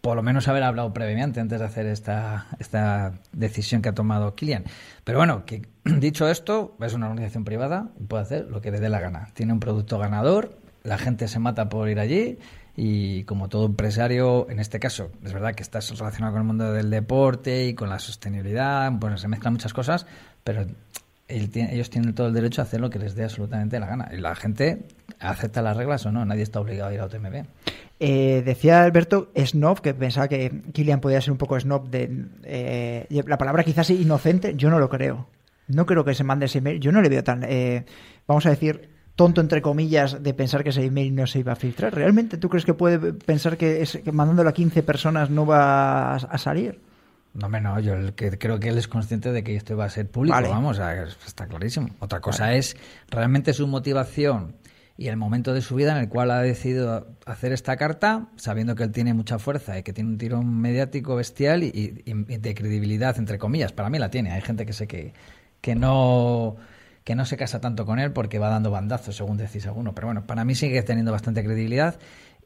por 0.00 0.16
lo 0.16 0.22
menos 0.22 0.48
haber 0.48 0.62
hablado 0.62 0.92
previamente 0.92 1.40
antes 1.40 1.60
de 1.60 1.64
hacer 1.64 1.86
esta, 1.86 2.46
esta 2.58 3.14
decisión 3.32 3.80
que 3.80 3.88
ha 3.88 3.94
tomado 3.94 4.34
Kilian. 4.34 4.64
Pero 5.04 5.18
bueno, 5.18 5.44
dicho 5.84 6.28
esto, 6.28 6.76
es 6.80 6.92
una 6.92 7.08
organización 7.08 7.44
privada 7.44 7.88
y 7.98 8.04
puede 8.04 8.22
hacer 8.22 8.46
lo 8.48 8.60
que 8.60 8.70
le 8.70 8.80
dé 8.80 8.88
la 8.88 9.00
gana. 9.00 9.28
Tiene 9.34 9.52
un 9.52 9.60
producto 9.60 9.98
ganador, 9.98 10.58
la 10.82 10.98
gente 10.98 11.28
se 11.28 11.38
mata 11.38 11.68
por 11.68 11.88
ir 11.88 11.98
allí 12.00 12.38
y 12.76 13.24
como 13.24 13.48
todo 13.48 13.66
empresario, 13.66 14.48
en 14.48 14.58
este 14.58 14.78
caso, 14.78 15.10
es 15.22 15.32
verdad 15.32 15.54
que 15.54 15.62
estás 15.62 15.90
relacionado 15.98 16.32
con 16.34 16.42
el 16.42 16.46
mundo 16.46 16.72
del 16.72 16.90
deporte 16.90 17.66
y 17.66 17.74
con 17.74 17.88
la 17.90 17.98
sostenibilidad, 17.98 18.90
bueno, 18.92 19.18
se 19.18 19.28
mezclan 19.28 19.54
muchas 19.54 19.74
cosas, 19.74 20.06
pero 20.42 20.66
ellos 21.36 21.90
tienen 21.90 22.14
todo 22.14 22.28
el 22.28 22.34
derecho 22.34 22.60
a 22.60 22.64
hacer 22.64 22.80
lo 22.80 22.90
que 22.90 22.98
les 22.98 23.14
dé 23.14 23.24
absolutamente 23.24 23.78
la 23.80 23.86
gana. 23.86 24.10
Y 24.12 24.18
la 24.18 24.34
gente 24.34 24.86
acepta 25.18 25.62
las 25.62 25.76
reglas 25.76 26.04
o 26.06 26.12
no, 26.12 26.24
nadie 26.24 26.42
está 26.42 26.60
obligado 26.60 26.90
a 26.90 26.94
ir 26.94 27.00
a 27.00 27.06
UTMB. 27.06 27.44
Eh, 28.00 28.42
decía 28.44 28.82
Alberto 28.82 29.30
snob, 29.36 29.80
que 29.80 29.94
pensaba 29.94 30.28
que 30.28 30.62
Kilian 30.72 31.00
podía 31.00 31.20
ser 31.20 31.32
un 31.32 31.38
poco 31.38 31.58
snob 31.58 31.88
de... 31.88 32.26
Eh, 32.42 33.22
la 33.26 33.38
palabra 33.38 33.62
quizás 33.62 33.90
inocente, 33.90 34.54
yo 34.56 34.70
no 34.70 34.78
lo 34.78 34.88
creo. 34.88 35.28
No 35.68 35.86
creo 35.86 36.04
que 36.04 36.14
se 36.14 36.24
mande 36.24 36.46
ese 36.46 36.58
email. 36.58 36.80
Yo 36.80 36.92
no 36.92 37.00
le 37.00 37.08
veo 37.08 37.22
tan, 37.22 37.44
eh, 37.44 37.84
vamos 38.26 38.44
a 38.46 38.50
decir, 38.50 38.90
tonto 39.14 39.40
entre 39.40 39.62
comillas 39.62 40.22
de 40.22 40.34
pensar 40.34 40.62
que 40.62 40.70
ese 40.70 40.84
email 40.84 41.14
no 41.14 41.26
se 41.26 41.40
iba 41.40 41.52
a 41.52 41.56
filtrar. 41.56 41.94
¿Realmente 41.94 42.38
tú 42.38 42.48
crees 42.48 42.64
que 42.64 42.74
puede 42.74 43.12
pensar 43.12 43.56
que, 43.56 43.82
es, 43.82 44.00
mandándolo 44.12 44.50
a 44.50 44.54
15 44.54 44.82
personas 44.82 45.30
no 45.30 45.46
va 45.46 46.14
a, 46.14 46.38
salir? 46.38 46.80
No, 47.34 47.48
no, 47.48 47.80
yo 47.80 47.94
creo 48.14 48.60
que 48.60 48.68
él 48.68 48.78
es 48.78 48.88
consciente 48.88 49.32
de 49.32 49.42
que 49.42 49.56
esto 49.56 49.76
va 49.76 49.86
a 49.86 49.90
ser 49.90 50.10
público, 50.10 50.36
vamos, 50.36 50.78
está 51.26 51.46
clarísimo. 51.46 51.88
Otra 51.98 52.20
cosa 52.20 52.54
es 52.54 52.76
realmente 53.08 53.54
su 53.54 53.66
motivación 53.66 54.56
y 54.98 55.08
el 55.08 55.16
momento 55.16 55.54
de 55.54 55.62
su 55.62 55.74
vida 55.74 55.92
en 55.92 55.98
el 55.98 56.08
cual 56.08 56.30
ha 56.30 56.42
decidido 56.42 57.16
hacer 57.24 57.52
esta 57.52 57.76
carta, 57.76 58.28
sabiendo 58.36 58.74
que 58.74 58.82
él 58.82 58.92
tiene 58.92 59.14
mucha 59.14 59.38
fuerza 59.38 59.78
y 59.78 59.82
que 59.82 59.92
tiene 59.94 60.10
un 60.10 60.18
tirón 60.18 60.60
mediático 60.60 61.16
bestial 61.16 61.62
y, 61.62 61.70
de 61.72 62.54
credibilidad, 62.54 63.18
entre 63.18 63.38
comillas. 63.38 63.72
Para 63.72 63.88
mí 63.88 63.98
la 63.98 64.10
tiene. 64.10 64.32
Hay 64.32 64.42
gente 64.42 64.66
que 64.66 64.74
sé 64.74 64.86
que, 64.86 65.14
que 65.60 65.74
no 65.74 66.56
que 67.04 67.16
no 67.16 67.24
se 67.24 67.36
casa 67.36 67.60
tanto 67.60 67.84
con 67.84 67.98
él 67.98 68.12
porque 68.12 68.38
va 68.38 68.48
dando 68.48 68.70
bandazos, 68.70 69.16
según 69.16 69.36
decís 69.36 69.66
alguno. 69.66 69.94
Pero 69.94 70.08
bueno, 70.08 70.26
para 70.26 70.44
mí 70.44 70.54
sigue 70.54 70.82
teniendo 70.82 71.10
bastante 71.10 71.42
credibilidad. 71.42 71.98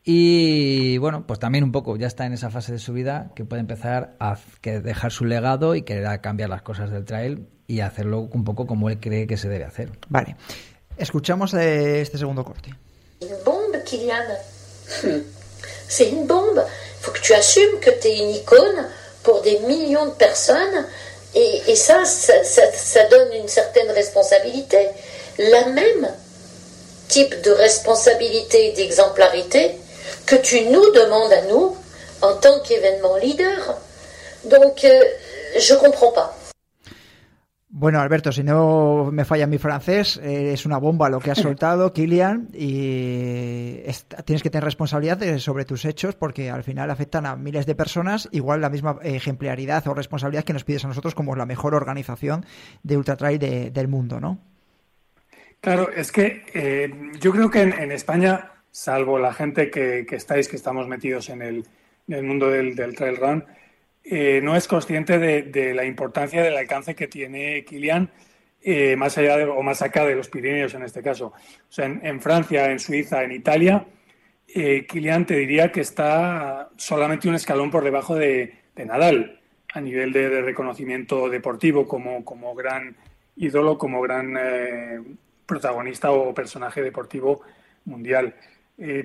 Y 0.08 0.98
bueno, 0.98 1.26
pues 1.26 1.40
también 1.40 1.64
un 1.64 1.72
poco 1.72 1.96
ya 1.96 2.06
está 2.06 2.26
en 2.26 2.32
esa 2.32 2.48
fase 2.48 2.70
de 2.70 2.78
su 2.78 2.92
vida 2.92 3.32
que 3.34 3.44
puede 3.44 3.58
empezar 3.58 4.14
a 4.20 4.38
dejar 4.62 5.10
su 5.10 5.24
legado 5.24 5.74
y 5.74 5.82
querer 5.82 6.20
cambiar 6.20 6.48
las 6.48 6.62
cosas 6.62 6.92
del 6.92 7.04
trail 7.04 7.48
y 7.66 7.80
hacerlo 7.80 8.20
un 8.20 8.44
poco 8.44 8.68
como 8.68 8.88
él 8.88 9.00
cree 9.00 9.26
que 9.26 9.36
se 9.36 9.48
debe 9.48 9.64
hacer. 9.64 9.90
Vale. 10.08 10.36
Escuchamos 10.96 11.54
este 11.54 12.18
segundo 12.18 12.44
corte. 12.44 12.72
Bombe, 13.44 13.82
Kylian. 13.84 14.22
C'est 15.88 16.10
une 16.12 16.28
bombe. 16.28 16.62
Faut 17.00 17.12
que 17.12 17.20
tu 17.20 17.34
assumes 17.34 17.80
que 17.80 17.90
tu 17.90 18.06
es 18.06 18.18
une 18.18 18.30
icône 18.30 18.86
pour 19.24 19.42
des 19.42 19.58
millions 19.66 20.06
de 20.06 20.12
personnes. 20.12 20.86
Et, 21.34 21.62
et 21.66 21.74
ça, 21.74 22.04
ça, 22.04 22.44
ça, 22.44 22.62
ça, 22.72 23.08
donne 23.08 23.32
une 23.32 23.48
certaine 23.48 23.90
responsabilité. 23.90 24.88
La 25.38 25.66
même 25.66 26.08
type 27.08 27.42
de 27.42 27.50
responsabilité 27.50 28.68
et 28.68 28.72
d'exemplarité 28.72 29.80
que 30.26 30.36
tu 30.36 30.64
nous 30.70 30.90
demandes 30.92 31.32
à 31.32 31.42
nous 31.46 31.76
en 32.22 32.34
tant 32.40 32.60
qu'événement 32.66 33.16
leader. 33.16 33.78
Donc, 34.44 34.84
euh, 34.84 35.00
je 35.58 35.74
comprends 35.74 36.12
pas. 36.12 36.36
Bueno, 37.68 38.00
Alberto, 38.00 38.32
si 38.32 38.42
no 38.42 39.10
me 39.12 39.26
falla 39.26 39.46
mi 39.46 39.58
francés, 39.58 40.18
eh, 40.22 40.54
es 40.54 40.64
una 40.64 40.78
bomba 40.78 41.10
lo 41.10 41.20
que 41.20 41.30
has 41.30 41.38
soltado, 41.42 41.92
Kilian, 41.92 42.48
y 42.54 43.82
tienes 44.24 44.42
que 44.42 44.48
tener 44.48 44.64
responsabilidad 44.64 45.38
sobre 45.38 45.66
tus 45.66 45.84
hechos 45.84 46.14
porque 46.14 46.48
al 46.48 46.64
final 46.64 46.90
afectan 46.90 47.26
a 47.26 47.36
miles 47.36 47.66
de 47.66 47.74
personas, 47.74 48.30
igual 48.32 48.62
la 48.62 48.70
misma 48.70 48.98
ejemplaridad 49.02 49.86
o 49.88 49.94
responsabilidad 49.94 50.44
que 50.44 50.54
nos 50.54 50.64
pides 50.64 50.86
a 50.86 50.88
nosotros 50.88 51.14
como 51.14 51.36
la 51.36 51.44
mejor 51.44 51.74
organización 51.74 52.46
de 52.82 52.96
ultratrail 52.96 53.38
de, 53.38 53.70
del 53.70 53.88
mundo, 53.88 54.20
¿no? 54.20 54.38
Claro, 55.60 55.90
es 55.90 56.12
que 56.12 56.44
eh, 56.54 56.90
yo 57.20 57.32
creo 57.32 57.50
que 57.50 57.60
en, 57.60 57.90
España, 57.92 58.52
salvo 58.76 59.18
la 59.18 59.32
gente 59.32 59.70
que, 59.70 60.06
estáis, 60.10 60.48
que 60.48 60.56
estamos 60.56 60.86
metidos 60.86 61.30
en 61.30 61.40
el, 61.40 61.64
mundo 62.22 62.50
del, 62.50 62.76
del 62.76 62.94
trail 62.94 63.16
run, 63.16 63.44
eh, 64.04 64.40
no 64.42 64.54
es 64.54 64.68
consciente 64.68 65.18
de, 65.18 65.72
la 65.72 65.86
importancia 65.86 66.42
del 66.42 66.58
alcance 66.58 66.94
que 66.94 67.08
tiene 67.08 67.64
Kilian 67.64 68.10
eh, 68.62 68.94
más 68.96 69.16
allá 69.16 69.48
o 69.48 69.62
más 69.62 69.80
acá 69.80 70.04
de 70.04 70.14
los 70.14 70.28
Pirineos 70.28 70.74
en 70.74 70.82
este 70.82 71.02
caso. 71.02 71.32
En, 71.78 72.20
Francia, 72.20 72.70
en 72.70 72.78
Suiza, 72.78 73.24
en 73.24 73.32
Italia, 73.32 73.86
eh, 74.46 74.86
Kilian 74.86 75.24
te 75.24 75.36
diría 75.36 75.72
que 75.72 75.80
está 75.80 76.68
solamente 76.76 77.30
un 77.30 77.34
escalón 77.34 77.70
por 77.70 77.82
debajo 77.82 78.14
de, 78.14 78.58
Nadal 78.76 79.40
a 79.72 79.80
nivel 79.80 80.12
de, 80.12 80.42
reconocimiento 80.42 81.30
deportivo 81.30 81.88
como, 81.88 82.54
gran 82.54 82.94
ídolo, 83.36 83.78
como 83.78 84.02
gran 84.02 84.34
protagonista 85.46 86.10
o 86.10 86.34
personaje 86.34 86.82
deportivo 86.82 87.40
mundial. 87.86 88.34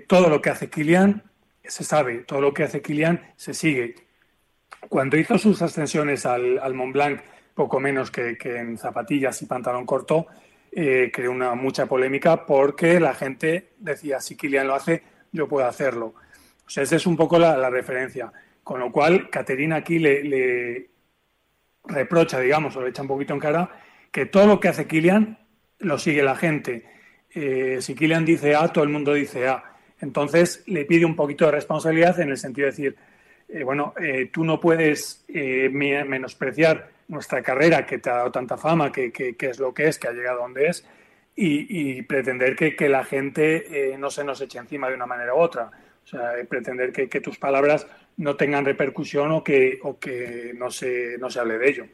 Todo 0.07 0.29
lo 0.29 0.41
que 0.41 0.49
hace 0.49 0.69
Kilian 0.69 1.23
se 1.63 1.83
sabe, 1.83 2.19
todo 2.19 2.41
lo 2.41 2.53
que 2.53 2.63
hace 2.63 2.81
Kilian 2.81 3.33
se 3.37 3.53
sigue 3.53 3.95
cuando 4.89 5.17
hizo 5.17 5.37
sus 5.37 5.61
ascensiones 5.61 6.25
al, 6.25 6.73
Mont 6.73 6.93
Blanc, 6.93 7.21
poco 7.53 7.79
menos 7.79 8.11
que, 8.11 8.37
en 8.43 8.77
zapatillas 8.77 9.41
y 9.41 9.45
pantalón 9.45 9.85
corto, 9.85 10.27
eh, 10.71 11.11
creó 11.13 11.31
una 11.31 11.53
mucha 11.55 11.85
polémica 11.85 12.45
porque 12.45 12.99
la 12.99 13.13
gente 13.13 13.73
decía, 13.77 14.19
si 14.19 14.35
Kilian 14.35 14.67
lo 14.67 14.75
hace, 14.75 15.03
yo 15.31 15.47
puedo 15.47 15.67
hacerlo. 15.67 16.15
O 16.65 16.69
sea, 16.69 16.83
esa 16.83 16.95
es 16.95 17.05
un 17.05 17.15
poco 17.15 17.37
la, 17.37 17.69
referencia. 17.69 18.31
Con 18.63 18.79
lo 18.79 18.91
cual, 18.91 19.29
Caterina 19.29 19.77
aquí 19.77 19.99
le, 19.99 20.89
reprocha, 21.83 22.39
digamos, 22.39 22.75
o 22.75 22.81
le 22.81 22.89
echa 22.89 23.01
un 23.01 23.07
poquito 23.07 23.33
en 23.33 23.39
cara, 23.39 23.69
que 24.11 24.25
todo 24.25 24.47
lo 24.47 24.59
que 24.59 24.67
hace 24.67 24.87
Kilian 24.87 25.39
lo 25.79 25.97
sigue 25.97 26.23
la 26.23 26.35
gente. 26.35 26.85
Eh, 27.33 27.77
si 27.81 27.95
Kilian 27.95 28.25
dice 28.25 28.55
A, 28.55 28.67
todo 28.67 28.83
el 28.83 28.89
mundo 28.89 29.13
dice 29.13 29.47
A. 29.47 29.63
Entonces, 30.01 30.63
le 30.65 30.85
pide 30.85 31.05
un 31.05 31.15
poquito 31.15 31.45
de 31.45 31.51
responsabilidad 31.51 32.19
en 32.19 32.29
el 32.29 32.37
sentido 32.37 32.65
de 32.65 32.71
decir, 32.71 32.95
eh, 33.47 33.63
bueno, 33.63 33.93
eh, 33.99 34.29
tú 34.31 34.45
no 34.45 34.59
puedes 34.59 35.25
eh, 35.27 35.69
menospreciar 35.69 36.89
nuestra 37.09 37.41
carrera 37.41 37.85
que 37.85 37.97
te 37.97 38.09
ha 38.09 38.15
dado 38.15 38.31
tanta 38.31 38.57
fama, 38.57 38.91
que, 38.91 39.11
es 39.37 39.59
lo 39.59 39.73
que 39.73 39.87
es, 39.87 39.99
que 39.99 40.07
ha 40.07 40.13
llegado 40.13 40.39
donde 40.39 40.67
es, 40.67 40.85
y, 41.35 42.01
pretender 42.03 42.55
que, 42.55 42.89
la 42.89 43.03
gente 43.03 43.95
no 43.97 44.09
se 44.09 44.23
nos 44.23 44.39
eche 44.41 44.59
encima 44.59 44.89
de 44.89 44.95
una 44.95 45.05
manera 45.05 45.33
u 45.33 45.39
otra. 45.39 45.71
O 46.03 46.07
sea, 46.07 46.33
pretender 46.47 46.93
que, 46.93 47.07
tus 47.19 47.37
palabras 47.37 47.87
no 48.17 48.35
tengan 48.35 48.63
repercusión 48.63 49.31
o 49.31 49.43
que, 49.43 49.79
o 49.83 49.99
que 49.99 50.53
no, 50.55 50.71
se, 50.71 51.17
no 51.17 51.29
se 51.29 51.39
hable 51.39 51.57
de 51.57 51.69
ello. 51.69 51.85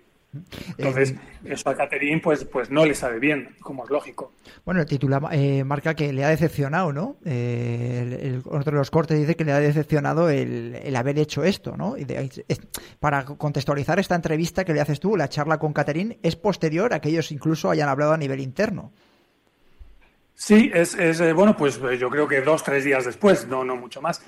Entonces, 0.78 1.12
eh, 1.12 1.18
eso 1.46 1.70
a 1.70 1.76
Caterín 1.76 2.22
pues, 2.22 2.44
pues 2.46 2.70
no 2.70 2.86
le 2.86 2.94
sabe 2.94 3.20
bien, 3.20 3.56
como 3.62 3.86
es 3.86 3.90
lógico. 3.90 4.34
Bueno, 4.66 4.82
el 4.82 4.86
título 4.86 5.20
eh, 5.32 5.64
marca 5.64 5.96
que 5.96 6.12
le 6.12 6.24
ha 6.24 6.30
decepcionado, 6.30 6.92
¿no? 6.92 7.18
Eh, 7.26 8.20
el, 8.22 8.38
otro 8.46 8.72
de 8.72 8.78
los 8.78 8.92
cortes 8.92 9.18
dice 9.18 9.36
que 9.36 9.46
le 9.46 9.54
ha 9.54 9.60
decepcionado 9.60 10.30
el, 10.30 10.96
haber 10.96 11.20
hecho 11.20 11.44
esto, 11.44 11.78
¿no? 11.78 11.98
Y 11.98 12.06
para 13.00 13.26
contextualizar 13.26 14.00
esta 14.00 14.16
entrevista 14.16 14.66
que 14.66 14.74
le 14.74 14.82
haces 14.82 15.00
tú, 15.00 15.16
la 15.16 15.30
charla 15.30 15.58
con 15.58 15.74
Caterín, 15.74 16.18
es 16.22 16.36
posterior 16.36 16.94
a 16.94 17.00
que 17.00 17.10
ellos 17.10 17.32
incluso 17.32 17.70
hayan 17.70 17.90
hablado 17.90 18.14
a 18.14 18.18
nivel 18.18 18.40
interno. 18.40 18.92
Sí, 20.34 20.70
es, 20.74 20.94
es 20.96 21.34
bueno, 21.34 21.58
pues 21.58 21.80
yo 22.00 22.10
creo 22.10 22.28
que 22.28 22.42
dos, 22.42 22.64
tres 22.64 22.84
días 22.84 23.06
después, 23.06 23.48
no, 23.48 23.64
no 23.64 23.76
mucho 23.76 24.02
más. 24.02 24.22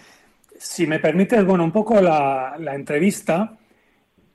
Si 0.57 0.87
me 0.87 0.99
permites, 0.99 1.45
bueno, 1.45 1.63
un 1.63 1.71
poco 1.71 2.01
la, 2.01 2.55
la 2.57 2.73
entrevista 2.73 3.57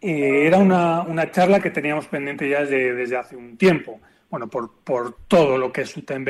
eh, 0.06 0.46
era 0.46 0.58
una, 0.58 1.00
una, 1.00 1.30
charla 1.30 1.60
que 1.60 1.70
teníamos 1.70 2.06
pendiente 2.08 2.46
ya 2.46 2.62
desde, 2.62 3.16
hace 3.16 3.36
un 3.36 3.56
tiempo. 3.56 4.00
Bueno, 4.28 4.48
por, 4.50 4.70
por 4.84 5.16
todo 5.26 5.56
lo 5.56 5.72
que 5.72 5.80
es 5.80 5.96
UTMB 5.96 6.28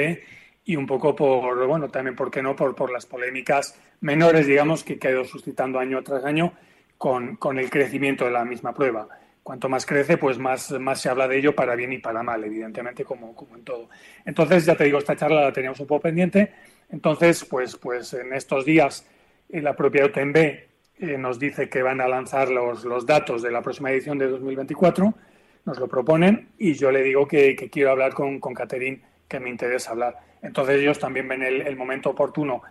y 0.64 0.76
un 0.76 0.86
poco 0.86 1.16
por, 1.16 1.66
bueno, 1.66 1.88
también, 1.88 2.14
¿por 2.14 2.30
qué 2.30 2.40
no?, 2.40 2.54
por, 2.54 2.76
por 2.76 2.92
las 2.92 3.04
polémicas 3.04 3.76
menores, 4.00 4.46
digamos, 4.46 4.84
que, 4.84 4.96
ha 5.02 5.10
ido 5.10 5.24
suscitando 5.24 5.80
año 5.80 6.04
tras 6.04 6.24
año 6.24 6.52
con, 6.96 7.34
con, 7.34 7.58
el 7.58 7.68
crecimiento 7.68 8.26
de 8.26 8.30
la 8.30 8.44
misma 8.44 8.72
prueba. 8.72 9.08
Cuanto 9.42 9.68
más 9.68 9.84
crece, 9.84 10.18
pues 10.18 10.38
más, 10.38 10.70
más 10.78 11.00
se 11.00 11.08
habla 11.08 11.26
de 11.26 11.38
ello 11.38 11.56
para 11.56 11.74
bien 11.74 11.92
y 11.92 11.98
para 11.98 12.22
mal, 12.22 12.44
evidentemente, 12.44 13.04
como, 13.04 13.34
como 13.34 13.56
en 13.56 13.64
todo. 13.64 13.88
Entonces, 14.24 14.64
ya 14.66 14.76
te 14.76 14.84
digo, 14.84 14.98
esta 14.98 15.16
charla 15.16 15.42
la 15.42 15.52
teníamos 15.52 15.80
un 15.80 15.88
poco 15.88 16.02
pendiente. 16.02 16.52
Entonces, 16.90 17.44
pues, 17.44 17.76
pues 17.76 18.14
en 18.14 18.32
estos 18.34 18.64
días, 18.64 19.04
en 19.48 19.64
la 19.64 19.74
propia 19.74 20.06
UTMB 20.06 20.73
eh, 20.98 21.18
nos 21.18 21.38
dice 21.38 21.68
que 21.68 21.82
van 21.82 22.00
a 22.00 22.08
lanzar 22.08 22.50
los, 22.50 22.84
los, 22.84 23.06
datos 23.06 23.42
de 23.42 23.50
la 23.50 23.62
próxima 23.62 23.90
edición 23.90 24.18
de 24.18 24.28
2024, 24.28 25.14
nos 25.64 25.78
lo 25.78 25.88
proponen 25.88 26.50
y 26.58 26.74
yo 26.74 26.90
le 26.90 27.02
digo 27.02 27.26
que, 27.26 27.56
que 27.56 27.70
quiero 27.70 27.90
hablar 27.90 28.14
con, 28.14 28.38
con 28.38 28.54
que 28.54 29.40
me 29.40 29.50
interesa 29.50 29.90
hablar. 29.90 30.18
Entonces 30.42 30.80
ellos 30.80 30.98
también 30.98 31.26
ven 31.26 31.42
el, 31.42 31.62
el 31.62 31.76
momento 31.76 32.10
oportuno 32.10 32.62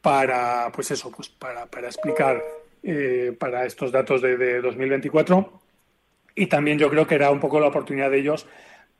para, 0.00 0.70
pues 0.72 0.90
eso, 0.90 1.10
pues 1.10 1.28
para, 1.28 1.66
para 1.66 1.88
explicar 1.88 2.42
eh, 2.82 3.36
para 3.38 3.64
estos 3.64 3.90
datos 3.90 4.22
de, 4.22 4.36
de 4.36 4.60
2024 4.60 5.60
y 6.34 6.46
también 6.46 6.78
yo 6.78 6.88
creo 6.88 7.06
que 7.06 7.16
era 7.16 7.30
un 7.32 7.40
poco 7.40 7.58
la 7.58 7.66
oportunidad 7.66 8.10
de 8.10 8.18
ellos 8.18 8.46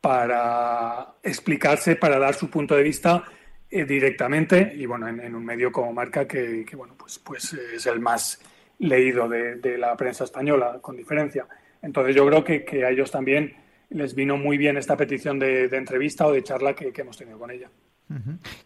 para 0.01 1.14
explicarse, 1.22 1.94
para 1.94 2.18
dar 2.18 2.35
su 2.35 2.51
punto 2.51 2.74
de 2.74 2.82
vista 2.82 3.24
eh, 3.70 3.85
directamente 3.85 4.73
y 4.74 4.86
bueno, 4.86 5.09
en, 5.09 5.35
un 5.35 5.45
medio 5.45 5.70
como 5.70 5.93
Marca 5.93 6.27
que, 6.27 6.65
que, 6.65 6.77
bueno, 6.77 6.95
pues, 6.97 7.19
pues 7.19 7.53
es 7.53 7.86
el 7.86 8.01
más 8.01 8.40
leído 8.78 9.28
de, 9.28 9.78
la 9.78 9.97
prensa 9.97 10.24
española, 10.24 10.78
con 10.81 10.97
diferencia. 10.97 11.47
Entonces 11.82 12.15
yo 12.15 12.27
creo 12.27 12.45
que, 12.45 12.65
que 12.65 12.85
a 12.85 12.90
ellos 12.90 13.11
también 13.11 13.55
les 13.90 14.15
vino 14.15 14.36
muy 14.36 14.59
bien 14.59 14.77
esta 14.77 14.97
petición 14.97 15.39
de, 15.39 15.65
entrevista 15.65 16.27
o 16.27 16.32
de 16.32 16.43
charla 16.43 16.74
que 16.74 16.93
hemos 16.95 17.16
tenido 17.16 17.39
con 17.39 17.51
ella. 17.51 17.70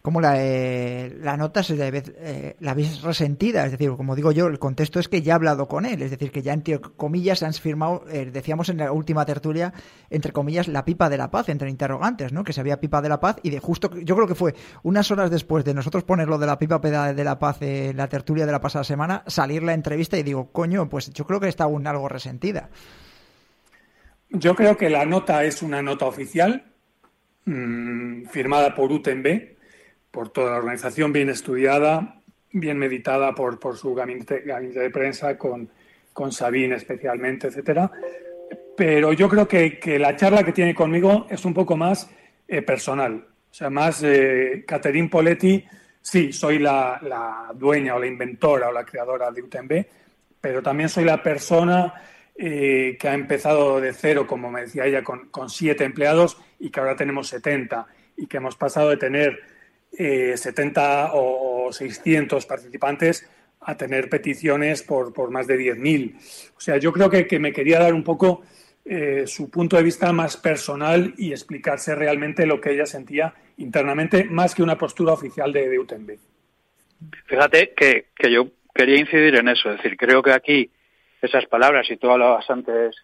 ¿Cómo 0.01 0.21
la, 0.21 0.35
eh, 0.37 1.17
la 1.19 1.35
eh, 1.35 2.55
la 2.59 2.71
habéis 2.71 3.01
resentida? 3.01 3.65
Es 3.65 3.71
decir, 3.71 3.91
como 3.91 4.15
digo 4.15 4.31
yo, 4.31 4.47
el 4.47 4.57
contexto 4.57 4.99
es 4.99 5.09
que 5.09 5.21
ya 5.21 5.33
he 5.33 5.35
hablado 5.35 5.67
con 5.67 5.85
él, 5.85 6.01
es 6.01 6.11
decir, 6.11 6.31
que 6.31 6.41
ya 6.41 6.53
entre 6.53 6.79
comillas 6.79 7.39
se 7.39 7.45
han 7.45 7.53
firmado, 7.53 8.05
eh, 8.09 8.29
decíamos 8.31 8.69
en 8.69 8.77
la 8.77 8.91
última 8.93 9.25
tertulia, 9.25 9.73
entre 10.09 10.31
comillas, 10.31 10.69
la 10.69 10.85
pipa 10.85 11.09
de 11.09 11.17
la 11.17 11.29
paz, 11.29 11.49
entre 11.49 11.69
interrogantes, 11.69 12.31
¿no? 12.31 12.43
Que 12.43 12.53
se 12.53 12.61
había 12.61 12.79
pipa 12.79 13.01
de 13.01 13.09
la 13.09 13.19
paz 13.19 13.37
y 13.43 13.49
de 13.49 13.59
justo, 13.59 13.89
yo 13.97 14.15
creo 14.15 14.27
que 14.27 14.35
fue 14.35 14.55
unas 14.83 15.11
horas 15.11 15.29
después 15.29 15.65
de 15.65 15.73
nosotros 15.73 16.03
ponerlo 16.03 16.37
de 16.37 16.47
la 16.47 16.57
pipa 16.57 16.79
de 16.79 17.23
la 17.23 17.37
paz 17.37 17.61
en 17.61 17.97
la 17.97 18.07
tertulia 18.07 18.45
de 18.45 18.51
la 18.51 18.61
pasada 18.61 18.85
semana, 18.85 19.23
salir 19.27 19.61
la 19.63 19.73
entrevista 19.73 20.17
y 20.17 20.23
digo, 20.23 20.51
coño, 20.51 20.87
pues 20.89 21.11
yo 21.11 21.25
creo 21.25 21.41
que 21.41 21.49
está 21.49 21.65
aún 21.65 21.85
algo 21.85 22.07
resentida. 22.07 22.69
Yo 24.29 24.55
creo 24.55 24.77
que 24.77 24.89
la 24.89 25.05
nota 25.05 25.43
es 25.43 25.61
una 25.61 25.81
nota 25.81 26.05
oficial, 26.05 26.72
mmm, 27.45 28.25
firmada 28.25 28.75
por 28.75 28.91
UTMB, 28.91 29.53
por 30.11 30.29
toda 30.29 30.51
la 30.51 30.57
organización, 30.57 31.11
bien 31.11 31.29
estudiada, 31.29 32.21
bien 32.51 32.77
meditada 32.77 33.33
por, 33.33 33.59
su 33.77 33.93
gabinete, 33.93 34.41
de 34.41 34.89
prensa, 34.89 35.37
con, 35.37 35.69
con 36.13 36.31
Sabine 36.31 36.75
especialmente, 36.75 37.47
etcétera. 37.47 37.91
Pero 38.77 39.13
yo 39.13 39.27
creo 39.27 39.47
que, 39.47 39.79
que, 39.79 39.99
la 39.99 40.15
charla 40.15 40.43
que 40.43 40.51
tiene 40.51 40.73
conmigo 40.73 41.27
es 41.29 41.45
un 41.45 41.53
poco 41.53 41.75
más 41.75 42.09
eh, 42.47 42.61
personal. 42.61 43.25
O 43.49 43.53
sea, 43.53 43.69
más 43.69 44.01
eh, 44.03 44.65
Poletti, 45.11 45.63
sí, 46.01 46.33
soy 46.33 46.59
la, 46.59 46.99
la, 47.03 47.51
dueña 47.53 47.95
o 47.95 47.99
la 47.99 48.07
inventora 48.07 48.69
o 48.69 48.71
la 48.71 48.83
creadora 48.83 49.31
de 49.31 49.43
UTMB, 49.43 49.85
pero 50.41 50.61
también 50.61 50.89
soy 50.89 51.05
la 51.05 51.21
persona 51.21 51.93
eh, 52.35 52.97
que 52.99 53.07
ha 53.07 53.13
empezado 53.13 53.79
de 53.79 53.93
cero, 53.93 54.25
como 54.25 54.49
me 54.49 54.61
decía 54.61 54.85
ella, 54.85 55.03
con, 55.03 55.29
con 55.29 55.49
siete 55.49 55.83
empleados 55.83 56.37
y 56.63 56.69
que 56.69 56.79
ahora 56.79 56.95
tenemos 56.95 57.27
70 57.27 57.85
y 58.15 58.25
que 58.25 58.37
hemos 58.37 58.55
pasado 58.55 58.89
de 58.89 58.97
tener 58.97 59.41
eh, 59.97 60.37
70 60.37 61.11
o 61.13 61.71
600 61.71 62.45
participantes 62.45 63.29
a 63.59 63.75
tener 63.75 64.09
peticiones 64.09 64.81
por, 64.81 65.13
por 65.13 65.29
más 65.29 65.45
de 65.45 65.59
10.000. 65.59 66.15
O 66.55 66.59
sea, 66.59 66.77
yo 66.77 66.93
creo 66.93 67.09
que, 67.09 67.27
que, 67.27 67.37
me 67.37 67.51
quería 67.51 67.79
dar 67.79 67.93
un 67.93 68.03
poco 68.03 68.43
eh, 68.85 69.23
su 69.25 69.49
punto 69.49 69.75
de 69.75 69.83
vista 69.83 70.13
más 70.13 70.37
personal 70.37 71.13
y 71.17 71.31
explicarse 71.31 71.95
realmente 71.95 72.45
lo 72.45 72.61
que 72.61 72.71
ella 72.71 72.85
sentía 72.85 73.33
internamente, 73.57 74.23
más 74.23 74.55
que 74.55 74.63
una 74.63 74.77
postura 74.77 75.11
oficial 75.11 75.51
de, 75.51 75.67
de 75.67 75.79
UTMB. 75.79 76.11
Fíjate 77.25 77.73
que, 77.75 78.07
que 78.15 78.31
yo 78.31 78.47
quería 78.73 78.97
incidir 78.97 79.35
en 79.35 79.49
eso, 79.49 79.69
es 79.69 79.77
decir, 79.77 79.97
creo 79.97 80.23
que 80.23 80.31
aquí 80.31 80.71
esas 81.21 81.45
palabras, 81.45 81.91
y 81.91 81.97
tú 81.97 82.09
hablabas 82.09 82.49
antes 82.49 82.95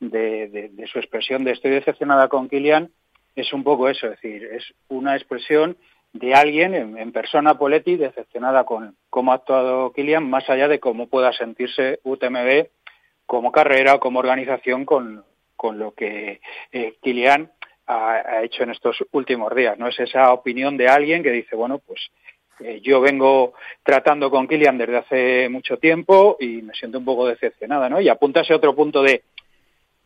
de, 0.00 0.48
de, 0.48 0.68
de 0.68 0.86
su 0.86 0.98
expresión 0.98 1.44
de 1.44 1.52
estoy 1.52 1.70
decepcionada 1.70 2.28
con 2.28 2.48
Kilian, 2.50 2.90
es 3.36 3.52
un 3.52 3.62
poco 3.62 3.88
eso, 3.88 4.06
es 4.06 4.20
decir, 4.20 4.44
es 4.44 4.74
una 4.88 5.14
expresión 5.14 5.76
de 6.12 6.34
alguien 6.34 6.74
en, 6.74 7.12
persona 7.12 7.58
Poletti 7.58 7.96
decepcionada 7.96 8.64
con 8.64 8.96
cómo 9.10 9.32
ha 9.32 9.36
actuado 9.36 9.92
Kilian, 9.92 10.28
más 10.28 10.48
allá 10.48 10.66
de 10.66 10.80
cómo 10.80 11.08
pueda 11.08 11.32
sentirse 11.32 12.00
UTMB 12.04 12.68
como 13.26 13.52
carrera 13.52 13.94
o 13.94 14.00
como 14.00 14.20
organización 14.20 14.86
con, 14.86 15.24
con 15.56 15.78
lo 15.78 15.92
que 15.92 16.40
eh, 16.72 16.94
Kilian 17.02 17.52
ha, 17.86 18.14
ha, 18.14 18.42
hecho 18.42 18.62
en 18.62 18.70
estos 18.70 19.04
últimos 19.12 19.54
días. 19.54 19.78
No 19.78 19.88
es 19.88 20.00
esa 20.00 20.32
opinión 20.32 20.78
de 20.78 20.88
alguien 20.88 21.22
que 21.22 21.30
dice, 21.30 21.54
bueno, 21.54 21.78
pues 21.78 22.10
eh, 22.60 22.80
yo 22.82 23.00
vengo 23.00 23.52
tratando 23.82 24.30
con 24.30 24.48
Kilian 24.48 24.78
desde 24.78 24.96
hace 24.96 25.48
mucho 25.50 25.76
tiempo 25.76 26.36
y 26.40 26.62
me 26.62 26.72
siento 26.72 26.98
un 26.98 27.04
poco 27.04 27.26
decepcionada, 27.26 27.88
¿no? 27.90 28.00
Y 28.00 28.08
apunta 28.08 28.40
ese 28.40 28.54
otro 28.54 28.74
punto 28.74 29.02
de 29.02 29.24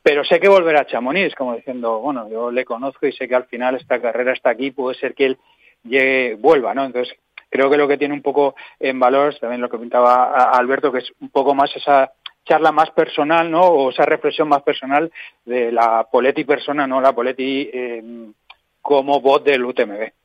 pero 0.03 0.25
sé 0.25 0.41
que 0.41 0.49
volverá 0.49 0.81
a 0.81 0.87
Chamonix, 0.87 1.35
como 1.35 1.57
diciendo, 1.57 1.99
bueno, 2.01 2.29
yo 2.29 2.51
le 2.51 2.65
conozco 2.65 3.07
y 3.07 3.13
sé 3.13 3.29
que 3.29 3.35
al 3.35 3.45
final 3.45 3.77
esta 3.77 4.01
carrera 4.01 4.33
está 4.33 4.51
aquí, 4.51 4.71
puede 4.71 4.99
ser 4.99 5.15
que 5.15 5.27
él 5.27 5.39
llegue, 5.85 6.35
vuelva, 6.35 6.75
¿no? 6.75 6.85
Entonces, 6.85 7.15
creo 7.51 7.71
que 7.71 7.77
lo 7.77 7.87
que 7.87 7.99
tiene 7.99 8.15
un 8.15 8.23
poco 8.23 8.55
en 8.79 8.99
valor, 8.99 9.35
también 9.39 9.61
lo 9.61 9.69
que 9.69 9.79
pintaba 9.79 10.51
Alberto, 10.51 10.91
que 10.93 10.99
es 10.99 11.13
un 11.21 11.31
poco 11.31 11.55
más 11.55 11.75
esa 11.77 12.13
charla 12.45 12.73
más 12.73 12.91
personal, 12.93 13.51
¿no? 13.51 13.63
O 13.63 13.91
esa 13.91 14.07
reflexión 14.07 14.49
más 14.49 14.63
personal 14.63 15.13
de 15.45 15.71
la 15.71 16.07
Poletti 16.11 16.45
persona, 16.45 16.87
¿no? 16.87 17.01
La 17.01 17.13
Poletti 17.13 17.71
eh, 17.73 18.03
como 18.81 19.21
voz 19.21 19.45
del 19.45 19.65
UTMB. 19.65 20.20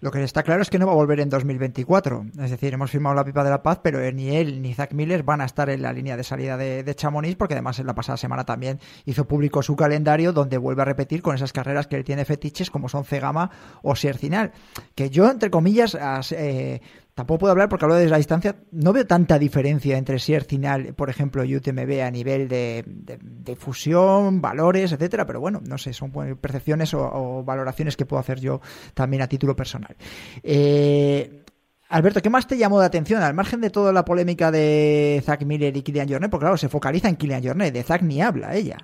Lo 0.00 0.10
que 0.10 0.22
está 0.22 0.42
claro 0.42 0.62
es 0.62 0.70
que 0.70 0.78
no 0.78 0.86
va 0.86 0.92
a 0.92 0.96
volver 0.96 1.20
en 1.20 1.28
2024. 1.28 2.26
Es 2.40 2.50
decir, 2.50 2.74
hemos 2.74 2.90
firmado 2.90 3.14
la 3.14 3.24
pipa 3.24 3.44
de 3.44 3.50
la 3.50 3.62
paz, 3.62 3.80
pero 3.82 4.00
ni 4.12 4.36
él 4.36 4.62
ni 4.62 4.74
Zach 4.74 4.92
Miller 4.92 5.22
van 5.22 5.40
a 5.40 5.44
estar 5.44 5.70
en 5.70 5.82
la 5.82 5.92
línea 5.92 6.16
de 6.16 6.24
salida 6.24 6.56
de, 6.56 6.82
de, 6.82 6.94
Chamonix, 6.94 7.36
porque 7.36 7.54
además 7.54 7.78
en 7.78 7.86
la 7.86 7.94
pasada 7.94 8.16
semana 8.16 8.44
también 8.44 8.80
hizo 9.04 9.26
público 9.26 9.62
su 9.62 9.76
calendario, 9.76 10.32
donde 10.32 10.58
vuelve 10.58 10.82
a 10.82 10.84
repetir 10.84 11.22
con 11.22 11.34
esas 11.34 11.52
carreras 11.52 11.86
que 11.86 11.96
él 11.96 12.04
tiene 12.04 12.24
fetiches, 12.24 12.70
como 12.70 12.88
son 12.88 13.04
Cegama 13.04 13.50
o 13.82 13.96
Siercinal. 13.96 14.52
Que 14.94 15.10
yo, 15.10 15.30
entre 15.30 15.50
comillas, 15.50 15.96
eh, 16.32 16.80
tampoco 17.18 17.40
puedo 17.40 17.50
hablar 17.50 17.68
porque 17.68 17.84
hablo 17.84 17.96
desde 17.96 18.10
la 18.10 18.18
distancia, 18.18 18.54
no 18.70 18.92
veo 18.92 19.04
tanta 19.04 19.40
diferencia 19.40 19.98
entre 19.98 20.20
Siercinal, 20.20 20.94
por 20.94 21.10
ejemplo, 21.10 21.42
y 21.42 21.56
UTMB 21.56 22.00
a 22.00 22.12
nivel 22.12 22.46
de, 22.46 22.84
de, 22.86 23.18
de, 23.20 23.56
fusión, 23.56 24.40
valores, 24.40 24.92
etcétera, 24.92 25.26
pero 25.26 25.40
bueno, 25.40 25.60
no 25.66 25.78
sé, 25.78 25.92
son 25.92 26.12
percepciones 26.40 26.94
o, 26.94 27.00
o, 27.00 27.42
valoraciones 27.42 27.96
que 27.96 28.06
puedo 28.06 28.20
hacer 28.20 28.38
yo 28.38 28.60
también 28.94 29.20
a 29.20 29.26
título 29.26 29.56
personal. 29.56 29.96
Eh, 30.44 31.42
Alberto, 31.88 32.22
¿qué 32.22 32.30
más 32.30 32.46
te 32.46 32.56
llamó 32.56 32.78
la 32.78 32.86
atención? 32.86 33.20
Al 33.20 33.34
margen 33.34 33.60
de 33.62 33.70
toda 33.70 33.92
la 33.92 34.04
polémica 34.04 34.52
de 34.52 35.20
Zach 35.26 35.42
Miller 35.42 35.76
y 35.76 35.82
Kilian 35.82 36.08
Jornet, 36.08 36.30
porque 36.30 36.44
claro, 36.44 36.56
se 36.56 36.68
focaliza 36.68 37.08
en 37.08 37.16
Kilian 37.16 37.42
Jornet, 37.42 37.74
de 37.74 37.82
Zach 37.82 38.02
ni 38.02 38.22
habla 38.22 38.54
ella. 38.54 38.76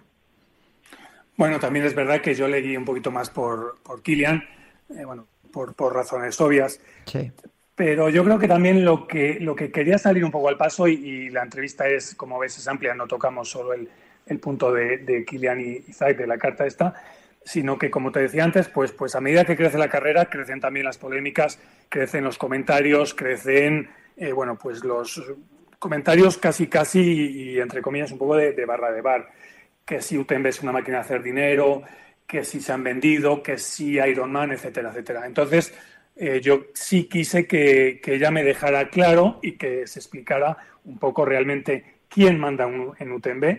Bueno, 1.37 1.61
también 1.61 1.87
es 1.87 1.95
verdad 1.95 2.21
que 2.21 2.35
yo 2.35 2.49
leí 2.49 2.77
un 2.77 2.85
poquito 2.85 3.13
más 3.13 3.31
por, 3.31 3.79
por 3.85 4.03
Kilian, 4.03 4.43
eh, 4.91 5.05
bueno, 5.05 5.29
por, 5.53 5.75
por, 5.75 5.95
razones 5.95 6.41
obvias. 6.41 6.81
Sí. 7.07 7.31
Pero 7.75 8.09
yo 8.09 8.23
creo 8.23 8.39
que 8.39 8.47
también 8.47 8.85
lo 8.85 9.07
que, 9.07 9.39
lo 9.41 9.57
que 9.57 9.73
quería 9.73 9.99
salir 9.99 10.25
un 10.25 10.31
poco 10.31 10.49
al 10.49 10.57
paso, 10.57 10.87
y, 10.87 11.29
la 11.31 11.43
entrevista 11.43 11.89
es, 11.89 12.15
como 12.15 12.39
ves, 12.39 12.57
es 12.59 12.69
amplia, 12.69 12.95
no 12.95 13.07
tocamos 13.07 13.49
solo 13.49 13.73
el, 13.73 13.89
el 14.27 14.39
punto 14.39 14.73
de, 14.73 14.99
de 14.99 15.25
Kilian 15.25 15.61
y, 15.61 15.81
Zach 15.93 16.17
de 16.17 16.27
la 16.27 16.39
carta 16.39 16.67
esta, 16.67 16.95
sino 17.45 17.77
que, 17.79 17.91
como 17.91 18.13
te 18.13 18.21
decía 18.21 18.45
antes, 18.45 18.69
pues, 18.69 18.93
pues 18.93 19.15
a 19.15 19.21
medida 19.21 19.45
que 19.45 19.57
crece 19.57 19.77
la 19.77 19.89
carrera, 19.89 20.27
crecen 20.27 20.61
también 20.61 20.87
las 20.87 20.99
polémicas, 20.99 21.59
crecen 21.89 22.25
los 22.25 22.39
comentarios, 22.39 23.13
crecen, 23.13 23.91
eh, 24.17 24.33
bueno, 24.33 24.57
pues 24.57 24.83
los 24.85 25.23
comentarios 25.79 26.39
casi, 26.39 26.69
casi, 26.69 27.01
y, 27.01 27.61
entre 27.61 27.83
comillas, 27.83 28.13
un 28.13 28.19
poco 28.19 28.37
de, 28.37 28.65
barra 28.65 28.91
de 28.93 29.03
bar. 29.03 29.29
Que 29.85 30.01
si 30.01 30.17
UTMB 30.17 30.47
es 30.47 30.63
una 30.63 30.73
máquina 30.73 30.99
de 30.99 31.03
hacer 31.03 31.23
dinero, 31.23 31.83
que 32.27 32.43
si 32.43 32.61
se 32.61 32.73
han 32.73 32.83
vendido, 32.83 33.43
que 33.43 33.59
si 33.59 33.99
Ironman, 33.99 34.53
etcétera, 34.53 34.89
etcétera. 34.89 35.27
Entonces, 35.27 35.75
eh, 36.17 36.41
yo 36.41 36.67
sí 36.75 37.05
quise 37.05 37.47
que, 37.47 38.01
que, 38.03 38.15
ella 38.15 38.31
me 38.31 38.45
dejara 38.45 38.89
claro 38.89 39.41
y 39.43 39.53
que 39.53 39.87
se 39.87 39.99
explicara 39.99 40.57
un 40.85 40.99
poco 40.99 41.25
realmente 41.25 41.85
quién 42.09 42.39
manda 42.39 42.69
en 42.99 43.13
UTMB, 43.13 43.59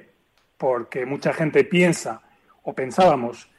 porque 0.57 1.06
mucha 1.06 1.34
gente 1.34 1.65
piensa 1.65 2.22
o 2.64 2.73
pensábamos 2.73 3.49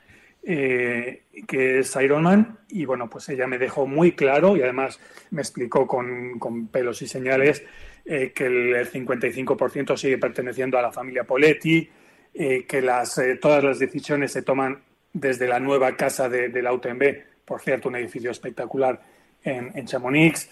eh, 0.42 1.24
que 1.46 1.80
es 1.80 1.94
Ironman, 1.96 2.58
y 2.68 2.86
bueno, 2.86 3.10
pues 3.10 3.28
ella 3.28 3.46
me 3.46 3.58
dejó 3.58 3.86
muy 3.86 4.12
claro 4.12 4.56
y 4.56 4.62
además 4.62 4.98
me 5.30 5.42
explicó 5.42 5.86
con, 5.86 6.38
con 6.38 6.68
pelos 6.68 7.02
y 7.02 7.08
señales 7.08 7.64
eh, 8.04 8.32
que 8.34 8.46
el, 8.46 8.74
el 8.76 8.90
55% 8.90 9.96
sigue 9.96 10.16
perteneciendo 10.16 10.78
a 10.78 10.82
la 10.82 10.92
familia 10.92 11.24
Poletti, 11.24 11.90
que 12.32 12.82
las, 12.82 13.18
todas 13.40 13.64
las 13.64 13.78
decisiones 13.78 14.30
se 14.30 14.42
toman 14.42 14.82
desde 15.14 15.48
la 15.48 15.58
nueva 15.58 15.96
casa 15.96 16.28
de, 16.28 16.50
de, 16.50 16.62
la 16.62 16.74
UTMB, 16.74 17.02
por 17.46 17.62
cierto, 17.62 17.88
un 17.88 17.96
edificio 17.96 18.30
espectacular 18.30 19.00
en, 19.42 19.86
Chamonix, 19.86 20.50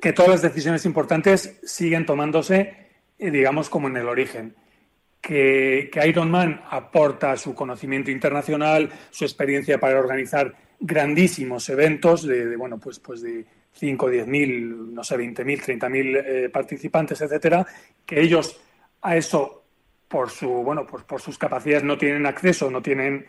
que 0.00 0.12
todas 0.12 0.30
las 0.30 0.42
decisiones 0.42 0.86
importantes 0.86 1.60
siguen 1.64 2.06
tomándose, 2.06 2.88
eh, 3.18 3.30
digamos, 3.30 3.68
como 3.68 3.88
en 3.88 3.96
el 3.96 4.08
origen. 4.08 4.54
Que, 5.20 5.90
que 5.92 6.06
Ironman 6.06 6.62
aporta 6.70 7.36
su 7.36 7.54
conocimiento 7.54 8.10
internacional, 8.10 8.90
su 9.10 9.24
experiencia 9.24 9.78
para 9.78 9.98
organizar 9.98 10.54
grandísimos 10.78 11.68
eventos 11.70 12.26
de, 12.26 12.46
de, 12.46 12.56
bueno, 12.56 12.78
pues, 12.78 12.98
pues 12.98 13.22
de 13.22 13.46
5, 13.74 14.10
10 14.10 14.26
mil, 14.26 14.94
no 14.94 15.02
sé, 15.02 15.16
20 15.16 15.44
mil, 15.44 15.60
30 15.60 15.88
mil 15.88 16.16
eh, 16.16 16.48
participantes, 16.48 17.20
etcétera, 17.20 17.66
que 18.06 18.20
ellos 18.20 18.60
a 19.02 19.16
eso, 19.16 19.64
por 20.08 20.30
su, 20.30 20.48
bueno, 20.48 20.86
pues 20.86 21.04
por 21.04 21.20
sus 21.20 21.36
capacidades 21.38 21.84
no 21.84 21.98
tienen 21.98 22.24
acceso, 22.26 22.70
no 22.70 22.80
tienen, 22.80 23.26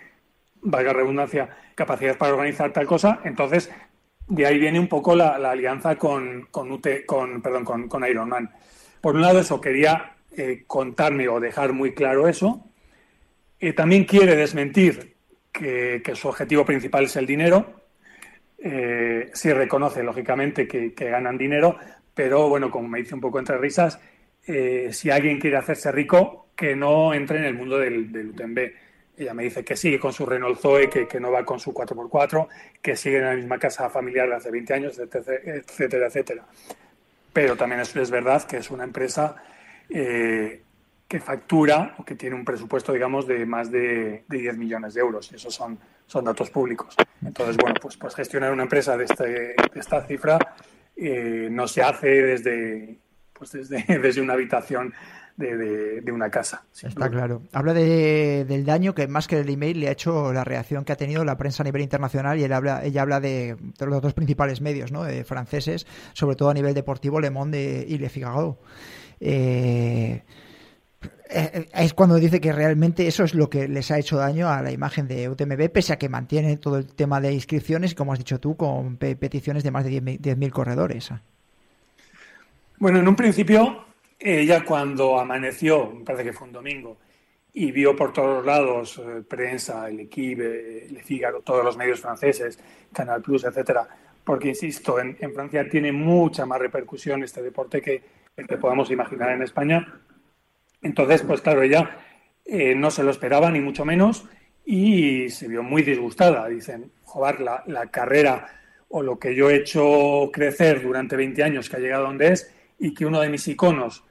valga 0.65 0.93
redundancia, 0.93 1.49
capacidades 1.75 2.17
para 2.17 2.33
organizar 2.33 2.71
tal 2.73 2.85
cosa, 2.85 3.21
entonces 3.23 3.71
de 4.27 4.45
ahí 4.45 4.59
viene 4.59 4.79
un 4.79 4.87
poco 4.87 5.15
la, 5.15 5.35
alianza 5.35 5.95
con, 5.95 6.47
con, 6.51 6.81
con, 7.05 7.41
perdón, 7.41 7.63
con, 7.63 7.87
con 7.87 8.05
Ironman. 8.05 8.51
Por 8.99 9.15
un 9.15 9.21
lado, 9.21 9.39
eso 9.39 9.61
quería 9.61 10.15
eh, 10.35 10.63
contarme 10.65 11.27
o 11.27 11.39
dejar 11.39 11.73
muy 11.73 11.93
claro 11.93 12.27
eso. 12.27 12.65
Eh, 13.59 13.73
también 13.73 14.05
quiere 14.05 14.35
desmentir 14.35 15.15
que, 15.51 16.01
que, 16.03 16.15
su 16.15 16.27
objetivo 16.27 16.65
principal 16.65 17.05
es 17.05 17.15
el 17.15 17.27
dinero. 17.27 17.81
Eh, 18.57 19.29
sí 19.33 19.53
reconoce, 19.53 20.01
lógicamente, 20.01 20.67
que, 20.67 20.93
que, 20.93 21.09
ganan 21.09 21.37
dinero, 21.37 21.77
pero 22.13 22.49
bueno, 22.49 22.71
como 22.71 22.87
me 22.87 22.99
dice 22.99 23.13
un 23.13 23.21
poco 23.21 23.37
entre 23.37 23.57
risas, 23.59 23.99
eh, 24.47 24.89
si 24.91 25.11
alguien 25.11 25.39
quiere 25.39 25.57
hacerse 25.57 25.91
rico, 25.91 26.49
que 26.55 26.75
no 26.75 27.13
entre 27.13 27.37
en 27.39 27.45
el 27.45 27.53
mundo 27.53 27.77
del, 27.77 28.11
del 28.11 28.29
UTMB. 28.29 28.59
Ella 29.17 29.33
me 29.33 29.43
dice 29.43 29.63
que 29.63 29.77
sigue 29.77 29.99
con 29.99 30.11
su 30.11 30.25
Renault 30.25 30.59
Zoe, 30.59 30.89
que, 30.89 31.07
que, 31.07 31.19
no 31.19 31.31
va 31.31 31.45
con 31.45 31.59
su 31.59 31.73
4x4, 31.73 32.47
que 32.81 32.95
sigue 32.95 33.17
en 33.17 33.25
la 33.25 33.33
misma 33.35 33.57
casa 33.57 33.89
familiar 33.89 34.27
de 34.27 34.35
hace 34.35 34.51
20 34.51 34.73
años, 34.73 34.99
etcétera, 34.99 36.07
etcétera. 36.07 36.45
Pero 37.31 37.55
también 37.55 37.81
es, 37.81 37.95
es, 37.95 38.11
verdad 38.11 38.43
que 38.43 38.57
es 38.57 38.69
una 38.71 38.83
empresa 38.83 39.35
eh, 39.89 40.61
que 41.07 41.19
factura 41.19 41.95
o 41.97 42.03
que 42.03 42.15
tiene 42.15 42.35
un 42.35 42.43
presupuesto, 42.43 42.91
digamos, 42.91 43.27
de 43.27 43.45
más 43.45 43.71
de, 43.71 44.23
de 44.27 44.37
10 44.37 44.57
millones 44.57 44.93
de 44.95 45.01
euros. 45.01 45.31
Y 45.31 45.35
esos 45.35 45.53
son, 45.53 45.79
son 46.07 46.25
datos 46.25 46.49
públicos. 46.49 46.95
Entonces, 47.23 47.57
bueno, 47.57 47.75
pues, 47.81 47.97
pues 47.97 48.15
gestionar 48.15 48.51
una 48.51 48.63
empresa 48.63 48.97
de, 48.97 49.05
este, 49.05 49.25
de 49.25 49.79
esta 49.79 50.05
cifra 50.05 50.39
eh, 50.95 51.49
no 51.51 51.67
se 51.67 51.81
hace 51.83 52.07
desde, 52.07 52.97
pues 53.33 53.51
desde, 53.51 53.83
desde 53.99 54.21
una 54.21 54.33
habitación 54.33 54.93
de, 55.37 55.57
de, 55.57 56.01
de, 56.01 56.11
una 56.11 56.29
casa. 56.29 56.63
Está 56.81 57.09
claro. 57.09 57.41
Habla 57.51 57.73
de, 57.73 58.45
del 58.47 58.65
daño 58.65 58.95
que 58.95 59.07
más 59.07 59.27
que 59.27 59.39
el 59.39 59.49
email 59.49 59.79
le 59.79 59.89
ha 59.89 59.91
hecho 59.91 60.31
la 60.31 60.43
reacción 60.43 60.85
que 60.85 60.93
ha 60.93 60.97
tenido 60.97 61.25
la 61.25 61.37
prensa 61.37 61.63
a 61.63 61.65
nivel 61.65 61.81
internacional 61.81 62.39
y 62.39 62.43
él 62.43 62.53
habla, 62.53 62.83
ella 62.83 63.01
habla 63.01 63.19
de, 63.19 63.57
de 63.77 63.85
los 63.85 64.01
dos 64.01 64.13
principales 64.13 64.61
medios 64.61 64.91
¿no? 64.91 65.03
de 65.03 65.23
franceses, 65.23 65.85
sobre 66.13 66.35
todo 66.35 66.49
a 66.49 66.53
nivel 66.53 66.73
deportivo, 66.73 67.19
Le 67.19 67.31
Monde 67.31 67.85
y 67.87 67.97
Le 67.97 68.09
Figaro. 68.09 68.59
Eh, 69.19 70.23
es 71.27 71.93
cuando 71.93 72.15
dice 72.15 72.39
que 72.39 72.53
realmente 72.53 73.07
eso 73.07 73.23
es 73.23 73.33
lo 73.33 73.49
que 73.49 73.67
les 73.67 73.91
ha 73.91 73.97
hecho 73.97 74.17
daño 74.17 74.49
a 74.49 74.61
la 74.61 74.71
imagen 74.71 75.07
de 75.07 75.27
UTMB, 75.27 75.69
pese 75.69 75.93
a 75.93 75.97
que 75.97 76.07
mantiene 76.07 76.57
todo 76.57 76.77
el 76.77 76.85
tema 76.85 77.19
de 77.19 77.33
inscripciones, 77.33 77.95
como 77.95 78.13
has 78.13 78.19
dicho 78.19 78.39
tú, 78.39 78.55
con 78.55 78.97
peticiones 78.97 79.63
de 79.63 79.71
más 79.71 79.83
de 79.83 79.91
10.000 79.91 80.49
corredores. 80.51 81.11
Bueno, 82.77 82.99
en 82.99 83.07
un 83.07 83.15
principio 83.15 83.84
ella 84.25 84.65
cuando 84.65 85.19
amaneció, 85.19 85.91
me 85.91 86.03
parece 86.03 86.23
que 86.23 86.33
fue 86.33 86.47
un 86.47 86.53
domingo, 86.53 86.97
y 87.53 87.71
vio 87.71 87.95
por 87.95 88.11
todos 88.11 88.45
lados 88.45 88.97
eh, 88.97 89.21
prensa, 89.27 89.87
el 89.87 90.01
Equipe, 90.01 90.87
Le 90.89 91.03
Figaro, 91.03 91.41
todos 91.41 91.63
los 91.63 91.77
medios 91.77 92.01
franceses, 92.01 92.59
Canal 92.91 93.21
Plus, 93.21 93.43
etcétera, 93.43 93.87
porque 94.23 94.49
insisto, 94.49 94.99
en, 94.99 95.15
en, 95.19 95.33
Francia 95.33 95.69
tiene 95.69 95.91
mucha 95.91 96.45
más 96.45 96.59
repercusión 96.59 97.23
este 97.23 97.41
deporte 97.43 97.81
que 97.81 98.03
el 98.35 98.47
que 98.47 98.57
podamos 98.57 98.89
imaginar 98.89 99.29
en 99.29 99.43
España. 99.43 100.01
Entonces, 100.81 101.21
pues 101.21 101.41
claro, 101.41 101.61
ella 101.61 101.97
eh, 102.43 102.73
no 102.75 102.89
se 102.91 103.03
lo 103.03 103.11
esperaba, 103.11 103.51
ni 103.51 103.61
mucho 103.61 103.85
menos, 103.85 104.25
y 104.65 105.29
se 105.29 105.47
vio 105.47 105.61
muy 105.61 105.83
disgustada. 105.83 106.47
Dicen, 106.47 106.91
joder, 107.03 107.39
la, 107.39 107.63
la 107.67 107.91
carrera 107.91 108.47
o 108.89 109.03
lo 109.03 109.19
que 109.19 109.35
yo 109.35 109.49
he 109.49 109.57
hecho 109.57 110.29
crecer 110.33 110.81
durante 110.81 111.15
20 111.15 111.43
años, 111.43 111.69
que 111.69 111.77
ha 111.77 111.79
llegado 111.79 112.05
donde 112.05 112.33
es, 112.33 112.51
y 112.79 112.93
que 112.93 113.05
uno 113.05 113.21
de 113.21 113.29
mis 113.29 113.47
iconos, 113.47 114.03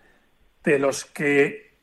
de 0.65 0.79
los 0.79 1.05
que, 1.05 1.75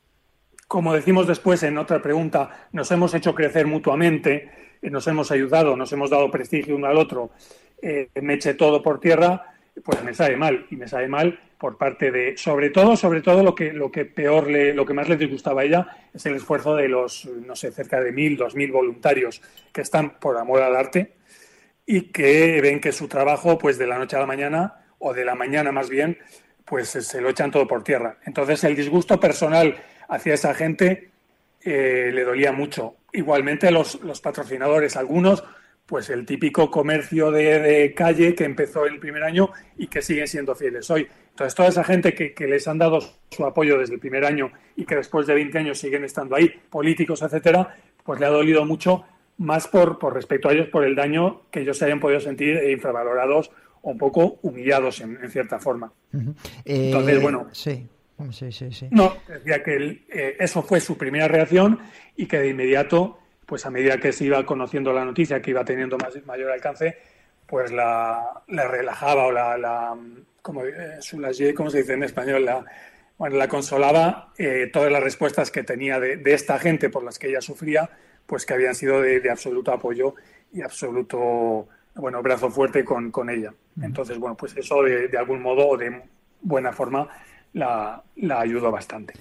como 0.66 0.92
decimos 0.92 1.26
después 1.26 1.62
en 1.62 1.78
otra 1.78 2.02
pregunta, 2.02 2.68
nos 2.72 2.90
hemos 2.90 3.14
hecho 3.14 3.34
crecer 3.34 3.66
mutuamente, 3.66 4.50
eh, 4.82 4.90
nos 4.90 5.06
hemos 5.06 5.30
ayudado, 5.30 5.76
nos 5.76 5.92
hemos 5.92 6.10
dado 6.10 6.30
prestigio 6.30 6.76
uno 6.76 6.88
al 6.88 6.98
otro, 6.98 7.30
eh, 7.80 8.08
me 8.20 8.34
eche 8.34 8.54
todo 8.54 8.82
por 8.82 9.00
tierra, 9.00 9.46
pues 9.84 10.02
me 10.02 10.14
sabe 10.14 10.36
mal. 10.36 10.66
Y 10.70 10.76
me 10.76 10.88
sabe 10.88 11.08
mal 11.08 11.38
por 11.58 11.78
parte 11.78 12.10
de, 12.10 12.36
sobre 12.36 12.70
todo, 12.70 12.96
sobre 12.96 13.22
todo 13.22 13.42
lo 13.42 13.54
que, 13.54 13.72
lo 13.72 13.90
que 13.90 14.04
peor 14.04 14.50
le, 14.50 14.74
lo 14.74 14.84
que 14.84 14.94
más 14.94 15.08
le 15.08 15.16
disgustaba 15.16 15.62
a 15.62 15.64
ella 15.64 15.86
es 16.12 16.26
el 16.26 16.34
esfuerzo 16.34 16.74
de 16.74 16.88
los, 16.88 17.24
no 17.24 17.54
sé, 17.54 17.70
cerca 17.70 18.00
de 18.00 18.12
mil, 18.12 18.36
dos 18.36 18.54
mil 18.54 18.72
voluntarios 18.72 19.40
que 19.72 19.82
están 19.82 20.18
por 20.18 20.36
amor 20.36 20.62
al 20.62 20.76
arte 20.76 21.14
y 21.86 22.12
que 22.12 22.60
ven 22.60 22.80
que 22.80 22.92
su 22.92 23.08
trabajo, 23.08 23.58
pues 23.58 23.78
de 23.78 23.86
la 23.86 23.98
noche 23.98 24.16
a 24.16 24.20
la 24.20 24.26
mañana, 24.26 24.84
o 24.98 25.14
de 25.14 25.24
la 25.24 25.34
mañana 25.34 25.72
más 25.72 25.88
bien, 25.88 26.18
pues 26.72 26.88
se 26.88 27.20
lo 27.20 27.28
echan 27.28 27.50
todo 27.50 27.68
por 27.68 27.84
tierra. 27.84 28.16
Entonces 28.24 28.64
el 28.64 28.74
disgusto 28.74 29.20
personal 29.20 29.76
hacia 30.08 30.32
esa 30.32 30.54
gente 30.54 31.10
eh, 31.60 32.10
le 32.14 32.24
dolía 32.24 32.50
mucho. 32.50 32.96
Igualmente 33.12 33.70
los, 33.70 34.00
los, 34.00 34.22
patrocinadores, 34.22 34.96
algunos, 34.96 35.44
pues 35.84 36.08
el 36.08 36.24
típico 36.24 36.70
comercio 36.70 37.30
de, 37.30 37.92
calle 37.94 38.34
que 38.34 38.44
empezó 38.44 38.86
el 38.86 38.98
primer 39.00 39.22
año 39.22 39.50
y 39.76 39.88
que 39.88 40.00
siguen 40.00 40.26
siendo 40.26 40.54
fieles 40.54 40.90
hoy. 40.90 41.06
Entonces 41.28 41.54
toda 41.54 41.68
esa 41.68 41.84
gente 41.84 42.14
que, 42.14 42.46
les 42.46 42.66
han 42.66 42.78
dado 42.78 43.00
su 43.30 43.44
apoyo 43.44 43.76
desde 43.76 43.92
el 43.92 44.00
primer 44.00 44.24
año 44.24 44.50
y 44.74 44.86
que 44.86 44.96
después 44.96 45.26
de 45.26 45.34
20 45.34 45.58
años 45.58 45.78
siguen 45.78 46.04
estando 46.04 46.36
ahí, 46.36 46.48
políticos, 46.70 47.20
etcétera, 47.20 47.76
pues 48.02 48.18
le 48.18 48.24
ha 48.24 48.30
dolido 48.30 48.64
mucho, 48.64 49.04
más 49.36 49.68
por, 49.68 49.98
por 49.98 50.14
respecto 50.14 50.48
a 50.48 50.54
ellos, 50.54 50.68
por 50.68 50.84
el 50.84 50.94
daño 50.94 51.42
que 51.50 51.60
ellos 51.60 51.76
se 51.76 51.84
hayan 51.84 52.00
podido 52.00 52.20
sentir 52.20 52.58
infravalorados 52.70 53.50
un 53.82 53.98
poco 53.98 54.38
humillados 54.42 55.00
en, 55.00 55.18
en 55.22 55.30
cierta 55.30 55.58
forma. 55.58 55.92
Uh 56.12 56.16
-huh. 56.18 56.34
eh, 56.64 56.86
Entonces, 56.86 57.22
bueno. 57.22 57.48
Sí. 57.52 57.86
Sí, 58.30 58.52
sí, 58.52 58.70
sí. 58.72 58.86
No, 58.92 59.16
decía 59.26 59.62
que 59.64 60.04
eh, 60.08 60.36
eso 60.38 60.62
fue 60.62 60.80
su 60.80 60.96
primera 60.96 61.26
reacción 61.26 61.80
y 62.16 62.26
que 62.26 62.38
de 62.38 62.50
inmediato, 62.50 63.18
pues 63.46 63.66
a 63.66 63.70
medida 63.70 63.98
que 63.98 64.12
se 64.12 64.24
iba 64.26 64.44
conociendo 64.46 64.92
la 64.92 65.04
noticia, 65.04 65.42
que 65.42 65.50
iba 65.50 65.64
teniendo 65.64 65.98
más, 65.98 66.14
mayor 66.24 66.52
alcance, 66.52 66.98
pues 67.46 67.72
la, 67.72 68.42
la 68.48 68.68
relajaba 68.68 69.26
o 69.26 69.32
la, 69.32 69.58
la 69.58 69.96
como, 70.40 70.64
eh, 70.64 71.00
¿cómo 71.56 71.70
se 71.70 71.78
dice 71.78 71.94
en 71.94 72.04
español? 72.04 72.44
La, 72.44 72.64
bueno, 73.18 73.36
la 73.36 73.48
consolaba 73.48 74.32
eh, 74.38 74.70
todas 74.72 74.92
las 74.92 75.02
respuestas 75.02 75.50
que 75.50 75.64
tenía 75.64 75.98
de, 75.98 76.16
de, 76.16 76.34
esta 76.34 76.58
gente 76.58 76.90
por 76.90 77.02
las 77.02 77.18
que 77.18 77.28
ella 77.28 77.40
sufría, 77.40 77.90
pues 78.26 78.46
que 78.46 78.54
habían 78.54 78.74
sido 78.74 79.00
de, 79.00 79.20
de 79.20 79.30
absoluto 79.30 79.72
apoyo 79.72 80.14
y 80.52 80.62
absoluto 80.62 81.68
bueno, 81.94 82.22
brazo 82.22 82.50
fuerte 82.50 82.84
con, 82.84 83.10
con 83.10 83.30
ella. 83.30 83.52
Entonces, 83.80 84.18
bueno, 84.18 84.36
pues 84.36 84.56
eso 84.56 84.82
de, 84.82 85.08
de, 85.08 85.18
algún 85.18 85.42
modo 85.42 85.68
o 85.68 85.76
de 85.76 86.02
buena 86.40 86.72
forma 86.72 87.08
la, 87.52 88.02
la 88.16 88.40
ayudó 88.40 88.70
bastante. 88.70 89.14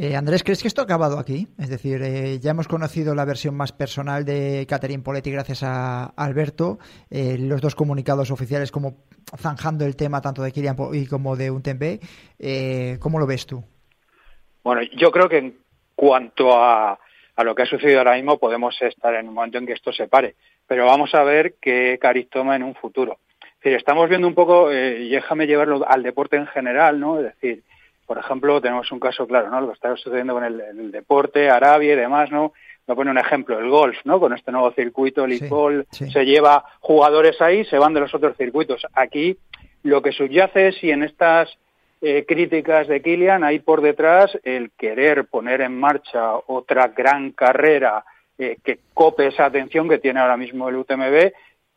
Eh, 0.00 0.14
Andrés, 0.14 0.44
¿crees 0.44 0.62
que 0.62 0.68
esto 0.68 0.80
ha 0.80 0.84
acabado 0.84 1.18
aquí? 1.18 1.48
Es 1.58 1.68
decir, 1.68 2.00
eh, 2.02 2.38
ya 2.38 2.52
hemos 2.52 2.68
conocido 2.68 3.16
la 3.16 3.24
versión 3.24 3.56
más 3.56 3.72
personal 3.72 4.24
de 4.24 4.64
Catherine 4.68 5.02
Poletti 5.02 5.32
gracias 5.32 5.64
a 5.64 6.04
Alberto, 6.16 6.78
eh, 7.10 7.36
los 7.36 7.60
dos 7.60 7.74
comunicados 7.74 8.30
oficiales 8.30 8.70
como 8.70 8.98
zanjando 9.36 9.84
el 9.84 9.96
tema 9.96 10.20
tanto 10.20 10.42
de 10.42 10.52
Kilian 10.52 10.76
y 10.92 11.06
como 11.06 11.34
de 11.34 11.50
Untembe. 11.50 11.98
Eh, 12.38 12.96
¿Cómo 13.00 13.18
lo 13.18 13.26
ves 13.26 13.44
tú? 13.44 13.64
Bueno, 14.62 14.82
yo 14.96 15.10
creo 15.10 15.28
que 15.28 15.38
en 15.38 15.58
cuanto 15.96 16.56
a, 16.56 16.96
a 17.34 17.44
lo 17.44 17.56
que 17.56 17.62
ha 17.62 17.66
sucedido 17.66 17.98
ahora 17.98 18.14
mismo 18.14 18.38
podemos 18.38 18.80
estar 18.80 19.12
en 19.14 19.26
un 19.26 19.34
momento 19.34 19.58
en 19.58 19.66
que 19.66 19.72
esto 19.72 19.92
se 19.92 20.06
pare, 20.06 20.36
pero 20.68 20.86
vamos 20.86 21.14
a 21.14 21.24
ver 21.24 21.54
qué 21.60 21.98
cariz 22.00 22.28
toma 22.30 22.54
en 22.54 22.62
un 22.62 22.74
futuro. 22.76 23.18
Es 23.40 23.64
decir, 23.64 23.78
estamos 23.78 24.08
viendo 24.08 24.28
un 24.28 24.34
poco, 24.34 24.70
eh, 24.70 25.00
y 25.00 25.08
déjame 25.08 25.48
llevarlo 25.48 25.84
al 25.88 26.04
deporte 26.04 26.36
en 26.36 26.46
general, 26.46 27.00
¿no? 27.00 27.18
Es 27.18 27.24
decir, 27.24 27.64
por 28.06 28.18
ejemplo, 28.18 28.60
tenemos 28.60 28.92
un 28.92 29.00
caso 29.00 29.26
claro, 29.26 29.50
¿no? 29.50 29.60
Lo 29.60 29.68
que 29.68 29.72
está 29.72 29.96
sucediendo 29.96 30.34
con 30.34 30.44
el, 30.44 30.60
el 30.60 30.92
deporte, 30.92 31.50
Arabia 31.50 31.94
y 31.94 31.96
demás, 31.96 32.30
¿no? 32.30 32.52
Voy 32.86 32.92
a 32.92 32.96
poner 32.96 33.10
un 33.10 33.18
ejemplo, 33.18 33.58
el 33.58 33.68
golf, 33.68 33.96
¿no? 34.04 34.20
Con 34.20 34.32
este 34.32 34.52
nuevo 34.52 34.70
circuito, 34.72 35.24
el 35.24 35.38
sí, 35.38 35.48
sí. 35.90 36.10
se 36.10 36.24
lleva 36.24 36.64
jugadores 36.80 37.40
ahí, 37.40 37.64
se 37.64 37.78
van 37.78 37.94
de 37.94 38.00
los 38.00 38.14
otros 38.14 38.36
circuitos. 38.36 38.86
Aquí 38.94 39.36
lo 39.82 40.02
que 40.02 40.12
subyace 40.12 40.68
es 40.68 40.76
si 40.76 40.90
en 40.90 41.02
estas 41.02 41.58
eh, 42.00 42.24
críticas 42.26 42.86
de 42.86 43.02
Kilian 43.02 43.42
hay 43.42 43.58
por 43.58 43.80
detrás 43.82 44.38
el 44.44 44.70
querer 44.70 45.26
poner 45.26 45.62
en 45.62 45.78
marcha 45.78 46.34
otra 46.46 46.88
gran 46.88 47.32
carrera 47.32 48.04
eh, 48.38 48.56
que 48.62 48.78
cope 48.94 49.26
esa 49.26 49.46
atención 49.46 49.88
que 49.88 49.98
tiene 49.98 50.20
ahora 50.20 50.36
mismo 50.36 50.68
el 50.68 50.76
UTMB 50.76 51.32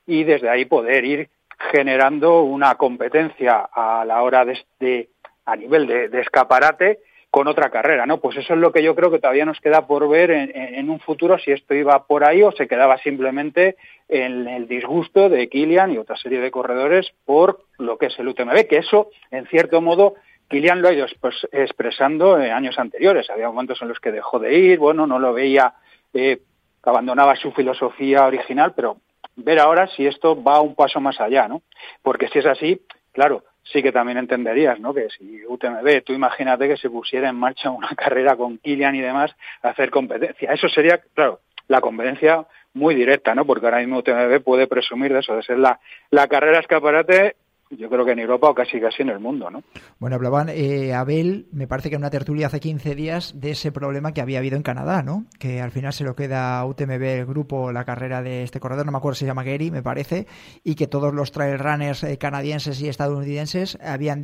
y 0.05 0.23
desde 0.23 0.49
ahí 0.49 0.65
poder 0.65 1.05
ir 1.05 1.29
generando 1.71 2.41
una 2.41 2.75
competencia 2.75 3.69
a 3.71 4.03
la 4.05 4.21
hora 4.23 4.45
de, 4.45 4.59
de 4.79 5.09
a 5.45 5.55
nivel 5.55 5.87
de, 5.87 6.21
escaparate 6.21 6.99
con 7.29 7.47
otra 7.47 7.69
carrera, 7.69 8.05
¿no? 8.05 8.19
Pues 8.19 8.37
eso 8.37 8.53
es 8.53 8.59
lo 8.59 8.73
que 8.73 8.83
yo 8.83 8.93
creo 8.93 9.09
que 9.09 9.19
todavía 9.19 9.45
nos 9.45 9.61
queda 9.61 9.87
por 9.87 10.09
ver 10.09 10.31
en, 10.31 10.89
un 10.89 10.99
futuro 10.99 11.39
si 11.39 11.51
esto 11.51 11.73
iba 11.73 12.05
por 12.05 12.25
ahí 12.25 12.43
o 12.43 12.51
se 12.51 12.67
quedaba 12.67 12.97
simplemente 12.97 13.77
en 14.09 14.49
el 14.49 14.67
disgusto 14.67 15.29
de 15.29 15.47
Kilian 15.47 15.93
y 15.93 15.97
otra 15.97 16.17
serie 16.17 16.41
de 16.41 16.51
corredores 16.51 17.13
por 17.23 17.61
lo 17.77 17.97
que 17.97 18.07
es 18.07 18.19
el 18.19 18.27
UTMB, 18.27 18.67
que 18.67 18.77
eso, 18.77 19.11
en 19.31 19.47
cierto 19.47 19.79
modo, 19.79 20.15
Kilian 20.49 20.81
lo 20.81 20.89
ha 20.89 20.93
ido 20.93 21.05
expresando 21.53 22.37
en 22.37 22.51
años 22.51 22.77
anteriores. 22.77 23.29
Había 23.29 23.47
momentos 23.47 23.81
en 23.81 23.87
los 23.87 24.01
que 24.01 24.11
dejó 24.11 24.37
de 24.37 24.53
ir, 24.53 24.79
bueno, 24.79 25.07
no 25.07 25.17
lo 25.17 25.31
veía, 25.33 25.75
eh, 26.13 26.41
abandonaba 26.83 27.35
su 27.35 27.51
filosofía 27.51 28.25
original, 28.25 28.73
pero 28.75 28.97
ver 29.35 29.59
ahora 29.59 29.87
si 29.87 30.05
esto 30.05 30.41
va 30.41 30.61
un 30.61 30.75
paso 30.75 30.99
más 30.99 31.19
allá, 31.19 31.47
¿no? 31.47 31.61
Porque 32.01 32.27
si 32.27 32.39
es 32.39 32.45
así, 32.45 32.81
claro, 33.11 33.43
sí 33.63 33.81
que 33.81 33.91
también 33.91 34.17
entenderías, 34.17 34.79
¿no? 34.79 34.93
Que 34.93 35.09
si 35.09 35.45
UTMB, 35.45 36.03
tú 36.03 36.13
imagínate 36.13 36.67
que 36.67 36.77
se 36.77 36.89
pusiera 36.89 37.29
en 37.29 37.35
marcha 37.35 37.69
una 37.69 37.89
carrera 37.95 38.35
con 38.35 38.57
Kilian 38.57 38.95
y 38.95 39.01
demás, 39.01 39.31
hacer 39.61 39.89
competencia. 39.89 40.51
Eso 40.51 40.67
sería, 40.69 40.99
claro, 41.13 41.41
la 41.67 41.81
competencia 41.81 42.45
muy 42.73 42.95
directa, 42.95 43.35
¿no? 43.35 43.45
Porque 43.45 43.65
ahora 43.65 43.79
mismo 43.79 43.99
UTMB 43.99 44.41
puede 44.43 44.67
presumir 44.67 45.13
de 45.13 45.19
eso, 45.19 45.35
de 45.35 45.43
ser 45.43 45.59
la, 45.59 45.79
la 46.09 46.27
carrera 46.27 46.59
escaparate 46.59 47.35
yo 47.77 47.89
creo 47.89 48.05
que 48.05 48.11
en 48.11 48.19
Europa 48.19 48.49
o 48.49 48.55
casi 48.55 48.79
casi 48.79 49.03
en 49.03 49.09
el 49.09 49.19
mundo, 49.19 49.49
¿no? 49.49 49.63
Bueno, 49.99 50.15
hablaban 50.15 50.49
eh, 50.49 50.93
Abel, 50.93 51.47
me 51.51 51.67
parece 51.67 51.89
que 51.89 51.95
en 51.95 52.01
una 52.01 52.09
tertulia 52.09 52.47
hace 52.47 52.59
15 52.59 52.95
días, 52.95 53.39
de 53.39 53.51
ese 53.51 53.71
problema 53.71 54.13
que 54.13 54.21
había 54.21 54.39
habido 54.39 54.57
en 54.57 54.63
Canadá, 54.63 55.03
¿no? 55.03 55.25
Que 55.39 55.61
al 55.61 55.71
final 55.71 55.93
se 55.93 56.03
lo 56.03 56.15
queda 56.15 56.63
UTMB 56.65 57.01
el 57.01 57.25
grupo, 57.25 57.71
la 57.71 57.85
carrera 57.85 58.21
de 58.21 58.43
este 58.43 58.59
corredor, 58.59 58.85
no 58.85 58.91
me 58.91 58.97
acuerdo 58.97 59.15
si 59.15 59.21
se 59.21 59.27
llama 59.27 59.43
Gary, 59.43 59.71
me 59.71 59.81
parece, 59.81 60.27
y 60.63 60.75
que 60.75 60.87
todos 60.87 61.13
los 61.13 61.31
trail 61.31 61.59
runners 61.59 62.03
eh, 62.03 62.17
canadienses 62.17 62.81
y 62.81 62.89
estadounidenses 62.89 63.77
habían 63.81 64.21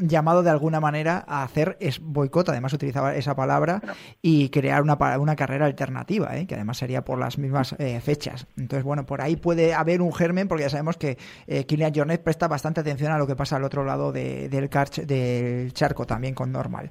llamado 0.00 0.42
de 0.42 0.50
alguna 0.50 0.80
manera 0.80 1.24
a 1.26 1.42
hacer 1.42 1.76
es 1.80 2.00
boicot, 2.00 2.48
además 2.48 2.72
utilizaba 2.72 3.14
esa 3.14 3.34
palabra, 3.34 3.80
y 4.22 4.48
crear 4.48 4.82
una, 4.82 4.98
una 5.18 5.36
carrera 5.36 5.66
alternativa, 5.66 6.36
¿eh? 6.36 6.46
que 6.46 6.54
además 6.54 6.78
sería 6.78 7.04
por 7.04 7.18
las 7.18 7.38
mismas 7.38 7.74
eh, 7.78 8.00
fechas. 8.00 8.46
Entonces, 8.56 8.84
bueno, 8.84 9.06
por 9.06 9.20
ahí 9.20 9.36
puede 9.36 9.74
haber 9.74 10.02
un 10.02 10.12
germen, 10.12 10.48
porque 10.48 10.64
ya 10.64 10.70
sabemos 10.70 10.96
que 10.96 11.18
eh, 11.46 11.64
Kilian 11.64 11.92
Jornet 11.94 12.22
presta 12.22 12.48
bastante 12.48 12.80
atención 12.80 12.87
a 12.90 13.18
lo 13.18 13.26
que 13.26 13.36
pasa 13.36 13.56
al 13.56 13.64
otro 13.64 13.84
lado 13.84 14.12
del, 14.12 14.50
del 14.50 15.72
charco 15.72 16.06
también 16.06 16.34
con 16.34 16.52
Normal. 16.52 16.90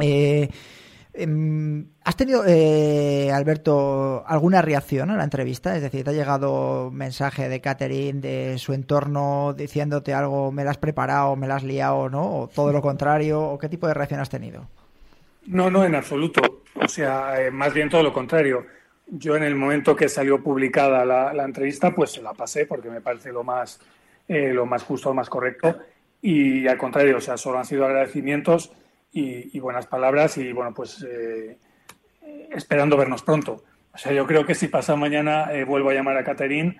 Eh, 0.00 0.48
em, 1.14 1.86
¿Has 2.04 2.16
tenido, 2.16 2.44
eh, 2.46 3.30
Alberto, 3.32 4.24
alguna 4.26 4.62
reacción 4.62 5.10
a 5.10 5.16
la 5.16 5.24
entrevista? 5.24 5.74
Es 5.76 5.82
decir, 5.82 6.04
¿te 6.04 6.10
ha 6.10 6.12
llegado 6.12 6.90
mensaje 6.90 7.48
de 7.48 7.60
Catherine, 7.60 8.20
de 8.20 8.58
su 8.58 8.72
entorno, 8.72 9.54
diciéndote 9.56 10.14
algo, 10.14 10.52
me 10.52 10.64
la 10.64 10.70
has 10.70 10.78
preparado, 10.78 11.36
me 11.36 11.46
la 11.46 11.56
has 11.56 11.64
liado, 11.64 12.08
¿no? 12.08 12.40
¿O 12.40 12.48
todo 12.48 12.72
lo 12.72 12.80
contrario? 12.80 13.40
¿O 13.40 13.58
qué 13.58 13.68
tipo 13.68 13.86
de 13.86 13.94
reacción 13.94 14.20
has 14.20 14.30
tenido? 14.30 14.68
No, 15.46 15.70
no, 15.70 15.84
en 15.84 15.94
absoluto. 15.94 16.62
O 16.74 16.88
sea, 16.88 17.42
eh, 17.42 17.50
más 17.50 17.72
bien 17.72 17.88
todo 17.88 18.02
lo 18.02 18.12
contrario. 18.12 18.66
Yo 19.06 19.36
en 19.36 19.42
el 19.42 19.54
momento 19.54 19.96
que 19.96 20.08
salió 20.08 20.42
publicada 20.42 21.04
la, 21.04 21.32
la 21.32 21.44
entrevista, 21.44 21.94
pues 21.94 22.12
se 22.12 22.22
la 22.22 22.34
pasé 22.34 22.66
porque 22.66 22.90
me 22.90 23.00
parece 23.00 23.32
lo 23.32 23.42
más 23.42 23.80
eh, 24.28 24.52
lo 24.52 24.66
más 24.66 24.82
justo, 24.82 25.08
lo 25.08 25.14
más 25.14 25.30
correcto. 25.30 25.78
Y 26.20 26.68
al 26.68 26.76
contrario, 26.76 27.16
o 27.16 27.20
sea, 27.20 27.38
solo 27.38 27.58
han 27.58 27.64
sido 27.64 27.86
agradecimientos 27.86 28.72
y, 29.10 29.58
buenas 29.58 29.86
palabras 29.86 30.36
y 30.36 30.52
bueno, 30.52 30.74
pues 30.74 31.04
eh, 31.08 31.58
esperando 32.50 32.96
vernos 32.96 33.22
pronto. 33.22 33.64
O 33.92 33.98
sea, 33.98 34.12
yo 34.12 34.26
creo 34.26 34.44
que 34.44 34.54
si 34.54 34.68
pasa 34.68 34.94
mañana 34.96 35.52
eh, 35.52 35.64
vuelvo 35.64 35.90
a 35.90 35.94
llamar 35.94 36.18
a 36.18 36.24
Caterín, 36.24 36.76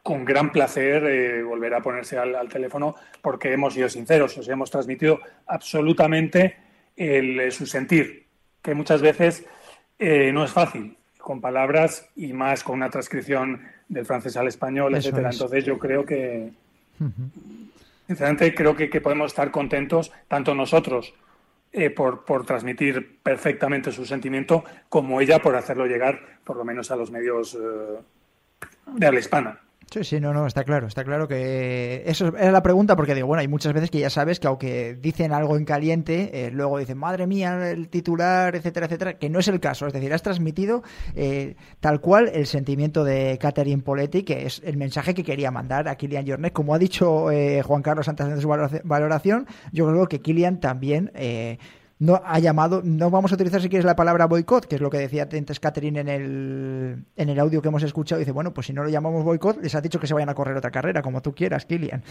con 0.00 0.24
gran 0.24 0.52
placer 0.52 1.42
volverá 1.44 1.78
a 1.78 1.82
ponerse 1.82 2.16
al, 2.16 2.48
teléfono 2.48 2.94
porque 3.20 3.52
hemos 3.52 3.74
sido 3.74 3.88
sinceros, 3.88 4.38
o 4.38 4.44
sea, 4.44 4.52
hemos 4.54 4.70
transmitido 4.70 5.20
absolutamente 5.46 6.56
el, 6.96 7.50
su 7.50 7.66
sentir, 7.66 8.28
que 8.62 8.74
muchas 8.74 9.02
veces 9.02 9.44
no 9.98 10.44
es 10.44 10.52
fácil 10.52 10.96
con 11.18 11.40
palabras 11.40 12.08
y 12.14 12.32
más 12.32 12.62
con 12.62 12.76
una 12.76 12.90
transcripción 12.90 13.60
del 13.88 14.06
francés 14.06 14.36
al 14.36 14.48
español, 14.48 14.94
etcétera. 14.94 15.30
Entonces 15.30 15.64
yo 15.64 15.78
creo 15.78 16.04
que, 16.04 16.52
sinceramente, 18.06 18.54
creo 18.54 18.76
que, 18.76 19.00
podemos 19.00 19.32
estar 19.32 19.50
contentos, 19.50 20.12
tanto 20.28 20.54
nosotros 20.54 21.14
eh, 21.72 21.90
por, 21.90 22.24
por, 22.24 22.46
transmitir 22.46 23.18
perfectamente 23.22 23.92
su 23.92 24.04
sentimiento, 24.04 24.64
como 24.88 25.20
ella 25.20 25.40
por 25.40 25.56
hacerlo 25.56 25.86
llegar, 25.86 26.38
por 26.44 26.56
lo 26.56 26.64
menos, 26.64 26.90
a 26.90 26.96
los 26.96 27.10
medios 27.10 27.54
eh, 27.54 28.00
de 28.86 29.06
habla 29.06 29.20
hispana. 29.20 29.63
Sí, 29.90 30.02
sí, 30.02 30.20
no, 30.20 30.32
no, 30.32 30.46
está 30.46 30.64
claro, 30.64 30.86
está 30.86 31.04
claro 31.04 31.28
que 31.28 32.02
eso 32.06 32.36
era 32.36 32.50
la 32.50 32.62
pregunta 32.62 32.96
porque 32.96 33.14
digo, 33.14 33.26
bueno, 33.26 33.40
hay 33.40 33.48
muchas 33.48 33.72
veces 33.72 33.90
que 33.90 34.00
ya 34.00 34.10
sabes 34.10 34.40
que 34.40 34.46
aunque 34.48 34.94
dicen 34.94 35.32
algo 35.32 35.56
en 35.56 35.64
caliente, 35.64 36.46
eh, 36.46 36.50
luego 36.50 36.78
dicen, 36.78 36.98
madre 36.98 37.26
mía, 37.26 37.70
el 37.70 37.88
titular, 37.88 38.56
etcétera, 38.56 38.86
etcétera, 38.86 39.18
que 39.18 39.30
no 39.30 39.38
es 39.38 39.48
el 39.48 39.60
caso, 39.60 39.86
es 39.86 39.92
decir, 39.92 40.12
has 40.12 40.22
transmitido 40.22 40.82
eh, 41.14 41.56
tal 41.80 42.00
cual 42.00 42.30
el 42.32 42.46
sentimiento 42.46 43.04
de 43.04 43.38
Catherine 43.40 43.82
Poletti, 43.82 44.22
que 44.22 44.46
es 44.46 44.62
el 44.64 44.76
mensaje 44.76 45.14
que 45.14 45.22
quería 45.22 45.50
mandar 45.50 45.86
a 45.88 45.96
Kilian 45.96 46.26
Jornet, 46.26 46.52
como 46.52 46.74
ha 46.74 46.78
dicho 46.78 47.30
eh, 47.30 47.62
Juan 47.62 47.82
Carlos 47.82 48.08
antes 48.08 48.28
de 48.28 48.40
su 48.40 48.48
valoración, 48.48 49.46
yo 49.72 49.86
creo 49.86 50.06
que 50.06 50.20
Kilian 50.20 50.60
también 50.60 51.12
no 52.04 52.20
ha 52.24 52.38
llamado, 52.38 52.82
no 52.84 53.10
vamos 53.10 53.32
a 53.32 53.34
utilizar 53.34 53.62
si 53.62 53.68
quieres 53.68 53.84
la 53.84 53.96
palabra 53.96 54.26
boicot, 54.26 54.66
que 54.66 54.76
es 54.76 54.80
lo 54.80 54.90
que 54.90 54.98
decía 54.98 55.26
antes 55.30 55.58
Catherine 55.58 56.00
en 56.00 56.08
el, 56.08 57.04
en 57.16 57.28
el 57.28 57.40
audio 57.40 57.62
que 57.62 57.68
hemos 57.68 57.82
escuchado. 57.82 58.18
Dice, 58.18 58.32
bueno, 58.32 58.52
pues 58.52 58.66
si 58.66 58.72
no 58.72 58.82
lo 58.84 58.90
llamamos 58.90 59.24
boicot, 59.24 59.62
les 59.62 59.74
ha 59.74 59.80
dicho 59.80 59.98
que 59.98 60.06
se 60.06 60.14
vayan 60.14 60.28
a 60.28 60.34
correr 60.34 60.56
otra 60.56 60.70
carrera, 60.70 61.00
como 61.02 61.22
tú 61.22 61.34
quieras, 61.34 61.64
Kilian. 61.64 62.02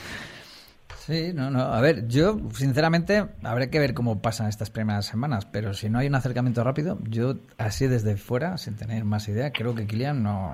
Sí, 1.05 1.31
no, 1.33 1.51
no. 1.51 1.61
A 1.61 1.81
ver, 1.81 2.07
yo, 2.07 2.39
sinceramente, 2.53 3.25
habrá 3.43 3.69
que 3.69 3.77
ver 3.77 3.93
cómo 3.93 4.21
pasan 4.21 4.47
estas 4.47 4.69
primeras 4.69 5.05
semanas, 5.05 5.45
pero 5.45 5.73
si 5.73 5.89
no 5.89 5.99
hay 5.99 6.07
un 6.07 6.15
acercamiento 6.15 6.63
rápido, 6.63 6.97
yo, 7.09 7.35
así 7.57 7.87
desde 7.87 8.17
fuera, 8.17 8.57
sin 8.57 8.75
tener 8.75 9.03
más 9.05 9.27
idea, 9.27 9.51
creo 9.51 9.75
que 9.75 9.85
Kilian 9.85 10.23
no, 10.23 10.53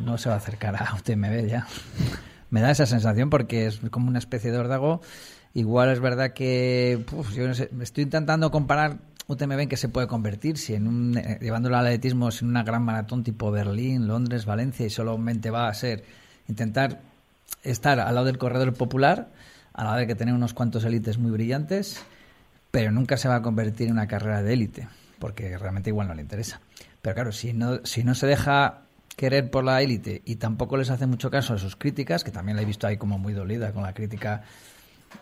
no 0.00 0.18
se 0.18 0.28
va 0.28 0.34
a 0.34 0.38
acercar 0.38 0.76
a 0.76 0.94
UTMB 0.94 1.46
ya. 1.46 1.66
Me 2.50 2.60
da 2.60 2.70
esa 2.70 2.86
sensación 2.86 3.30
porque 3.30 3.66
es 3.66 3.80
como 3.90 4.08
una 4.08 4.18
especie 4.18 4.50
de 4.50 4.58
ordago 4.58 5.00
Igual 5.54 5.90
es 5.90 6.00
verdad 6.00 6.32
que 6.32 7.04
yo 7.34 7.46
estoy 7.46 8.04
intentando 8.04 8.50
comparar 8.50 8.98
UTMB 9.28 9.60
en 9.60 9.68
qué 9.68 9.76
se 9.76 9.88
puede 9.88 10.06
convertir, 10.06 10.56
si 10.56 10.74
en 10.74 10.86
un, 10.86 11.18
eh, 11.18 11.38
llevándolo 11.40 11.76
al 11.76 11.86
atletismo 11.86 12.30
en 12.30 12.48
una 12.48 12.62
gran 12.62 12.82
maratón 12.82 13.22
tipo 13.22 13.50
Berlín, 13.50 14.08
Londres, 14.08 14.46
Valencia 14.46 14.86
y 14.86 14.90
solamente 14.90 15.50
va 15.50 15.68
a 15.68 15.74
ser 15.74 16.04
intentar 16.48 17.00
estar 17.62 18.00
al 18.00 18.14
lado 18.14 18.26
del 18.26 18.38
corredor 18.38 18.72
popular, 18.72 19.28
a 19.74 19.84
la 19.84 19.96
de 19.96 20.06
que 20.06 20.14
tener 20.14 20.34
unos 20.34 20.54
cuantos 20.54 20.84
élites 20.84 21.18
muy 21.18 21.30
brillantes, 21.30 22.02
pero 22.70 22.90
nunca 22.90 23.16
se 23.16 23.28
va 23.28 23.36
a 23.36 23.42
convertir 23.42 23.88
en 23.88 23.94
una 23.94 24.06
carrera 24.06 24.42
de 24.42 24.52
élite, 24.54 24.88
porque 25.18 25.58
realmente 25.58 25.90
igual 25.90 26.08
no 26.08 26.14
le 26.14 26.22
interesa. 26.22 26.60
Pero 27.02 27.14
claro, 27.14 27.32
si 27.32 27.52
no, 27.52 27.84
si 27.84 28.04
no 28.04 28.14
se 28.14 28.26
deja 28.26 28.82
querer 29.14 29.50
por 29.50 29.64
la 29.64 29.82
élite 29.82 30.22
y 30.24 30.36
tampoco 30.36 30.76
les 30.76 30.90
hace 30.90 31.06
mucho 31.06 31.30
caso 31.30 31.52
a 31.52 31.58
sus 31.58 31.76
críticas, 31.76 32.24
que 32.24 32.30
también 32.30 32.56
la 32.56 32.62
he 32.62 32.64
visto 32.64 32.86
ahí 32.86 32.96
como 32.96 33.18
muy 33.18 33.34
dolida 33.34 33.72
con 33.72 33.82
la 33.82 33.92
crítica 33.92 34.44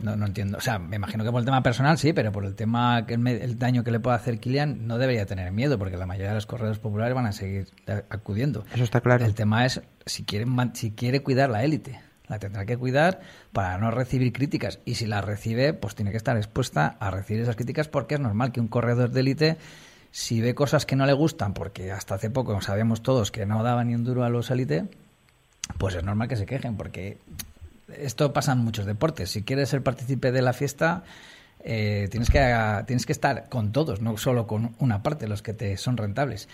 no, 0.01 0.17
no 0.17 0.27
entiendo. 0.27 0.59
O 0.59 0.61
sea, 0.61 0.79
me 0.79 0.97
imagino 0.97 1.25
que 1.25 1.31
por 1.31 1.41
el 1.41 1.45
tema 1.45 1.63
personal 1.63 1.99
sí, 1.99 2.13
pero 2.13 2.33
por 2.33 2.45
el 2.45 2.55
tema, 2.55 3.07
que 3.07 3.15
el, 3.15 3.59
daño 3.59 3.83
que 3.85 3.91
le 3.91 4.01
puede 4.01 4.17
hacer 4.17 4.39
Kilian, 4.39 4.87
no 4.87 4.99
debería 4.99 5.27
tener 5.27 5.51
miedo, 5.53 5.79
porque 5.79 5.97
la 5.97 6.07
mayoría 6.07 6.31
de 6.31 6.35
los 6.35 6.47
corredores 6.47 6.79
populares 6.79 7.15
van 7.15 7.27
a 7.27 7.33
seguir 7.33 7.69
acudiendo. 8.11 8.65
Eso 8.75 8.85
está 8.85 9.01
claro. 9.01 9.25
El 9.25 9.35
tema 9.35 9.65
es 9.65 9.81
si 10.05 10.25
quiere, 10.25 10.47
si 10.75 10.93
quiere 10.93 11.23
cuidar 11.23 11.51
la 11.51 11.65
élite. 11.65 12.01
La 12.29 12.41
tendrá 12.41 12.67
que 12.67 12.77
cuidar 12.77 13.21
para 13.53 13.79
no 13.79 13.91
recibir 13.93 14.33
críticas. 14.33 14.81
Y 14.85 14.97
si 14.97 15.07
la 15.07 15.21
recibe, 15.21 15.75
pues 15.75 15.95
tiene 15.95 16.11
que 16.11 16.17
estar 16.17 16.37
expuesta 16.37 16.97
a 16.99 17.11
recibir 17.11 17.43
esas 17.43 17.55
críticas, 17.55 17.89
porque 17.89 18.15
es 18.15 18.21
normal 18.21 18.51
que 18.51 18.61
un 18.61 18.67
corredor 18.67 19.11
de 19.11 19.21
élite, 19.21 19.57
si 20.11 20.41
ve 20.41 20.55
cosas 20.55 20.87
que 20.87 20.97
no 20.97 21.07
le 21.07 21.13
gustan, 21.13 21.55
porque 21.55 21.93
hasta 21.93 22.17
hace 22.17 22.29
poco 22.29 22.61
sabíamos 22.61 23.03
todos 23.03 23.31
que 23.31 23.47
no 23.47 23.63
daba 23.63 23.85
ni 23.85 23.95
un 23.95 24.03
duro 24.03 24.25
a 24.25 24.29
los 24.29 24.51
élite, 24.51 24.89
pues 25.79 25.95
es 25.95 26.03
normal 26.03 26.29
que 26.29 26.37
se 26.37 26.47
quejen, 26.47 26.77
porque 26.77 27.19
esto 27.89 28.33
pasa 28.33 28.53
en 28.53 28.59
muchos 28.59 28.87
deportes. 28.87 29.31
Si 29.31 29.43
quieres 29.43 29.69
ser 29.69 29.83
partícipe 29.83 30.33
de 30.33 30.43
la 30.43 30.53
fiesta, 30.53 31.05
eh, 31.61 32.09
tienes, 32.11 32.31
que, 32.31 32.41
tienes 32.87 33.07
que 33.07 33.13
estar 33.13 33.49
con 33.49 33.73
todos, 33.73 34.01
no 34.01 34.17
solo 34.17 34.47
con 34.47 34.75
una 34.79 35.03
parte, 35.03 35.29
los 35.29 35.43
que 35.43 35.53
te 35.53 35.77
son 35.77 35.97
rentables. 35.97 36.49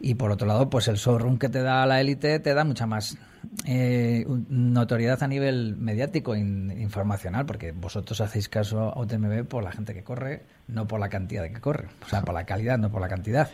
Y 0.00 0.14
por 0.14 0.30
otro 0.30 0.46
lado, 0.46 0.70
pues 0.70 0.88
el 0.88 0.96
showroom 0.96 1.38
que 1.38 1.50
te 1.50 1.62
da 1.62 1.84
la 1.84 2.00
élite 2.00 2.38
te 2.40 2.54
da 2.54 2.64
mucha 2.64 2.86
más 2.86 3.18
eh, 3.66 4.24
notoriedad 4.48 5.22
a 5.22 5.28
nivel 5.28 5.76
mediático 5.76 6.34
e 6.34 6.38
informacional, 6.38 7.44
porque 7.44 7.72
vosotros 7.72 8.20
hacéis 8.22 8.48
caso 8.48 8.80
a 8.80 8.98
UTMB 8.98 9.44
por 9.44 9.62
la 9.62 9.72
gente 9.72 9.92
que 9.92 10.02
corre, 10.02 10.44
no 10.68 10.86
por 10.86 11.00
la 11.00 11.10
cantidad 11.10 11.42
de 11.42 11.52
que 11.52 11.60
corre. 11.60 11.88
O 12.04 12.08
sea, 12.08 12.22
por 12.22 12.34
la 12.34 12.44
calidad, 12.44 12.78
no 12.78 12.90
por 12.90 13.02
la 13.02 13.08
cantidad. 13.08 13.50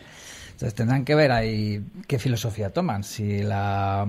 Entonces 0.57 0.73
tendrán 0.73 1.05
que 1.05 1.13
ver 1.13 1.31
ahí 1.31 1.85
qué 2.07 2.17
filosofía 2.17 2.71
toman, 2.71 3.03
si 3.03 3.43
la, 3.43 4.07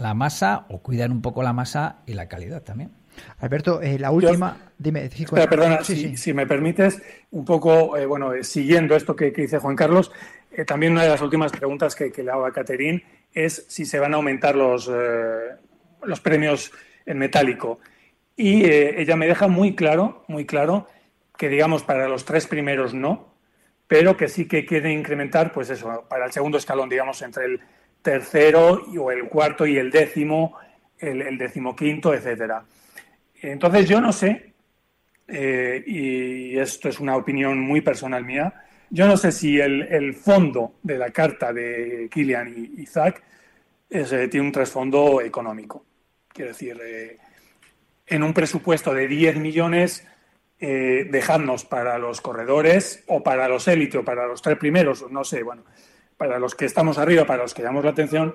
la 0.00 0.14
masa 0.14 0.66
o 0.70 0.80
cuidan 0.80 1.12
un 1.12 1.22
poco 1.22 1.44
la 1.44 1.52
masa 1.52 1.98
y 2.04 2.14
la 2.14 2.26
calidad 2.26 2.64
también. 2.64 2.90
Alberto, 3.38 3.80
eh, 3.80 3.96
la 3.96 4.10
última, 4.10 4.56
dime. 4.76 5.08
perdona, 5.30 5.84
si, 5.84 6.34
me 6.34 6.48
permites, 6.48 7.00
un 7.30 7.44
poco, 7.44 7.96
eh, 7.96 8.06
bueno, 8.06 8.34
eh, 8.34 8.42
siguiendo 8.42 8.96
esto 8.96 9.14
que, 9.14 9.30
dice 9.30 9.58
Juan 9.58 9.76
Carlos, 9.76 10.10
también 10.66 10.90
una 10.90 11.04
de 11.04 11.10
las 11.10 11.22
últimas 11.22 11.52
preguntas 11.52 11.94
que, 11.94 12.10
le 12.24 12.28
hago 12.32 12.44
a 12.44 12.52
Caterín 12.52 13.04
es 13.32 13.64
si 13.68 13.84
se 13.84 14.00
van 14.00 14.14
a 14.14 14.16
aumentar 14.16 14.56
los, 14.56 14.90
los 16.02 16.20
premios 16.20 16.72
en 17.06 17.18
metálico. 17.18 17.78
Y 18.34 18.64
ella 18.64 19.14
me 19.14 19.28
deja 19.28 19.46
muy 19.46 19.76
claro, 19.76 20.24
muy 20.26 20.44
claro, 20.44 20.88
que 21.36 21.48
digamos 21.48 21.84
para 21.84 22.08
los 22.08 22.24
tres 22.24 22.48
primeros 22.48 22.94
no, 22.94 23.27
pero 23.88 24.16
que 24.16 24.28
sí 24.28 24.46
que 24.46 24.64
quiere 24.64 24.92
incrementar, 24.92 25.52
pues 25.52 25.70
eso, 25.70 26.06
para 26.08 26.26
el 26.26 26.32
segundo 26.32 26.58
escalón, 26.58 26.88
digamos, 26.88 27.20
entre 27.22 27.46
el 27.46 27.60
tercero 28.02 28.84
o 28.96 29.10
el 29.10 29.24
cuarto 29.24 29.66
y 29.66 29.76
el 29.76 29.90
décimo, 29.90 30.56
el, 30.98 31.22
el 31.22 31.36
decimoquinto, 31.36 32.14
etcétera. 32.14 32.62
Entonces 33.42 33.88
yo 33.88 34.00
no 34.00 34.12
sé, 34.12 34.52
eh, 35.26 35.82
y 35.86 36.58
esto 36.58 36.88
es 36.88 37.00
una 37.00 37.16
opinión 37.16 37.58
muy 37.60 37.80
personal 37.80 38.24
mía, 38.24 38.52
yo 38.90 39.06
no 39.06 39.16
sé 39.16 39.30
si 39.32 39.60
el, 39.60 40.14
fondo 40.14 40.76
de 40.82 40.96
la 40.96 41.10
carta 41.10 41.52
de 41.52 42.08
Kilian 42.10 42.48
y 42.48 42.82
Isaac 42.82 43.22
eh, 43.90 44.28
tiene 44.30 44.46
un 44.46 44.52
trasfondo 44.52 45.20
económico. 45.20 45.84
Quiero 46.28 46.52
decir, 46.52 46.80
eh, 46.82 47.18
en 48.06 48.22
un 48.22 48.32
presupuesto 48.32 48.94
de 48.94 49.06
10 49.06 49.36
millones, 49.36 50.06
eh, 50.60 51.06
dejadnos 51.10 51.64
para 51.64 51.98
los 51.98 52.20
corredores 52.20 53.04
o 53.06 53.22
para 53.22 53.48
los 53.48 53.68
élites 53.68 54.00
o 54.00 54.04
para 54.04 54.26
los 54.26 54.42
tres 54.42 54.58
primeros, 54.58 55.10
no 55.10 55.24
sé, 55.24 55.42
bueno, 55.42 55.64
para 56.16 56.38
los 56.38 56.54
que 56.54 56.64
estamos 56.64 56.98
arriba, 56.98 57.24
para 57.24 57.42
los 57.42 57.54
que 57.54 57.62
llamamos 57.62 57.84
la 57.84 57.90
atención, 57.90 58.34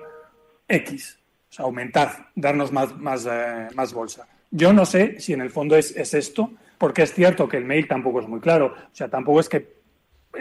X. 0.68 1.18
O 1.50 1.52
sea, 1.52 1.64
aumentar, 1.66 2.30
darnos 2.34 2.72
más, 2.72 2.96
más, 2.96 3.26
eh, 3.30 3.68
más 3.74 3.92
bolsa. 3.92 4.26
Yo 4.50 4.72
no 4.72 4.86
sé 4.86 5.20
si 5.20 5.32
en 5.32 5.40
el 5.40 5.50
fondo 5.50 5.76
es, 5.76 5.94
es 5.96 6.14
esto, 6.14 6.50
porque 6.78 7.02
es 7.02 7.12
cierto 7.12 7.48
que 7.48 7.56
el 7.56 7.64
mail 7.64 7.86
tampoco 7.86 8.20
es 8.20 8.28
muy 8.28 8.40
claro. 8.40 8.74
O 8.74 8.94
sea, 8.94 9.08
tampoco 9.08 9.40
es 9.40 9.48
que 9.48 9.74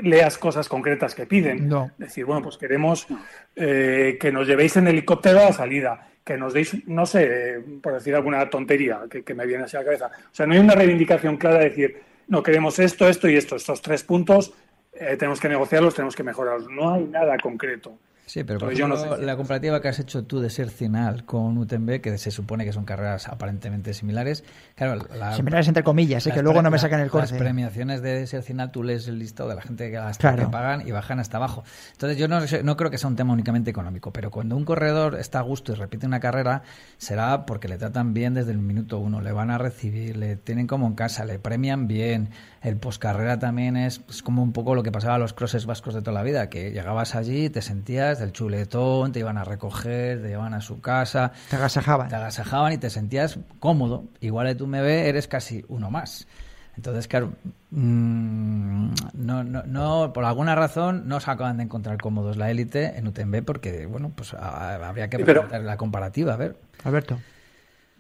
leas 0.02 0.38
cosas 0.38 0.68
concretas 0.68 1.16
que 1.16 1.26
piden. 1.26 1.68
No. 1.68 1.92
Decir, 1.98 2.26
bueno, 2.26 2.42
pues 2.42 2.58
queremos 2.58 3.08
eh, 3.56 4.18
que 4.20 4.32
nos 4.32 4.48
llevéis 4.48 4.76
en 4.78 4.88
helicóptero 4.88 5.40
a 5.40 5.46
la 5.46 5.54
salida, 5.54 6.08
que 6.24 6.38
nos 6.38 6.54
deis, 6.54 6.88
no 6.88 7.06
sé, 7.06 7.62
por 7.82 7.94
decir 7.94 8.16
alguna 8.16 8.50
tontería 8.50 9.02
que, 9.10 9.34
me 9.34 9.46
viene 9.46 9.66
así 9.66 9.76
a 9.76 9.80
la 9.80 9.86
cabeza. 9.86 10.12
O 10.32 10.36
sea, 10.36 10.46
no 10.46 10.54
hay 10.54 10.60
una 10.60 10.76
reivindicación 10.76 11.38
clara 11.38 11.60
de 11.60 11.70
decir, 11.70 12.02
no 12.28 12.42
queremos 12.42 12.80
esto, 12.80 13.08
esto 13.08 13.28
y 13.28 13.36
esto, 13.36 13.56
estos 13.56 13.82
tres 13.82 14.04
puntos, 14.04 14.54
eh, 14.94 15.18
tenemos 15.18 15.40
que 15.40 15.50
negociarlos, 15.50 15.96
tenemos 15.96 16.16
que 16.16 16.24
mejorarlos. 16.24 16.70
No 16.70 16.94
hay 16.94 17.04
nada 17.04 17.38
concreto. 17.38 17.98
Sí, 18.26 18.44
pero 18.46 18.58
por 18.58 18.72
Entonces, 18.72 18.80
yo 18.80 18.88
no 18.88 18.96
ejemplo, 18.96 19.18
sé 19.18 19.26
la 19.26 19.36
comparativa 19.36 19.82
que 19.82 19.90
has 19.90 20.00
hecho 20.00 20.24
tú 20.24 20.40
de 20.40 20.50
Sercinal 20.50 21.26
con 21.26 21.58
UTMB, 21.58 22.00
que 22.00 22.18
se 22.18 22.32
supone 22.32 22.64
que 22.64 22.72
son 22.72 22.86
carreras 22.86 23.28
aparentemente 23.28 23.94
similares, 23.94 24.46
claro, 24.76 25.06
la, 25.18 25.36
Similares 25.36 25.68
entre 25.68 25.84
comillas, 25.84 26.26
eh, 26.26 26.30
las 26.30 26.38
que 26.38 26.42
luego 26.42 26.62
no 26.62 26.72
me 26.72 26.80
sacan 26.80 27.00
el 27.02 27.08
Las 27.08 27.12
corte. 27.12 27.36
premiaciones 27.38 28.02
de 28.02 28.26
Sercinal, 28.26 28.72
tú 28.72 28.82
lees 28.82 29.08
el 29.10 29.20
listado 29.20 29.50
de 29.50 29.56
la 29.56 29.62
gente 29.62 29.92
que, 29.92 29.98
hasta 29.98 30.30
Claro. 30.30 30.46
que 30.46 30.52
pagan 30.52 30.88
y 30.88 30.92
bajan 30.92 31.20
hasta 31.20 31.36
abajo. 31.36 31.64
Entonces, 31.92 32.18
yo 32.18 32.30
no, 32.30 32.40
sé- 32.48 32.64
no 32.64 32.78
creo 32.78 32.90
que 32.90 32.98
sea 32.98 33.10
un 33.10 33.18
tema 33.18 33.34
únicamente 33.34 33.70
económico, 33.70 34.14
pero 34.14 34.32
cuando 34.32 34.56
un 34.56 34.64
corredor 34.64 35.16
está 35.20 35.40
a 35.40 35.42
gusto 35.42 35.74
y 35.74 35.76
repite 35.76 36.08
una 36.08 36.22
carrera, 36.22 36.64
será 36.98 37.46
porque 37.46 37.68
le 37.68 37.78
tratan 37.78 38.14
bien 38.14 38.34
desde 38.34 38.52
el 38.52 38.58
minuto 38.60 39.00
uno, 39.00 39.20
le 39.20 39.34
van 39.34 39.52
a 39.52 39.58
recibir, 39.58 40.16
le 40.16 40.38
tienen 40.38 40.66
como 40.66 40.88
en 40.88 40.94
casa, 40.94 41.26
le 41.26 41.40
premian 41.40 41.88
bien. 41.90 42.30
El 42.62 42.78
poscarrera 42.78 43.38
también 43.40 43.76
es, 43.76 44.00
es 44.10 44.24
como 44.24 44.42
un 44.42 44.54
poco 44.54 44.74
lo 44.76 44.84
que 44.84 44.92
pasaba 44.94 45.16
a 45.16 45.20
los 45.20 45.34
crosses 45.34 45.66
vascos 45.66 45.94
de 45.94 46.02
toda 46.02 46.14
la 46.14 46.24
vida, 46.24 46.50
que 46.50 46.72
llegabas 46.72 47.16
allí, 47.16 47.50
te 47.50 47.62
sentías 47.62 48.13
del 48.20 48.32
chuletón, 48.32 49.12
te 49.12 49.20
iban 49.20 49.38
a 49.38 49.44
recoger, 49.44 50.22
te 50.22 50.30
llevaban 50.30 50.54
a 50.54 50.62
su 50.62 50.82
casa. 50.82 51.32
Te 51.50 51.56
agasajaban. 51.56 52.08
Te 52.10 52.16
agasajaban 52.16 52.74
y 52.74 52.78
te 52.78 52.90
sentías 52.90 53.40
cómodo. 53.60 54.06
Igual 54.22 54.48
de 54.48 54.56
tú 54.56 54.68
me 54.68 54.82
ve, 54.82 55.10
eres 55.10 55.28
casi 55.28 55.64
uno 55.68 55.90
más. 55.92 56.28
Entonces, 56.76 57.08
claro, 57.08 57.34
mm, 57.72 58.94
no, 59.14 59.44
no, 59.44 59.64
no, 59.64 60.12
por 60.14 60.26
alguna 60.26 60.56
razón 60.56 61.08
no 61.08 61.20
se 61.20 61.30
acaban 61.30 61.58
de 61.58 61.64
encontrar 61.64 61.98
cómodos 62.00 62.38
la 62.38 62.50
élite 62.50 62.98
en 62.98 63.08
UTMB 63.08 63.44
porque, 63.44 63.86
bueno, 63.86 64.12
pues 64.16 64.34
a- 64.34 64.76
habría 64.88 65.10
que 65.10 65.20
presentar 65.20 65.62
la 65.62 65.78
comparativa, 65.78 66.34
a 66.34 66.38
ver. 66.38 66.56
Alberto. 66.84 67.20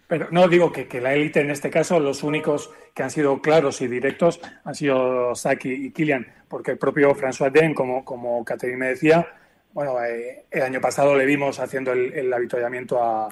Pero 0.07 0.27
no 0.31 0.47
digo 0.47 0.71
que, 0.71 0.87
que 0.87 1.01
la 1.01 1.13
élite 1.13 1.41
en 1.41 1.49
este 1.51 1.69
caso, 1.69 1.99
los 1.99 2.23
únicos 2.23 2.69
que 2.93 3.03
han 3.03 3.09
sido 3.11 3.41
claros 3.41 3.81
y 3.81 3.87
directos 3.87 4.39
han 4.63 4.75
sido 4.75 5.33
Saki 5.33 5.71
y 5.71 5.91
Kilian, 5.91 6.27
porque 6.47 6.71
el 6.71 6.77
propio 6.77 7.15
François 7.15 7.51
Den, 7.51 7.73
como, 7.73 8.03
como 8.03 8.43
Catherine 8.43 8.77
me 8.77 8.87
decía, 8.89 9.25
bueno, 9.73 10.03
eh, 10.03 10.45
el 10.51 10.61
año 10.61 10.79
pasado 10.79 11.15
le 11.15 11.25
vimos 11.25 11.59
haciendo 11.59 11.91
el, 11.91 12.13
el 12.13 12.33
avituallamiento 12.33 13.03
a, 13.03 13.29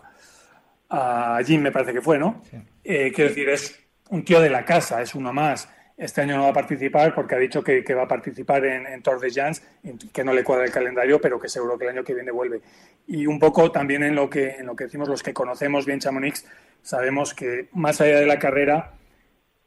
a 0.90 1.40
Jim, 1.46 1.62
me 1.62 1.72
parece 1.72 1.94
que 1.94 2.02
fue, 2.02 2.18
¿no? 2.18 2.42
Eh, 2.84 3.12
quiero 3.14 3.30
decir, 3.30 3.50
es 3.50 3.80
un 4.10 4.26
tío 4.26 4.42
de 4.42 4.50
la 4.50 4.66
casa, 4.66 5.02
es 5.02 5.16
uno 5.16 5.32
más. 5.32 5.70
Este 5.98 6.22
año 6.22 6.36
no 6.36 6.44
va 6.44 6.50
a 6.50 6.54
participar 6.54 7.14
porque 7.14 7.36
ha 7.36 7.38
dicho 7.38 7.64
que, 7.64 7.84
que 7.84 7.94
va 7.94 8.04
a 8.04 8.08
participar 8.08 8.66
en, 8.66 8.88
en 8.88 9.04
Tour 9.04 9.20
de 9.20 9.30
Jans, 9.32 9.62
que 10.12 10.24
no 10.24 10.34
le 10.34 10.44
cuadra 10.44 10.66
el 10.66 10.72
calendario, 10.72 11.22
pero 11.22 11.40
que 11.40 11.48
seguro 11.48 11.78
que 11.78 11.86
el 11.86 11.92
año 11.92 12.04
que 12.04 12.16
viene 12.16 12.32
vuelve. 12.32 12.62
Y 13.06 13.28
un 13.28 13.38
poco 13.38 13.72
también 13.72 14.02
en 14.04 14.16
lo 14.16 14.30
que, 14.30 14.50
en 14.50 14.66
lo 14.66 14.76
que 14.76 14.86
decimos 14.86 15.08
los 15.08 15.22
que 15.22 15.34
conocemos 15.34 15.86
bien 15.86 16.00
Chamonix, 16.00 16.46
sabemos 16.82 17.36
que 17.36 17.70
más 17.74 18.02
allá 18.02 18.20
de 18.20 18.26
la 18.26 18.40
carrera 18.40 18.94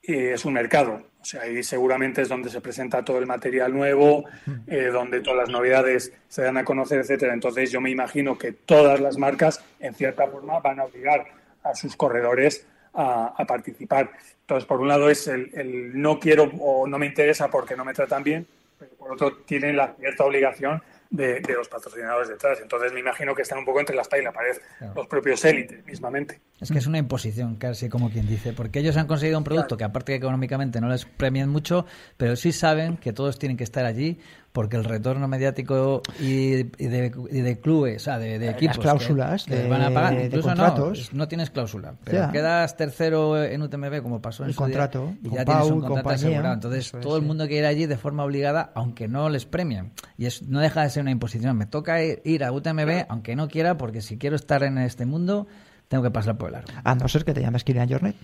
eh, 0.02 0.32
es 0.34 0.44
un 0.44 0.54
mercado. 0.54 1.06
O 1.24 1.26
sea, 1.26 1.40
ahí 1.40 1.62
seguramente 1.62 2.20
es 2.20 2.28
donde 2.28 2.50
se 2.50 2.60
presenta 2.60 3.02
todo 3.02 3.18
el 3.18 3.24
material 3.24 3.72
nuevo, 3.72 4.26
eh, 4.66 4.90
donde 4.92 5.22
todas 5.22 5.38
las 5.38 5.48
novedades 5.48 6.12
se 6.28 6.42
dan 6.42 6.58
a 6.58 6.66
conocer, 6.66 7.00
etcétera. 7.00 7.32
Entonces 7.32 7.72
yo 7.72 7.80
me 7.80 7.88
imagino 7.88 8.36
que 8.36 8.52
todas 8.52 9.00
las 9.00 9.16
marcas, 9.16 9.64
en 9.80 9.94
cierta 9.94 10.26
forma, 10.26 10.60
van 10.60 10.80
a 10.80 10.84
obligar 10.84 11.24
a 11.62 11.74
sus 11.74 11.96
corredores 11.96 12.66
a, 12.92 13.32
a 13.38 13.46
participar. 13.46 14.10
Entonces, 14.42 14.66
por 14.66 14.82
un 14.82 14.88
lado 14.88 15.08
es 15.08 15.26
el, 15.26 15.50
el 15.54 15.98
no 15.98 16.20
quiero 16.20 16.44
o 16.60 16.86
no 16.86 16.98
me 16.98 17.06
interesa 17.06 17.48
porque 17.48 17.74
no 17.74 17.86
me 17.86 17.94
tratan 17.94 18.22
bien, 18.22 18.46
pero 18.78 18.92
por 18.92 19.12
otro 19.12 19.38
tienen 19.46 19.78
la 19.78 19.94
cierta 19.98 20.24
obligación 20.24 20.82
de, 21.14 21.40
de 21.40 21.54
los 21.54 21.68
patrocinadores 21.68 22.28
detrás. 22.28 22.58
Entonces 22.60 22.92
me 22.92 23.00
imagino 23.00 23.34
que 23.34 23.42
están 23.42 23.58
un 23.58 23.64
poco 23.64 23.80
entre 23.80 23.94
la 23.94 24.02
espada 24.02 24.20
y 24.20 24.24
la 24.24 24.32
pared, 24.32 24.56
los 24.94 25.06
propios 25.06 25.44
élites 25.44 25.84
mismamente. 25.86 26.40
Es 26.60 26.70
que 26.70 26.78
es 26.78 26.86
una 26.86 26.98
imposición, 26.98 27.56
casi 27.56 27.88
como 27.88 28.10
quien 28.10 28.26
dice, 28.26 28.52
porque 28.52 28.80
ellos 28.80 28.96
han 28.96 29.06
conseguido 29.06 29.38
un 29.38 29.44
producto 29.44 29.76
que 29.76 29.84
aparte 29.84 30.12
que 30.12 30.16
económicamente 30.16 30.80
no 30.80 30.88
les 30.88 31.04
premian 31.04 31.48
mucho, 31.48 31.86
pero 32.16 32.36
sí 32.36 32.52
saben 32.52 32.96
que 32.96 33.12
todos 33.12 33.38
tienen 33.38 33.56
que 33.56 33.64
estar 33.64 33.84
allí 33.84 34.18
porque 34.54 34.76
el 34.76 34.84
retorno 34.84 35.26
mediático 35.26 36.00
y, 36.20 36.54
y 36.54 36.86
de, 36.86 37.12
y 37.32 37.40
de 37.40 37.58
clubes, 37.58 37.96
o 37.96 38.04
sea, 38.04 38.20
de, 38.20 38.38
de 38.38 38.46
Las 38.46 38.54
equipos 38.54 38.76
que- 38.76 38.82
cláusulas 38.82 39.44
que, 39.46 39.54
de- 39.56 39.60
les 39.62 39.68
van 39.68 39.82
a 39.82 39.90
pagar, 39.92 40.14
incluso 40.26 40.46
contratos. 40.48 41.12
no, 41.12 41.18
no 41.18 41.28
tienes 41.28 41.50
cláusula, 41.50 41.94
pero 42.04 42.18
Ya. 42.18 42.30
quedas 42.30 42.76
tercero 42.76 43.42
en 43.42 43.60
UTMB 43.60 44.00
como 44.00 44.22
pasó 44.22 44.44
en 44.44 44.50
El 44.50 44.54
su 44.54 44.64
día, 44.64 44.76
contrato, 44.78 45.12
y 45.24 45.28
con 45.28 45.36
ya 45.38 45.44
tienes 45.44 45.64
un 45.66 45.80
contrato 45.80 45.94
compañía, 46.04 46.26
asegurado. 46.28 46.54
Entonces 46.54 46.94
es, 46.94 47.00
todo 47.00 47.16
el 47.16 47.22
mundo 47.24 47.46
quiere 47.48 47.58
ir 47.62 47.66
allí 47.66 47.86
de 47.86 47.96
forma 47.96 48.22
obligada, 48.24 48.70
aunque 48.76 49.08
no 49.08 49.28
les 49.28 49.44
premian. 49.44 49.90
Y 50.16 50.26
es, 50.26 50.42
no 50.42 50.60
deja 50.60 50.82
de 50.84 50.90
ser 50.90 51.02
una 51.02 51.10
imposición. 51.10 51.56
Me 51.58 51.66
toca 51.66 52.00
ir, 52.00 52.44
a 52.44 52.52
UTMB, 52.52 53.06
aunque 53.08 53.34
no 53.34 53.48
quiera, 53.48 53.76
porque 53.76 54.02
si 54.02 54.18
quiero 54.18 54.36
estar 54.36 54.62
en 54.62 54.78
este 54.78 55.04
mundo, 55.04 55.48
tengo 55.88 56.04
que 56.04 56.12
pasar 56.12 56.38
por 56.38 56.50
el 56.50 56.54
aro. 56.54 56.66
A 56.84 56.94
no 56.94 57.08
ser 57.08 57.24
que 57.24 57.34
te 57.34 57.40
llames 57.40 57.64
Kilian 57.64 57.88
Jornet. 57.88 58.14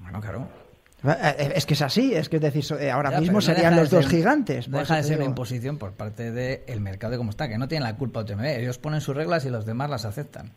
Bueno, 0.00 0.20
claro. 0.20 0.48
Eh, 1.04 1.52
Es 1.56 1.66
que 1.66 1.74
es 1.74 1.82
así, 1.82 2.14
es 2.14 2.28
que 2.28 2.36
es 2.36 2.42
decir, 2.42 2.64
eh, 2.78 2.90
ahora 2.90 3.10
Ya, 3.10 3.20
mismo 3.20 3.34
no 3.38 3.40
serían 3.40 3.76
los 3.76 3.90
dos 3.90 4.04
ser- 4.04 4.14
gigantes. 4.16 4.68
No 4.68 4.78
deja 4.78 4.96
de 4.96 5.02
ser 5.04 5.16
una 5.16 5.26
imposición 5.26 5.78
por 5.78 5.92
parte 5.92 6.30
del 6.30 6.80
mercado 6.80 7.12
de 7.12 7.18
cómo 7.18 7.30
está, 7.30 7.48
que 7.48 7.58
no 7.58 7.68
tienen 7.68 7.84
la 7.88 7.96
culpa 7.96 8.20
UTMB. 8.20 8.44
Ellos 8.60 8.78
ponen 8.78 9.00
sus 9.00 9.14
reglas 9.16 9.44
y 9.44 9.50
los 9.50 9.64
demás 9.66 9.88
las 9.90 10.04
aceptan. 10.04 10.50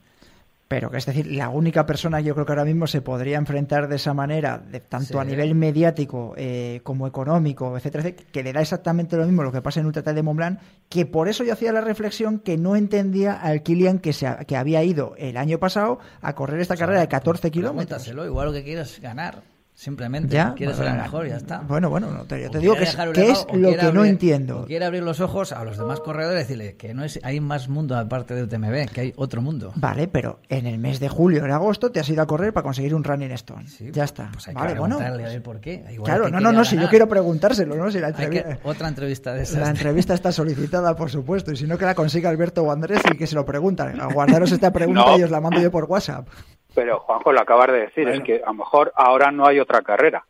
Pero 0.70 0.90
que 0.90 0.98
es 0.98 1.06
decir, 1.06 1.28
la 1.28 1.50
única 1.50 1.86
persona 1.86 2.18
que 2.18 2.24
yo 2.24 2.34
creo 2.34 2.48
que 2.48 2.52
ahora 2.54 2.66
mismo 2.66 2.88
se 2.88 3.02
podría 3.02 3.38
enfrentar 3.38 3.88
de 3.88 3.98
esa 3.98 4.14
manera, 4.16 4.58
de, 4.58 4.80
tanto 4.80 5.14
Sí. 5.14 5.18
a 5.20 5.24
nivel 5.24 5.54
mediático 5.54 6.34
eh, 6.36 6.80
como 6.84 7.06
económico, 7.06 7.78
etcétera, 7.78 8.02
etcétera, 8.04 8.30
que 8.32 8.42
le 8.44 8.54
da 8.54 8.62
exactamente 8.62 9.16
lo 9.16 9.26
mismo 9.26 9.44
lo 9.44 9.52
que 9.52 9.62
pasa 9.62 9.82
en 9.82 9.86
Ultra 9.86 10.02
Trail 10.02 10.16
de 10.16 10.24
Mont 10.24 10.38
Blanc, 10.38 10.60
que 10.90 11.06
por 11.06 11.28
eso 11.28 11.44
yo 11.44 11.54
hacía 11.54 11.72
la 11.74 11.82
reflexión 11.82 12.40
que 12.40 12.58
no 12.58 12.76
entendía 12.76 13.34
al 13.34 13.62
Kilian 13.62 14.00
que, 14.00 14.14
se 14.14 14.26
ha- 14.26 14.38
que 14.46 14.58
había 14.58 14.84
ido 14.84 15.14
el 15.20 15.38
año 15.38 15.60
pasado 15.60 16.00
a 16.22 16.34
correr 16.34 16.60
esta 16.60 16.76
carrera 16.76 17.02
de 17.02 17.08
14 17.08 17.52
kilómetros. 17.52 18.08
Igual 18.08 18.48
lo 18.48 18.54
que 18.54 18.64
quieres 18.64 18.94
es 18.94 19.00
ganar. 19.00 19.44
Simplemente. 19.84 20.34
Ya, 20.34 20.54
quieres 20.56 20.78
bueno, 20.78 20.92
ser 20.92 20.98
el 20.98 21.04
mejor, 21.04 21.28
ya 21.28 21.36
está. 21.36 21.60
Bueno, 21.60 21.90
bueno, 21.90 22.10
no, 22.10 22.24
te, 22.24 22.42
yo 22.42 22.50
te 22.50 22.58
O 22.58 22.62
digo 22.62 22.74
quiere 22.76 22.86
que 22.86 22.90
es, 23.32 23.46
que 23.46 23.58
lo 23.58 23.72
que 23.72 23.78
no 23.92 24.00
abrir- 24.02 24.06
entiendo. 24.10 24.64
quiere 24.66 24.86
abrir 24.86 25.04
los 25.04 25.20
ojos 25.20 25.52
a 25.52 25.64
los 25.66 25.78
demás 25.78 26.00
corredores 26.00 26.38
y 26.38 26.44
decirle 26.44 26.76
que 26.78 26.94
no 26.94 27.04
es, 27.04 27.20
hay 27.22 27.42
más 27.42 27.68
mundo 27.68 27.98
aparte 27.98 28.34
de 28.34 28.44
UTMB, 28.44 28.88
que 28.94 29.02
hay 29.02 29.14
otro 29.18 29.42
mundo. 29.42 29.74
Vale, 29.76 30.08
pero 30.08 30.40
en 30.48 30.68
el 30.68 30.78
mes 30.78 31.02
de 31.02 31.10
julio, 31.10 31.44
en 31.44 31.52
agosto, 31.52 31.92
te 31.92 32.00
has 32.00 32.08
ido 32.08 32.22
a 32.22 32.28
correr 32.28 32.54
para 32.54 32.64
conseguir 32.64 32.96
un 32.96 33.04
Running 33.04 33.32
Stone. 33.32 33.66
ya 33.92 34.06
está. 34.06 34.30
Pues 34.32 34.48
hay 34.48 34.54
vale, 34.54 34.74
que 34.74 34.80
bueno. 34.80 34.96
preguntarle 35.00 35.26
a 35.26 35.34
ver 35.34 35.44
por 35.44 35.60
qué. 35.60 35.84
Igual 35.92 36.06
Claro, 36.06 36.30
no, 36.30 36.40
no, 36.40 36.54
no, 36.54 36.64
si 36.64 36.78
yo 36.80 36.88
quiero 36.88 37.10
preguntárselo, 37.10 37.76
¿no? 37.76 37.92
Si 37.92 38.00
la, 38.00 38.08
Hay 38.08 38.14
entrevi- 38.14 38.44
que- 38.44 38.60
otra 38.64 38.88
entrevista 38.88 39.34
de 39.34 39.44
esas. 39.44 39.60
la 39.60 39.70
entrevista 39.70 40.14
está 40.14 40.32
solicitada, 40.32 40.96
por 40.96 41.10
supuesto, 41.10 41.52
y 41.52 41.58
si 41.58 41.68
no 41.68 41.78
que 41.78 41.84
la 41.84 41.94
consiga 41.94 42.30
Alberto 42.30 42.64
o 42.64 42.72
Andrés 42.72 43.02
y 43.14 43.18
que 43.18 43.28
se 43.28 43.36
lo 43.36 43.46
preguntan. 43.46 43.98
Guardaros 44.14 44.50
esta 44.54 44.72
pregunta 44.72 45.04
No. 45.08 45.20
y 45.20 45.24
os 45.24 45.30
la 45.32 45.42
mando 45.42 45.60
yo 45.60 45.70
por 45.72 45.84
WhatsApp. 45.86 46.26
Pero 46.76 47.00
Juanjo 47.02 47.32
lo 47.32 47.42
acabas 47.42 47.68
de 47.72 47.80
decir, 47.82 48.08
es 48.10 48.22
que 48.24 48.42
a 48.44 48.48
lo 48.48 48.54
mejor 48.56 48.92
ahora 48.96 49.32
no 49.32 49.46
hay 49.48 49.60
otra 49.60 49.82
carrera, 49.82 50.26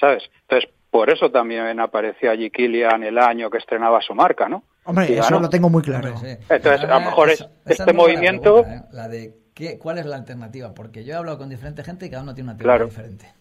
¿sabes? 0.00 0.22
Entonces, 0.42 0.70
por 0.90 1.10
eso 1.10 1.30
también 1.30 1.78
apareció 1.80 2.30
allí 2.30 2.50
Kilian 2.50 3.02
el 3.02 3.18
año 3.18 3.50
que 3.50 3.58
estrenaba 3.58 4.00
su 4.00 4.14
marca, 4.14 4.48
¿no? 4.48 4.62
Hombre, 4.84 5.06
Y 5.10 5.12
eso 5.14 5.22
ganó. 5.24 5.40
lo 5.40 5.48
tengo 5.48 5.68
muy 5.68 5.82
claro. 5.82 6.08
Entonces, 6.48 6.84
a 6.84 6.98
lo 6.98 7.00
mejor 7.00 7.28
es, 7.30 7.40
Esa- 7.40 7.50
esa 7.66 7.82
este 7.84 7.92
movimiento... 7.92 8.62
pregunta, 8.62 8.86
¿eh? 8.86 8.88
La 8.92 9.08
de 9.08 9.34
qué, 9.54 9.78
cuál 9.78 9.98
es 9.98 10.06
la 10.06 10.16
alternativa, 10.16 10.72
porque 10.74 11.04
yo 11.04 11.14
he 11.14 11.16
hablado 11.16 11.38
con 11.38 11.48
diferente 11.48 11.82
gente 11.84 12.06
y 12.06 12.10
cada 12.10 12.22
uno 12.22 12.34
tiene 12.34 12.50
una 12.50 12.58
Claro. 12.58 12.86
teoría 12.88 13.02
diferente. 13.12 13.34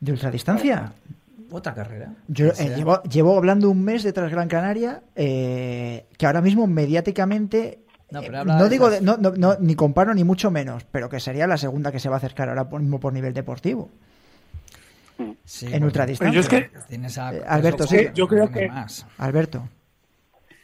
¿De 0.00 0.12
ultradistancia? 0.12 0.92
Otra 1.50 1.74
carrera. 1.74 2.10
Yo 2.28 2.48
eh, 2.48 2.74
llevo, 2.76 3.02
llevo 3.04 3.36
hablando 3.36 3.70
un 3.70 3.82
mes 3.84 4.02
de 4.02 4.12
Transgran 4.12 4.48
Canaria, 4.48 5.02
eh, 5.14 6.06
que 6.18 6.26
ahora 6.26 6.40
mismo 6.40 6.66
mediáticamente 6.66 7.78
No, 8.14 8.20
pero 8.22 8.34
Eh, 8.34 8.40
habla 8.40 8.56
no 8.58 8.64
de 8.64 8.70
digo, 8.70 8.90
de- 8.90 9.00
no, 9.00 9.16
no, 9.16 9.32
no, 9.36 9.56
ni 9.58 9.74
comparo 9.74 10.14
ni 10.14 10.24
mucho 10.24 10.50
menos, 10.50 10.84
pero 10.90 11.08
que 11.08 11.18
sería 11.20 11.46
la 11.46 11.56
segunda 11.58 11.90
que 11.92 11.98
se 12.00 12.08
va 12.08 12.16
a 12.16 12.18
acercar 12.18 12.48
ahora 12.48 12.68
por- 12.68 12.80
mismo 12.80 13.00
por 13.00 13.12
nivel 13.12 13.34
deportivo. 13.34 13.90
Sí, 15.44 15.66
en 15.72 15.84
ultradistancia. 15.84 16.18
Pero 16.18 16.32
yo 16.32 16.40
es 16.40 16.48
que- 16.48 16.78
Tienes 16.88 17.18
a- 17.18 17.34
Eh, 17.34 17.42
Alberto, 17.46 17.86
sí. 17.86 18.08
yo 18.14 18.26
creo 18.26 18.50
que- 18.50 18.68
más. 18.68 19.06
Alberto. 19.18 19.68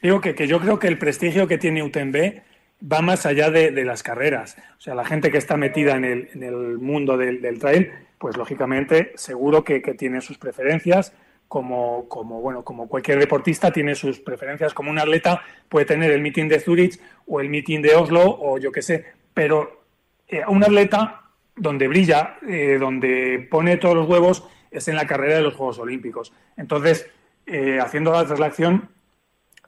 Digo 0.03 0.21
que, 0.21 0.35
que 0.35 0.47
yo 0.49 0.61
creo 0.61 0.79
que 0.79 0.89
el 0.89 0.99
prestigio 0.99 1.47
que 1.47 1.59
tiene 1.59 1.83
UTMB 1.83 2.43
va 2.91 3.01
más 3.03 3.27
allá 3.27 3.51
de, 3.51 3.71
de 3.71 3.85
las 3.85 4.03
carreras. 4.03 4.57
O 4.79 4.81
sea, 4.81 4.95
la 4.95 5.05
gente 5.05 5.31
que 5.31 5.39
está 5.39 5.57
metida 5.57 5.97
en 5.97 6.05
el, 6.05 6.29
en 6.35 6.43
el 6.43 6.79
mundo 6.79 7.17
del, 7.17 7.43
del 7.43 7.59
trail, 7.59 7.91
pues 8.19 8.37
lógicamente 8.37 9.13
seguro 9.17 9.63
que, 9.63 9.83
que 9.83 9.95
tiene 9.95 10.21
sus 10.21 10.39
preferencias 10.39 11.13
como, 11.51 12.09
como, 12.09 12.41
bueno, 12.41 12.63
como 12.63 12.89
cualquier 12.89 13.19
deportista 13.19 13.73
tiene 13.73 13.97
sus 13.97 14.21
preferencias. 14.21 14.73
Como 14.73 14.89
un 14.89 15.01
atleta 15.01 15.43
puede 15.69 15.85
tener 15.85 16.13
el 16.13 16.21
meeting 16.21 16.47
de 16.47 16.61
Zurich 16.61 17.01
o 17.27 17.41
el 17.41 17.49
meeting 17.49 17.83
de 17.83 17.97
Oslo 17.97 18.23
o 18.23 18.57
yo 18.59 18.71
qué 18.71 18.83
sé, 18.83 19.05
pero 19.35 19.83
eh, 20.29 20.43
un 20.47 20.63
atleta 20.63 21.25
donde 21.57 21.89
brilla, 21.89 22.37
eh, 22.47 22.77
donde 22.79 23.49
pone 23.51 23.79
todos 23.79 23.97
los 23.97 24.09
huevos, 24.09 24.49
es 24.71 24.87
en 24.87 24.95
la 24.95 25.09
carrera 25.09 25.39
de 25.39 25.43
los 25.43 25.55
Juegos 25.55 25.81
Olímpicos. 25.81 26.33
Entonces, 26.57 27.11
eh, 27.47 27.81
haciendo 27.81 28.13
la 28.13 28.25
traslación, 28.25 28.89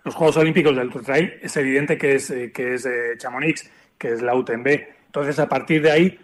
los 0.05 0.15
Juegos 0.15 0.37
Olímpicos 0.37 0.77
del 0.77 0.89
Trail 0.89 1.35
es 1.43 1.57
evidente 1.57 1.99
que 1.99 2.15
es, 2.15 2.33
que 2.55 2.75
es 2.75 2.89
Chamonix, 3.19 3.69
que 3.99 4.13
es 4.13 4.23
la 4.23 4.37
UTMB. 4.37 4.69
Entonces, 5.07 5.37
a 5.41 5.49
partir 5.49 5.83
de 5.83 5.91
ahí, 5.91 6.21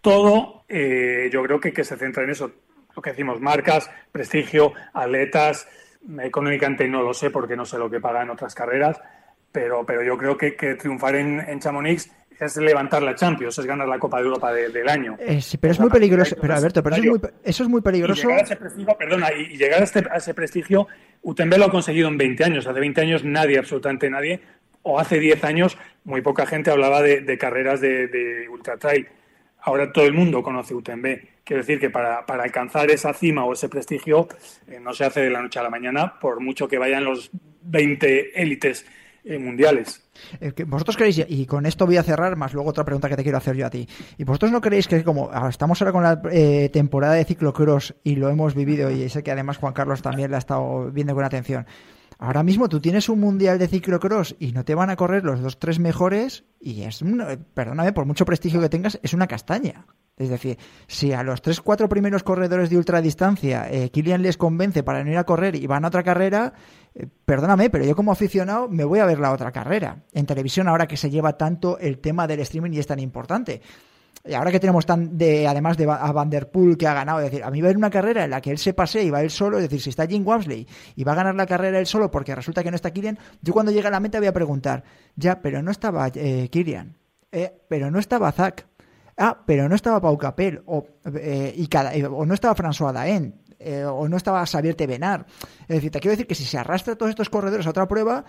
todo 0.00 0.62
yo 0.68 1.42
creo 1.42 1.60
que, 1.60 1.72
que 1.72 1.82
se 1.82 1.96
centra 1.96 2.22
en 2.22 2.30
eso. 2.30 2.52
Lo 2.94 3.02
que 3.02 3.10
decimos, 3.10 3.40
marcas, 3.40 3.90
prestigio, 4.10 4.72
atletas, 4.92 5.68
económicamente 6.20 6.88
no 6.88 7.02
lo 7.02 7.14
sé 7.14 7.30
porque 7.30 7.56
no 7.56 7.64
sé 7.64 7.78
lo 7.78 7.90
que 7.90 8.00
pagan 8.00 8.30
otras 8.30 8.54
carreras, 8.54 9.00
pero, 9.50 9.84
pero 9.86 10.02
yo 10.02 10.16
creo 10.16 10.36
que, 10.36 10.56
que 10.56 10.74
triunfar 10.74 11.16
en, 11.16 11.40
en 11.40 11.60
Chamonix 11.60 12.10
es 12.40 12.56
levantar 12.56 13.02
la 13.02 13.14
Champions, 13.14 13.58
es 13.58 13.66
ganar 13.66 13.86
la 13.86 13.98
Copa 13.98 14.18
de 14.18 14.24
Europa 14.24 14.52
del 14.52 14.88
año. 14.88 15.16
Eh, 15.18 15.40
sí, 15.40 15.58
pero 15.58 15.72
es 15.72 15.80
muy 15.80 15.90
peligroso. 15.90 16.36
Pero 16.40 16.54
Alberto, 16.54 16.82
pero 16.82 16.96
eso 16.96 17.04
es 17.04 17.10
muy, 17.10 17.30
eso 17.44 17.62
es 17.62 17.68
muy 17.68 17.80
peligroso. 17.80 18.20
Y 18.20 18.24
llegar 18.24 18.40
a 18.40 18.42
ese 18.42 18.56
prestigio, 18.56 18.96
perdona, 18.98 19.32
y 19.32 19.56
llegar 19.56 19.80
a, 19.80 19.84
este, 19.84 20.04
a 20.10 20.16
ese 20.16 20.34
prestigio, 20.34 20.88
UTMB 21.22 21.58
lo 21.58 21.64
ha 21.66 21.70
conseguido 21.70 22.08
en 22.08 22.18
20 22.18 22.44
años. 22.44 22.66
Hace 22.66 22.80
20 22.80 23.00
años 23.00 23.24
nadie, 23.24 23.58
absolutamente 23.58 24.10
nadie, 24.10 24.40
o 24.82 24.98
hace 24.98 25.18
10 25.18 25.44
años 25.44 25.78
muy 26.04 26.20
poca 26.20 26.46
gente 26.46 26.70
hablaba 26.70 27.00
de, 27.02 27.20
de 27.20 27.38
carreras 27.38 27.80
de, 27.80 28.08
de, 28.08 28.48
ultra 28.48 28.76
trail. 28.76 29.06
Ahora 29.60 29.92
todo 29.92 30.06
el 30.06 30.12
mundo 30.12 30.42
conoce 30.42 30.74
UTMB. 30.74 31.06
Quiero 31.44 31.62
decir 31.62 31.80
que 31.80 31.90
para, 31.90 32.24
para 32.24 32.44
alcanzar 32.44 32.90
esa 32.90 33.12
cima 33.12 33.44
o 33.44 33.52
ese 33.52 33.68
prestigio 33.68 34.28
eh, 34.68 34.78
no 34.80 34.92
se 34.92 35.04
hace 35.04 35.20
de 35.22 35.30
la 35.30 35.42
noche 35.42 35.58
a 35.58 35.62
la 35.62 35.70
mañana, 35.70 36.18
por 36.20 36.40
mucho 36.40 36.68
que 36.68 36.78
vayan 36.78 37.04
los 37.04 37.30
20 37.62 38.40
élites 38.40 38.86
eh, 39.24 39.38
mundiales. 39.38 40.02
Vosotros 40.66 40.96
creéis, 40.96 41.24
y 41.28 41.46
con 41.46 41.64
esto 41.64 41.86
voy 41.86 41.96
a 41.96 42.02
cerrar, 42.02 42.34
más 42.34 42.52
luego 42.54 42.70
otra 42.70 42.84
pregunta 42.84 43.08
que 43.08 43.14
te 43.14 43.22
quiero 43.22 43.38
hacer 43.38 43.54
yo 43.54 43.66
a 43.66 43.70
ti. 43.70 43.88
¿Y 44.18 44.24
vosotros 44.24 44.50
no 44.50 44.60
creéis 44.60 44.88
que 44.88 45.04
como 45.04 45.30
estamos 45.48 45.80
ahora 45.80 45.92
con 45.92 46.02
la 46.02 46.20
eh, 46.32 46.70
temporada 46.72 47.14
de 47.14 47.24
ciclocross 47.24 47.94
y 48.02 48.16
lo 48.16 48.28
hemos 48.30 48.56
vivido, 48.56 48.90
y 48.90 49.08
sé 49.08 49.22
que 49.22 49.30
además 49.30 49.58
Juan 49.58 49.74
Carlos 49.74 50.02
también 50.02 50.32
la 50.32 50.38
ha 50.38 50.40
estado 50.40 50.90
viendo 50.90 51.14
con 51.14 51.24
atención, 51.24 51.66
ahora 52.22 52.44
mismo 52.44 52.68
tú 52.68 52.80
tienes 52.80 53.08
un 53.08 53.18
mundial 53.18 53.58
de 53.58 53.66
ciclocross 53.66 54.36
y 54.38 54.52
no 54.52 54.64
te 54.64 54.76
van 54.76 54.90
a 54.90 54.96
correr 54.96 55.24
los 55.24 55.40
dos, 55.40 55.58
tres 55.58 55.80
mejores, 55.80 56.44
y 56.60 56.82
es, 56.82 57.04
perdóname, 57.52 57.92
por 57.92 58.06
mucho 58.06 58.24
prestigio 58.24 58.60
que 58.60 58.68
tengas, 58.68 59.00
es 59.02 59.12
una 59.12 59.26
castaña. 59.26 59.86
Es 60.16 60.28
decir, 60.28 60.56
si 60.86 61.12
a 61.12 61.24
los 61.24 61.42
tres, 61.42 61.60
cuatro 61.60 61.88
primeros 61.88 62.22
corredores 62.22 62.70
de 62.70 62.76
ultradistancia 62.76 63.68
eh, 63.68 63.90
Kilian 63.90 64.22
les 64.22 64.36
convence 64.36 64.84
para 64.84 65.02
no 65.02 65.10
ir 65.10 65.18
a 65.18 65.24
correr 65.24 65.56
y 65.56 65.66
van 65.66 65.84
a 65.84 65.88
otra 65.88 66.04
carrera, 66.04 66.52
eh, 66.94 67.08
perdóname, 67.24 67.70
pero 67.70 67.84
yo 67.84 67.96
como 67.96 68.12
aficionado 68.12 68.68
me 68.68 68.84
voy 68.84 69.00
a 69.00 69.06
ver 69.06 69.18
la 69.18 69.32
otra 69.32 69.50
carrera. 69.50 70.04
En 70.12 70.26
televisión 70.26 70.68
ahora 70.68 70.86
que 70.86 70.96
se 70.96 71.10
lleva 71.10 71.36
tanto 71.36 71.78
el 71.78 71.98
tema 71.98 72.28
del 72.28 72.40
streaming 72.40 72.72
y 72.72 72.78
es 72.78 72.86
tan 72.86 73.00
importante. 73.00 73.62
Y 74.24 74.34
ahora 74.34 74.52
que 74.52 74.60
tenemos 74.60 74.86
tan 74.86 75.18
de, 75.18 75.48
además 75.48 75.76
de 75.76 75.90
a 75.90 76.12
Van 76.12 76.30
Der 76.30 76.48
Poel 76.48 76.76
que 76.76 76.86
ha 76.86 76.94
ganado, 76.94 77.18
es 77.18 77.24
decir, 77.24 77.42
a 77.42 77.50
mí 77.50 77.60
ver 77.60 77.76
una 77.76 77.90
carrera 77.90 78.22
en 78.22 78.30
la 78.30 78.40
que 78.40 78.52
él 78.52 78.58
se 78.58 78.72
pase 78.72 79.02
y 79.02 79.10
va 79.10 79.20
él 79.20 79.30
solo, 79.30 79.56
es 79.58 79.64
decir, 79.64 79.80
si 79.80 79.90
está 79.90 80.06
Jim 80.06 80.24
Wamsley 80.24 80.66
y 80.94 81.02
va 81.02 81.12
a 81.12 81.14
ganar 81.16 81.34
la 81.34 81.44
carrera 81.44 81.80
él 81.80 81.86
solo 81.86 82.08
porque 82.08 82.32
resulta 82.32 82.62
que 82.62 82.70
no 82.70 82.76
está 82.76 82.92
Kilian, 82.92 83.18
yo 83.40 83.52
cuando 83.52 83.72
llegue 83.72 83.88
a 83.88 83.90
la 83.90 83.98
meta 83.98 84.18
voy 84.18 84.28
a 84.28 84.32
preguntar, 84.32 84.84
ya, 85.16 85.42
pero 85.42 85.60
no 85.60 85.72
estaba 85.72 86.08
eh, 86.14 86.48
Kilian, 86.52 86.96
eh, 87.32 87.52
pero 87.66 87.90
no 87.90 87.98
estaba 87.98 88.30
Zach, 88.30 88.64
ah, 89.16 89.42
pero 89.44 89.68
no 89.68 89.74
estaba 89.74 90.00
Pau 90.00 90.16
Capel, 90.16 90.62
o, 90.66 90.86
eh, 91.14 91.52
y 91.56 91.66
cada, 91.66 91.92
eh, 91.92 92.06
o 92.06 92.24
no 92.24 92.34
estaba 92.34 92.54
François 92.54 92.92
Daen, 92.92 93.42
eh, 93.64 93.84
o 93.84 94.08
no 94.08 94.16
estaba 94.16 94.44
Xavier 94.44 94.74
Tevenar. 94.74 95.26
Es 95.62 95.76
decir, 95.76 95.90
te 95.90 96.00
quiero 96.00 96.12
decir 96.12 96.26
que 96.26 96.34
si 96.34 96.44
se 96.44 96.58
arrastra 96.58 96.96
todos 96.96 97.10
estos 97.10 97.28
corredores 97.28 97.66
a 97.66 97.70
otra 97.70 97.86
prueba, 97.86 98.24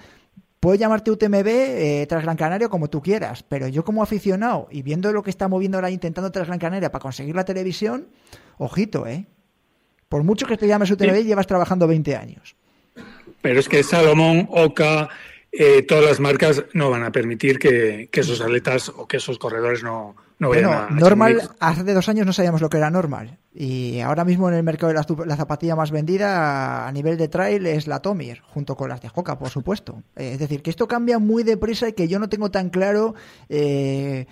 puede 0.64 0.77
llamarte 0.77 1.11
UTMB 1.11 1.45
eh, 1.45 2.06
tras 2.07 2.23
Gran 2.23 2.38
Canaria 2.38 2.69
como 2.69 2.90
tú 2.90 3.02
quieras, 3.02 3.44
pero 3.44 3.68
yo 3.68 3.84
como 3.84 4.02
aficionado 4.02 4.69
y 4.72 4.81
viendo 4.81 5.11
lo 5.11 5.22
que 5.22 5.30
está 5.30 5.49
moviendo 5.49 5.77
ahora 5.77 5.90
intentando 5.90 6.31
tras 6.31 6.48
Gran 6.48 6.57
Canaria 6.57 6.90
para 6.90 7.02
conseguir 7.02 7.35
la 7.35 7.44
televisión, 7.44 8.07
ojito, 8.57 9.06
¿eh? 9.06 9.26
Por 10.07 10.23
mucho 10.23 10.48
que 10.48 10.56
te 10.56 10.65
llames 10.65 10.90
UTMB, 10.90 11.26
llevas 11.26 11.48
trabajando 11.48 11.85
20 11.85 12.15
años. 12.15 12.56
Pero 13.41 13.60
es 13.60 13.68
que 13.68 13.84
Salomón, 13.84 14.48
Oca, 14.52 15.10
eh, 15.52 15.81
todas 15.81 16.06
las 16.06 16.22
marcas 16.22 16.64
no 16.72 16.90
van 16.90 17.03
a 17.03 17.11
permitir 17.11 17.60
que, 17.60 18.07
que, 18.10 18.22
esos 18.22 18.40
atletas 18.40 18.88
o 18.88 19.06
que 19.06 19.18
esos 19.18 19.38
corredores 19.38 19.84
no, 19.84 20.15
no 20.44 20.49
bueno, 20.49 20.72
a, 20.72 20.90
normal, 20.91 21.49
hace 21.60 21.94
dos 21.94 22.07
años 22.07 22.26
no 22.26 22.34
sabíamos 22.34 22.61
lo 22.61 22.70
que 22.70 22.78
era 22.78 22.91
normal. 22.91 23.40
Y 23.53 23.99
ahora 23.99 24.24
mismo 24.24 24.49
en 24.49 24.56
el 24.56 24.64
mercado 24.64 24.94
de 24.94 24.99
la, 24.99 25.26
la, 25.26 25.36
zapatilla 25.36 25.76
más 25.76 25.91
vendida 25.91 26.88
a 26.88 26.91
nivel 26.91 27.18
de 27.18 27.28
trail 27.28 27.65
es 27.65 27.88
la 27.88 27.99
Tomir, 27.99 28.41
junto 28.41 28.76
con 28.76 28.90
las 28.90 29.02
de 29.02 29.10
Hoka, 29.14 29.38
por 29.38 29.49
supuesto. 29.49 30.03
Eh, 30.15 30.34
es 30.34 30.40
decir, 30.40 30.61
que 30.61 30.70
esto 30.70 30.88
cambia 30.88 31.20
muy 31.20 31.44
deprisa 31.44 31.90
y 31.90 31.94
que 31.94 32.07
yo 32.07 32.20
no 32.20 32.30
tengo 32.30 32.52
tan 32.52 32.70
claro. 32.70 33.15
Eh, 33.49 34.28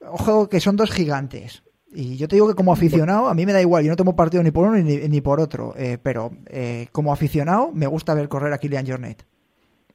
ojo, 0.00 0.48
que 0.48 0.60
son 0.60 0.76
dos 0.76 0.90
gigantes. 0.90 1.64
Y 1.94 2.16
yo 2.16 2.26
te 2.26 2.36
digo 2.36 2.48
que 2.48 2.54
como 2.54 2.72
aficionado, 2.72 3.28
a 3.28 3.34
mí 3.34 3.46
me 3.46 3.52
da 3.52 3.60
igual, 3.60 3.84
yo 3.84 3.90
no 3.90 3.96
tomo 3.96 4.16
partido 4.16 4.42
ni 4.42 4.50
por 4.50 4.66
uno 4.66 4.76
ni, 4.76 4.96
ni 4.96 5.20
por 5.20 5.40
otro, 5.40 5.74
eh, 5.76 5.96
pero 6.02 6.32
eh, 6.46 6.88
como 6.90 7.12
aficionado 7.12 7.70
me 7.72 7.86
gusta 7.86 8.14
ver 8.14 8.28
correr 8.28 8.52
a 8.52 8.58
Kilian 8.58 8.86
Jornet. 8.86 9.24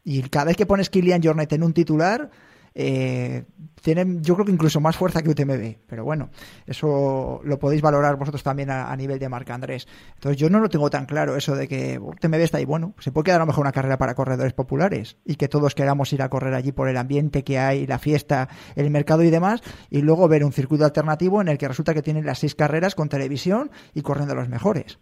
Y 0.06 0.22
cada 0.30 0.46
vez 0.46 0.56
que 0.56 0.66
pones 0.66 0.90
Kilian 0.90 1.22
Jornet 1.22 1.52
en 1.52 1.62
un 1.62 1.74
titular, 1.74 2.32
eh, 2.76 3.46
tienen 3.82 4.24
yo 4.24 4.36
creo 4.36 4.46
que 4.46 4.52
incluso 4.52 4.80
más 4.80 4.96
fuerza 4.96 5.22
que 5.22 5.30
UTMB, 5.30 5.78
pero 5.88 6.04
bueno, 6.04 6.30
eso 6.66 7.42
lo 7.44 7.60
podéis 7.60 7.82
valorar 7.82 8.18
vosotros 8.18 8.44
también 8.44 8.70
a, 8.70 8.92
a, 8.92 8.96
nivel 8.96 9.20
de 9.20 9.30
marca 9.30 9.54
Andrés. 9.54 9.88
Entonces 10.16 10.40
yo 10.40 10.50
no 10.50 10.60
lo 10.60 10.70
tengo 10.70 10.90
tan 10.90 11.06
claro 11.06 11.36
eso 11.36 11.56
de 11.56 11.68
que 11.68 12.00
UTMB 12.00 12.36
está 12.36 12.58
ahí, 12.58 12.66
bueno, 12.66 12.94
se 13.00 13.12
puede 13.12 13.26
quedar 13.26 13.42
a 13.42 13.44
lo 13.44 13.48
mejor 13.48 13.62
una 13.62 13.72
carrera 13.72 13.98
para 13.98 14.16
corredores 14.16 14.54
populares 14.54 15.18
y 15.26 15.36
que 15.36 15.48
todos 15.48 15.76
queramos 15.76 16.12
ir 16.14 16.22
a 16.22 16.30
correr 16.30 16.54
allí 16.54 16.72
por 16.72 16.90
el 16.90 16.98
ambiente 16.98 17.44
que 17.44 17.60
hay, 17.60 17.88
la 17.88 18.00
fiesta, 18.00 18.50
el 18.76 18.90
mercado 18.90 19.24
y 19.24 19.30
demás, 19.30 19.62
y 19.90 20.02
luego 20.02 20.28
ver 20.28 20.44
un 20.44 20.54
circuito 20.54 20.86
alternativo 20.86 21.42
en 21.42 21.48
el 21.48 21.58
que 21.58 21.68
resulta 21.68 21.94
que 21.94 22.02
tienen 22.02 22.26
las 22.26 22.40
seis 22.40 22.56
carreras 22.56 22.96
con 22.96 23.10
televisión 23.10 23.72
y 23.94 24.02
corriendo 24.02 24.36
los 24.36 24.50
mejores. 24.50 25.00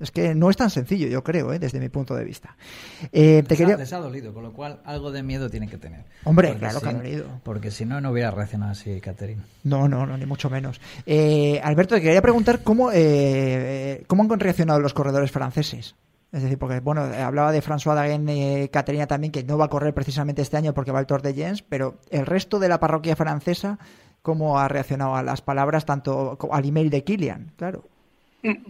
Es 0.00 0.10
que 0.10 0.34
no 0.34 0.50
es 0.50 0.56
tan 0.56 0.70
sencillo, 0.70 1.06
yo 1.06 1.22
creo, 1.22 1.52
¿eh? 1.52 1.58
desde 1.58 1.78
mi 1.80 1.88
punto 1.88 2.14
de 2.14 2.24
vista. 2.24 2.56
Eh, 3.12 3.42
te 3.42 3.50
les, 3.50 3.58
quería... 3.58 3.74
ha, 3.74 3.78
les, 3.78 3.92
ha, 3.92 3.98
dolido, 3.98 4.34
con 4.34 4.42
lo 4.42 4.52
cual 4.52 4.80
algo 4.84 5.12
de 5.12 5.22
miedo 5.22 5.48
tienen 5.48 5.68
que 5.68 5.78
tener. 5.78 6.04
Hombre, 6.24 6.48
porque 6.48 6.60
claro 6.60 6.80
si, 6.80 6.84
que 6.84 6.90
ha 6.90 6.92
dolido. 6.94 7.26
Porque 7.44 7.70
si 7.70 7.84
no, 7.84 8.00
no 8.00 8.10
hubiera 8.10 8.30
reaccionado 8.30 8.72
así, 8.72 9.00
Catherine. 9.00 9.42
No, 9.62 9.88
no, 9.88 10.04
no, 10.04 10.16
ni 10.16 10.26
mucho 10.26 10.50
menos. 10.50 10.80
Eh, 11.06 11.60
Alberto, 11.62 11.94
te 11.94 12.02
quería 12.02 12.22
preguntar 12.22 12.62
cómo, 12.62 12.90
eh, 12.92 14.04
cómo 14.06 14.24
han 14.24 14.40
reaccionado 14.40 14.80
los 14.80 14.94
corredores 14.94 15.30
franceses. 15.30 15.94
Es 16.34 16.42
decir, 16.42 16.58
porque, 16.58 16.80
bueno, 16.80 17.02
hablaba 17.02 17.52
de 17.52 17.62
François 17.62 17.94
Dagen, 17.94 18.28
eh, 18.28 18.68
Caterina 18.72 19.06
también, 19.06 19.30
que 19.30 19.44
no 19.44 19.56
va 19.56 19.66
a 19.66 19.68
correr 19.68 19.94
precisamente 19.94 20.42
este 20.42 20.56
año 20.56 20.74
porque 20.74 20.90
va 20.90 20.98
al 20.98 21.06
Tour 21.06 21.22
de 21.22 21.32
Jens, 21.32 21.62
pero 21.62 21.98
el 22.10 22.26
resto 22.26 22.58
de 22.58 22.68
la 22.68 22.80
parroquia 22.80 23.14
francesa, 23.14 23.78
¿cómo 24.20 24.58
ha 24.58 24.66
reaccionado 24.66 25.14
a 25.14 25.22
las 25.22 25.42
palabras, 25.42 25.86
tanto 25.86 26.36
al 26.50 26.64
email 26.64 26.90
de 26.90 27.04
Kilian? 27.04 27.52
Claro. 27.56 27.84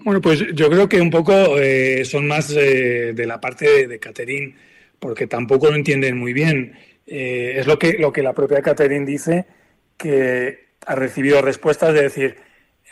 Bueno, 0.04 0.20
pues 0.20 0.38
yo 0.54 0.70
creo 0.70 0.88
que 0.88 1.00
un 1.00 1.10
poco 1.10 1.58
eh, 1.58 2.04
son 2.04 2.28
más 2.28 2.48
eh, 2.56 3.12
de 3.12 3.26
la 3.26 3.40
parte 3.40 3.88
de, 3.88 3.98
Catherine, 3.98 4.54
porque 5.00 5.26
tampoco 5.26 5.68
lo 5.68 5.74
entienden 5.74 6.16
muy 6.16 6.32
bien. 6.32 6.78
Eh, 7.08 7.54
es 7.56 7.66
lo 7.66 7.76
que, 7.76 7.94
lo 7.94 8.12
que 8.12 8.22
la 8.22 8.34
propia 8.34 8.62
Catherine 8.62 9.04
dice, 9.04 9.46
que 9.96 10.66
ha 10.86 10.94
recibido 10.94 11.42
respuestas 11.42 11.92
de 11.92 12.02
decir, 12.02 12.36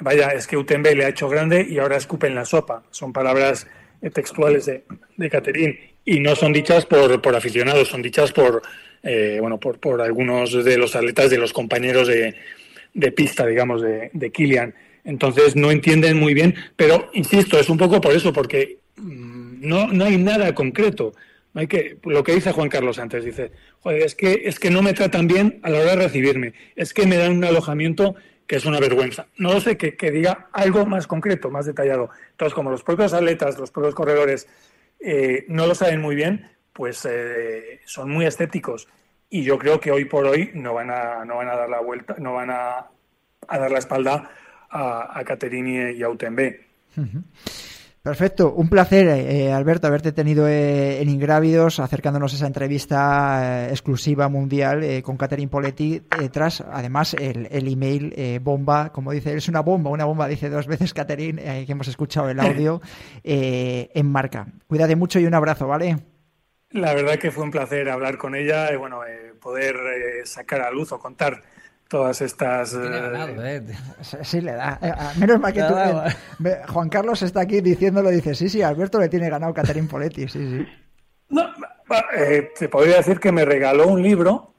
vaya, 0.00 0.30
es 0.30 0.48
que 0.48 0.56
UTMB 0.56 0.96
le 0.96 1.04
ha 1.04 1.10
hecho 1.10 1.28
grande 1.28 1.64
y 1.68 1.78
ahora 1.78 1.96
escupen 1.96 2.34
la 2.34 2.44
sopa. 2.44 2.82
Son 2.90 3.12
palabras 3.12 3.68
textuales 4.12 4.66
de, 4.66 4.82
de 5.16 5.30
Catherine 5.30 5.78
y 6.04 6.18
no 6.18 6.34
son 6.34 6.52
dichas 6.52 6.84
por, 6.84 7.22
por 7.22 7.36
aficionados, 7.36 7.90
son 7.90 8.02
dichas 8.02 8.32
por, 8.32 8.60
bueno, 9.04 9.60
por, 9.60 9.78
por, 9.78 10.02
algunos 10.02 10.64
de 10.64 10.76
los 10.78 10.96
atletas, 10.96 11.30
de 11.30 11.38
los 11.38 11.52
compañeros 11.52 12.08
de, 12.08 12.34
de 12.92 13.12
pista, 13.12 13.46
digamos, 13.46 13.82
de, 13.82 14.10
de 14.12 14.32
Kilian. 14.32 14.74
Entonces 15.04 15.56
no 15.56 15.70
entienden 15.70 16.18
muy 16.18 16.34
bien, 16.34 16.54
pero 16.76 17.10
insisto, 17.12 17.58
es 17.58 17.68
un 17.68 17.78
poco 17.78 18.00
por 18.00 18.12
eso, 18.12 18.32
porque 18.32 18.78
no, 18.96 19.88
no 19.88 20.04
hay 20.04 20.16
nada 20.16 20.54
concreto. 20.54 21.12
No 21.54 21.60
hay 21.60 21.66
que, 21.66 21.98
lo 22.04 22.24
que 22.24 22.34
dice 22.34 22.52
Juan 22.52 22.68
Carlos 22.68 22.98
antes, 22.98 23.24
dice, 23.24 23.52
joder, 23.80 24.02
es 24.02 24.14
que, 24.14 24.42
es 24.44 24.58
que 24.58 24.70
no 24.70 24.80
me 24.80 24.94
tratan 24.94 25.26
bien 25.26 25.60
a 25.62 25.70
la 25.70 25.80
hora 25.80 25.96
de 25.96 26.04
recibirme, 26.04 26.54
es 26.76 26.94
que 26.94 27.06
me 27.06 27.16
dan 27.16 27.32
un 27.32 27.44
alojamiento 27.44 28.14
que 28.46 28.56
es 28.56 28.64
una 28.64 28.80
vergüenza. 28.80 29.26
No 29.36 29.52
lo 29.52 29.60
sé, 29.60 29.76
que, 29.76 29.96
que 29.96 30.10
diga 30.10 30.48
algo 30.52 30.86
más 30.86 31.06
concreto, 31.06 31.50
más 31.50 31.66
detallado. 31.66 32.10
Entonces, 32.30 32.54
como 32.54 32.70
los 32.70 32.82
propios 32.82 33.12
atletas, 33.12 33.58
los 33.58 33.70
propios 33.70 33.94
corredores 33.94 34.48
eh, 35.00 35.44
no 35.48 35.66
lo 35.66 35.74
saben 35.74 36.00
muy 36.00 36.14
bien, 36.14 36.50
pues 36.72 37.06
eh, 37.10 37.80
son 37.84 38.10
muy 38.10 38.24
escépticos. 38.24 38.88
Y 39.28 39.42
yo 39.42 39.58
creo 39.58 39.80
que 39.80 39.90
hoy 39.90 40.04
por 40.04 40.26
hoy 40.26 40.50
no 40.54 40.74
van 40.74 40.90
a, 40.90 41.24
no 41.24 41.36
van 41.36 41.48
a 41.48 41.56
dar 41.56 41.68
la 41.68 41.80
vuelta, 41.80 42.16
no 42.18 42.34
van 42.34 42.50
a, 42.50 42.86
a 43.48 43.58
dar 43.58 43.70
la 43.70 43.78
espalda 43.78 44.30
a, 44.72 45.18
a 45.18 45.24
Caterini 45.24 45.92
y 45.92 46.02
a 46.02 46.08
UTMB. 46.08 46.40
Uh 46.96 47.00
-huh. 47.00 47.22
Perfecto, 48.02 48.52
un 48.52 48.68
placer, 48.68 49.06
eh, 49.06 49.52
Alberto, 49.52 49.86
haberte 49.86 50.10
tenido 50.10 50.48
eh, 50.48 51.00
en 51.00 51.08
Ingrávidos, 51.08 51.78
acercándonos 51.78 52.32
a 52.32 52.36
esa 52.36 52.48
entrevista 52.48 53.66
eh, 53.66 53.70
exclusiva 53.70 54.28
mundial 54.28 54.82
eh, 54.82 55.02
con 55.02 55.16
Catherine 55.16 55.48
Poletti, 55.48 56.02
tras 56.32 56.62
además 56.62 57.14
el, 57.14 57.46
el 57.52 57.68
email 57.68 58.40
bomba, 58.40 58.90
como 58.90 59.12
dice, 59.12 59.36
es 59.36 59.48
una 59.48 59.60
bomba, 59.60 59.90
una 59.90 60.04
bomba, 60.04 60.26
dice 60.26 60.50
dos 60.50 60.66
veces 60.66 60.92
Catherine, 60.92 61.64
que 61.64 61.70
hemos 61.70 61.86
escuchado 61.86 62.28
el 62.28 62.40
audio, 62.40 62.80
en 63.22 64.10
marca. 64.10 64.48
Cuídate 64.66 64.96
mucho 64.96 65.20
y 65.20 65.26
un 65.26 65.34
abrazo, 65.34 65.68
¿vale? 65.68 65.96
La 66.70 66.94
verdad 66.94 67.20
que 67.20 67.30
fue 67.30 67.44
un 67.44 67.52
placer 67.52 67.88
hablar 67.88 68.18
con 68.18 68.34
ella 68.34 68.72
y 68.72 68.76
bueno, 68.76 69.02
poder 69.40 69.76
sacar 70.24 70.60
a 70.62 70.72
luz 70.72 70.90
o 70.90 70.98
contar 70.98 71.40
todas 71.92 72.22
estas... 72.22 72.72
Eh, 72.72 72.78
¿eh? 73.38 73.62
Sí, 74.22 74.40
le 74.40 74.52
da. 74.52 74.78
Eh, 74.80 75.18
menos 75.18 75.38
mal 75.38 75.52
que 75.52 75.60
tú... 75.60 75.74
Juan 76.72 76.88
Carlos 76.88 77.20
está 77.20 77.42
aquí 77.42 77.60
diciéndolo, 77.60 78.08
dice, 78.08 78.34
sí, 78.34 78.48
sí, 78.48 78.62
Alberto 78.62 78.98
le 78.98 79.10
tiene 79.10 79.28
ganado 79.28 79.52
Catherine 79.52 79.86
Poletti, 79.86 80.26
sí, 80.26 80.38
sí. 80.38 80.66
No, 81.28 81.52
te 82.58 82.68
podría 82.70 82.96
decir 82.96 83.20
que 83.20 83.30
me 83.30 83.44
regaló 83.44 83.88
un 83.88 84.02
libro 84.02 84.54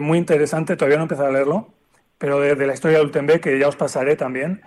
muy 0.00 0.16
interesante, 0.16 0.74
todavía 0.74 0.96
no 0.96 1.02
he 1.02 1.04
empezado 1.04 1.28
a 1.28 1.32
leerlo, 1.32 1.74
pero 2.16 2.40
de, 2.40 2.66
la 2.66 2.72
historia 2.72 2.98
de 2.98 3.04
Ultenbeck, 3.04 3.42
que 3.42 3.58
ya 3.58 3.68
os 3.68 3.76
pasaré 3.76 4.16
también. 4.16 4.62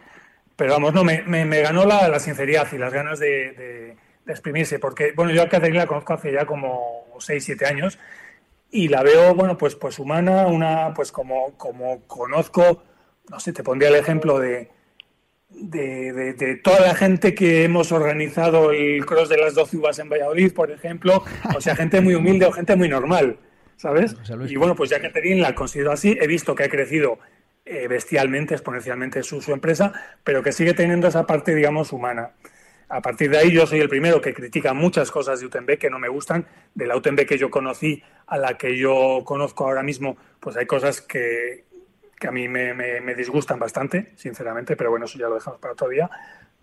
Pero 0.55 0.73
vamos, 0.73 0.93
no, 0.93 1.03
me, 1.03 1.23
me, 1.23 1.61
ganó 1.61 1.85
la, 1.85 2.07
la, 2.07 2.19
sinceridad 2.19 2.67
y 2.71 2.77
las 2.77 2.93
ganas 2.93 3.17
de, 3.19 3.51
de, 3.53 3.97
de, 4.25 4.31
exprimirse, 4.31 4.77
porque, 4.77 5.11
bueno, 5.15 5.31
yo 5.31 5.41
a 5.41 5.49
Catherine 5.49 5.79
la 5.79 5.87
conozco 5.87 6.13
hace 6.13 6.31
ya 6.31 6.45
como 6.45 7.07
6, 7.17 7.43
7 7.43 7.65
años 7.65 7.97
y 8.75 8.89
la 8.89 9.03
veo, 9.03 9.33
bueno, 9.33 9.57
pues, 9.57 9.73
pues 9.75 9.99
humana, 9.99 10.47
una, 10.47 10.93
pues 10.93 11.09
como, 11.09 11.57
como 11.57 12.01
conozco, 12.07 12.83
no 13.29 13.39
sé, 13.39 13.53
te 13.53 13.63
pondría 13.63 13.87
el 13.87 13.95
ejemplo 13.95 14.37
de, 14.37 14.69
de, 15.49 16.33
de, 16.33 16.55
toda 16.57 16.81
la 16.81 16.93
gente 16.93 17.33
que 17.33 17.63
hemos 17.63 17.93
organizado 17.93 18.71
el 18.71 19.05
cross 19.05 19.29
de 19.29 19.37
las 19.37 19.55
12 19.55 19.77
uvas 19.77 19.99
en 19.99 20.09
Valladolid, 20.09 20.53
por 20.53 20.71
ejemplo, 20.71 21.23
o 21.55 21.61
sea, 21.61 21.73
gente 21.77 22.01
muy 22.01 22.15
humilde 22.15 22.47
o 22.47 22.51
gente 22.51 22.75
muy 22.75 22.89
normal, 22.89 23.37
¿sabes? 23.77 24.17
Y 24.49 24.57
bueno, 24.57 24.75
pues 24.75 24.89
ya 24.89 24.99
Catherine 24.99 25.39
la 25.39 25.55
considero 25.55 25.93
así, 25.93 26.17
he 26.19 26.27
visto 26.27 26.53
que 26.53 26.65
ha 26.65 26.69
crecido 26.69 27.17
eh, 27.63 27.87
bestialmente, 27.87 28.55
exponencialmente 28.55 29.23
su, 29.23 29.41
su 29.41 29.53
empresa, 29.53 29.93
pero 30.25 30.43
que 30.43 30.51
sigue 30.51 30.73
teniendo 30.73 31.07
esa 31.07 31.25
parte, 31.25 31.55
digamos, 31.55 31.93
humana. 31.93 32.31
A 32.95 33.01
partir 33.01 33.29
de 33.29 33.37
ahí 33.37 33.51
yo 33.51 33.67
soy 33.67 33.81
el 33.81 33.89
primero 33.89 34.21
que 34.21 34.33
critica 34.33 34.73
muchas 34.73 35.11
cosas 35.11 35.41
de 35.41 35.47
UTMB 35.47 35.77
que 35.77 35.89
no 35.89 35.99
me 35.99 36.07
gustan. 36.07 36.47
De 36.73 36.87
la 36.87 36.95
UTMB 36.95 37.25
que 37.25 37.37
yo 37.37 37.51
conocí 37.51 38.01
a 38.27 38.37
la 38.37 38.57
que 38.57 38.77
yo 38.77 39.21
conozco 39.25 39.65
ahora 39.65 39.83
mismo, 39.83 40.15
pues 40.39 40.55
hay 40.55 40.65
cosas 40.65 41.01
que, 41.01 41.65
que 42.17 42.27
a 42.27 42.31
mí 42.31 42.47
me, 42.47 42.73
me, 42.73 43.13
disgustan 43.13 43.59
bastante, 43.59 44.13
sinceramente, 44.15 44.77
pero 44.77 44.91
bueno, 44.91 45.07
eso 45.07 45.19
ya 45.19 45.27
lo 45.27 45.35
dejamos 45.35 45.59
para 45.59 45.73
otro 45.73 45.89
día. 45.89 46.09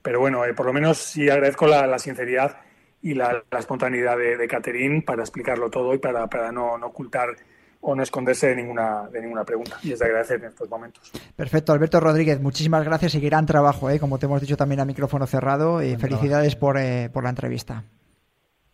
Pero 0.00 0.20
bueno, 0.20 0.42
eh, 0.46 0.54
por 0.54 0.64
lo 0.64 0.72
menos 0.72 0.96
sí 0.96 1.28
agradezco 1.28 1.66
la, 1.66 1.98
sinceridad 1.98 2.60
y 3.02 3.12
la, 3.12 3.44
la 3.50 3.59
espontaneidad 3.59 4.16
de, 4.16 4.38
de 4.38 5.02
para 5.04 5.22
explicarlo 5.22 5.68
todo 5.68 5.92
y 5.92 5.98
para, 5.98 6.28
para 6.28 6.50
no 6.50 6.76
ocultar 6.76 7.36
o 7.82 7.94
no 7.96 8.02
esconderse 8.02 8.48
de 8.48 8.56
ninguna, 8.56 9.09
de 9.12 9.20
ninguna 9.20 9.44
pregunta. 9.44 9.76
Y 9.82 9.92
es 9.92 9.98
de 9.98 10.06
agradecer 10.06 10.38
en 10.40 10.50
estos 10.50 10.70
momentos. 10.70 11.10
Perfecto, 11.36 11.72
Alberto 11.72 12.00
Rodríguez, 12.00 12.40
muchísimas 12.40 12.84
gracias 12.84 13.14
y 13.16 13.20
gran 13.20 13.44
trabajo, 13.44 13.90
¿eh? 13.90 13.98
como 13.98 14.18
te 14.18 14.26
hemos 14.26 14.40
dicho 14.40 14.56
también 14.56 14.80
a 14.80 14.84
micrófono 14.84 15.26
cerrado. 15.26 15.82
Y 15.82 15.96
felicidades 15.96 16.56
por, 16.56 16.78
eh, 16.78 17.10
por 17.12 17.24
la 17.24 17.30
entrevista. 17.30 17.84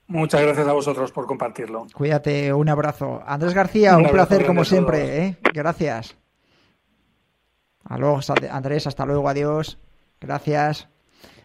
Muchas 0.06 0.42
gracias 0.42 0.68
a 0.68 0.72
vosotros 0.72 1.10
por 1.10 1.26
compartirlo. 1.26 1.86
Cuídate, 1.92 2.52
un 2.52 2.68
abrazo. 2.68 3.22
Andrés 3.26 3.54
García, 3.54 3.96
un, 3.96 4.08
placer 4.08 4.46
como 4.46 4.64
siempre. 4.64 5.24
¿eh? 5.24 5.36
Gracias. 5.52 6.16
Aló, 7.84 8.20
Andrés, 8.50 8.86
hasta 8.86 9.06
luego, 9.06 9.28
adiós. 9.28 9.78
Gracias. 10.20 10.88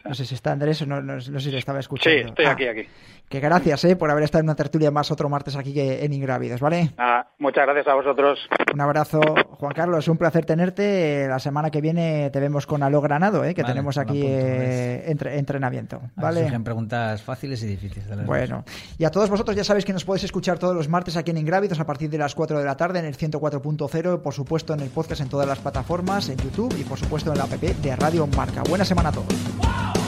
No 0.03 0.14
sé 0.14 0.26
si 0.26 0.35
está 0.35 0.52
Andrés, 0.52 0.85
no, 0.85 1.02
no, 1.02 1.15
no 1.15 1.22
sé 1.22 1.40
si 1.40 1.52
le 1.52 1.60
estaba 1.60 1.80
escuchando. 1.80 2.19
Sí, 2.19 2.26
estoy 2.27 2.45
aquí, 2.45 2.68
aquí. 2.68 2.88
Que 3.34 3.39
gracias 3.39 3.84
eh, 3.85 3.95
por 3.95 4.11
haber 4.11 4.26
estado 4.26 4.41
en 4.41 4.45
una 4.45 4.55
tertulia 4.55 4.91
más 4.91 5.10
otro 5.10 5.27
martes 5.27 5.55
aquí 5.55 5.73
en 5.76 6.14
Ingrávidos, 6.14 6.61
¿vale? 6.61 6.91
Ah, 6.99 7.26
muchas 7.39 7.65
gracias 7.65 7.88
a 7.88 7.95
vosotros. 7.95 8.38
Un 8.72 8.80
abrazo, 8.80 9.19
Juan 9.57 9.73
Carlos, 9.73 10.07
un 10.07 10.19
placer 10.19 10.45
tenerte. 10.45 11.27
La 11.27 11.39
semana 11.39 11.72
que 11.72 11.81
viene 11.81 12.30
te 12.30 12.39
vemos 12.39 12.68
con 12.68 12.84
Alo 12.84 13.01
Granado, 13.01 13.43
¿eh? 13.43 13.55
que 13.55 13.64
tenemos 13.64 13.97
aquí 13.97 14.22
eh, 14.23 15.05
entre, 15.07 15.39
entrenamiento. 15.39 15.99
¿vale? 16.15 16.47
preguntas 16.64 17.23
fáciles 17.23 17.64
y 17.64 17.65
difíciles. 17.65 18.05
bueno, 18.27 18.65
y 18.99 19.03
a 19.03 19.10
todos 19.10 19.31
vosotros 19.31 19.57
ya 19.57 19.64
sabéis 19.64 19.85
que 19.85 19.93
nos 19.93 20.05
podéis 20.05 20.26
escuchar 20.26 20.60
todos 20.60 20.76
los 20.76 20.88
martes 20.88 21.18
aquí 21.18 21.31
en 21.31 21.38
Ingrávidos 21.39 21.80
a 21.80 21.88
partir 21.88 22.11
de 22.11 22.19
las 22.19 22.35
4 22.35 22.60
de 22.60 22.65
la 22.65 22.77
tarde 22.77 22.99
en 22.99 23.05
el 23.05 23.18
104.0, 23.18 24.22
por 24.22 24.34
supuesto 24.35 24.76
en 24.76 24.81
el 24.81 24.91
podcast 24.91 25.22
en 25.22 25.30
todas 25.30 25.47
las 25.47 25.57
plataformas, 25.57 26.30
en 26.30 26.38
YouTube 26.38 26.76
y 26.80 26.84
por 26.84 26.99
supuesto 26.99 27.31
en 27.31 27.39
la 27.39 27.45
app 27.45 27.53
de 27.53 27.95
Radio 27.95 28.27
Marca. 28.27 28.61
Buena 28.69 28.85
semana 28.85 29.10
a 29.10 29.11
todos. 29.11 30.02